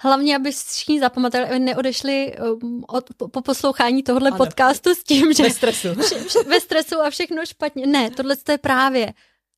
hlavně, 0.00 0.36
aby 0.36 0.52
všichni 0.52 1.00
zapamatovali, 1.00 1.50
aby 1.50 1.58
neodešli 1.58 2.34
um, 2.62 2.84
od, 2.88 3.04
po 3.32 3.42
poslouchání 3.42 4.02
tohohle 4.02 4.30
ano. 4.30 4.38
podcastu 4.38 4.94
s 4.94 5.04
tím, 5.04 5.32
že... 5.32 5.42
Ve 5.42 5.50
stresu. 5.50 5.88
ve 6.46 6.60
stresu 6.60 7.00
a 7.00 7.10
všechno 7.10 7.46
špatně. 7.46 7.86
Ne, 7.86 8.10
tohle 8.10 8.36
je 8.50 8.58
právě 8.58 9.12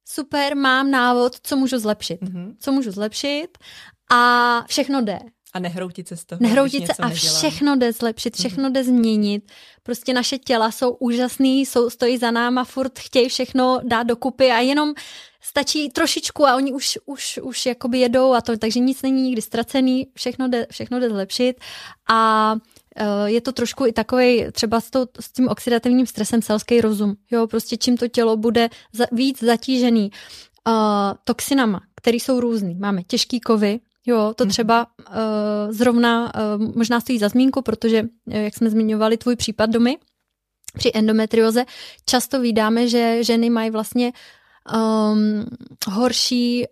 super, 0.09 0.57
mám 0.57 0.91
návod, 0.91 1.37
co 1.43 1.57
můžu 1.57 1.79
zlepšit. 1.79 2.23
Mm-hmm. 2.23 2.57
Co 2.61 2.73
můžu 2.73 2.91
zlepšit 2.91 3.59
a 4.13 4.63
všechno 4.67 5.03
jde. 5.03 5.19
A 5.55 5.59
nehroutit 5.59 6.09
se 6.09 6.17
z 6.17 6.25
toho. 6.25 6.39
Nehroutit 6.43 6.87
se 6.87 6.93
a 6.93 7.09
nedělám. 7.09 7.37
všechno 7.37 7.77
jde 7.77 7.93
zlepšit, 7.93 8.37
všechno 8.37 8.65
mm-hmm. 8.65 8.73
jde 8.73 8.85
změnit. 8.85 9.53
Prostě 9.83 10.15
naše 10.15 10.39
těla 10.39 10.71
jsou 10.71 10.91
úžasný, 10.91 11.67
jsou, 11.67 11.91
stojí 11.91 12.19
za 12.19 12.31
náma, 12.31 12.65
furt 12.65 12.99
chtějí 12.99 13.29
všechno 13.29 13.81
dát 13.85 14.03
dokupy 14.03 14.51
a 14.51 14.59
jenom 14.59 14.95
stačí 15.41 15.91
trošičku 15.91 16.47
a 16.47 16.57
oni 16.57 16.73
už, 16.73 16.99
už, 17.07 17.39
už 17.43 17.67
jakoby 17.67 17.99
jedou 17.99 18.33
a 18.33 18.41
to, 18.41 18.57
takže 18.57 18.81
nic 18.81 19.03
není 19.03 19.23
nikdy 19.23 19.43
ztracený, 19.43 20.07
všechno 20.15 20.49
jde, 20.49 20.67
všechno 20.71 21.01
jde 21.01 21.09
zlepšit 21.09 21.61
a 22.11 22.55
eh, 22.97 23.05
je 23.31 23.41
to 23.41 23.53
trošku 23.53 23.87
i 23.87 23.93
takový 23.93 24.47
třeba 24.53 24.81
s, 24.81 24.91
to, 24.91 25.07
s 25.21 25.33
tím 25.33 25.49
oxidativním 25.49 26.07
stresem 26.07 26.43
selský 26.43 26.81
rozum. 26.81 27.15
Jo, 27.31 27.47
prostě 27.47 27.77
čím 27.77 27.97
to 27.97 28.09
tělo 28.09 28.37
bude 28.37 28.69
za, 28.93 29.07
víc 29.13 29.43
zatížený 29.43 30.11
uh, 30.69 30.75
toxinama, 31.25 31.81
které 31.97 32.17
jsou 32.17 32.41
různý. 32.41 32.75
Máme 32.75 33.03
těžký 33.03 33.41
kovy, 33.41 33.81
Jo, 34.07 34.35
to 34.37 34.45
mhm. 34.45 34.51
třeba 34.51 34.87
uh, 34.99 35.15
zrovna 35.69 36.33
uh, 36.35 36.77
možná 36.77 37.01
stojí 37.01 37.19
za 37.19 37.29
zmínku, 37.29 37.63
protože, 37.63 38.03
jak 38.27 38.55
jsme 38.55 38.71
zmiňovali 38.71 39.17
tvůj 39.17 39.37
případ 39.37 39.71
domy, 39.71 39.97
při 40.79 40.91
endometrioze 40.95 41.65
často 42.07 42.41
vydáme, 42.41 42.89
že 42.89 43.25
ženy 43.25 43.51
mají 43.51 43.71
vlastně 43.71 44.13
um, 44.75 45.45
horší, 45.89 46.67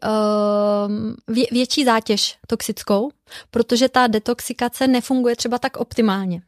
um, 0.87 1.17
vě, 1.29 1.47
větší 1.51 1.85
zátěž 1.85 2.39
toxickou, 2.47 3.11
protože 3.51 3.89
ta 3.89 4.07
detoxikace 4.07 4.87
nefunguje 4.87 5.37
třeba 5.37 5.59
tak 5.59 5.77
optimálně. 5.77 6.43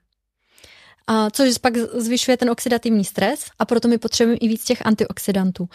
Uh, 1.11 1.29
což 1.33 1.59
pak 1.59 1.77
zvyšuje 1.77 2.37
ten 2.37 2.51
oxidativní 2.51 3.05
stres 3.05 3.45
a 3.59 3.65
proto 3.65 3.89
my 3.89 3.99
potřebujeme 3.99 4.39
i 4.39 4.49
víc 4.49 4.65
těch 4.65 4.87
antioxidantů. 4.87 5.69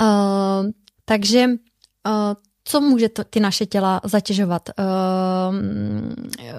Uh, 0.00 0.70
takže 1.04 1.46
uh, 1.46 2.34
co 2.64 2.80
může 2.80 3.08
to, 3.08 3.24
ty 3.24 3.40
naše 3.40 3.66
těla 3.66 4.00
zatěžovat? 4.04 4.62
Uh, 4.78 5.54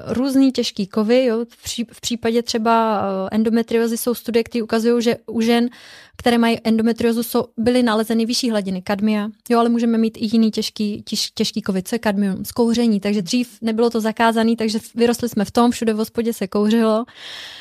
různý 0.07 0.51
těžký 0.51 0.87
kovy, 0.87 1.25
jo? 1.25 1.45
V, 1.49 1.63
pří, 1.63 1.85
v 1.91 2.01
případě 2.01 2.43
třeba 2.43 3.01
uh, 3.01 3.29
endometriozy 3.31 3.97
jsou 3.97 4.13
studie, 4.13 4.43
které 4.43 4.63
ukazují, 4.63 5.03
že 5.03 5.17
u 5.27 5.41
žen, 5.41 5.69
které 6.17 6.37
mají 6.37 6.57
endometriozu, 6.63 7.23
jsou, 7.23 7.45
byly 7.57 7.83
nalezeny 7.83 8.25
vyšší 8.25 8.49
hladiny 8.49 8.81
kadmia, 8.81 9.29
jo, 9.49 9.59
ale 9.59 9.69
můžeme 9.69 9.97
mít 9.97 10.17
i 10.17 10.25
jiný 10.25 10.51
těžký, 10.51 11.03
těž, 11.03 11.31
těžký 11.31 11.61
kovy, 11.61 11.83
co 11.83 11.95
je 11.95 11.99
kadmium, 11.99 12.45
zkouření, 12.45 12.99
takže 12.99 13.21
dřív 13.21 13.57
nebylo 13.61 13.89
to 13.89 14.01
zakázané, 14.01 14.55
takže 14.55 14.79
vyrostli 14.95 15.29
jsme 15.29 15.45
v 15.45 15.51
tom, 15.51 15.71
všude 15.71 15.93
v 15.93 15.97
hospodě 15.97 16.33
se 16.33 16.47
kouřilo, 16.47 17.05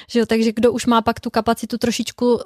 že 0.08 0.18
jo, 0.18 0.26
takže 0.26 0.52
kdo 0.52 0.72
už 0.72 0.86
má 0.86 1.02
pak 1.02 1.20
tu 1.20 1.30
kapacitu 1.30 1.78
trošičku 1.78 2.34
uh, 2.34 2.40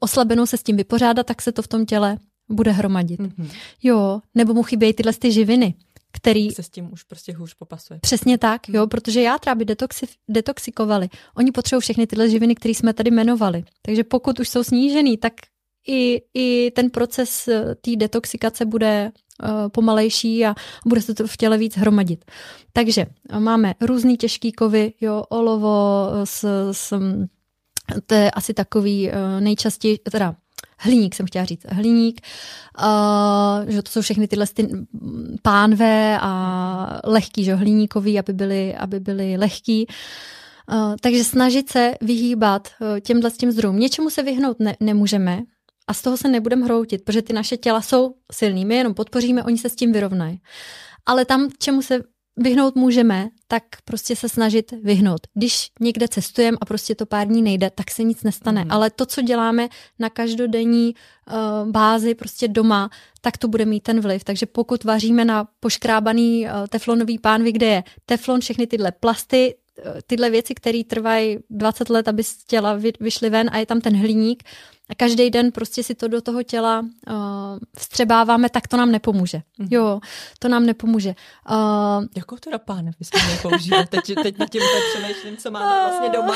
oslabenou 0.00 0.46
se 0.46 0.56
s 0.56 0.62
tím 0.62 0.76
vypořádat, 0.76 1.26
tak 1.26 1.42
se 1.42 1.52
to 1.52 1.62
v 1.62 1.68
tom 1.68 1.86
těle 1.86 2.18
bude 2.48 2.70
hromadit. 2.70 3.20
Mm-hmm. 3.20 3.50
Jo, 3.82 4.20
nebo 4.34 4.54
mu 4.54 4.62
chybějí 4.62 4.92
tyhle 4.92 5.12
ty 5.12 5.32
živiny, 5.32 5.74
který... 6.12 6.50
Se 6.50 6.62
s 6.62 6.70
tím 6.70 6.92
už 6.92 7.02
prostě 7.02 7.32
hůř 7.32 7.54
popasuje. 7.54 8.00
Přesně 8.00 8.38
tak, 8.38 8.68
jo, 8.68 8.86
protože 8.86 9.22
játra 9.22 9.54
by 9.54 9.64
detoxi, 9.64 10.06
detoxikovali. 10.28 11.08
Oni 11.36 11.52
potřebují 11.52 11.80
všechny 11.80 12.06
tyhle 12.06 12.30
živiny, 12.30 12.54
které 12.54 12.74
jsme 12.74 12.92
tady 12.92 13.10
jmenovali. 13.10 13.64
Takže 13.82 14.04
pokud 14.04 14.40
už 14.40 14.48
jsou 14.48 14.64
snížený, 14.64 15.16
tak 15.16 15.32
i, 15.88 16.22
i 16.34 16.70
ten 16.70 16.90
proces 16.90 17.48
eh, 17.48 17.74
té 17.74 17.96
detoxikace 17.96 18.64
bude 18.64 19.12
uh, 19.42 19.68
pomalejší 19.68 20.46
a 20.46 20.54
bude 20.86 21.02
se 21.02 21.14
to 21.14 21.26
v 21.26 21.36
těle 21.36 21.58
víc 21.58 21.76
hromadit. 21.76 22.24
Takže 22.72 23.06
máme 23.38 23.74
různý 23.80 24.16
těžký 24.16 24.52
kovy, 24.52 24.92
jo, 25.00 25.24
olovo 25.28 26.08
s, 26.24 26.70
s 26.72 27.00
to 28.06 28.14
je 28.14 28.30
asi 28.30 28.54
takový 28.54 29.10
nejčastější, 29.40 29.98
teda 30.10 30.36
hliník 30.78 31.14
jsem 31.14 31.26
chtěla 31.26 31.44
říct, 31.44 31.66
hliník, 31.68 32.20
uh, 32.78 33.70
že 33.70 33.82
to 33.82 33.90
jsou 33.90 34.00
všechny 34.00 34.28
tyhle 34.28 34.46
ty 34.46 34.68
pánve 35.42 36.18
a 36.20 37.00
lehký, 37.04 37.44
že 37.44 37.54
hliníkový, 37.54 38.18
aby 38.18 38.32
byly, 38.32 38.74
aby 38.74 39.00
byly 39.00 39.36
lehký. 39.36 39.86
Uh, 40.72 40.94
takže 41.00 41.24
snažit 41.24 41.70
se 41.70 41.94
vyhýbat 42.00 42.68
uh, 42.80 43.00
těmhle 43.00 43.30
s 43.30 43.36
tím 43.36 43.52
zdrojům. 43.52 43.78
Něčemu 43.78 44.10
se 44.10 44.22
vyhnout 44.22 44.60
ne, 44.60 44.76
nemůžeme 44.80 45.40
a 45.86 45.94
z 45.94 46.02
toho 46.02 46.16
se 46.16 46.28
nebudeme 46.28 46.64
hroutit, 46.64 47.04
protože 47.04 47.22
ty 47.22 47.32
naše 47.32 47.56
těla 47.56 47.80
jsou 47.80 48.14
silný, 48.32 48.64
my 48.64 48.74
jenom 48.74 48.94
podpoříme, 48.94 49.44
oni 49.44 49.58
se 49.58 49.68
s 49.68 49.76
tím 49.76 49.92
vyrovnají. 49.92 50.40
Ale 51.06 51.24
tam, 51.24 51.48
čemu 51.58 51.82
se 51.82 52.00
vyhnout 52.36 52.74
můžeme, 52.74 53.28
tak 53.48 53.62
prostě 53.84 54.16
se 54.16 54.28
snažit 54.28 54.72
vyhnout. 54.82 55.20
Když 55.34 55.70
někde 55.80 56.08
cestujeme 56.08 56.58
a 56.60 56.64
prostě 56.64 56.94
to 56.94 57.06
pár 57.06 57.26
dní 57.26 57.42
nejde, 57.42 57.70
tak 57.70 57.90
se 57.90 58.02
nic 58.02 58.22
nestane. 58.22 58.64
Mm. 58.64 58.72
Ale 58.72 58.90
to, 58.90 59.06
co 59.06 59.22
děláme 59.22 59.68
na 59.98 60.10
každodenní 60.10 60.94
uh, 60.94 61.70
bázi 61.70 62.14
prostě 62.14 62.48
doma, 62.48 62.90
tak 63.20 63.38
to 63.38 63.48
bude 63.48 63.64
mít 63.64 63.82
ten 63.82 64.00
vliv. 64.00 64.24
Takže 64.24 64.46
pokud 64.46 64.84
vaříme 64.84 65.24
na 65.24 65.48
poškrábaný 65.60 66.46
uh, 66.46 66.50
teflonový 66.68 67.18
pánvi, 67.18 67.52
kde 67.52 67.66
je 67.66 67.84
teflon, 68.06 68.40
všechny 68.40 68.66
tyhle 68.66 68.92
plasty, 68.92 69.54
uh, 69.78 69.92
tyhle 70.06 70.30
věci, 70.30 70.54
které 70.54 70.84
trvají 70.84 71.38
20 71.50 71.90
let, 71.90 72.08
aby 72.08 72.22
z 72.22 72.44
těla 72.44 72.78
vyšly 73.00 73.30
ven 73.30 73.50
a 73.52 73.58
je 73.58 73.66
tam 73.66 73.80
ten 73.80 73.96
hliník, 73.96 74.42
a 74.88 74.94
každý 74.94 75.30
den 75.30 75.52
prostě 75.52 75.82
si 75.82 75.94
to 75.94 76.08
do 76.08 76.20
toho 76.20 76.42
těla 76.42 76.80
uh, 76.80 77.16
vstřebáváme, 77.78 78.50
tak 78.50 78.68
to 78.68 78.76
nám 78.76 78.92
nepomůže. 78.92 79.42
Mm. 79.58 79.68
Jo, 79.70 80.00
to 80.38 80.48
nám 80.48 80.66
nepomůže. 80.66 81.14
Uh, 81.50 82.04
Jakou 82.16 82.36
teda 82.36 82.58
pánev 82.58 82.94
bychom 82.98 83.20
měli 83.24 83.40
používat? 83.42 83.88
Teď, 83.88 84.14
teď 84.22 84.38
na 84.38 84.46
tím 84.46 84.62
přemýšlím, 84.94 85.36
co 85.36 85.50
máme 85.50 85.80
vlastně 85.80 86.10
doma. 86.10 86.34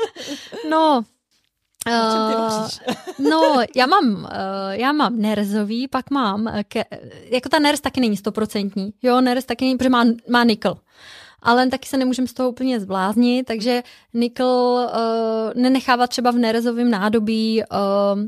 no, 0.70 1.02
Uh, 1.88 2.68
no, 3.30 3.62
já 3.76 3.86
mám, 3.86 4.14
uh, 4.14 4.28
já 4.70 4.92
mám 4.92 5.20
nerzový, 5.20 5.88
pak 5.88 6.10
mám, 6.10 6.52
ke, 6.68 6.84
jako 7.24 7.48
ta 7.48 7.58
nerz 7.58 7.80
taky 7.80 8.00
není 8.00 8.16
stoprocentní, 8.16 8.92
jo, 9.02 9.20
nerz 9.20 9.44
taky 9.44 9.64
není, 9.64 9.78
protože 9.78 9.90
má, 9.90 10.04
má 10.30 10.44
nikl 10.44 10.78
ale 11.42 11.68
taky 11.68 11.88
se 11.88 11.96
nemůžeme 11.96 12.28
z 12.28 12.32
toho 12.32 12.50
úplně 12.50 12.80
zbláznit, 12.80 13.46
takže 13.46 13.82
nikl 14.14 14.44
uh, 14.44 15.62
nenechávat 15.62 16.10
třeba 16.10 16.30
v 16.30 16.38
nerezovém 16.38 16.90
nádobí 16.90 17.62
uh, 17.62 18.20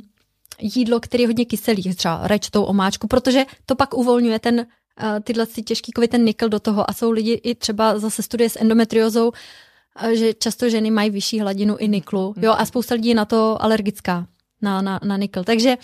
jídlo, 0.61 1.01
který 1.01 1.23
je 1.23 1.28
hodně 1.28 1.45
kyselý, 1.45 1.95
třeba 1.95 2.20
rečtou 2.23 2.65
omáčku, 2.65 3.07
protože 3.07 3.45
to 3.66 3.74
pak 3.74 3.95
uvolňuje 3.95 4.39
ten 4.39 4.59
uh, 4.59 5.20
tyhle 5.23 5.47
ty 5.47 5.62
těžký 5.62 5.93
kovy, 5.93 6.09
ten 6.09 6.24
nikl 6.24 6.49
do 6.49 6.61
toho. 6.61 6.91
A 6.91 6.93
jsou 6.93 7.11
lidi 7.11 7.32
i 7.32 7.55
třeba 7.55 7.99
zase 7.99 8.23
studie 8.23 8.51
s 8.51 8.61
endometriozou, 8.61 9.28
uh, 9.28 10.11
že 10.11 10.35
často 10.35 10.69
ženy 10.69 10.91
mají 10.91 11.11
vyšší 11.11 11.41
hladinu 11.41 11.77
i 11.78 11.89
niklu, 11.89 12.35
jo, 12.36 12.55
a 12.59 12.66
spousta 12.66 12.95
lidí 12.95 13.09
je 13.09 13.15
na 13.15 13.24
to 13.24 13.62
alergická, 13.62 14.27
na, 14.62 14.82
na, 14.82 15.01
na 15.05 15.16
nikl. 15.16 15.45
Takže 15.45 15.77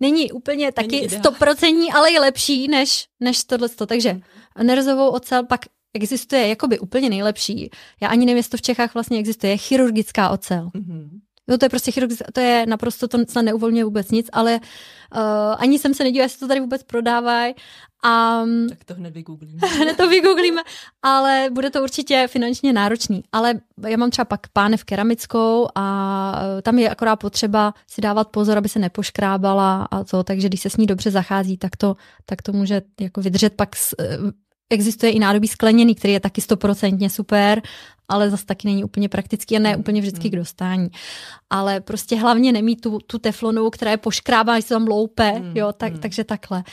není 0.00 0.32
úplně 0.32 0.72
taky 0.72 1.08
stoprocentní, 1.08 1.92
ale 1.92 2.12
je 2.12 2.20
lepší 2.20 2.68
než, 2.68 3.06
než 3.20 3.44
tohle. 3.44 3.68
Takže 3.86 4.20
nerezovou 4.62 5.08
ocel, 5.08 5.46
pak 5.46 5.60
existuje 5.94 6.48
jakoby 6.48 6.78
úplně 6.78 7.10
nejlepší. 7.10 7.70
Já 8.00 8.08
ani 8.08 8.26
nevím, 8.26 8.36
jestli 8.36 8.50
to 8.50 8.56
v 8.56 8.62
Čechách 8.62 8.94
vlastně 8.94 9.18
existuje, 9.18 9.56
chirurgická 9.56 10.30
ocel. 10.30 10.70
Mm-hmm. 10.74 11.08
Jo, 11.48 11.58
to 11.58 11.64
je 11.64 11.68
prostě 11.68 11.90
chirurg, 11.90 12.12
to 12.32 12.40
je 12.40 12.66
naprosto, 12.66 13.08
to 13.08 13.18
snad 13.28 13.42
neuvolňuje 13.42 13.84
vůbec 13.84 14.10
nic, 14.10 14.28
ale 14.32 14.60
uh, 15.14 15.20
ani 15.58 15.78
jsem 15.78 15.94
se 15.94 16.04
nedívala, 16.04 16.24
jestli 16.24 16.40
to 16.40 16.48
tady 16.48 16.60
vůbec 16.60 16.82
prodávají. 16.82 17.54
A, 18.04 18.42
tak 18.68 18.84
to 18.84 18.94
hned 18.94 19.14
vygooglíme. 19.14 19.60
hned 19.80 19.96
to 19.96 20.08
vygooglíme, 20.08 20.62
ale 21.02 21.48
bude 21.52 21.70
to 21.70 21.82
určitě 21.82 22.28
finančně 22.30 22.72
náročný. 22.72 23.22
Ale 23.32 23.60
já 23.88 23.96
mám 23.96 24.10
třeba 24.10 24.24
pak 24.24 24.48
pánev 24.52 24.84
keramickou 24.84 25.68
a 25.74 26.42
eh, 26.58 26.62
tam 26.62 26.78
je 26.78 26.90
akorát 26.90 27.16
potřeba 27.16 27.74
si 27.86 28.00
dávat 28.00 28.28
pozor, 28.28 28.58
aby 28.58 28.68
se 28.68 28.78
nepoškrábala 28.78 29.88
a 29.90 30.04
to, 30.04 30.24
takže 30.24 30.48
když 30.48 30.60
se 30.60 30.70
s 30.70 30.76
ní 30.76 30.86
dobře 30.86 31.10
zachází, 31.10 31.56
tak 31.58 31.76
to, 31.76 31.96
tak 32.26 32.42
to 32.42 32.52
může 32.52 32.82
jako 33.00 33.20
vydržet 33.20 33.54
pak 33.54 33.76
s, 33.76 33.94
eh, 34.00 34.18
Existuje 34.72 35.12
i 35.12 35.18
nádobí 35.18 35.48
skleněný, 35.48 35.94
který 35.94 36.12
je 36.12 36.20
taky 36.20 36.40
stoprocentně 36.40 37.10
super 37.10 37.62
ale 38.12 38.30
zase 38.30 38.46
taky 38.46 38.68
není 38.68 38.84
úplně 38.84 39.08
praktický 39.08 39.56
a 39.56 39.58
ne 39.58 39.70
hmm, 39.70 39.80
úplně 39.80 40.00
vždycky 40.00 40.30
k 40.30 40.32
hmm. 40.32 40.40
dostání. 40.40 40.88
Ale 41.50 41.80
prostě 41.80 42.16
hlavně 42.16 42.52
nemít 42.52 42.80
tu, 42.80 42.98
tu 43.06 43.18
teflonovou, 43.18 43.70
která 43.70 43.90
je 43.90 43.96
poškrábá, 43.96 44.54
když 44.54 44.64
se 44.64 44.74
tam 44.74 44.86
loupe, 44.86 45.32
mm, 45.32 45.56
jo, 45.56 45.72
tak, 45.72 45.92
mm. 45.92 45.98
takže 45.98 46.24
takhle. 46.24 46.64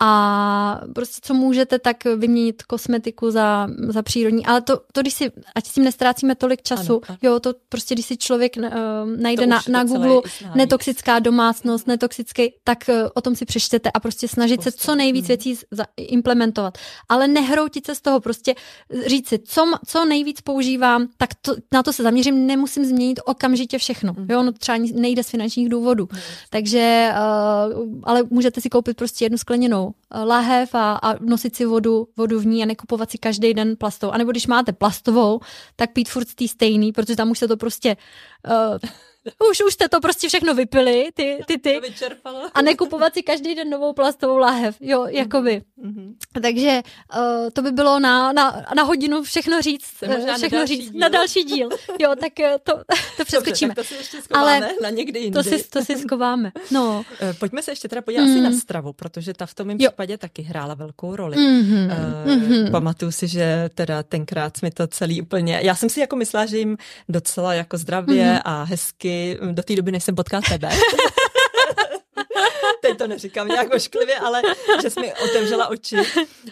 A 0.00 0.80
prostě 0.94 1.20
co 1.22 1.34
můžete, 1.34 1.78
tak 1.78 2.04
vyměnit 2.04 2.62
kosmetiku 2.62 3.30
za, 3.30 3.68
za 3.88 4.02
přírodní, 4.02 4.46
ale 4.46 4.60
to, 4.60 4.80
to, 4.92 5.00
když 5.00 5.14
si, 5.14 5.32
ať 5.54 5.66
s 5.66 5.72
tím 5.72 5.84
nestrácíme 5.84 6.34
tolik 6.34 6.62
času, 6.62 7.00
ano, 7.08 7.18
jo, 7.22 7.40
to 7.40 7.54
prostě, 7.68 7.94
když 7.94 8.06
si 8.06 8.16
člověk 8.16 8.56
uh, 8.56 8.64
najde 9.16 9.46
na, 9.46 9.60
na 9.68 9.84
Google 9.84 10.20
netoxická 10.54 11.18
domácnost, 11.18 11.86
netoxický, 11.86 12.52
tak 12.64 12.78
uh, 12.88 12.94
o 13.14 13.20
tom 13.20 13.36
si 13.36 13.44
přečtete 13.44 13.90
a 13.90 14.00
prostě 14.00 14.28
snažit 14.28 14.60
prostě. 14.60 14.70
se 14.70 14.86
co 14.86 14.94
nejvíc 14.94 15.24
mm. 15.24 15.28
věcí 15.28 15.58
implementovat. 15.96 16.78
Ale 17.08 17.28
nehroutit 17.28 17.86
se 17.86 17.94
z 17.94 18.00
toho, 18.00 18.20
prostě 18.20 18.54
říct 19.06 19.28
si, 19.28 19.38
co, 19.38 19.62
co 19.86 20.04
nejvíc 20.04 20.40
používá 20.40 20.85
používám, 20.86 21.08
tak 21.16 21.30
to, 21.34 21.54
na 21.72 21.82
to 21.82 21.92
se 21.92 22.02
zaměřím, 22.02 22.46
nemusím 22.46 22.84
změnit 22.84 23.20
okamžitě 23.24 23.78
všechno. 23.78 24.12
Mm. 24.18 24.26
Jo, 24.30 24.42
no 24.42 24.52
třeba 24.52 24.78
nejde 24.94 25.22
z 25.22 25.30
finančních 25.30 25.68
důvodů. 25.68 26.08
Mm. 26.12 26.18
Takže, 26.50 27.10
uh, 27.74 28.00
ale 28.04 28.22
můžete 28.30 28.60
si 28.60 28.70
koupit 28.70 28.96
prostě 28.96 29.24
jednu 29.24 29.38
skleněnou 29.38 29.86
uh, 29.86 29.92
lahev 30.24 30.74
a, 30.74 30.94
a 30.94 31.24
nosit 31.24 31.56
si 31.56 31.64
vodu, 31.64 32.08
vodu 32.16 32.40
v 32.40 32.46
ní 32.46 32.62
a 32.62 32.66
nekupovat 32.66 33.10
si 33.10 33.18
každý 33.18 33.54
den 33.54 33.76
plastovou. 33.76 34.12
A 34.12 34.18
nebo 34.18 34.30
když 34.30 34.46
máte 34.46 34.72
plastovou, 34.72 35.40
tak 35.76 35.92
pít 35.92 36.08
furt 36.08 36.34
tý 36.34 36.48
stejný, 36.48 36.92
protože 36.92 37.16
tam 37.16 37.30
už 37.30 37.38
se 37.38 37.48
to 37.48 37.56
prostě 37.56 37.96
uh, 38.46 38.78
už, 39.50 39.62
už 39.66 39.72
jste 39.72 39.88
to 39.88 40.00
prostě 40.00 40.28
všechno 40.28 40.54
vypili, 40.54 41.08
ty, 41.14 41.38
ty, 41.46 41.58
ty. 41.58 41.80
A 42.54 42.62
nekupovat 42.62 43.14
si 43.14 43.22
každý 43.22 43.54
den 43.54 43.70
novou 43.70 43.92
plastovou 43.92 44.36
láhev, 44.36 44.76
jo, 44.80 45.00
mhm, 45.02 45.10
jakoby. 45.10 45.62
Mm-hmm. 45.84 46.14
Takže 46.42 46.82
uh, 47.16 47.50
to 47.52 47.62
by 47.62 47.72
bylo 47.72 47.98
na, 47.98 48.32
na, 48.32 48.64
na 48.76 48.82
hodinu 48.82 49.22
všechno 49.22 49.62
říct, 49.62 49.84
všechno 50.36 50.58
na 50.58 50.66
říct 50.66 50.90
díl. 50.90 51.00
na 51.00 51.08
další 51.08 51.44
díl. 51.44 51.68
Jo, 52.00 52.14
tak 52.20 52.32
uh, 52.40 52.46
to, 52.62 52.72
to 53.16 53.24
přeskočíme. 53.24 53.74
Dobře, 53.74 53.94
tak 53.94 53.98
to 53.98 54.04
si 54.04 54.16
ještě 54.16 54.34
Ale 54.34 54.60
na 54.82 54.90
někdy 54.90 55.20
jindy. 55.20 55.38
To 55.38 55.42
si, 55.42 55.68
to 55.68 55.84
si 55.84 55.98
skováme, 55.98 56.52
no. 56.70 57.04
Pojďme 57.38 57.62
se 57.62 57.70
ještě 57.70 57.88
teda 57.88 58.02
podívat 58.02 58.24
mm. 58.24 58.30
asi 58.30 58.40
na 58.40 58.52
stravu, 58.52 58.92
protože 58.92 59.34
ta 59.34 59.46
v 59.46 59.54
tom 59.54 59.66
mém 59.66 59.78
případě 59.78 60.18
taky 60.18 60.42
hrála 60.42 60.74
velkou 60.74 61.16
roli. 61.16 61.36
Mm-hmm. 61.36 61.86
Uh, 61.86 62.32
mm-hmm. 62.32 62.70
Pamatuju 62.70 63.12
si, 63.12 63.28
že 63.28 63.70
teda 63.74 64.02
tenkrát 64.02 64.62
mi 64.62 64.70
to 64.70 64.86
celý 64.86 65.22
úplně, 65.22 65.60
já 65.62 65.74
jsem 65.74 65.88
si 65.88 66.00
jako 66.00 66.16
myslela, 66.16 66.46
že 66.46 66.58
jim 66.58 66.76
docela 67.08 67.54
jako 67.54 67.78
zdravě 67.78 68.24
mm-hmm. 68.24 68.40
a 68.44 68.62
hezky 68.62 69.15
do 69.52 69.62
té 69.62 69.76
doby, 69.76 69.92
než 69.92 70.04
jsem 70.04 70.14
potkal 70.14 70.40
tebe. 70.48 70.68
Teď 72.88 72.98
to 72.98 73.06
neříkám 73.06 73.48
nějak 73.48 73.74
ošklivě, 73.74 74.18
ale 74.18 74.42
že 74.82 74.90
jsi 74.90 75.00
mi 75.00 75.12
otevřela 75.14 75.68
oči, 75.68 75.96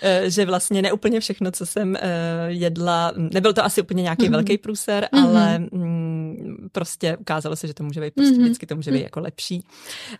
eh, 0.03 0.31
že 0.31 0.47
vlastně 0.47 0.83
neúplně 0.83 1.21
všechno, 1.21 1.51
co 1.51 1.67
jsem 1.67 1.97
eh, 1.97 2.01
jedla, 2.47 3.13
nebyl 3.17 3.53
to 3.53 3.65
asi 3.65 3.83
úplně 3.83 4.03
nějaký 4.03 4.27
mm-hmm. 4.27 4.31
velký 4.31 4.59
průser, 4.59 5.09
mm-hmm. 5.13 5.27
ale 5.27 5.59
mm, 5.59 6.69
prostě 6.73 7.17
ukázalo 7.17 7.57
se, 7.57 7.67
že 7.67 7.75
to 7.75 7.85
může 7.85 8.01
být 8.01 8.15
prostě 8.15 8.35
mm-hmm. 8.35 8.43
vždycky 8.43 8.67
to 8.67 8.77
může 8.77 8.91
být 8.91 9.03
jako 9.03 9.21
lepší. 9.21 9.65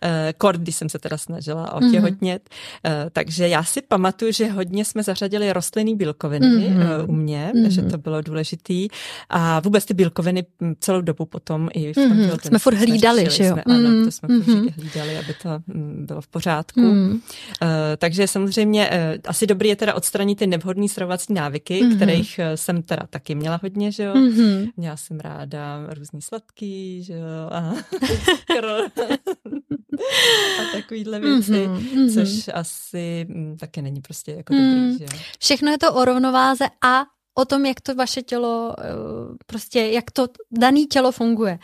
Eh, 0.01 0.33
kord, 0.37 0.61
když 0.61 0.75
jsem 0.75 0.89
se 0.89 0.99
teda 0.99 1.17
snažila 1.17 1.73
otěhotnět. 1.73 2.49
Mm-hmm. 2.49 3.09
Takže 3.11 3.47
já 3.47 3.63
si 3.63 3.81
pamatuju, 3.81 4.31
že 4.31 4.47
hodně 4.47 4.85
jsme 4.85 5.03
zařadili 5.03 5.53
rostlinný 5.53 5.95
bílkoviny 5.95 6.47
mm-hmm. 6.47 7.05
u 7.07 7.11
mě, 7.11 7.51
mm-hmm. 7.55 7.67
že 7.67 7.81
to 7.81 7.97
bylo 7.97 8.21
důležitý. 8.21 8.87
A 9.29 9.59
vůbec 9.59 9.85
ty 9.85 9.93
bílkoviny 9.93 10.45
hm, 10.61 10.73
celou 10.79 11.01
dobu 11.01 11.25
potom 11.25 11.69
i 11.73 11.91
v 11.91 11.95
tom 11.95 12.11
mm-hmm. 12.11 12.47
Jsme 12.47 12.59
furt 12.59 12.75
hlídali, 12.75 13.27
že 13.29 13.43
jo? 13.43 13.53
Jsme, 13.53 13.63
ano, 13.63 14.05
to 14.05 14.11
jsme 14.11 14.29
mm-hmm. 14.29 14.73
hlídali, 14.77 15.17
aby 15.17 15.33
to 15.43 15.49
hm, 15.67 16.04
bylo 16.05 16.21
v 16.21 16.27
pořádku. 16.27 16.79
Mm. 16.81 17.11
Uh, 17.11 17.19
takže 17.97 18.27
samozřejmě 18.27 18.89
uh, 18.89 18.95
asi 19.25 19.47
dobrý 19.47 19.69
je 19.69 19.75
teda 19.75 19.93
odstranit 19.93 20.39
ty 20.39 20.47
nevhodné 20.47 20.87
stravovací 20.87 21.33
návyky, 21.33 21.83
mm-hmm. 21.83 21.95
kterých 21.95 22.39
uh, 22.39 22.45
jsem 22.55 22.83
teda 22.83 23.07
taky 23.09 23.35
měla 23.35 23.59
hodně, 23.63 23.91
že 23.91 24.03
jo. 24.03 24.13
Mm-hmm. 24.13 24.71
Měla 24.77 24.97
jsem 24.97 25.19
ráda 25.19 25.79
různý 25.93 26.21
sladký, 26.21 27.03
že 27.03 27.13
jo, 27.13 27.49
a 27.51 27.57
a 30.59 30.71
takovýhle 30.73 31.19
věci, 31.19 31.51
mm-hmm. 31.51 32.13
což 32.13 32.49
asi 32.53 33.27
m, 33.29 33.57
taky 33.57 33.81
není 33.81 34.01
prostě 34.01 34.31
jako 34.31 34.53
mm. 34.53 34.59
dobrý, 34.59 34.97
že 34.97 35.03
jo. 35.03 35.19
Všechno 35.39 35.71
je 35.71 35.77
to 35.77 35.93
o 35.93 36.05
rovnováze 36.05 36.65
a 36.83 37.05
o 37.37 37.45
tom, 37.45 37.65
jak 37.65 37.81
to 37.81 37.95
vaše 37.95 38.21
tělo, 38.21 38.75
prostě 39.45 39.79
jak 39.79 40.11
to 40.11 40.27
dané 40.51 40.81
tělo 40.81 41.11
funguje. 41.11 41.59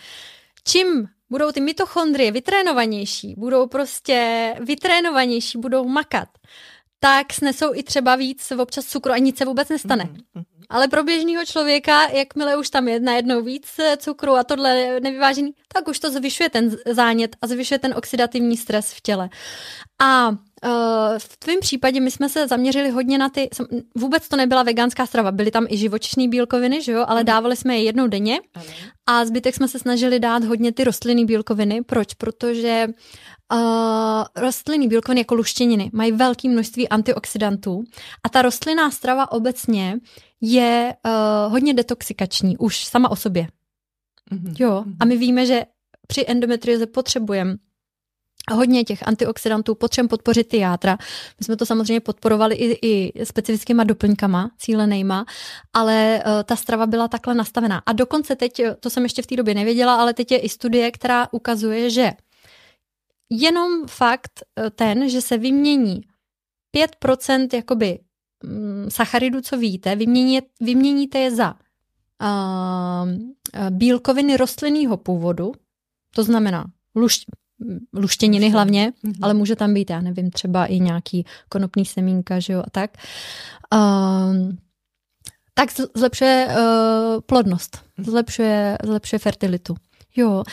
Čím 0.64 1.08
budou 1.32 1.52
ty 1.52 1.62
mitochondrie 1.62 2.32
vytrénovanější, 2.32 3.36
budou 3.38 3.68
prostě 3.68 4.56
vytrénovanější, 4.60 5.58
budou 5.58 5.88
makat, 5.88 6.28
tak 7.00 7.34
snesou 7.34 7.76
i 7.76 7.84
třeba 7.84 8.16
víc 8.16 8.52
občas 8.52 8.86
cukru 8.86 9.12
a 9.12 9.18
nic 9.18 9.38
se 9.38 9.46
vůbec 9.46 9.70
nestane. 9.70 10.04
Mm-hmm. 10.04 10.44
Ale 10.70 10.88
pro 10.88 11.04
běžného 11.04 11.46
člověka, 11.46 12.10
jakmile 12.10 12.58
už 12.58 12.70
tam 12.70 12.88
je 12.88 13.00
najednou 13.00 13.42
víc 13.42 13.80
eh, 13.80 13.98
cukru 13.98 14.34
a 14.34 14.44
tohle 14.44 15.00
nevyvážený, 15.00 15.52
tak 15.74 15.88
už 15.88 16.00
to 16.00 16.12
zvyšuje 16.12 16.50
ten 16.50 16.78
zánět 16.86 17.36
a 17.42 17.48
zvyšuje 17.48 17.80
ten 17.80 17.94
oxidativní 17.98 18.58
stres 18.58 18.94
v 18.94 19.02
těle. 19.02 19.30
A 20.04 20.30
uh, 20.30 20.38
v 21.18 21.38
tvém 21.38 21.60
případě 21.60 22.00
my 22.00 22.12
jsme 22.12 22.30
se 22.30 22.48
zaměřili 22.48 22.90
hodně 22.90 23.18
na 23.18 23.30
ty, 23.30 23.50
vůbec 23.96 24.28
to 24.28 24.36
nebyla 24.36 24.64
veganská 24.64 25.06
strava, 25.06 25.32
byly 25.32 25.52
tam 25.52 25.66
i 25.70 25.78
živočišné 25.78 26.28
bílkoviny, 26.28 26.82
že 26.82 26.92
jo, 26.92 27.06
ale 27.08 27.20
mhm. 27.20 27.26
dávali 27.26 27.56
jsme 27.56 27.78
je 27.78 27.84
jednou 27.84 28.08
denně 28.08 28.40
a 29.06 29.26
zbytek 29.26 29.56
jsme 29.56 29.68
se 29.68 29.80
snažili 29.80 30.20
dát 30.20 30.44
hodně 30.44 30.72
ty 30.72 30.84
rostlinné 30.84 31.26
bílkoviny. 31.26 31.82
Proč? 31.82 32.14
Protože 32.14 32.88
Uh, 33.54 34.24
rostlinný 34.36 34.88
bílkoviny 34.88 35.22
jako 35.22 35.36
luštěniny 35.36 35.90
mají 35.94 36.12
velké 36.12 36.50
množství 36.50 36.90
antioxidantů 36.90 37.84
a 38.24 38.30
ta 38.30 38.42
rostlinná 38.42 38.92
strava 38.92 39.32
obecně 39.32 40.00
je 40.42 40.96
uh, 41.06 41.52
hodně 41.52 41.74
detoxikační 41.74 42.58
už 42.58 42.86
sama 42.86 43.12
o 43.12 43.16
sobě. 43.16 43.48
Mm-hmm. 44.32 44.56
Jo, 44.60 44.84
a 45.00 45.06
my 45.06 45.18
víme, 45.18 45.46
že 45.46 45.66
při 46.08 46.26
endometrioze 46.28 46.88
potřebujeme 46.88 47.56
hodně 48.52 48.84
těch 48.84 49.08
antioxidantů, 49.08 49.76
potřebujeme 49.76 50.10
podpořit 50.10 50.48
ty 50.48 50.58
játra. 50.58 50.98
My 51.40 51.46
jsme 51.46 51.58
to 51.58 51.66
samozřejmě 51.66 52.00
podporovali 52.00 52.56
i, 52.56 52.88
i 52.88 53.26
specifickýma 53.26 53.84
doplňkama, 53.84 54.52
cílenejma, 54.58 55.26
ale 55.74 56.24
uh, 56.26 56.44
ta 56.44 56.56
strava 56.56 56.88
byla 56.88 57.08
takhle 57.08 57.36
nastavená. 57.36 57.82
A 57.86 57.94
dokonce 57.94 58.36
teď, 58.36 58.62
to 58.80 58.90
jsem 58.90 59.04
ještě 59.04 59.22
v 59.22 59.28
té 59.28 59.36
době 59.36 59.54
nevěděla, 59.54 59.96
ale 59.96 60.14
teď 60.14 60.32
je 60.32 60.40
i 60.40 60.50
studie, 60.50 60.92
která 60.92 61.28
ukazuje, 61.32 61.90
že 61.90 62.12
jenom 63.32 63.88
fakt 63.88 64.44
eh, 64.60 64.70
ten, 64.70 65.10
že 65.10 65.22
se 65.22 65.38
vymění 65.38 66.02
5% 67.04 67.48
jakoby 67.54 68.00
mm, 68.44 68.86
sacharidů, 68.90 69.42
co 69.42 69.58
víte, 69.58 69.96
vymění, 69.96 70.40
vyměníte 70.62 71.20
je 71.20 71.32
za 71.32 71.54
uh, 71.54 73.10
bílkoviny 73.70 74.38
rostlinného 74.38 74.98
původu, 74.98 75.52
to 76.16 76.24
znamená 76.24 76.66
luš, 76.96 77.22
luštěniny 77.94 78.50
hlavně, 78.50 78.94
mm-hmm. 79.06 79.20
ale 79.22 79.34
může 79.34 79.56
tam 79.56 79.74
být, 79.74 79.90
já 79.90 80.02
nevím, 80.02 80.32
třeba 80.32 80.66
i 80.66 80.80
nějaký 80.80 81.26
konopný 81.50 81.86
semínka, 81.86 82.40
že 82.40 82.54
jo, 82.54 82.60
a 82.60 82.70
tak. 82.72 82.92
Uh, 83.74 84.52
tak 85.54 85.70
zlepšuje 85.96 86.48
uh, 86.50 87.22
plodnost, 87.26 87.80
mhm. 87.98 88.06
zlepšuje, 88.06 88.78
zlepšuje 88.84 89.20
fertilitu. 89.20 89.76
Jo, 90.16 90.44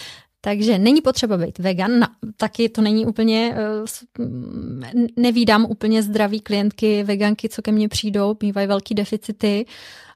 takže 0.40 0.78
není 0.78 1.00
potřeba 1.00 1.36
být 1.36 1.58
vegan, 1.58 1.98
na, 1.98 2.08
taky 2.36 2.68
to 2.68 2.80
není 2.80 3.06
úplně, 3.06 3.56
eh, 3.56 5.06
nevídám 5.16 5.66
úplně 5.68 6.02
zdraví 6.02 6.40
klientky, 6.40 7.02
veganky, 7.02 7.48
co 7.48 7.62
ke 7.62 7.72
mně 7.72 7.88
přijdou, 7.88 8.36
mývají 8.42 8.66
velký 8.66 8.94
deficity, 8.94 9.66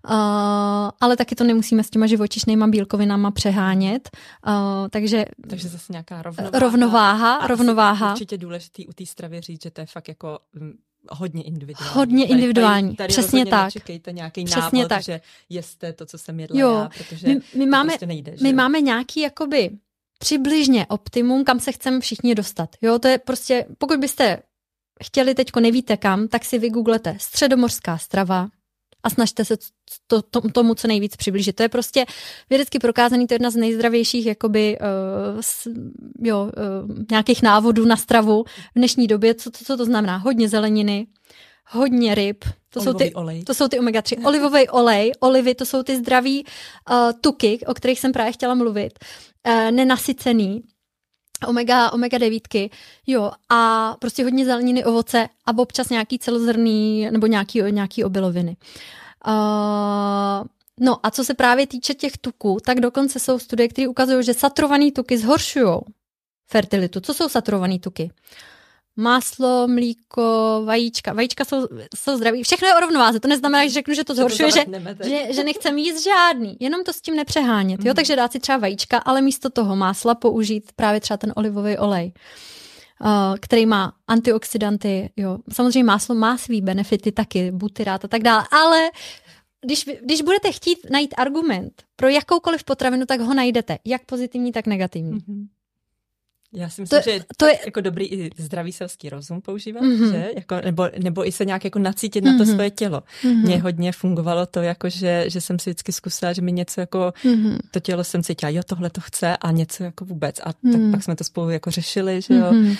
uh, 0.04 0.90
ale 1.00 1.16
taky 1.16 1.34
to 1.34 1.44
nemusíme 1.44 1.84
s 1.84 1.90
těma 1.90 2.06
živočišnýma 2.06 2.66
bílkovinama 2.66 3.30
přehánět, 3.30 4.10
uh, 4.46 4.52
takže... 4.90 5.24
Takže 5.48 5.68
zase 5.68 5.92
nějaká 5.92 6.22
rovnováha. 6.22 6.58
Rovnováha, 6.58 7.34
a 7.34 7.46
rovnováha. 7.46 8.12
Určitě 8.12 8.38
důležitý 8.38 8.86
u 8.86 8.92
té 8.92 9.06
stravy 9.06 9.40
říct, 9.40 9.62
že 9.62 9.70
to 9.70 9.80
je 9.80 9.86
fakt 9.86 10.08
jako 10.08 10.38
mm, 10.52 10.72
hodně 11.10 11.42
individuální. 11.42 11.94
Hodně 11.94 12.26
individuální, 12.26 12.88
tady, 12.88 12.96
tady 12.96 13.08
přesně 13.08 13.46
tak. 13.46 13.64
Nečekejte 13.64 14.12
nějaký 14.12 14.44
přesně 14.44 14.78
návod, 14.78 14.88
tak. 14.88 15.02
že 15.02 15.20
jeste 15.48 15.92
to, 15.92 16.06
co 16.06 16.18
jsem 16.18 16.40
jedla 16.40 16.60
jo, 16.60 16.78
já, 16.78 16.90
protože 16.98 17.28
my, 17.28 17.40
my 17.56 17.66
máme, 17.66 17.88
prostě 17.88 18.06
nejde. 18.06 18.34
My 18.42 18.52
máme 18.52 18.80
nějaký 18.80 19.20
jakoby 19.20 19.70
přibližně 20.18 20.86
optimum, 20.86 21.44
kam 21.44 21.60
se 21.60 21.72
chceme 21.72 22.00
všichni 22.00 22.34
dostat. 22.34 22.76
Jo, 22.82 22.98
to 22.98 23.08
je 23.08 23.18
prostě, 23.18 23.66
pokud 23.78 23.98
byste 23.98 24.42
chtěli 25.04 25.34
teďko 25.34 25.60
nevíte 25.60 25.96
kam, 25.96 26.28
tak 26.28 26.44
si 26.44 26.58
vygooglete 26.58 27.16
středomořská 27.20 27.98
strava 27.98 28.48
a 29.02 29.10
snažte 29.10 29.44
se 29.44 29.56
to, 30.06 30.22
to, 30.22 30.40
tomu 30.40 30.74
co 30.74 30.88
nejvíc 30.88 31.16
přiblížit. 31.16 31.56
To 31.56 31.62
je 31.62 31.68
prostě 31.68 32.06
vědecky 32.50 32.78
prokázaný, 32.78 33.26
to 33.26 33.34
je 33.34 33.36
jedna 33.36 33.50
z 33.50 33.56
nejzdravějších 33.56 34.26
jakoby, 34.26 34.78
uh, 34.78 35.40
s, 35.40 35.68
jo, 36.22 36.42
uh, 36.42 36.96
nějakých 37.10 37.42
návodů 37.42 37.84
na 37.84 37.96
stravu 37.96 38.44
v 38.44 38.76
dnešní 38.76 39.06
době. 39.06 39.34
Co, 39.34 39.50
co, 39.50 39.64
co 39.64 39.76
to 39.76 39.84
znamená? 39.84 40.16
Hodně 40.16 40.48
zeleniny, 40.48 41.06
hodně 41.66 42.14
ryb, 42.14 42.44
to 42.70 42.80
jsou, 42.80 42.92
ty, 42.92 43.14
olej. 43.14 43.44
to 43.44 43.54
jsou 43.54 43.68
ty 43.68 43.80
omega-3. 43.80 44.26
Olivový 44.26 44.68
olej, 44.68 45.12
olivy, 45.20 45.54
to 45.54 45.66
jsou 45.66 45.82
ty 45.82 45.96
zdraví 45.96 46.44
uh, 46.90 47.12
tuky, 47.20 47.58
o 47.66 47.74
kterých 47.74 48.00
jsem 48.00 48.12
právě 48.12 48.32
chtěla 48.32 48.54
mluvit. 48.54 48.98
Uh, 49.48 49.70
nenasycený, 49.70 50.62
omega, 51.48 51.92
omega 51.92 52.18
devítky, 52.18 52.70
jo, 53.06 53.30
a 53.48 53.94
prostě 53.98 54.24
hodně 54.24 54.44
zeleniny, 54.44 54.84
ovoce 54.84 55.28
a 55.46 55.58
občas 55.58 55.88
nějaký 55.88 56.18
celozrný 56.18 57.08
nebo 57.10 57.26
nějaký, 57.26 57.62
nějaký 57.70 58.04
obiloviny. 58.04 58.56
Uh, 59.26 60.46
no 60.80 61.06
a 61.06 61.10
co 61.10 61.24
se 61.24 61.34
právě 61.34 61.66
týče 61.66 61.94
těch 61.94 62.18
tuků, 62.18 62.58
tak 62.66 62.80
dokonce 62.80 63.18
jsou 63.18 63.38
studie, 63.38 63.68
které 63.68 63.88
ukazují, 63.88 64.24
že 64.24 64.34
saturované 64.34 64.92
tuky 64.92 65.18
zhoršují 65.18 65.78
fertilitu. 66.50 67.00
Co 67.00 67.14
jsou 67.14 67.28
saturované 67.28 67.78
tuky? 67.78 68.10
Máslo, 68.96 69.68
mlíko, 69.68 70.62
vajíčka. 70.64 71.12
Vajíčka 71.12 71.44
jsou, 71.44 71.66
jsou 71.96 72.16
zdraví. 72.16 72.42
Všechno 72.42 72.68
je 72.68 72.74
o 72.74 72.80
rovnováze. 72.80 73.20
To 73.20 73.28
neznamená, 73.28 73.66
že 73.66 73.72
řeknu, 73.72 73.94
že 73.94 74.04
to 74.04 74.14
zhoršuje, 74.14 74.50
že, 74.50 74.64
že, 75.04 75.32
že 75.32 75.44
nechcem 75.44 75.78
jíst 75.78 76.04
žádný. 76.04 76.56
Jenom 76.60 76.84
to 76.84 76.92
s 76.92 77.00
tím 77.00 77.16
nepřehánět. 77.16 77.84
Jo? 77.84 77.90
Mm. 77.90 77.94
Takže 77.94 78.16
dát 78.16 78.32
si 78.32 78.40
třeba 78.40 78.58
vajíčka, 78.58 78.98
ale 78.98 79.22
místo 79.22 79.50
toho 79.50 79.76
másla 79.76 80.14
použít 80.14 80.72
právě 80.76 81.00
třeba 81.00 81.16
ten 81.16 81.32
olivový 81.36 81.78
olej. 81.78 82.12
Uh, 83.04 83.08
který 83.40 83.66
má 83.66 83.92
antioxidanty, 84.06 85.10
jo. 85.16 85.38
Samozřejmě 85.52 85.84
máslo 85.84 86.14
má 86.14 86.36
svý 86.36 86.60
benefity 86.60 87.12
taky, 87.12 87.50
butyrát 87.50 88.04
a 88.04 88.08
tak 88.08 88.22
dále, 88.22 88.44
ale 88.50 88.90
když, 89.64 89.84
když 90.02 90.22
budete 90.22 90.52
chtít 90.52 90.78
najít 90.90 91.14
argument 91.18 91.82
pro 91.96 92.08
jakoukoliv 92.08 92.64
potravinu, 92.64 93.06
tak 93.06 93.20
ho 93.20 93.34
najdete, 93.34 93.78
jak 93.84 94.04
pozitivní, 94.04 94.52
tak 94.52 94.66
negativní. 94.66 95.12
Mm-hmm. 95.12 95.46
Já 96.54 96.68
si 96.68 96.80
myslím, 96.80 97.02
to, 97.02 97.10
že 97.10 97.20
to 97.36 97.46
je 97.46 97.58
jako 97.64 97.80
dobrý 97.80 98.06
i 98.06 98.30
zdravý 98.38 98.72
selský 98.72 99.08
rozum 99.08 99.40
používat, 99.40 99.82
mm-hmm. 99.82 100.12
že? 100.12 100.30
Jako, 100.36 100.54
nebo, 100.64 100.88
nebo 101.02 101.28
i 101.28 101.32
se 101.32 101.44
nějak 101.44 101.64
jako 101.64 101.78
nacítit 101.78 102.24
mm-hmm. 102.24 102.32
na 102.32 102.38
to 102.38 102.44
mhm. 102.44 102.52
svoje 102.52 102.70
tělo. 102.70 103.02
Mm-hmm. 103.22 103.42
Mně 103.42 103.60
hodně 103.60 103.92
fungovalo 103.92 104.46
to, 104.46 104.62
jako 104.62 104.88
že, 104.88 105.24
že 105.28 105.40
jsem 105.40 105.58
si 105.58 105.70
vždycky 105.70 105.92
zkusila, 105.92 106.32
že 106.32 106.42
mi 106.42 106.52
něco 106.52 106.80
jako, 106.80 107.12
mm-hmm. 107.24 107.58
to 107.70 107.80
tělo 107.80 108.04
jsem 108.04 108.22
cítila, 108.22 108.50
jo, 108.50 108.62
tohle 108.66 108.90
to 108.90 109.00
chce 109.00 109.36
a 109.36 109.50
něco 109.50 109.84
jako 109.84 110.04
vůbec. 110.04 110.40
A 110.40 110.50
mm-hmm. 110.50 110.72
tak 110.72 110.80
mhm. 110.80 110.92
pak 110.92 111.02
jsme 111.02 111.16
to 111.16 111.24
spolu 111.24 111.50
jako 111.50 111.70
řešili, 111.70 112.20
že 112.20 112.34
jo. 112.34 112.50
Mm-hmm. 112.50 112.70
Uh, 112.70 112.76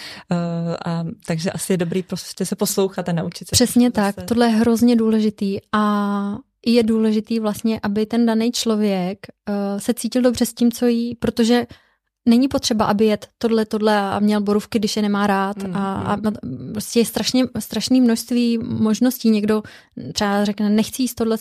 a, 0.85 1.05
takže 1.27 1.51
asi 1.51 1.73
je 1.73 1.77
dobrý 1.77 2.03
prostě 2.03 2.47
se 2.47 2.57
poslouchat 2.57 3.09
a 3.09 3.13
naučit 3.13 3.49
se. 3.49 3.53
Přesně 3.53 3.91
tak, 3.91 4.15
se... 4.15 4.27
tohle 4.27 4.47
je 4.47 4.53
hrozně 4.53 4.97
důležitý 4.97 5.59
a 5.73 6.39
je 6.67 6.83
důležitý 6.83 7.41
vlastně, 7.41 7.81
aby 7.83 8.07
ten 8.07 8.27
daný 8.27 8.53
člověk 8.53 9.19
uh, 9.49 9.81
se 9.81 9.95
cítil 9.95 10.23
dobře 10.23 10.47
s 10.47 10.55
tím, 10.55 10.73
co 10.73 10.87
jí, 10.87 11.15
protože 11.15 11.67
není 12.29 12.49
potřeba, 12.49 12.85
aby 12.85 13.05
jet 13.07 13.29
tohle, 13.39 13.65
tohle 13.65 13.99
a 13.99 14.19
měl 14.19 14.41
borůvky, 14.41 14.79
když 14.79 14.97
je 14.97 15.03
nemá 15.03 15.27
rád 15.27 15.63
mm, 15.63 15.77
a, 15.77 15.95
a 15.95 16.17
mm. 16.17 16.73
prostě 16.73 17.01
je 17.01 17.07
strašně, 17.07 17.45
strašné 17.59 18.01
množství 18.01 18.59
možností. 18.63 19.31
Někdo 19.31 19.63
třeba 20.13 20.45
řekne, 20.45 20.71
nechci 20.71 21.03
jíst 21.03 21.15
tohle, 21.15 21.39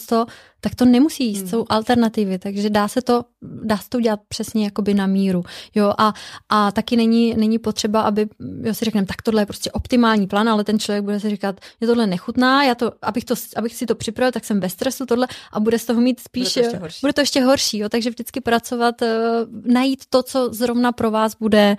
tak 0.62 0.76
to 0.76 0.86
nemusí 0.86 1.28
jíst, 1.28 1.40
hmm. 1.40 1.50
jsou 1.50 1.66
alternativy, 1.70 2.40
takže 2.40 2.70
dá 2.70 2.88
se 2.88 3.02
to, 3.02 3.24
dá 3.42 3.78
se 3.78 3.90
to 3.90 3.98
udělat 3.98 4.20
přesně 4.28 4.66
jakoby 4.66 4.94
na 4.94 5.08
míru, 5.08 5.44
jo, 5.76 5.94
a, 5.98 6.14
a 6.50 6.72
taky 6.72 6.96
není, 6.96 7.34
není 7.38 7.60
potřeba, 7.60 8.02
aby, 8.02 8.28
jo, 8.64 8.74
si 8.74 8.86
řekneme, 8.86 9.08
tak 9.08 9.22
tohle 9.22 9.42
je 9.42 9.46
prostě 9.46 9.72
optimální 9.72 10.28
plán, 10.28 10.50
ale 10.50 10.64
ten 10.64 10.80
člověk 10.80 11.04
bude 11.04 11.20
si 11.20 11.30
říkat, 11.30 11.60
je 11.82 11.88
tohle 11.88 12.08
nechutná, 12.08 12.64
já 12.64 12.76
to, 12.76 12.92
abych, 13.02 13.26
to, 13.26 13.36
abych 13.56 13.76
si 13.76 13.86
to 13.86 13.96
připravil, 13.96 14.32
tak 14.32 14.46
jsem 14.46 14.60
bez 14.60 14.72
stresu 14.72 15.06
tohle 15.06 15.28
a 15.52 15.60
bude 15.60 15.80
z 15.80 15.86
toho 15.86 16.02
mít 16.02 16.20
spíš, 16.20 16.44
bude 16.44 16.54
to 16.54 16.60
ještě 16.60 16.78
horší, 16.78 17.00
bude 17.02 17.14
to 17.14 17.22
ještě 17.22 17.44
horší 17.44 17.78
jo, 17.78 17.90
takže 17.90 18.10
vždycky 18.10 18.42
pracovat, 18.42 19.02
uh, 19.02 19.08
najít 19.74 20.04
to, 20.10 20.24
co 20.24 20.54
zrovna 20.54 20.92
pro 20.92 21.12
vás 21.12 21.36
bude. 21.40 21.76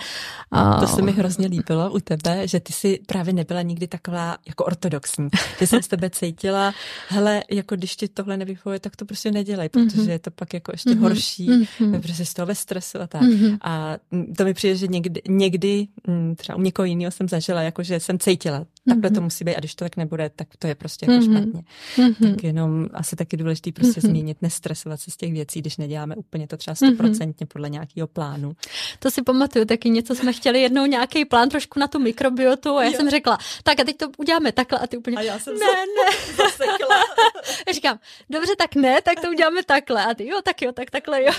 To 0.80 0.86
se 0.86 1.02
mi 1.02 1.12
hrozně 1.12 1.46
líbilo 1.46 1.90
u 1.92 2.00
tebe, 2.00 2.48
že 2.48 2.60
ty 2.60 2.72
si 2.72 3.00
právě 3.06 3.32
nebyla 3.32 3.62
nikdy 3.62 3.86
taková 3.88 4.36
jako 4.46 4.64
ortodoxní. 4.64 5.28
Ty 5.58 5.66
jsem 5.66 5.82
z 5.82 5.88
tebe 5.88 6.10
cítila, 6.10 6.74
hele, 7.08 7.42
jako 7.50 7.76
když 7.76 7.96
ti 7.96 8.08
tohle 8.08 8.36
nevyhovuje, 8.36 8.71
funguje, 8.72 8.80
tak 8.80 8.96
to 8.96 9.04
prostě 9.04 9.30
nedělej, 9.30 9.68
protože 9.68 10.02
mm-hmm. 10.02 10.10
je 10.10 10.18
to 10.18 10.30
pak 10.30 10.54
jako 10.54 10.72
ještě 10.72 10.90
mm-hmm. 10.90 10.98
horší, 10.98 11.48
mm-hmm. 11.48 12.00
protože 12.00 12.24
z 12.24 12.34
toho 12.34 12.46
ve 12.46 12.54
stresu 12.54 13.00
a 13.00 13.06
tak. 13.06 13.22
Mm-hmm. 13.22 13.58
A 13.62 13.96
to 14.36 14.44
mi 14.44 14.54
přijde, 14.54 14.76
že 14.76 14.86
někdy, 14.86 15.22
někdy 15.28 15.86
mm, 16.06 16.34
třeba 16.36 16.58
u 16.58 16.60
někoho 16.60 16.86
jiného 16.86 17.10
jsem 17.10 17.28
zažila, 17.28 17.62
jako 17.62 17.82
že 17.82 18.00
jsem 18.00 18.18
cítila, 18.18 18.66
takhle 18.88 19.10
mm-hmm. 19.10 19.14
to 19.14 19.20
musí 19.20 19.44
být 19.44 19.56
a 19.56 19.58
když 19.58 19.74
to 19.74 19.84
tak 19.84 19.96
nebude, 19.96 20.30
tak 20.36 20.48
to 20.58 20.66
je 20.66 20.74
prostě 20.74 21.06
jako 21.10 21.24
mm-hmm. 21.24 21.42
špatně. 21.42 21.62
Mm-hmm. 21.96 22.30
Tak 22.30 22.44
jenom 22.44 22.88
asi 22.92 23.16
taky 23.16 23.36
důležité 23.36 23.72
prostě 23.72 24.00
mm-hmm. 24.00 24.08
změnit, 24.08 24.38
nestresovat 24.42 25.00
se 25.00 25.10
z 25.10 25.16
těch 25.16 25.32
věcí, 25.32 25.60
když 25.60 25.76
neděláme 25.76 26.16
úplně 26.16 26.46
to 26.46 26.56
třeba 26.56 26.74
mhm. 26.80 26.94
stoprocentně 26.94 27.46
podle 27.46 27.70
nějakého 27.70 28.06
plánu. 28.08 28.52
To 28.98 29.10
si 29.10 29.22
pamatuju, 29.22 29.64
taky 29.64 29.90
něco 29.90 30.14
jsme 30.14 30.32
chtěli 30.32 30.62
jednou 30.62 30.86
nějaký 30.86 31.24
plán 31.24 31.48
trošku 31.48 31.80
na 31.80 31.88
tu 31.88 31.98
mikrobiotu 31.98 32.76
a 32.76 32.84
já 32.84 32.90
jo. 32.90 32.96
jsem 32.96 33.10
řekla, 33.10 33.38
tak 33.62 33.80
a 33.80 33.84
teď 33.84 33.96
to 33.96 34.06
uděláme 34.18 34.52
takhle 34.52 34.78
a 34.78 34.86
ty 34.86 34.96
úplně, 34.96 35.16
a 35.16 35.22
já 35.22 35.38
jsem 35.38 35.54
ne, 35.54 35.66
ne. 35.66 36.34
zasekla. 36.36 36.96
já 37.66 37.72
říkám, 37.72 37.98
dobře, 38.30 38.52
tak 38.58 38.74
ne, 38.74 39.02
tak 39.02 39.20
to 39.20 39.28
uděláme 39.28 39.62
takhle 39.62 40.04
a 40.04 40.14
ty 40.14 40.28
jo, 40.28 40.40
tak 40.44 40.62
jo, 40.62 40.72
tak 40.72 40.90
takhle 40.90 41.22
jo. 41.22 41.32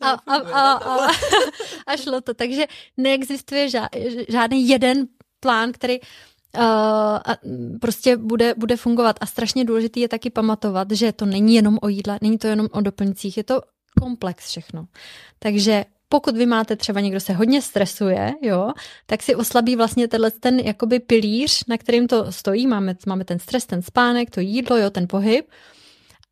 A, 0.00 0.10
a, 0.10 0.34
a, 0.34 0.72
a, 0.72 1.08
a 1.86 1.96
šlo 1.96 2.20
to, 2.20 2.34
takže 2.34 2.66
neexistuje 2.96 3.68
žádný 4.28 4.68
jeden 4.68 5.06
plán, 5.40 5.72
který 5.72 5.98
uh, 6.56 7.78
prostě 7.80 8.16
bude, 8.16 8.54
bude 8.56 8.76
fungovat. 8.76 9.16
A 9.20 9.26
strašně 9.26 9.64
důležitý 9.64 10.00
je 10.00 10.08
taky 10.08 10.30
pamatovat, 10.30 10.90
že 10.90 11.12
to 11.12 11.26
není 11.26 11.54
jenom 11.54 11.78
o 11.82 11.88
jídle, 11.88 12.18
není 12.22 12.38
to 12.38 12.46
jenom 12.46 12.68
o 12.72 12.80
doplňcích, 12.80 13.36
je 13.36 13.44
to 13.44 13.60
komplex 14.00 14.48
všechno. 14.48 14.86
Takže 15.38 15.84
pokud 16.08 16.36
vy 16.36 16.46
máte 16.46 16.76
třeba 16.76 17.00
někdo 17.00 17.20
se 17.20 17.32
hodně 17.32 17.62
stresuje, 17.62 18.32
jo, 18.42 18.72
tak 19.06 19.22
si 19.22 19.34
oslabí 19.34 19.76
vlastně 19.76 20.08
tenhle 20.08 20.30
ten 20.30 20.60
jakoby 20.60 21.00
pilíř, 21.00 21.64
na 21.68 21.78
kterým 21.78 22.08
to 22.08 22.32
stojí. 22.32 22.66
Máme, 22.66 22.96
máme 23.06 23.24
ten 23.24 23.38
stres, 23.38 23.66
ten 23.66 23.82
spánek, 23.82 24.30
to 24.30 24.40
jídlo, 24.40 24.76
jo, 24.76 24.90
ten 24.90 25.08
pohyb. 25.08 25.50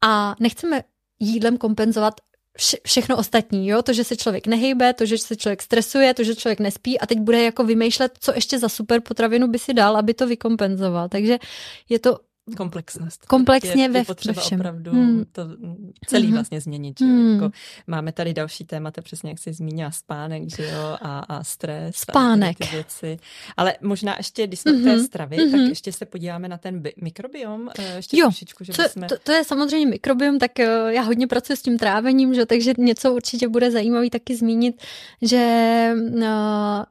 A 0.05 0.37
nechceme 0.41 0.83
jídlem 1.21 1.57
kompenzovat 1.57 2.15
vše, 2.59 2.77
všechno 2.85 3.17
ostatní, 3.17 3.69
jo, 3.69 3.83
to, 3.83 3.93
že 3.93 4.05
se 4.05 4.17
člověk 4.17 4.47
nehejbe, 4.47 4.93
to, 4.93 5.07
že 5.07 5.19
se 5.19 5.37
člověk 5.37 5.63
stresuje, 5.63 6.15
to, 6.15 6.25
že 6.25 6.35
člověk 6.35 6.61
nespí 6.61 6.99
a 6.99 7.07
teď 7.07 7.19
bude 7.19 7.43
jako 7.43 7.65
vymýšlet, 7.65 8.13
co 8.21 8.35
ještě 8.35 8.59
za 8.59 8.69
super 8.69 9.01
potravinu 9.01 9.49
by 9.49 9.59
si 9.59 9.75
dal, 9.75 9.97
aby 9.97 10.15
to 10.15 10.27
vykompenzoval. 10.27 11.09
Takže 11.09 11.39
je 11.89 11.99
to 11.99 12.19
komplexnost. 12.57 13.27
Komplexně 13.27 13.85
je, 13.85 13.89
ve, 13.89 13.99
je 13.99 14.05
potřeba 14.05 14.35
ve 14.37 14.43
všem. 14.43 14.61
opravdu 14.61 14.91
hmm. 14.93 15.25
to 15.33 15.43
celý 16.07 16.25
hmm. 16.25 16.33
vlastně 16.33 16.61
změnit. 16.61 16.99
Že? 16.99 17.05
Hmm. 17.05 17.35
Jako 17.35 17.51
máme 17.87 18.13
tady 18.13 18.35
další 18.35 18.65
témata, 18.65 19.03
přesně 19.03 19.31
jak 19.31 19.39
jsi 19.39 19.53
zmínila, 19.53 19.91
spánek 19.91 20.43
že 20.57 20.65
jo? 20.65 20.97
A, 21.03 21.19
a 21.19 21.45
stres. 21.45 21.97
Spánek. 21.97 22.57
A 22.61 22.67
ty 22.67 22.71
věci. 22.77 23.17
Ale 23.57 23.75
možná 23.81 24.15
ještě, 24.19 24.47
když 24.47 24.61
jsme 24.61 24.73
mm-hmm. 24.73 24.85
té 24.85 25.05
stravy, 25.05 25.37
mm-hmm. 25.37 25.51
tak 25.51 25.61
mhm. 25.61 25.69
ještě 25.69 25.93
se 25.93 26.07
podíváme 26.07 26.49
na 26.49 26.59
ten 26.59 26.81
bi- 26.81 26.93
mikrobiom. 27.03 27.69
Eh, 27.79 27.97
ještě 27.97 28.17
jo, 28.17 28.27
trošičku, 28.27 28.65
že 28.65 28.73
co, 28.73 28.83
jsme... 28.83 29.07
to, 29.07 29.15
to 29.23 29.33
je 29.33 29.45
samozřejmě 29.45 29.87
mikrobiom, 29.87 30.39
tak 30.39 30.51
uh, 30.59 30.89
já 30.89 31.03
hodně 31.03 31.27
pracuji 31.27 31.57
s 31.57 31.63
tím 31.63 31.79
trávením, 31.79 32.35
že? 32.35 32.47
takže 32.47 32.75
něco 32.79 33.15
určitě 33.15 33.49
bude 33.49 33.71
zajímavý 33.71 34.11
taky 34.11 34.37
zmínit, 34.37 34.83
že 35.23 35.93
uh, 36.15 36.23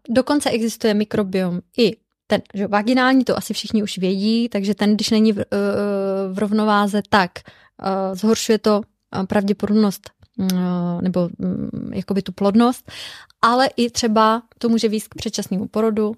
dokonce 0.09 0.49
existuje 0.49 0.93
mikrobiom 0.93 1.61
i 1.77 1.95
ten 2.31 2.41
že 2.53 2.67
vaginální, 2.67 3.23
to 3.23 3.37
asi 3.37 3.53
všichni 3.53 3.83
už 3.83 3.97
vědí, 3.97 4.49
takže 4.49 4.75
ten, 4.75 4.95
když 4.95 5.09
není 5.09 5.33
v, 5.33 5.39
eh, 5.39 5.45
v 6.33 6.39
rovnováze, 6.39 7.01
tak 7.09 7.31
uh, 7.39 8.15
zhoršuje 8.15 8.57
to 8.57 8.81
eh, 8.81 9.25
pravděpodobnost 9.27 10.09
uh, 10.37 11.01
nebo 11.01 11.29
um, 11.37 11.69
jakoby 11.93 12.21
tu 12.21 12.31
plodnost, 12.31 12.91
ale 13.41 13.69
i 13.77 13.89
třeba 13.89 14.43
to 14.57 14.69
může 14.69 14.87
výst 14.87 15.07
k 15.07 15.15
předčasnému 15.15 15.67
porodu. 15.67 16.15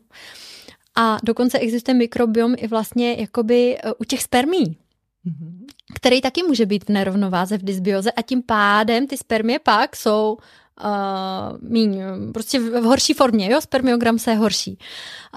A 0.96 1.18
dokonce 1.24 1.60
existuje 1.60 1.96
mikrobiom 1.96 2.56
i 2.58 2.68
vlastně 2.68 3.16
jakoby 3.20 3.78
u 3.98 4.04
těch 4.04 4.22
spermí, 4.22 4.78
mm-hmm. 5.26 5.66
který 5.96 6.22
taky 6.22 6.44
může 6.44 6.66
být 6.66 6.86
v 6.86 6.90
nerovnováze 6.90 7.58
v 7.58 7.64
dysbioze 7.64 8.12
a 8.12 8.22
tím 8.22 8.44
pádem 8.44 9.08
ty 9.08 9.18
spermie 9.18 9.60
pak 9.60 9.96
jsou 9.96 10.38
uh, 10.84 11.70
míň, 11.70 12.02
prostě 12.34 12.60
v, 12.60 12.82
v 12.82 12.84
horší 12.84 13.14
formě, 13.14 13.52
jo, 13.52 13.62
spermiogram 13.62 14.20
se 14.20 14.32
je 14.32 14.38
horší. 14.38 14.78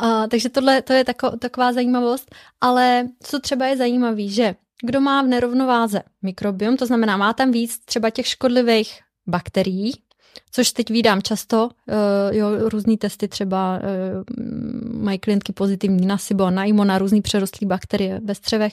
Uh, 0.02 0.26
takže 0.26 0.48
tohle 0.48 0.82
to 0.82 0.92
je 0.92 1.04
tako, 1.04 1.30
taková 1.30 1.72
zajímavost, 1.72 2.34
ale 2.60 3.08
co 3.22 3.40
třeba 3.40 3.66
je 3.66 3.76
zajímavý, 3.76 4.30
že 4.30 4.54
kdo 4.82 5.00
má 5.00 5.22
v 5.22 5.26
nerovnováze 5.26 6.02
mikrobiom, 6.22 6.76
to 6.76 6.86
znamená, 6.86 7.16
má 7.16 7.32
tam 7.32 7.50
víc 7.50 7.78
třeba 7.84 8.10
těch 8.10 8.26
škodlivých 8.26 9.00
bakterií, 9.26 9.92
což 10.50 10.72
teď 10.72 10.90
vídám 10.90 11.22
často, 11.22 11.68
uh, 11.68 12.36
jo, 12.36 12.68
různý 12.68 12.96
testy 12.96 13.28
třeba 13.28 13.78
uh, 13.78 15.02
mají 15.02 15.18
klientky 15.18 15.52
pozitivní 15.52 16.06
na 16.06 16.18
SIBO, 16.18 16.50
na 16.50 16.64
IMO, 16.64 16.84
na 16.84 16.98
různý 16.98 17.22
přerostlý 17.22 17.66
bakterie 17.66 18.20
ve 18.24 18.34
střevech, 18.34 18.72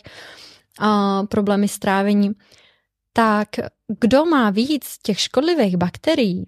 uh, 0.82 1.26
problémy 1.26 1.68
s 1.68 1.80
trávením, 1.80 2.36
tak 3.14 3.50
kdo 4.00 4.26
má 4.26 4.50
víc 4.50 4.98
těch 5.04 5.20
škodlivých 5.20 5.78
bakterií 5.78 6.46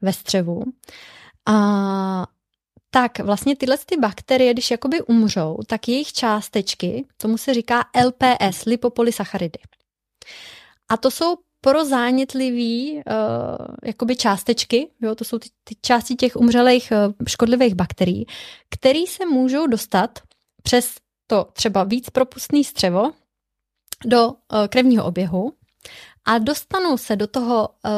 ve 0.00 0.12
střevu, 0.12 0.64
a 1.46 2.26
tak 2.90 3.18
vlastně 3.18 3.56
tyhle 3.56 3.78
ty 3.86 3.96
bakterie, 3.96 4.52
když 4.52 4.70
jakoby 4.70 5.02
umřou, 5.02 5.58
tak 5.66 5.88
jejich 5.88 6.12
částečky, 6.12 7.04
tomu 7.16 7.38
se 7.38 7.54
říká 7.54 7.84
LPS, 8.06 8.64
lipopolysacharidy. 8.64 9.58
A 10.88 10.96
to 10.96 11.10
jsou 11.10 11.36
prozánětlivý 11.60 12.92
uh, 12.92 13.02
jakoby 13.84 14.16
částečky, 14.16 14.90
jo, 15.02 15.14
to 15.14 15.24
jsou 15.24 15.38
ty, 15.38 15.48
ty 15.64 15.74
části 15.82 16.14
těch 16.14 16.36
umřelých 16.36 16.92
uh, 16.92 17.12
škodlivých 17.28 17.74
bakterií, 17.74 18.26
které 18.70 19.04
se 19.08 19.26
můžou 19.26 19.66
dostat 19.66 20.18
přes 20.62 20.94
to 21.26 21.46
třeba 21.52 21.84
víc 21.84 22.10
propustný 22.10 22.64
střevo 22.64 23.12
do 24.06 24.28
uh, 24.28 24.34
krevního 24.68 25.04
oběhu 25.04 25.52
a 26.24 26.38
dostanou 26.38 26.96
se 26.96 27.16
do 27.16 27.26
toho 27.26 27.68
uh, 27.68 27.92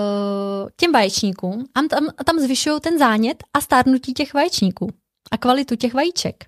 těm 0.77 0.93
vaječníkům 0.93 1.65
a 1.75 1.81
tam, 1.83 2.09
tam 2.25 2.39
zvyšují 2.39 2.81
ten 2.81 2.99
zánět 2.99 3.45
a 3.55 3.61
stárnutí 3.61 4.13
těch 4.13 4.35
vaječníků 4.35 4.89
a 5.31 5.37
kvalitu 5.37 5.77
těch 5.77 5.95
vajíček. 5.95 6.45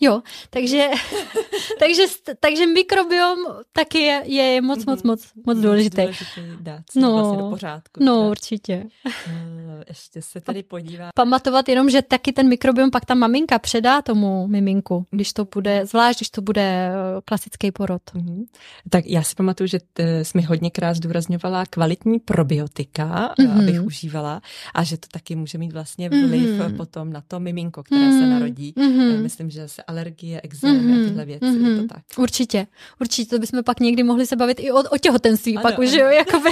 Jo, 0.00 0.22
takže, 0.50 0.88
takže, 1.78 2.02
takže 2.40 2.66
mikrobiom 2.66 3.38
taky 3.72 3.98
je, 3.98 4.22
je 4.26 4.60
moc, 4.60 4.84
moc, 4.84 5.02
moc, 5.02 5.32
moc 5.46 5.58
důležitý. 5.58 5.96
důležitý 5.96 6.40
dát 6.60 6.82
no, 6.96 7.12
vlastně 7.12 7.38
do 7.38 7.50
pořádku. 7.50 8.04
No, 8.04 8.22
tak. 8.22 8.30
určitě. 8.30 8.84
Eh, 9.06 9.84
ještě 9.88 10.22
se 10.22 10.40
tady 10.40 10.62
podívá. 10.62 11.10
Pamatovat 11.14 11.68
jenom, 11.68 11.90
že 11.90 12.02
taky 12.02 12.32
ten 12.32 12.48
mikrobiom 12.48 12.90
pak 12.90 13.04
ta 13.04 13.14
maminka 13.14 13.58
předá 13.58 14.02
tomu 14.02 14.46
miminku, 14.46 15.06
když 15.10 15.32
to 15.32 15.46
bude, 15.54 15.86
zvlášť 15.86 16.18
když 16.18 16.30
to 16.30 16.42
bude 16.42 16.62
eh, 16.62 17.20
klasický 17.24 17.72
porod. 17.72 18.02
Mm-hmm. 18.14 18.44
Tak 18.90 19.06
já 19.06 19.22
si 19.22 19.34
pamatuju, 19.34 19.66
že 19.66 19.78
t, 19.92 20.24
jsi 20.24 20.38
mi 20.38 20.42
hodněkrát 20.42 20.96
zdůrazňovala 20.96 21.66
kvalitní 21.66 22.18
probiotika, 22.18 23.34
mm-hmm. 23.38 23.58
abych 23.58 23.82
užívala 23.82 24.42
a 24.74 24.84
že 24.84 24.96
to 24.96 25.06
taky 25.12 25.36
může 25.36 25.58
mít 25.58 25.72
vlastně 25.72 26.08
vliv 26.08 26.48
mm-hmm. 26.48 26.76
potom 26.76 27.12
na 27.12 27.22
to 27.28 27.40
miminko, 27.40 27.82
které 27.82 28.00
mm-hmm. 28.00 28.20
se 28.20 28.26
narodí. 28.26 28.72
Mm-hmm. 28.76 29.22
Myslím, 29.22 29.50
že 29.50 29.68
se 29.68 29.82
alergie, 29.90 30.40
exémy 30.40 30.78
mm-hmm. 30.78 30.92
a 30.92 30.96
mhm, 30.96 31.04
tyhle 31.08 31.24
věci. 31.24 31.44
Mm-hmm. 31.44 31.68
Je 31.68 31.74
to 31.74 31.80
mhm. 31.80 31.88
tak. 31.88 32.02
Určitě, 32.16 32.66
určitě, 33.00 33.30
to 33.30 33.38
bychom 33.38 33.64
pak 33.64 33.80
někdy 33.80 34.02
mohli 34.02 34.26
se 34.26 34.36
bavit 34.36 34.60
i 34.60 34.72
o, 34.72 34.78
o 34.90 34.98
těhotenství, 34.98 35.56
ano, 35.56 35.62
pak 35.62 35.78
už 35.78 35.92
jo, 35.92 36.06
jakoby. 36.06 36.50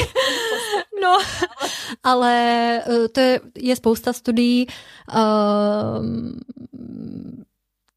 no, 1.02 1.18
ale 2.02 2.32
eh, 2.86 3.08
to 3.08 3.20
je, 3.20 3.40
je 3.54 3.76
spousta 3.76 4.12
studií, 4.12 4.66
uh, 5.14 6.04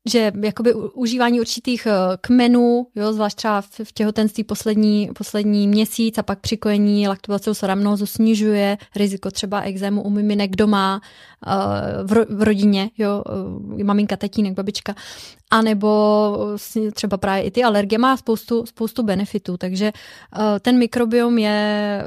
že 0.10 0.32
jakoby 0.44 0.74
užívání 0.74 1.40
určitých 1.40 1.86
eh, 1.86 1.94
kmenů, 2.22 2.88
jo, 2.96 3.14
zvlášť 3.14 3.38
třeba 3.38 3.62
v 3.62 3.92
těhotenství 3.94 4.44
poslední, 4.44 5.10
poslední 5.16 5.68
měsíc 5.68 6.18
a 6.18 6.24
pak 6.24 6.40
přikojení 6.40 7.08
laktovacího 7.08 7.56
soramnózu 7.56 8.06
snižuje 8.06 8.78
riziko 8.96 9.32
třeba 9.32 9.62
exému 9.62 10.02
u 10.02 10.10
miminek 10.10 10.56
doma, 10.56 11.02
eh, 11.04 11.31
v, 12.04 12.26
v 12.30 12.42
rodině, 12.44 12.90
jo, 12.98 13.24
eh, 13.80 13.84
maminka, 13.84 14.18
tatínek, 14.18 14.54
babička, 14.54 14.96
anebo 15.52 16.38
třeba 16.94 17.18
právě 17.18 17.44
i 17.44 17.52
ty 17.52 17.64
alergie 17.64 18.00
má 18.00 18.18
spoustu, 18.18 18.66
spoustu 18.66 19.04
benefitů, 19.04 19.58
takže 19.58 19.92
ten 20.62 20.78
mikrobiom 20.78 21.38
je, 21.38 22.02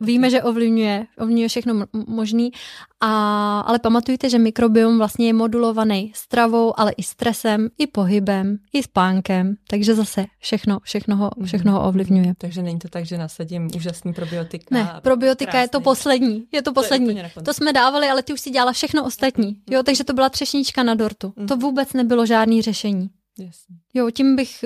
víme, 0.00 0.30
že 0.30 0.42
ovlivňuje, 0.42 1.06
ovlivňuje 1.18 1.48
všechno 1.48 1.86
možný, 2.06 2.52
a, 3.00 3.60
ale 3.60 3.78
pamatujte, 3.78 4.30
že 4.30 4.38
mikrobiom 4.38 4.98
vlastně 4.98 5.26
je 5.26 5.32
modulovaný 5.32 6.12
stravou, 6.14 6.80
ale 6.80 6.92
i 6.92 7.02
stresem, 7.02 7.68
i 7.78 7.86
pohybem, 7.86 8.58
i 8.72 8.82
spánkem, 8.82 9.54
takže 9.70 9.94
zase 9.94 10.26
všechno, 10.38 10.78
všechno 10.82 11.16
ho, 11.16 11.30
mhm. 11.36 11.46
všechno 11.46 11.72
ho 11.72 11.88
ovlivňuje. 11.88 12.34
Takže 12.38 12.62
není 12.62 12.78
to 12.78 12.88
tak, 12.88 13.06
že 13.06 13.18
nasadím 13.18 13.68
úžasný 13.76 14.12
probiotika. 14.12 14.74
Ne, 14.74 15.00
probiotika 15.02 15.50
krásný. 15.50 15.64
je 15.64 15.68
to 15.68 15.80
poslední, 15.80 16.44
je 16.52 16.62
to 16.62 16.72
poslední. 16.72 17.14
To, 17.14 17.20
je 17.20 17.42
to 17.44 17.54
jsme 17.54 17.72
dávali, 17.72 18.08
ale 18.08 18.22
ty 18.22 18.32
už 18.32 18.37
si 18.38 18.50
dělala 18.50 18.72
všechno 18.72 19.04
ostatní. 19.04 19.46
Mhm. 19.46 19.62
Jo, 19.70 19.82
takže 19.82 20.04
to 20.04 20.12
byla 20.12 20.28
třešnička 20.28 20.82
na 20.82 20.94
dortu. 20.94 21.32
To 21.48 21.56
mhm. 21.56 21.58
vůbec 21.58 21.92
nebylo 21.92 22.26
žádný 22.26 22.62
řešení. 22.62 23.10
Jasně. 23.38 23.76
Jo, 23.94 24.10
tím 24.10 24.36
bych 24.36 24.64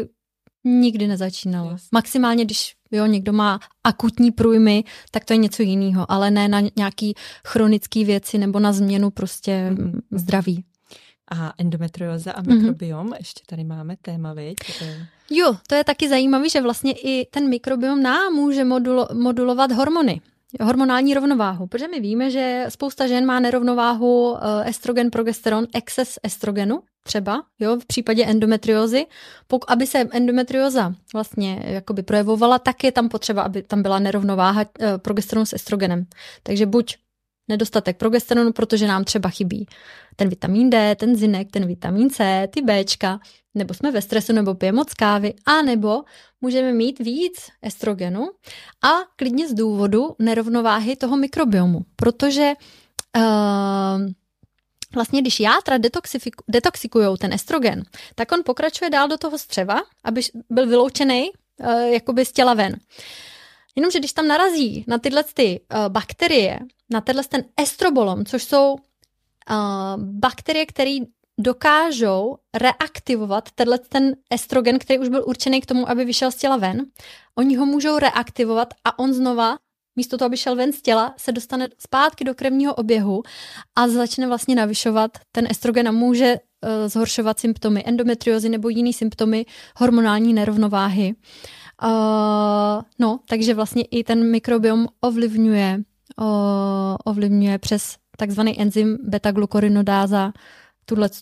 nikdy 0.65 1.07
nezačínala. 1.07 1.77
Maximálně, 1.93 2.44
když 2.44 2.74
jo, 2.90 3.07
někdo 3.07 3.32
má 3.32 3.61
akutní 3.85 4.31
průjmy, 4.31 4.85
tak 5.11 5.24
to 5.24 5.32
je 5.32 5.36
něco 5.36 5.62
jiného, 5.62 6.12
ale 6.12 6.31
ne 6.31 6.49
na 6.49 6.62
nějaký 6.77 7.15
chronické 7.47 8.05
věci 8.05 8.39
nebo 8.39 8.59
na 8.59 8.73
změnu 8.73 9.11
prostě 9.11 9.70
mm-hmm. 9.74 10.01
zdraví. 10.11 10.65
A 11.31 11.53
endometrioza 11.59 12.32
a 12.32 12.43
mikrobiom, 12.43 13.11
mm-hmm. 13.11 13.16
ještě 13.19 13.40
tady 13.47 13.65
máme 13.65 13.97
téma, 14.03 14.32
viď? 14.32 14.57
Jo, 15.31 15.57
to 15.66 15.74
je 15.74 15.85
taky 15.85 16.09
zajímavé, 16.09 16.49
že 16.49 16.61
vlastně 16.61 16.93
i 16.93 17.27
ten 17.31 17.49
mikrobiom 17.49 18.03
nám 18.03 18.32
může 18.32 18.65
modulo, 18.65 19.09
modulovat 19.12 19.73
hormony 19.73 20.20
hormonální 20.60 21.14
rovnováhu, 21.14 21.66
protože 21.66 21.88
my 21.88 22.00
víme, 22.00 22.30
že 22.30 22.66
spousta 22.68 23.06
žen 23.06 23.26
má 23.26 23.40
nerovnováhu 23.40 24.36
eh, 24.36 24.68
estrogen, 24.68 25.10
progesteron, 25.10 25.66
exces 25.74 26.18
estrogenu 26.22 26.82
třeba, 27.04 27.42
jo, 27.58 27.76
v 27.76 27.86
případě 27.86 28.24
endometriózy. 28.24 29.06
Pok, 29.46 29.64
aby 29.68 29.86
se 29.86 29.98
endometrioza 29.98 30.94
vlastně 31.14 31.62
jakoby 31.64 32.02
projevovala, 32.02 32.58
tak 32.58 32.84
je 32.84 32.92
tam 32.92 33.08
potřeba, 33.08 33.42
aby 33.42 33.62
tam 33.62 33.82
byla 33.82 33.98
nerovnováha 33.98 34.62
eh, 34.62 34.98
progesteronu 34.98 35.46
s 35.46 35.52
estrogenem. 35.52 36.06
Takže 36.42 36.66
buď 36.66 36.96
nedostatek 37.48 37.97
progesteronu, 37.97 38.52
protože 38.52 38.86
nám 38.86 39.05
třeba 39.05 39.28
chybí 39.28 39.66
ten 40.16 40.28
vitamin 40.28 40.70
D, 40.70 40.94
ten 40.94 41.16
zinek, 41.16 41.51
ten 41.51 41.66
vitamin 41.66 42.10
C, 42.10 42.48
ty 42.51 42.62
Bčka, 42.62 43.20
nebo 43.55 43.74
jsme 43.74 43.90
ve 43.90 44.02
stresu, 44.02 44.32
nebo 44.32 44.55
pijeme 44.55 44.77
moc 44.77 44.94
kávy, 44.94 45.35
a 45.47 45.62
nebo 45.62 46.02
můžeme 46.40 46.73
mít 46.73 46.98
víc 46.98 47.48
estrogenu 47.62 48.31
a 48.85 48.90
klidně 49.16 49.48
z 49.48 49.55
důvodu 49.55 50.16
nerovnováhy 50.19 50.97
toho 50.97 51.16
mikrobiomu, 51.16 51.81
protože 51.97 52.52
uh, 53.16 53.23
vlastně 54.94 55.20
když 55.20 55.40
játra 55.40 55.77
detoxikují 56.48 57.16
ten 57.19 57.32
estrogen, 57.32 57.82
tak 58.14 58.32
on 58.32 58.40
pokračuje 58.44 58.90
dál 58.90 59.09
do 59.09 59.19
toho 59.19 59.39
střeva, 59.39 59.82
aby 60.05 60.20
byl 60.51 60.66
vyloučený 60.66 61.31
uh, 61.31 61.73
jakoby 61.81 62.24
z 62.24 62.32
těla 62.32 62.55
ven. 62.55 62.77
Jenomže 63.77 63.99
když 63.99 64.12
tam 64.12 64.27
narazí 64.27 64.85
na 64.89 64.99
tyhle 64.99 65.24
ty, 65.35 65.61
uh, 65.74 65.89
bakterie, 65.89 66.59
na 66.90 67.01
tenhle 67.01 67.24
ten 67.24 67.44
estrobolom, 67.57 68.24
což 68.24 68.44
jsou 68.44 68.73
uh, 68.73 68.78
bakterie, 69.97 70.66
které 70.66 70.97
dokážou 71.40 72.36
reaktivovat 72.55 73.49
tenhle 73.55 73.78
ten 73.78 74.16
estrogen, 74.31 74.78
který 74.78 74.99
už 74.99 75.09
byl 75.09 75.24
určený 75.27 75.61
k 75.61 75.66
tomu, 75.66 75.90
aby 75.90 76.05
vyšel 76.05 76.31
z 76.31 76.36
těla 76.36 76.57
ven. 76.57 76.86
Oni 77.35 77.57
ho 77.57 77.66
můžou 77.66 77.99
reaktivovat 77.99 78.74
a 78.85 78.99
on 78.99 79.12
znova 79.12 79.57
místo 79.97 80.19
toho, 80.19 80.27
aby 80.27 80.36
šel 80.36 80.57
ven 80.57 80.73
z 80.73 80.82
těla, 80.82 81.15
se 81.16 81.32
dostane 81.32 81.69
zpátky 81.78 82.24
do 82.24 82.35
krevního 82.35 82.74
oběhu 82.74 83.23
a 83.77 83.89
začne 83.89 84.27
vlastně 84.27 84.55
navyšovat 84.55 85.19
ten 85.32 85.47
estrogen 85.51 85.89
a 85.89 85.93
může 85.93 86.35
uh, 86.35 86.89
zhoršovat 86.89 87.40
symptomy 87.40 87.82
endometriozy 87.86 88.49
nebo 88.49 88.69
jiný 88.69 88.93
symptomy 88.93 89.47
hormonální 89.77 90.35
nerovnováhy. 90.35 91.15
Uh, 91.15 91.61
no, 92.98 93.20
takže 93.28 93.54
vlastně 93.54 93.82
i 93.82 94.04
ten 94.04 94.30
mikrobiom 94.30 94.88
ovlivňuje, 95.00 95.82
uh, 96.20 96.26
ovlivňuje 97.04 97.59
přes 97.59 97.96
takzvaný 98.16 98.60
enzym 98.60 98.98
beta-glukorinodáza 99.02 100.32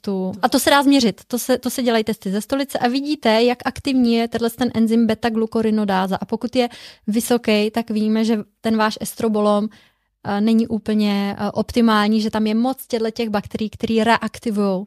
tu. 0.00 0.32
A 0.42 0.48
to 0.48 0.58
se 0.58 0.70
dá 0.70 0.82
změřit. 0.82 1.20
To 1.26 1.38
se, 1.38 1.58
to 1.58 1.70
se 1.70 1.82
dělají 1.82 2.04
testy 2.04 2.30
ze 2.30 2.40
stolice 2.40 2.78
a 2.78 2.88
vidíte, 2.88 3.42
jak 3.42 3.58
aktivní 3.64 4.14
je 4.14 4.28
tenhle 4.28 4.50
ten 4.50 4.70
enzym 4.74 5.06
beta-glukorinodáza. 5.06 6.18
A 6.20 6.24
pokud 6.24 6.56
je 6.56 6.68
vysoký, 7.06 7.70
tak 7.70 7.90
víme, 7.90 8.24
že 8.24 8.38
ten 8.60 8.76
váš 8.76 8.98
estrobolom 9.00 9.64
uh, 9.64 10.40
není 10.40 10.68
úplně 10.68 11.36
uh, 11.40 11.50
optimální, 11.52 12.20
že 12.20 12.30
tam 12.30 12.46
je 12.46 12.54
moc 12.54 12.86
těchto 12.86 13.10
těch 13.10 13.28
bakterií, 13.28 13.70
které 13.70 14.04
reaktivují 14.04 14.84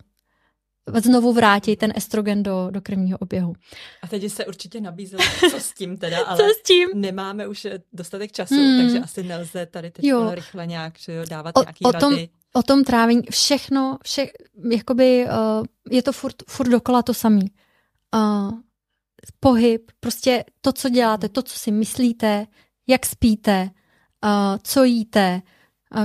znovu 0.88 1.34
vrátí 1.34 1.76
ten 1.76 1.93
estrogen 1.95 2.43
do, 2.43 2.68
do 2.72 2.81
krvního 2.81 3.18
oběhu. 3.18 3.53
A 4.01 4.07
teď 4.07 4.31
se 4.31 4.45
určitě 4.45 4.81
nabízelo, 4.81 5.23
co 5.51 5.60
s 5.60 5.73
tím 5.73 5.97
teda, 5.97 6.26
ale 6.26 6.38
co 6.38 6.43
s 6.60 6.64
tím? 6.64 6.89
nemáme 6.93 7.47
už 7.47 7.68
dostatek 7.93 8.31
času, 8.31 8.55
hmm. 8.55 8.81
takže 8.81 8.99
asi 8.99 9.23
nelze 9.23 9.65
tady 9.65 9.91
teď 9.91 10.05
jo. 10.05 10.31
rychle 10.35 10.68
nějak 10.68 10.99
že 10.99 11.14
jo, 11.14 11.26
dávat 11.30 11.57
o, 11.57 11.61
nějaký 11.61 11.85
o 11.85 11.91
rady. 11.91 11.99
Tom, 11.99 12.18
o 12.53 12.64
tom 12.64 12.84
trávení, 12.84 13.22
všechno, 13.31 13.97
vše, 14.03 14.27
jakoby 14.72 15.26
uh, 15.26 15.65
je 15.91 16.03
to 16.03 16.11
furt, 16.11 16.35
furt 16.47 16.69
dokola 16.69 17.01
to 17.01 17.14
samý. 17.14 17.51
Uh, 18.15 18.51
pohyb, 19.39 19.91
prostě 19.99 20.45
to, 20.61 20.73
co 20.73 20.89
děláte, 20.89 21.30
to, 21.30 21.41
co 21.41 21.60
si 21.60 21.72
myslíte, 21.72 22.45
jak 22.88 23.05
spíte, 23.05 23.69
uh, 24.23 24.57
co 24.64 24.84
jíte, 24.84 25.41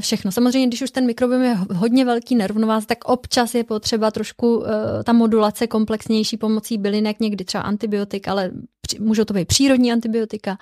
všechno. 0.00 0.32
Samozřejmě, 0.32 0.66
když 0.66 0.82
už 0.82 0.90
ten 0.90 1.06
mikrobiom 1.06 1.42
je 1.42 1.54
hodně 1.54 2.04
velký 2.04 2.34
nerovnováz, 2.34 2.86
tak 2.86 3.04
občas 3.04 3.54
je 3.54 3.64
potřeba 3.64 4.10
trošku 4.10 4.56
uh, 4.56 4.66
ta 5.04 5.12
modulace 5.12 5.66
komplexnější 5.66 6.36
pomocí 6.36 6.78
bylinek, 6.78 7.20
někdy 7.20 7.44
třeba 7.44 7.62
antibiotik, 7.62 8.28
ale 8.28 8.50
můžou 8.98 9.24
to 9.24 9.34
být 9.34 9.48
přírodní 9.48 9.92
antibiotika. 9.92 10.58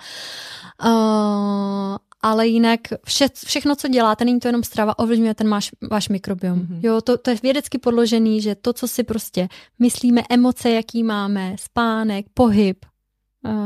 Uh, 0.85 1.97
ale 2.21 2.47
jinak 2.47 2.79
vše, 3.05 3.27
všechno, 3.45 3.75
co 3.75 3.87
děláte, 3.87 4.25
není 4.25 4.39
to 4.39 4.47
jenom 4.47 4.63
strava, 4.63 4.99
ovlivňuje 4.99 5.33
ten 5.33 5.49
váš, 5.49 5.71
váš 5.91 6.09
mikrobiom. 6.09 6.59
Mm-hmm. 6.59 6.79
Jo, 6.83 7.01
to, 7.01 7.17
to 7.17 7.29
je 7.29 7.37
vědecky 7.43 7.77
podložený, 7.77 8.41
že 8.41 8.55
to, 8.55 8.73
co 8.73 8.87
si 8.87 9.03
prostě 9.03 9.47
myslíme, 9.79 10.21
emoce, 10.29 10.69
jaký 10.69 11.03
máme, 11.03 11.55
spánek, 11.59 12.25
pohyb, 12.33 12.85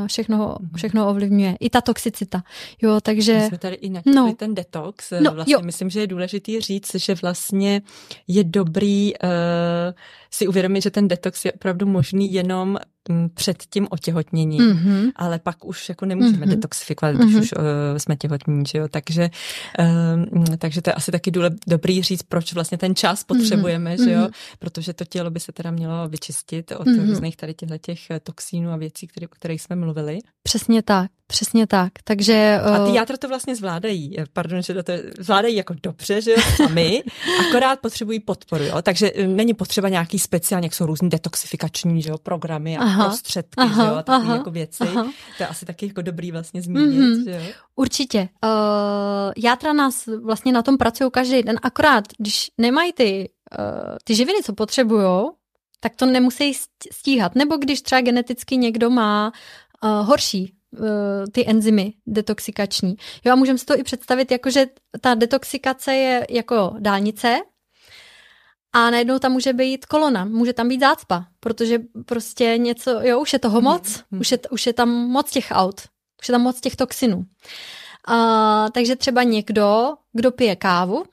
všechno, 0.07 0.55
všechno 0.75 1.09
ovlivňuje. 1.09 1.57
I 1.59 1.69
ta 1.69 1.81
toxicita. 1.81 2.43
Jo, 2.81 2.99
takže... 3.01 3.33
My 3.33 3.47
jsme 3.47 3.57
tady 3.57 3.75
i 3.75 3.89
no. 4.05 4.33
ten 4.37 4.55
detox. 4.55 5.13
No, 5.21 5.31
vlastně 5.31 5.53
jo. 5.53 5.59
myslím, 5.63 5.89
že 5.89 5.99
je 5.99 6.07
důležitý 6.07 6.61
říct, 6.61 6.95
že 6.95 7.15
vlastně 7.15 7.81
je 8.27 8.43
dobrý 8.43 9.13
uh, 9.13 9.29
si 10.31 10.47
uvědomit, 10.47 10.81
že 10.81 10.91
ten 10.91 11.07
detox 11.07 11.45
je 11.45 11.51
opravdu 11.51 11.85
možný 11.85 12.33
jenom 12.33 12.77
před 13.33 13.63
tím 13.69 13.87
otěhotněním, 13.89 14.61
mm-hmm. 14.61 15.11
ale 15.15 15.39
pak 15.39 15.65
už 15.65 15.89
jako 15.89 16.05
nemůžeme 16.05 16.45
mm-hmm. 16.45 16.49
detoxifikovat, 16.49 17.15
když 17.15 17.35
mm-hmm. 17.35 17.41
už 17.41 17.51
uh, 17.51 17.63
jsme 17.97 18.15
těhotní, 18.15 18.63
že 18.67 18.77
jo? 18.77 18.87
Takže, 18.91 19.29
uh, 19.79 20.55
takže 20.57 20.81
to 20.81 20.89
je 20.89 20.93
asi 20.93 21.11
taky 21.11 21.31
důle, 21.31 21.49
dobrý 21.67 22.03
říct, 22.03 22.23
proč 22.23 22.53
vlastně 22.53 22.77
ten 22.77 22.95
čas 22.95 23.23
potřebujeme, 23.23 23.95
mm-hmm. 23.95 24.03
že 24.03 24.11
jo? 24.11 24.29
Protože 24.59 24.93
to 24.93 25.05
tělo 25.05 25.31
by 25.31 25.39
se 25.39 25.51
teda 25.51 25.71
mělo 25.71 26.09
vyčistit 26.09 26.71
od 26.71 26.87
mm-hmm. 26.87 27.07
různých 27.07 27.37
tady 27.37 27.53
těchto 27.53 27.77
těch 27.77 27.99
toxínů 28.23 28.71
a 28.71 28.77
věcí, 28.77 29.07
které, 29.07 29.27
o 29.27 29.29
kterých 29.29 29.61
jsme 29.61 29.75
mluvili. 29.75 30.19
Přesně 30.43 30.81
tak. 30.81 31.11
Přesně 31.27 31.67
tak. 31.67 31.91
Takže, 32.03 32.59
uh... 32.67 32.75
A 32.75 32.85
ty 32.85 32.95
játra 32.95 33.17
to 33.17 33.27
vlastně 33.27 33.55
zvládají. 33.55 34.15
Pardon, 34.33 34.61
že 34.61 34.83
to 34.83 34.93
zvládají 35.19 35.55
jako 35.55 35.75
dobře, 35.83 36.21
že 36.21 36.31
jo, 36.31 36.37
sami, 36.55 37.03
akorát 37.49 37.79
potřebují 37.79 38.19
podporu, 38.19 38.63
jo. 38.63 38.81
Takže 38.81 39.11
není 39.27 39.53
potřeba 39.53 39.89
nějaký 39.89 40.19
speciální, 40.19 40.65
jak 40.65 40.73
jsou 40.73 40.85
různý 40.85 41.09
detoxifikační, 41.09 42.01
že 42.01 42.09
jo, 42.09 42.17
programy 42.17 42.77
a 42.77 42.83
aha, 42.91 43.07
prostředky, 43.07 43.53
aha, 43.57 43.83
že 43.83 43.89
jo, 43.89 43.95
a 43.95 44.03
takové 44.03 44.33
jako 44.33 44.51
věci. 44.51 44.83
Aha. 44.83 45.03
To 45.37 45.43
je 45.43 45.47
asi 45.47 45.65
taky 45.65 45.87
jako 45.87 46.01
dobrý 46.01 46.31
vlastně 46.31 46.61
zmínit, 46.61 46.99
mm-hmm, 46.99 47.23
že 47.23 47.31
jo. 47.31 47.53
Určitě. 47.75 48.29
Uh, 48.43 49.33
játra 49.37 49.73
nás 49.73 50.05
vlastně 50.23 50.51
na 50.51 50.61
tom 50.61 50.77
pracují 50.77 51.11
každý 51.11 51.43
den, 51.43 51.59
akorát, 51.63 52.03
když 52.17 52.51
nemají 52.57 52.93
ty, 52.93 53.29
uh, 53.59 53.97
ty 54.03 54.15
živiny, 54.15 54.39
co 54.43 54.53
potřebují, 54.53 55.29
tak 55.79 55.95
to 55.95 56.05
nemusí 56.05 56.53
stíhat. 56.91 57.35
Nebo 57.35 57.57
když 57.57 57.81
třeba 57.81 58.01
geneticky 58.01 58.57
někdo 58.57 58.89
má 58.89 59.31
uh, 59.83 60.07
horší 60.07 60.53
ty 61.31 61.47
enzymy 61.47 61.93
detoxikační. 62.07 62.95
Jo 63.25 63.33
a 63.33 63.35
můžeme 63.35 63.57
si 63.57 63.65
to 63.65 63.79
i 63.79 63.83
představit 63.83 64.31
jako, 64.31 64.49
že 64.49 64.65
ta 65.01 65.13
detoxikace 65.13 65.93
je 65.93 66.27
jako 66.29 66.73
dálnice 66.79 67.39
a 68.73 68.89
najednou 68.89 69.19
tam 69.19 69.31
může 69.31 69.53
být 69.53 69.85
kolona, 69.85 70.25
může 70.25 70.53
tam 70.53 70.67
být 70.67 70.79
zácpa, 70.79 71.25
protože 71.39 71.79
prostě 72.05 72.57
něco, 72.57 72.99
jo, 73.01 73.21
už 73.21 73.33
je 73.33 73.39
toho 73.39 73.61
moc, 73.61 74.03
mm. 74.11 74.19
už, 74.19 74.31
je, 74.31 74.39
už 74.51 74.65
je 74.65 74.73
tam 74.73 74.89
moc 74.89 75.31
těch 75.31 75.47
aut, 75.51 75.81
už 76.21 76.27
je 76.27 76.31
tam 76.31 76.41
moc 76.41 76.61
těch 76.61 76.75
toxinů. 76.75 77.17
Uh, 77.17 78.69
takže 78.71 78.95
třeba 78.95 79.23
někdo, 79.23 79.93
kdo 80.13 80.31
pije 80.31 80.55
kávu, 80.55 80.95
uh, 80.95 81.03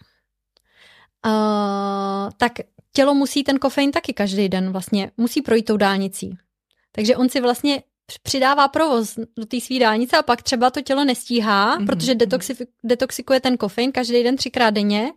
tak 2.36 2.52
tělo 2.92 3.14
musí 3.14 3.44
ten 3.44 3.58
kofein 3.58 3.92
taky 3.92 4.12
každý 4.12 4.48
den 4.48 4.72
vlastně, 4.72 5.10
musí 5.16 5.42
projít 5.42 5.62
tou 5.62 5.76
dálnicí. 5.76 6.36
Takže 6.92 7.16
on 7.16 7.28
si 7.28 7.40
vlastně 7.40 7.82
přidává 8.22 8.68
provoz 8.68 9.18
do 9.36 9.46
té 9.46 9.60
své 9.60 9.78
dálnice 9.78 10.16
a 10.16 10.22
pak 10.22 10.42
třeba 10.42 10.70
to 10.70 10.82
tělo 10.82 11.04
nestíhá, 11.04 11.78
mm-hmm. 11.78 11.86
protože 11.86 12.14
mhm. 12.14 12.18
detoxif- 12.20 12.66
detoxikuje 12.84 13.40
ten 13.40 13.56
kofein 13.56 13.92
každý 13.92 14.22
den 14.22 14.36
třikrát 14.36 14.70
denně, 14.70 15.12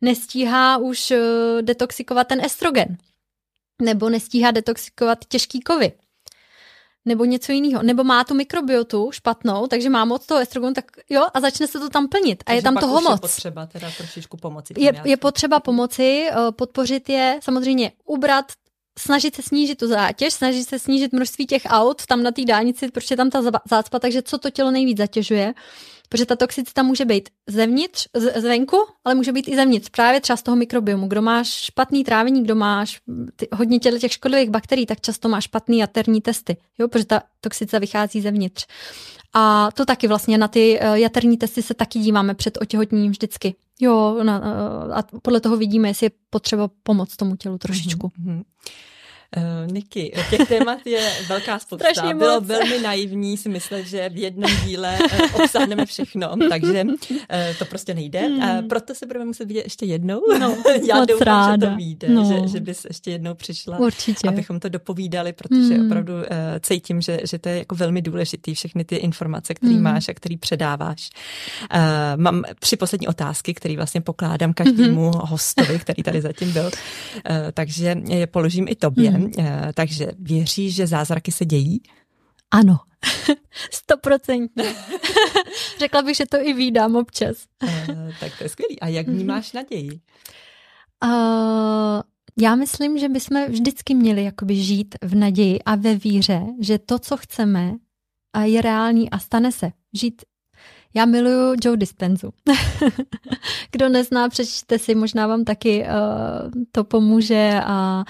nestíhá 0.00 0.76
už 0.76 1.10
uh, 1.10 1.18
detoxikovat 1.62 2.28
ten 2.28 2.44
estrogen, 2.44 2.96
nebo 3.82 4.10
nestíhá 4.10 4.50
detoxikovat 4.50 5.18
těžký 5.28 5.60
kovy, 5.60 5.92
nebo 7.04 7.24
něco 7.24 7.52
jiného, 7.52 7.82
nebo 7.82 8.04
má 8.04 8.24
tu 8.24 8.34
mikrobiotu 8.34 9.10
špatnou, 9.12 9.66
takže 9.66 9.90
má 9.90 10.04
moc 10.04 10.26
toho 10.26 10.40
estrogenu, 10.40 10.74
tak 10.74 10.84
jo, 11.10 11.26
a 11.34 11.40
začne 11.40 11.66
se 11.66 11.78
to 11.78 11.88
tam 11.88 12.08
plnit. 12.08 12.44
Takže 12.44 12.52
a 12.52 12.56
je 12.56 12.62
tam 12.62 12.76
toho 12.76 13.00
moc. 13.00 13.12
Je 13.12 13.18
potřeba 13.20 13.66
teda 13.66 13.90
trošičku 13.96 14.36
pomoci. 14.36 14.74
Je, 14.78 15.02
je 15.04 15.16
potřeba 15.16 15.60
pomoci, 15.60 16.28
uh, 16.30 16.50
podpořit 16.50 17.08
je, 17.08 17.40
samozřejmě 17.42 17.92
ubrat 18.04 18.44
snažit 18.98 19.34
se 19.34 19.42
snížit 19.42 19.78
tu 19.78 19.86
zátěž, 19.86 20.34
snažit 20.34 20.64
se 20.64 20.78
snížit 20.78 21.12
množství 21.12 21.46
těch 21.46 21.62
aut 21.66 22.06
tam 22.06 22.22
na 22.22 22.30
té 22.30 22.44
dálnici, 22.44 22.90
protože 22.90 23.16
tam 23.16 23.30
ta 23.30 23.42
zácpa, 23.70 23.98
takže 23.98 24.22
co 24.22 24.38
to 24.38 24.50
tělo 24.50 24.70
nejvíc 24.70 24.98
zatěžuje, 24.98 25.54
protože 26.10 26.26
ta 26.26 26.36
toxicita 26.36 26.82
může 26.82 27.04
být 27.04 27.28
zevnitř, 27.46 28.06
z, 28.14 28.40
zvenku, 28.40 28.76
ale 29.04 29.14
může 29.14 29.32
být 29.32 29.48
i 29.48 29.56
zevnitř, 29.56 29.88
právě 29.88 30.20
třeba 30.20 30.36
z 30.36 30.42
toho 30.42 30.56
mikrobiomu. 30.56 31.08
Kdo 31.08 31.22
má 31.22 31.44
špatný 31.44 32.04
trávení, 32.04 32.44
kdo 32.44 32.54
má 32.54 32.84
ty, 33.36 33.48
hodně 33.52 33.78
těle 33.78 33.98
těch 33.98 34.12
škodlivých 34.12 34.50
bakterií, 34.50 34.86
tak 34.86 35.00
často 35.00 35.28
má 35.28 35.40
špatný 35.40 35.78
jaterní 35.78 36.20
testy, 36.20 36.56
jo, 36.78 36.88
protože 36.88 37.04
ta 37.04 37.22
toxicita 37.40 37.78
vychází 37.78 38.20
zevnitř. 38.20 38.66
A 39.32 39.70
to 39.74 39.84
taky 39.84 40.08
vlastně 40.08 40.38
na 40.38 40.48
ty 40.48 40.78
eh, 40.80 41.00
jaterní 41.00 41.36
testy 41.36 41.62
se 41.62 41.74
taky 41.74 41.98
díváme 41.98 42.34
před 42.34 42.58
otěhotněním 42.60 43.10
vždycky. 43.10 43.54
Jo, 43.80 44.18
na, 44.22 44.42
eh, 44.44 44.94
a 44.94 45.02
podle 45.22 45.40
toho 45.40 45.56
vidíme, 45.56 45.88
jestli 45.88 46.06
je 46.06 46.10
potřeba 46.30 46.70
pomoct 46.82 47.16
tomu 47.16 47.36
tělu 47.36 47.58
trošičku. 47.58 48.06
Mm-hmm. 48.06 48.42
Uh, 49.36 49.72
Niky, 49.72 50.12
těch 50.30 50.48
témat 50.48 50.78
je 50.86 51.10
velká 51.28 51.58
spousta. 51.58 52.12
Bylo 52.14 52.40
moc. 52.40 52.48
velmi 52.48 52.78
naivní 52.82 53.36
si 53.36 53.48
myslet, 53.48 53.86
že 53.86 54.08
v 54.08 54.16
jednom 54.16 54.50
díle 54.64 54.98
uh, 55.00 55.42
obsáhneme 55.42 55.86
všechno, 55.86 56.34
takže 56.48 56.84
uh, 56.84 56.96
to 57.58 57.64
prostě 57.64 57.94
nejde. 57.94 58.20
Hmm. 58.20 58.38
Uh, 58.38 58.68
proto 58.68 58.94
se 58.94 59.06
budeme 59.06 59.24
muset 59.24 59.44
vidět 59.44 59.64
ještě 59.64 59.86
jednou. 59.86 60.20
No, 60.38 60.56
Já 60.88 61.04
doufám, 61.04 61.26
ráda. 61.26 61.66
že 61.66 61.70
to 61.70 61.76
vyjde, 61.76 62.08
no. 62.08 62.24
že, 62.24 62.48
že 62.48 62.60
bys 62.60 62.84
ještě 62.84 63.10
jednou 63.10 63.34
přišla, 63.34 63.78
Určitě. 63.78 64.28
abychom 64.28 64.60
to 64.60 64.68
dopovídali, 64.68 65.32
protože 65.32 65.74
hmm. 65.74 65.86
opravdu 65.86 66.14
uh, 66.14 66.22
cítím, 66.60 67.00
že, 67.00 67.20
že 67.24 67.38
to 67.38 67.48
je 67.48 67.58
jako 67.58 67.74
velmi 67.74 68.02
důležitý, 68.02 68.54
všechny 68.54 68.84
ty 68.84 68.96
informace, 68.96 69.54
které 69.54 69.72
hmm. 69.72 69.82
máš 69.82 70.08
a 70.08 70.14
které 70.14 70.36
předáváš. 70.40 71.10
Uh, 71.74 71.80
mám 72.16 72.44
tři 72.60 72.76
poslední 72.76 73.08
otázky, 73.08 73.54
které 73.54 73.76
vlastně 73.76 74.00
pokládám 74.00 74.52
každému 74.52 75.10
hmm. 75.10 75.20
hostovi, 75.24 75.78
který 75.78 76.02
tady 76.02 76.20
zatím 76.20 76.52
byl, 76.52 76.66
uh, 76.66 76.70
takže 77.54 77.96
je 78.08 78.26
položím 78.26 78.66
i 78.68 78.74
tobě. 78.74 79.10
Hmm. 79.10 79.19
Eh, 79.38 79.72
takže 79.74 80.06
věří, 80.18 80.70
že 80.70 80.86
zázraky 80.86 81.32
se 81.32 81.44
dějí? 81.44 81.82
Ano, 82.50 82.76
stoprocentně. 83.70 84.74
Řekla 85.78 86.02
bych, 86.02 86.16
že 86.16 86.26
to 86.26 86.36
i 86.40 86.52
vídám 86.52 86.96
občas. 86.96 87.36
uh, 87.62 87.68
tak 88.20 88.38
to 88.38 88.44
je 88.44 88.48
skvělý. 88.48 88.80
A 88.80 88.88
jak 88.88 89.08
vnímáš 89.08 89.52
naději? 89.52 90.00
Uh, 91.04 92.00
já 92.38 92.54
myslím, 92.54 92.98
že 92.98 93.08
bychom 93.08 93.46
vždycky 93.48 93.94
měli 93.94 94.24
jakoby 94.24 94.56
žít 94.56 94.94
v 95.02 95.14
naději 95.14 95.62
a 95.62 95.74
ve 95.74 95.94
víře, 95.94 96.42
že 96.60 96.78
to, 96.78 96.98
co 96.98 97.16
chceme, 97.16 97.74
je 98.42 98.62
reálný 98.62 99.10
a 99.10 99.18
stane 99.18 99.52
se. 99.52 99.70
Žít 99.92 100.22
já 100.94 101.04
miluju 101.04 101.56
Joe 101.64 101.76
Dispenzu. 101.76 102.30
Kdo 103.70 103.88
nezná, 103.88 104.28
přečtěte 104.28 104.78
si, 104.78 104.94
možná 104.94 105.26
vám 105.26 105.44
taky 105.44 105.84
uh, 105.84 106.62
to 106.72 106.84
pomůže. 106.84 107.60
A 107.64 108.04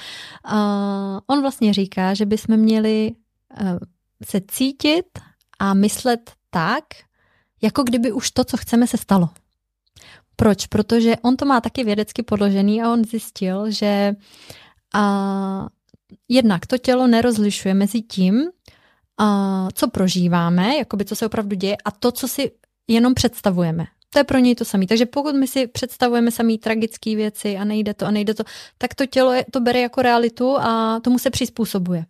uh, 0.52 1.19
on 1.27 1.40
vlastně 1.40 1.73
říká, 1.73 2.15
že 2.15 2.27
bychom 2.27 2.57
měli 2.57 3.12
uh, 3.61 3.78
se 4.24 4.40
cítit 4.48 5.07
a 5.59 5.74
myslet 5.74 6.32
tak, 6.51 6.85
jako 7.62 7.82
kdyby 7.82 8.12
už 8.12 8.31
to, 8.31 8.44
co 8.44 8.57
chceme, 8.57 8.86
se 8.86 8.97
stalo. 8.97 9.28
Proč? 10.36 10.66
Protože 10.66 11.16
on 11.23 11.36
to 11.36 11.44
má 11.44 11.61
taky 11.61 11.85
vědecky 11.85 12.23
podložený 12.23 12.82
a 12.82 12.93
on 12.93 13.05
zjistil, 13.05 13.70
že 13.70 14.12
uh, 14.94 15.69
jednak 16.28 16.66
to 16.66 16.78
tělo 16.78 17.07
nerozlišuje 17.07 17.74
mezi 17.74 18.02
tím, 18.02 18.44
co 19.74 19.90
prožíváme, 19.90 20.77
jakoby 20.77 21.05
co 21.05 21.16
se 21.16 21.27
opravdu 21.27 21.57
děje, 21.57 21.77
a 21.85 21.90
to, 21.90 22.12
co 22.12 22.28
si 22.28 22.51
jenom 22.90 23.14
představujeme. 23.14 23.86
To 24.12 24.18
je 24.18 24.24
pro 24.24 24.38
něj 24.38 24.54
to 24.54 24.64
samé. 24.64 24.86
Takže 24.86 25.06
pokud 25.06 25.34
my 25.34 25.46
si 25.46 25.66
představujeme 25.66 26.30
samý 26.30 26.58
tragické 26.58 27.16
věci 27.16 27.56
a 27.56 27.64
nejde 27.64 27.94
to 27.94 28.06
a 28.06 28.10
nejde 28.10 28.34
to, 28.34 28.44
tak 28.78 28.94
to 28.94 29.06
tělo 29.06 29.32
to 29.50 29.60
bere 29.60 29.80
jako 29.80 30.02
realitu 30.02 30.58
a 30.58 31.00
tomu 31.00 31.18
se 31.18 31.30
přizpůsobuje. 31.30 32.04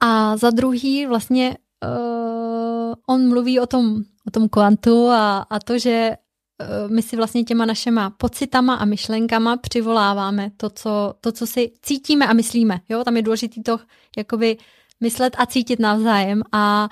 A 0.00 0.36
za 0.36 0.50
druhý 0.50 1.06
vlastně 1.06 1.56
uh, 1.84 2.94
on 3.06 3.28
mluví 3.28 3.60
o 3.60 3.66
tom, 3.66 4.02
o 4.26 4.30
tom 4.30 4.48
kvantu 4.48 5.08
a, 5.08 5.38
a 5.38 5.58
to, 5.58 5.78
že 5.78 6.10
uh, 6.10 6.94
my 6.94 7.02
si 7.02 7.16
vlastně 7.16 7.44
těma 7.44 7.66
našema 7.66 8.10
pocitama 8.10 8.74
a 8.74 8.84
myšlenkama 8.84 9.56
přivoláváme 9.56 10.50
to, 10.56 10.70
co, 10.70 11.14
to, 11.20 11.32
co 11.32 11.46
si 11.46 11.72
cítíme 11.82 12.26
a 12.26 12.32
myslíme. 12.32 12.80
Jo, 12.88 13.04
tam 13.04 13.16
je 13.16 13.22
důležité 13.22 13.60
to 13.62 13.78
jakoby 14.16 14.56
myslet 15.00 15.36
a 15.38 15.46
cítit 15.46 15.80
navzájem 15.80 16.42
a 16.52 16.88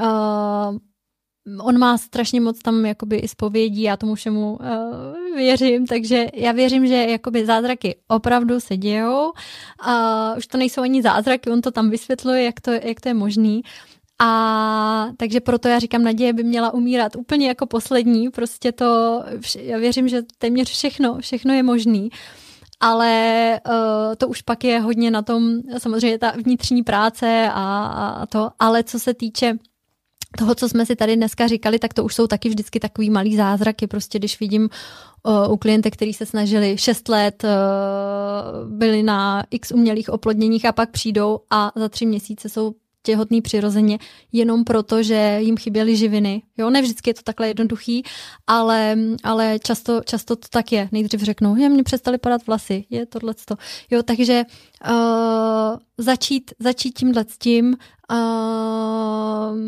uh, 0.00 0.78
on 1.60 1.78
má 1.78 1.98
strašně 1.98 2.40
moc 2.40 2.58
tam 2.58 2.86
jakoby 2.86 3.16
i 3.16 3.28
zpovědí, 3.28 3.82
já 3.82 3.96
tomu 3.96 4.14
všemu 4.14 4.52
uh, 4.52 5.36
věřím, 5.36 5.86
takže 5.86 6.26
já 6.34 6.52
věřím, 6.52 6.86
že 6.86 6.94
jakoby 6.94 7.46
zázraky 7.46 7.96
opravdu 8.08 8.60
se 8.60 8.76
dějou 8.76 9.32
a 9.80 10.34
už 10.36 10.46
to 10.46 10.58
nejsou 10.58 10.82
ani 10.82 11.02
zázraky, 11.02 11.50
on 11.50 11.60
to 11.60 11.70
tam 11.70 11.90
vysvětluje, 11.90 12.42
jak 12.42 12.60
to, 12.60 12.70
jak 12.70 13.00
to 13.00 13.08
je 13.08 13.14
možný. 13.14 13.62
A 14.20 15.08
takže 15.16 15.40
proto 15.40 15.68
já 15.68 15.78
říkám, 15.78 16.02
naděje 16.02 16.32
by 16.32 16.44
měla 16.44 16.74
umírat 16.74 17.16
úplně 17.16 17.48
jako 17.48 17.66
poslední, 17.66 18.30
prostě 18.30 18.72
to, 18.72 19.22
já 19.56 19.78
věřím, 19.78 20.08
že 20.08 20.22
téměř 20.38 20.70
všechno, 20.70 21.18
všechno 21.20 21.54
je 21.54 21.62
možný 21.62 22.10
ale 22.80 23.60
uh, 23.66 24.14
to 24.18 24.28
už 24.28 24.42
pak 24.42 24.64
je 24.64 24.80
hodně 24.80 25.10
na 25.10 25.22
tom, 25.22 25.60
samozřejmě 25.78 26.18
ta 26.18 26.30
vnitřní 26.30 26.82
práce 26.82 27.50
a, 27.52 27.86
a 28.22 28.26
to, 28.26 28.50
ale 28.58 28.84
co 28.84 28.98
se 28.98 29.14
týče 29.14 29.58
toho, 30.38 30.54
co 30.54 30.68
jsme 30.68 30.86
si 30.86 30.96
tady 30.96 31.16
dneska 31.16 31.46
říkali, 31.46 31.78
tak 31.78 31.94
to 31.94 32.04
už 32.04 32.14
jsou 32.14 32.26
taky 32.26 32.48
vždycky 32.48 32.80
takový 32.80 33.10
malý 33.10 33.36
zázraky. 33.36 33.86
Prostě 33.86 34.18
když 34.18 34.40
vidím 34.40 34.68
uh, 35.22 35.52
u 35.52 35.56
klientek, 35.56 35.94
který 35.94 36.12
se 36.12 36.26
snažili 36.26 36.78
6 36.78 37.08
let, 37.08 37.44
uh, 37.44 38.70
byli 38.70 39.02
na 39.02 39.44
x 39.50 39.72
umělých 39.72 40.08
oplodněních 40.08 40.64
a 40.64 40.72
pak 40.72 40.90
přijdou 40.90 41.38
a 41.50 41.72
za 41.76 41.88
tři 41.88 42.06
měsíce 42.06 42.48
jsou 42.48 42.74
těhotný 43.08 43.42
přirozeně 43.42 43.98
jenom 44.32 44.64
proto, 44.64 45.02
že 45.02 45.38
jim 45.40 45.56
chyběly 45.56 45.96
živiny. 45.96 46.42
Jo, 46.58 46.70
ne 46.70 46.82
vždycky 46.82 47.10
je 47.10 47.14
to 47.14 47.22
takhle 47.24 47.48
jednoduchý, 47.48 48.02
ale, 48.46 48.96
ale 49.24 49.58
často, 49.58 50.00
často 50.04 50.36
to 50.36 50.48
tak 50.50 50.72
je. 50.72 50.88
Nejdřív 50.92 51.20
řeknou, 51.20 51.56
že 51.56 51.68
mě 51.68 51.82
přestaly 51.82 52.18
padat 52.18 52.46
vlasy, 52.46 52.84
je 52.90 53.06
tohle. 53.06 53.34
Jo, 53.90 54.02
takže 54.02 54.42
uh, 54.90 55.76
začít, 55.98 56.50
začít 56.58 56.98
tímhle 56.98 57.24
s 57.28 57.38
tím, 57.38 57.76
uh, 58.12 59.58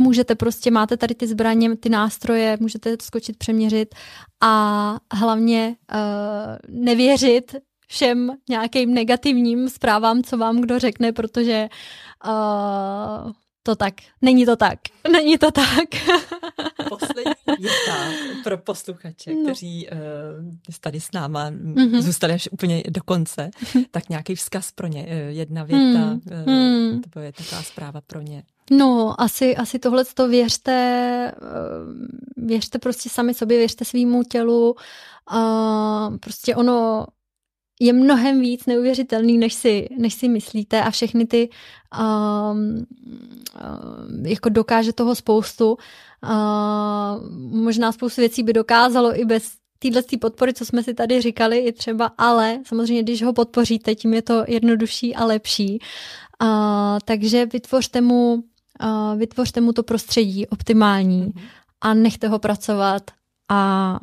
můžete 0.00 0.34
prostě, 0.34 0.70
máte 0.70 0.96
tady 0.96 1.14
ty 1.14 1.26
zbraně, 1.26 1.76
ty 1.76 1.88
nástroje, 1.88 2.56
můžete 2.60 2.96
skočit, 3.02 3.36
přeměřit 3.36 3.94
a 4.40 4.96
hlavně 5.12 5.76
uh, 5.94 6.56
nevěřit 6.68 7.54
všem 7.92 8.32
nějakým 8.48 8.94
negativním 8.94 9.68
zprávám, 9.68 10.22
co 10.22 10.38
vám 10.38 10.60
kdo 10.60 10.78
řekne, 10.78 11.12
protože 11.12 11.68
uh, 12.24 13.32
to 13.62 13.76
tak, 13.76 13.94
není 14.22 14.46
to 14.46 14.56
tak, 14.56 14.78
není 15.12 15.38
to 15.38 15.50
tak. 15.50 15.88
Poslední 16.88 17.32
věta 17.58 17.96
pro 18.44 18.58
posluchače, 18.58 19.34
no. 19.34 19.42
kteří 19.42 19.88
uh, 19.88 19.96
tady 20.80 21.00
s 21.00 21.12
náma 21.12 21.50
mm-hmm. 21.50 22.00
zůstali 22.00 22.32
až 22.32 22.48
úplně 22.52 22.82
do 22.88 23.02
konce, 23.04 23.50
tak 23.90 24.08
nějaký 24.08 24.34
vzkaz 24.34 24.72
pro 24.72 24.86
ně, 24.86 25.06
jedna 25.28 25.64
věta, 25.64 26.18
mm. 26.46 26.94
uh, 26.94 27.00
to 27.10 27.20
je 27.20 27.32
taková 27.32 27.62
zpráva 27.62 28.00
pro 28.00 28.20
ně. 28.20 28.42
No, 28.70 29.20
asi, 29.20 29.56
asi 29.56 29.78
tohle 29.78 30.04
to 30.04 30.28
věřte, 30.28 31.32
věřte 32.36 32.78
prostě 32.78 33.08
sami 33.08 33.34
sobě, 33.34 33.58
věřte 33.58 33.84
svýmu 33.84 34.22
tělu. 34.22 34.74
A 35.26 36.10
prostě 36.20 36.56
ono 36.56 37.06
je 37.80 37.92
mnohem 37.92 38.40
víc 38.40 38.66
neuvěřitelný, 38.66 39.38
než 39.38 39.54
si, 39.54 39.88
než 39.98 40.14
si 40.14 40.28
myslíte 40.28 40.82
a 40.82 40.90
všechny 40.90 41.26
ty 41.26 41.48
um, 41.48 42.86
uh, 43.54 44.26
jako 44.26 44.48
dokáže 44.48 44.92
toho 44.92 45.14
spoustu. 45.14 45.70
Uh, 45.72 47.30
možná 47.62 47.92
spoustu 47.92 48.20
věcí 48.20 48.42
by 48.42 48.52
dokázalo 48.52 49.20
i 49.20 49.24
bez 49.24 49.52
téhle 49.78 50.02
podpory, 50.20 50.54
co 50.54 50.64
jsme 50.64 50.82
si 50.82 50.94
tady 50.94 51.20
říkali, 51.20 51.58
i 51.58 51.72
třeba, 51.72 52.10
ale 52.18 52.60
samozřejmě, 52.66 53.02
když 53.02 53.22
ho 53.22 53.32
podpoříte, 53.32 53.94
tím 53.94 54.14
je 54.14 54.22
to 54.22 54.44
jednodušší 54.48 55.14
a 55.14 55.24
lepší. 55.24 55.78
Uh, 56.42 56.48
takže 57.04 57.46
vytvořte 57.46 58.00
mu, 58.00 58.34
uh, 58.34 59.18
vytvořte 59.18 59.60
mu 59.60 59.72
to 59.72 59.82
prostředí 59.82 60.46
optimální 60.46 61.26
mm-hmm. 61.26 61.42
a 61.80 61.94
nechte 61.94 62.28
ho 62.28 62.38
pracovat 62.38 63.02
a 63.48 63.98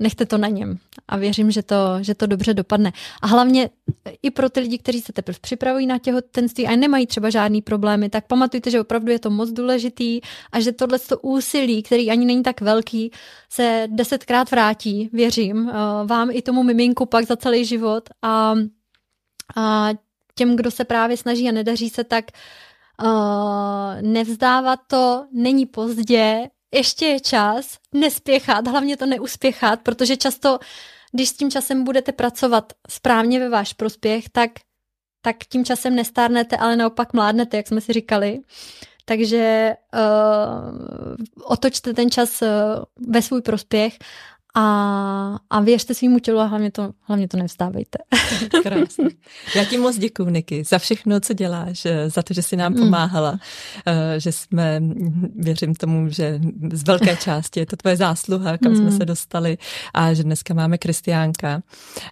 nechte 0.00 0.26
to 0.26 0.38
na 0.38 0.48
něm. 0.48 0.78
A 1.08 1.16
věřím, 1.16 1.50
že 1.50 1.62
to, 1.62 1.76
že 2.00 2.14
to 2.14 2.26
dobře 2.26 2.54
dopadne. 2.54 2.92
A 3.22 3.26
hlavně 3.26 3.70
i 4.22 4.30
pro 4.30 4.50
ty 4.50 4.60
lidi, 4.60 4.78
kteří 4.78 5.00
se 5.00 5.12
teprve 5.12 5.38
připravují 5.40 5.86
na 5.86 5.98
těhotenství 5.98 6.66
a 6.66 6.76
nemají 6.76 7.06
třeba 7.06 7.30
žádný 7.30 7.62
problémy, 7.62 8.08
tak 8.08 8.26
pamatujte, 8.26 8.70
že 8.70 8.80
opravdu 8.80 9.12
je 9.12 9.18
to 9.18 9.30
moc 9.30 9.50
důležitý 9.50 10.20
a 10.52 10.60
že 10.60 10.72
tohle 10.72 10.98
úsilí, 11.22 11.82
který 11.82 12.10
ani 12.10 12.26
není 12.26 12.42
tak 12.42 12.60
velký, 12.60 13.10
se 13.50 13.86
desetkrát 13.90 14.50
vrátí, 14.50 15.10
věřím, 15.12 15.70
vám 16.06 16.30
i 16.32 16.42
tomu 16.42 16.62
miminku 16.62 17.06
pak 17.06 17.26
za 17.26 17.36
celý 17.36 17.64
život 17.64 18.08
a, 18.22 18.54
a 19.56 19.88
těm, 20.34 20.56
kdo 20.56 20.70
se 20.70 20.84
právě 20.84 21.16
snaží 21.16 21.48
a 21.48 21.52
nedaří 21.52 21.90
se, 21.90 22.04
tak 22.04 22.24
uh, 23.02 24.02
nevzdávat 24.02 24.80
to, 24.86 25.26
není 25.32 25.66
pozdě, 25.66 26.48
ještě 26.74 27.06
je 27.06 27.20
čas 27.20 27.78
nespěchat, 27.94 28.68
hlavně 28.68 28.96
to 28.96 29.06
neuspěchat, 29.06 29.80
protože 29.80 30.16
často, 30.16 30.58
když 31.12 31.28
s 31.28 31.36
tím 31.36 31.50
časem 31.50 31.84
budete 31.84 32.12
pracovat 32.12 32.72
správně 32.88 33.40
ve 33.40 33.48
váš 33.48 33.72
prospěch, 33.72 34.28
tak, 34.32 34.50
tak 35.22 35.36
tím 35.48 35.64
časem 35.64 35.94
nestárnete, 35.94 36.56
ale 36.56 36.76
naopak 36.76 37.12
mládnete, 37.12 37.56
jak 37.56 37.68
jsme 37.68 37.80
si 37.80 37.92
říkali. 37.92 38.40
Takže 39.04 39.74
uh, 39.94 41.16
otočte 41.44 41.94
ten 41.94 42.10
čas 42.10 42.42
uh, 42.42 42.48
ve 43.12 43.22
svůj 43.22 43.42
prospěch 43.42 43.98
a, 44.54 45.38
a 45.50 45.60
věřte 45.60 45.94
svýmu 45.94 46.18
tělu 46.18 46.38
a 46.38 46.44
hlavně 46.44 46.70
to, 46.70 46.90
hlavně 47.00 47.28
to 47.28 47.36
nevstávejte. 47.36 47.98
Krásně. 48.62 49.08
Já 49.56 49.64
ti 49.64 49.78
moc 49.78 49.98
děkuji, 49.98 50.30
Niky, 50.30 50.64
za 50.64 50.78
všechno, 50.78 51.20
co 51.20 51.34
děláš, 51.34 51.86
eh, 51.86 52.10
za 52.10 52.22
to, 52.22 52.34
že 52.34 52.42
jsi 52.42 52.56
nám 52.56 52.72
mm. 52.72 52.78
pomáhala, 52.78 53.32
mm. 53.32 53.38
že 54.18 54.32
jsme, 54.32 54.82
věřím 55.36 55.74
tomu, 55.74 56.08
že 56.08 56.40
z 56.72 56.82
velké 56.82 57.16
části 57.16 57.60
je 57.60 57.66
to 57.66 57.76
tvoje 57.76 57.96
zásluha, 57.96 58.58
kam 58.58 58.72
mm. 58.72 58.78
jsme 58.78 58.92
se 58.92 59.04
dostali 59.04 59.58
a 59.94 60.14
že 60.14 60.22
dneska 60.22 60.54
máme 60.54 60.78
Kristiánka 60.78 61.62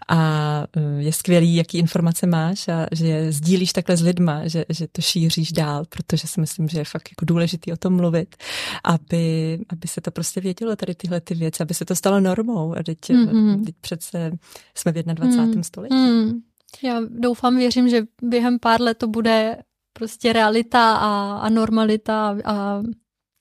a 0.08 0.64
eh, 0.76 1.02
je 1.02 1.12
skvělý, 1.12 1.56
jaký 1.56 1.78
informace 1.78 2.26
máš 2.26 2.68
a 2.68 2.86
že 2.92 3.06
je 3.06 3.32
sdílíš 3.32 3.72
takhle 3.72 3.96
s 3.96 4.02
lidma, 4.02 4.48
že, 4.48 4.64
že 4.68 4.86
to 4.92 5.02
šíříš 5.02 5.52
dál, 5.52 5.84
protože 5.88 6.28
si 6.28 6.40
myslím, 6.40 6.68
že 6.68 6.78
je 6.78 6.84
fakt 6.84 7.08
jako 7.10 7.24
důležitý 7.24 7.72
o 7.72 7.76
tom 7.76 7.96
mluvit, 7.96 8.36
aby, 8.84 9.58
aby 9.68 9.88
se 9.88 10.00
to 10.00 10.10
prostě 10.10 10.40
vědělo 10.40 10.76
tady 10.76 10.94
tyhle 10.94 11.20
ty 11.20 11.34
věci, 11.34 11.62
aby 11.62 11.74
se 11.74 11.84
to 11.84 11.94
stalo 11.94 12.20
normou. 12.28 12.74
A 12.74 12.82
teď, 12.82 12.98
mm-hmm. 12.98 13.64
teď 13.64 13.74
přece 13.80 14.32
jsme 14.74 14.92
v 14.92 15.04
21. 15.04 15.44
Mm. 15.44 15.62
století. 15.62 15.94
Mm. 15.94 16.40
Já 16.82 17.00
doufám, 17.08 17.56
věřím, 17.56 17.88
že 17.88 18.06
během 18.22 18.58
pár 18.58 18.80
let 18.80 18.98
to 18.98 19.06
bude 19.06 19.62
prostě 19.92 20.32
realita 20.32 20.94
a, 20.94 21.38
a 21.38 21.48
normalita 21.48 22.36
a, 22.44 22.82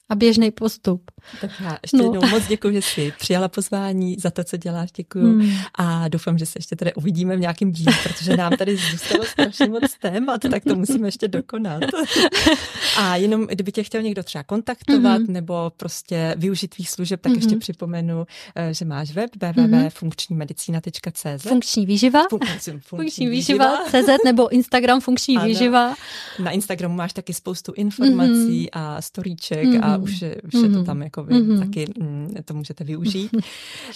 a 0.09 0.15
běžný 0.15 0.51
postup. 0.51 1.11
Tak 1.41 1.51
já 1.63 1.77
ještě 1.83 1.97
no. 1.97 2.03
jednou 2.03 2.29
moc 2.29 2.47
děkuji, 2.47 2.73
že 2.73 2.81
jsi 2.81 3.13
přijala 3.19 3.47
pozvání 3.47 4.15
za 4.19 4.31
to, 4.31 4.43
co 4.43 4.57
děláš, 4.57 4.91
děkuji. 4.91 5.33
Hmm. 5.33 5.51
A 5.75 6.07
doufám, 6.07 6.37
že 6.37 6.45
se 6.45 6.59
ještě 6.59 6.75
tady 6.75 6.93
uvidíme 6.93 7.37
v 7.37 7.39
nějakém 7.39 7.71
díle, 7.71 7.93
protože 8.03 8.37
nám 8.37 8.57
tady 8.57 8.77
zůstalo 8.77 9.25
strašně 9.25 9.67
moc 9.67 9.97
témat, 10.01 10.41
tak 10.51 10.63
to 10.63 10.75
musíme 10.75 11.07
ještě 11.07 11.27
dokonat. 11.27 11.83
A 12.97 13.15
jenom, 13.15 13.47
kdyby 13.47 13.71
tě 13.71 13.83
chtěl 13.83 14.01
někdo 14.01 14.23
třeba 14.23 14.43
kontaktovat 14.43 15.21
mm-hmm. 15.21 15.31
nebo 15.31 15.71
prostě 15.77 16.35
využít 16.37 16.67
tvých 16.67 16.89
služeb, 16.89 17.21
tak 17.21 17.31
mm-hmm. 17.31 17.35
ještě 17.35 17.55
připomenu, 17.55 18.25
eh, 18.55 18.73
že 18.73 18.85
máš 18.85 19.11
web 19.11 19.29
www.funkčnímedicina.cz 19.35 21.47
Funkční 21.47 21.85
výživa. 21.85 22.23
Fun- 22.23 22.47
funkční, 22.47 22.79
funkční 22.79 23.27
výživa. 23.27 23.77
CZ 23.87 24.09
nebo 24.25 24.49
Instagram 24.49 25.01
funkční 25.01 25.37
ano. 25.37 25.45
výživa. 25.45 25.95
Na 26.39 26.51
Instagramu 26.51 26.95
máš 26.95 27.13
taky 27.13 27.33
spoustu 27.33 27.73
informací 27.75 28.65
mm-hmm. 28.65 28.69
a 28.73 29.01
storíček 29.01 29.65
mm-hmm. 29.65 29.83
a 29.83 29.97
už, 29.97 30.11
už 30.11 30.19
mm-hmm. 30.19 30.63
je 30.63 30.69
to 30.69 30.77
mhm. 30.77 30.85
tam 30.85 31.01
jako 31.01 31.14
vy 31.23 31.33
mm-hmm. 31.33 31.59
taky 31.59 31.85
mm, 31.99 32.35
to 32.45 32.53
můžete 32.53 32.83
využít. 32.83 33.33
Uh, 33.33 33.41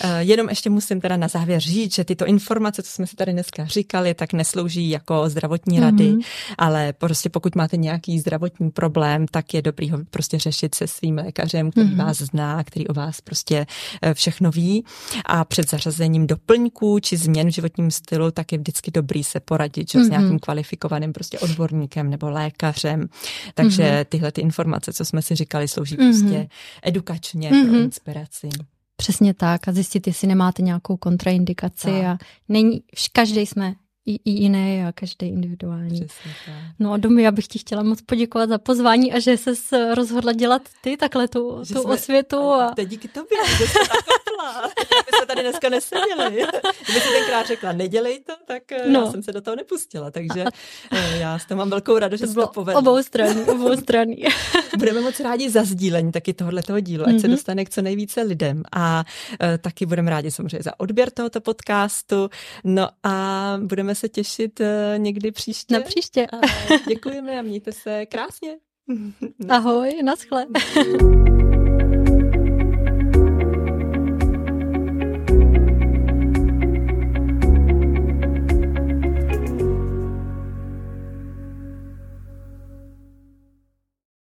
jenom 0.19 0.49
ještě 0.49 0.69
musím 0.69 1.01
teda 1.01 1.17
na 1.17 1.27
závěr 1.27 1.59
říct, 1.61 1.95
že 1.95 2.03
tyto 2.03 2.25
informace, 2.25 2.83
co 2.83 2.91
jsme 2.91 3.07
si 3.07 3.15
tady 3.15 3.33
dneska 3.33 3.65
říkali, 3.65 4.13
tak 4.13 4.33
neslouží 4.33 4.89
jako 4.89 5.29
zdravotní 5.29 5.79
rady, 5.79 6.11
mm-hmm. 6.11 6.25
ale 6.57 6.93
prostě 6.93 7.29
pokud 7.29 7.55
máte 7.55 7.77
nějaký 7.77 8.19
zdravotní 8.19 8.71
problém, 8.71 9.25
tak 9.31 9.53
je 9.53 9.61
dobrý 9.61 9.89
ho 9.89 9.97
prostě 10.09 10.39
řešit 10.39 10.75
se 10.75 10.87
svým 10.87 11.15
lékařem, 11.15 11.71
který 11.71 11.87
mm-hmm. 11.87 12.05
vás 12.05 12.17
zná, 12.17 12.63
který 12.63 12.87
o 12.87 12.93
vás 12.93 13.21
prostě 13.21 13.65
eh, 14.01 14.13
všechno 14.13 14.51
ví. 14.51 14.85
A 15.25 15.45
před 15.45 15.69
zařazením 15.69 16.27
doplňků 16.27 16.99
či 16.99 17.17
změn 17.17 17.47
v 17.47 17.53
životním 17.53 17.91
stylu, 17.91 18.31
tak 18.31 18.51
je 18.51 18.57
vždycky 18.57 18.91
dobrý 18.91 19.23
se 19.23 19.39
poradit 19.39 19.91
že, 19.91 19.99
mm-hmm. 19.99 20.05
s 20.05 20.09
nějakým 20.09 20.39
kvalifikovaným 20.39 21.13
prostě 21.13 21.39
odborníkem 21.39 22.09
nebo 22.09 22.29
lékařem. 22.29 23.09
Takže 23.53 23.83
mm-hmm. 23.83 24.05
tyhle 24.09 24.31
ty 24.31 24.41
informace, 24.41 24.93
co 24.93 25.05
jsme 25.05 25.21
si 25.21 25.35
říkali, 25.35 25.67
slouží 25.67 25.97
mm-hmm. 25.97 26.09
prostě 26.09 26.47
edukačně 27.09 27.51
mm-hmm. 27.51 27.69
pro 27.69 27.79
inspiraci. 27.79 28.49
Přesně 28.95 29.33
tak 29.33 29.67
a 29.67 29.71
zjistit, 29.71 30.07
jestli 30.07 30.27
nemáte 30.27 30.61
nějakou 30.61 30.97
kontraindikaci 30.97 31.87
tak. 31.87 32.05
a 32.05 32.17
není, 32.49 32.83
každý 33.11 33.41
jsme 33.41 33.75
jiné 34.25 34.87
a 34.87 34.91
každý 34.91 35.27
individuální. 35.27 36.05
Přesně. 36.05 36.33
No 36.79 36.93
a 36.93 36.97
Domy, 36.97 37.23
já 37.23 37.31
bych 37.31 37.47
ti 37.47 37.59
chtěla 37.59 37.83
moc 37.83 38.01
poděkovat 38.01 38.49
za 38.49 38.57
pozvání 38.57 39.13
a 39.13 39.19
že 39.19 39.37
se 39.37 39.95
rozhodla 39.95 40.33
dělat 40.33 40.61
ty 40.81 40.97
takhle 40.97 41.27
tu, 41.27 41.57
tu 41.57 41.65
jsme, 41.65 41.81
osvětu. 41.81 42.37
A... 42.37 42.73
To 42.75 42.83
díky 42.83 43.07
tobě, 43.07 43.37
že 43.57 43.67
jsi 43.67 43.79
nakopla. 43.79 44.61
My 45.05 45.17
jsme 45.17 45.25
tady 45.25 45.41
dneska 45.41 45.69
neseděli. 45.69 46.45
Kdyby 46.83 46.99
si 46.99 47.09
tenkrát 47.09 47.47
řekla, 47.47 47.71
nedělej 47.71 48.19
to, 48.19 48.33
tak 48.45 48.71
eh, 48.71 48.89
no. 48.89 48.99
já 48.99 49.11
jsem 49.11 49.23
se 49.23 49.31
do 49.31 49.41
toho 49.41 49.55
nepustila. 49.55 50.11
Takže 50.11 50.45
eh, 50.91 51.17
já 51.17 51.39
s 51.39 51.45
tom 51.45 51.57
mám 51.57 51.69
velkou 51.69 51.97
radost, 51.97 52.19
že 52.19 52.25
to 52.25 52.33
se 52.33 52.39
to 52.39 52.47
povedlo. 52.47 52.79
Obou 52.79 53.03
strany, 53.03 53.43
obou 53.43 53.77
strany. 53.77 54.23
budeme 54.77 55.01
moc 55.01 55.19
rádi 55.19 55.49
za 55.49 55.63
sdílení 55.63 56.11
taky 56.11 56.33
tohoto 56.33 56.79
dílu, 56.79 57.03
ať 57.03 57.09
mm-hmm. 57.09 57.21
se 57.21 57.27
mhm. 57.27 57.35
dostane 57.35 57.65
k 57.65 57.69
co 57.69 57.81
nejvíce 57.81 58.21
lidem. 58.21 58.63
A 58.71 59.03
uh, 59.41 59.47
taky 59.61 59.85
budeme 59.85 60.09
rádi 60.09 60.31
samozřejmě 60.31 60.63
za 60.63 60.79
odběr 60.79 61.09
tohoto 61.09 61.41
podcastu. 61.41 62.29
No 62.63 62.89
a 63.03 63.55
budeme 63.63 63.95
se 63.99 64.09
těšit 64.09 64.59
uh, 64.59 64.65
někdy 64.97 65.31
příště. 65.31 65.73
Na 65.73 65.79
příště. 65.79 66.27
A 66.27 66.37
děkujeme 66.87 67.39
a 67.39 67.41
mějte 67.41 67.71
se 67.71 68.05
krásně. 68.05 68.57
Ahoj, 69.49 70.03
naschle. 70.03 70.47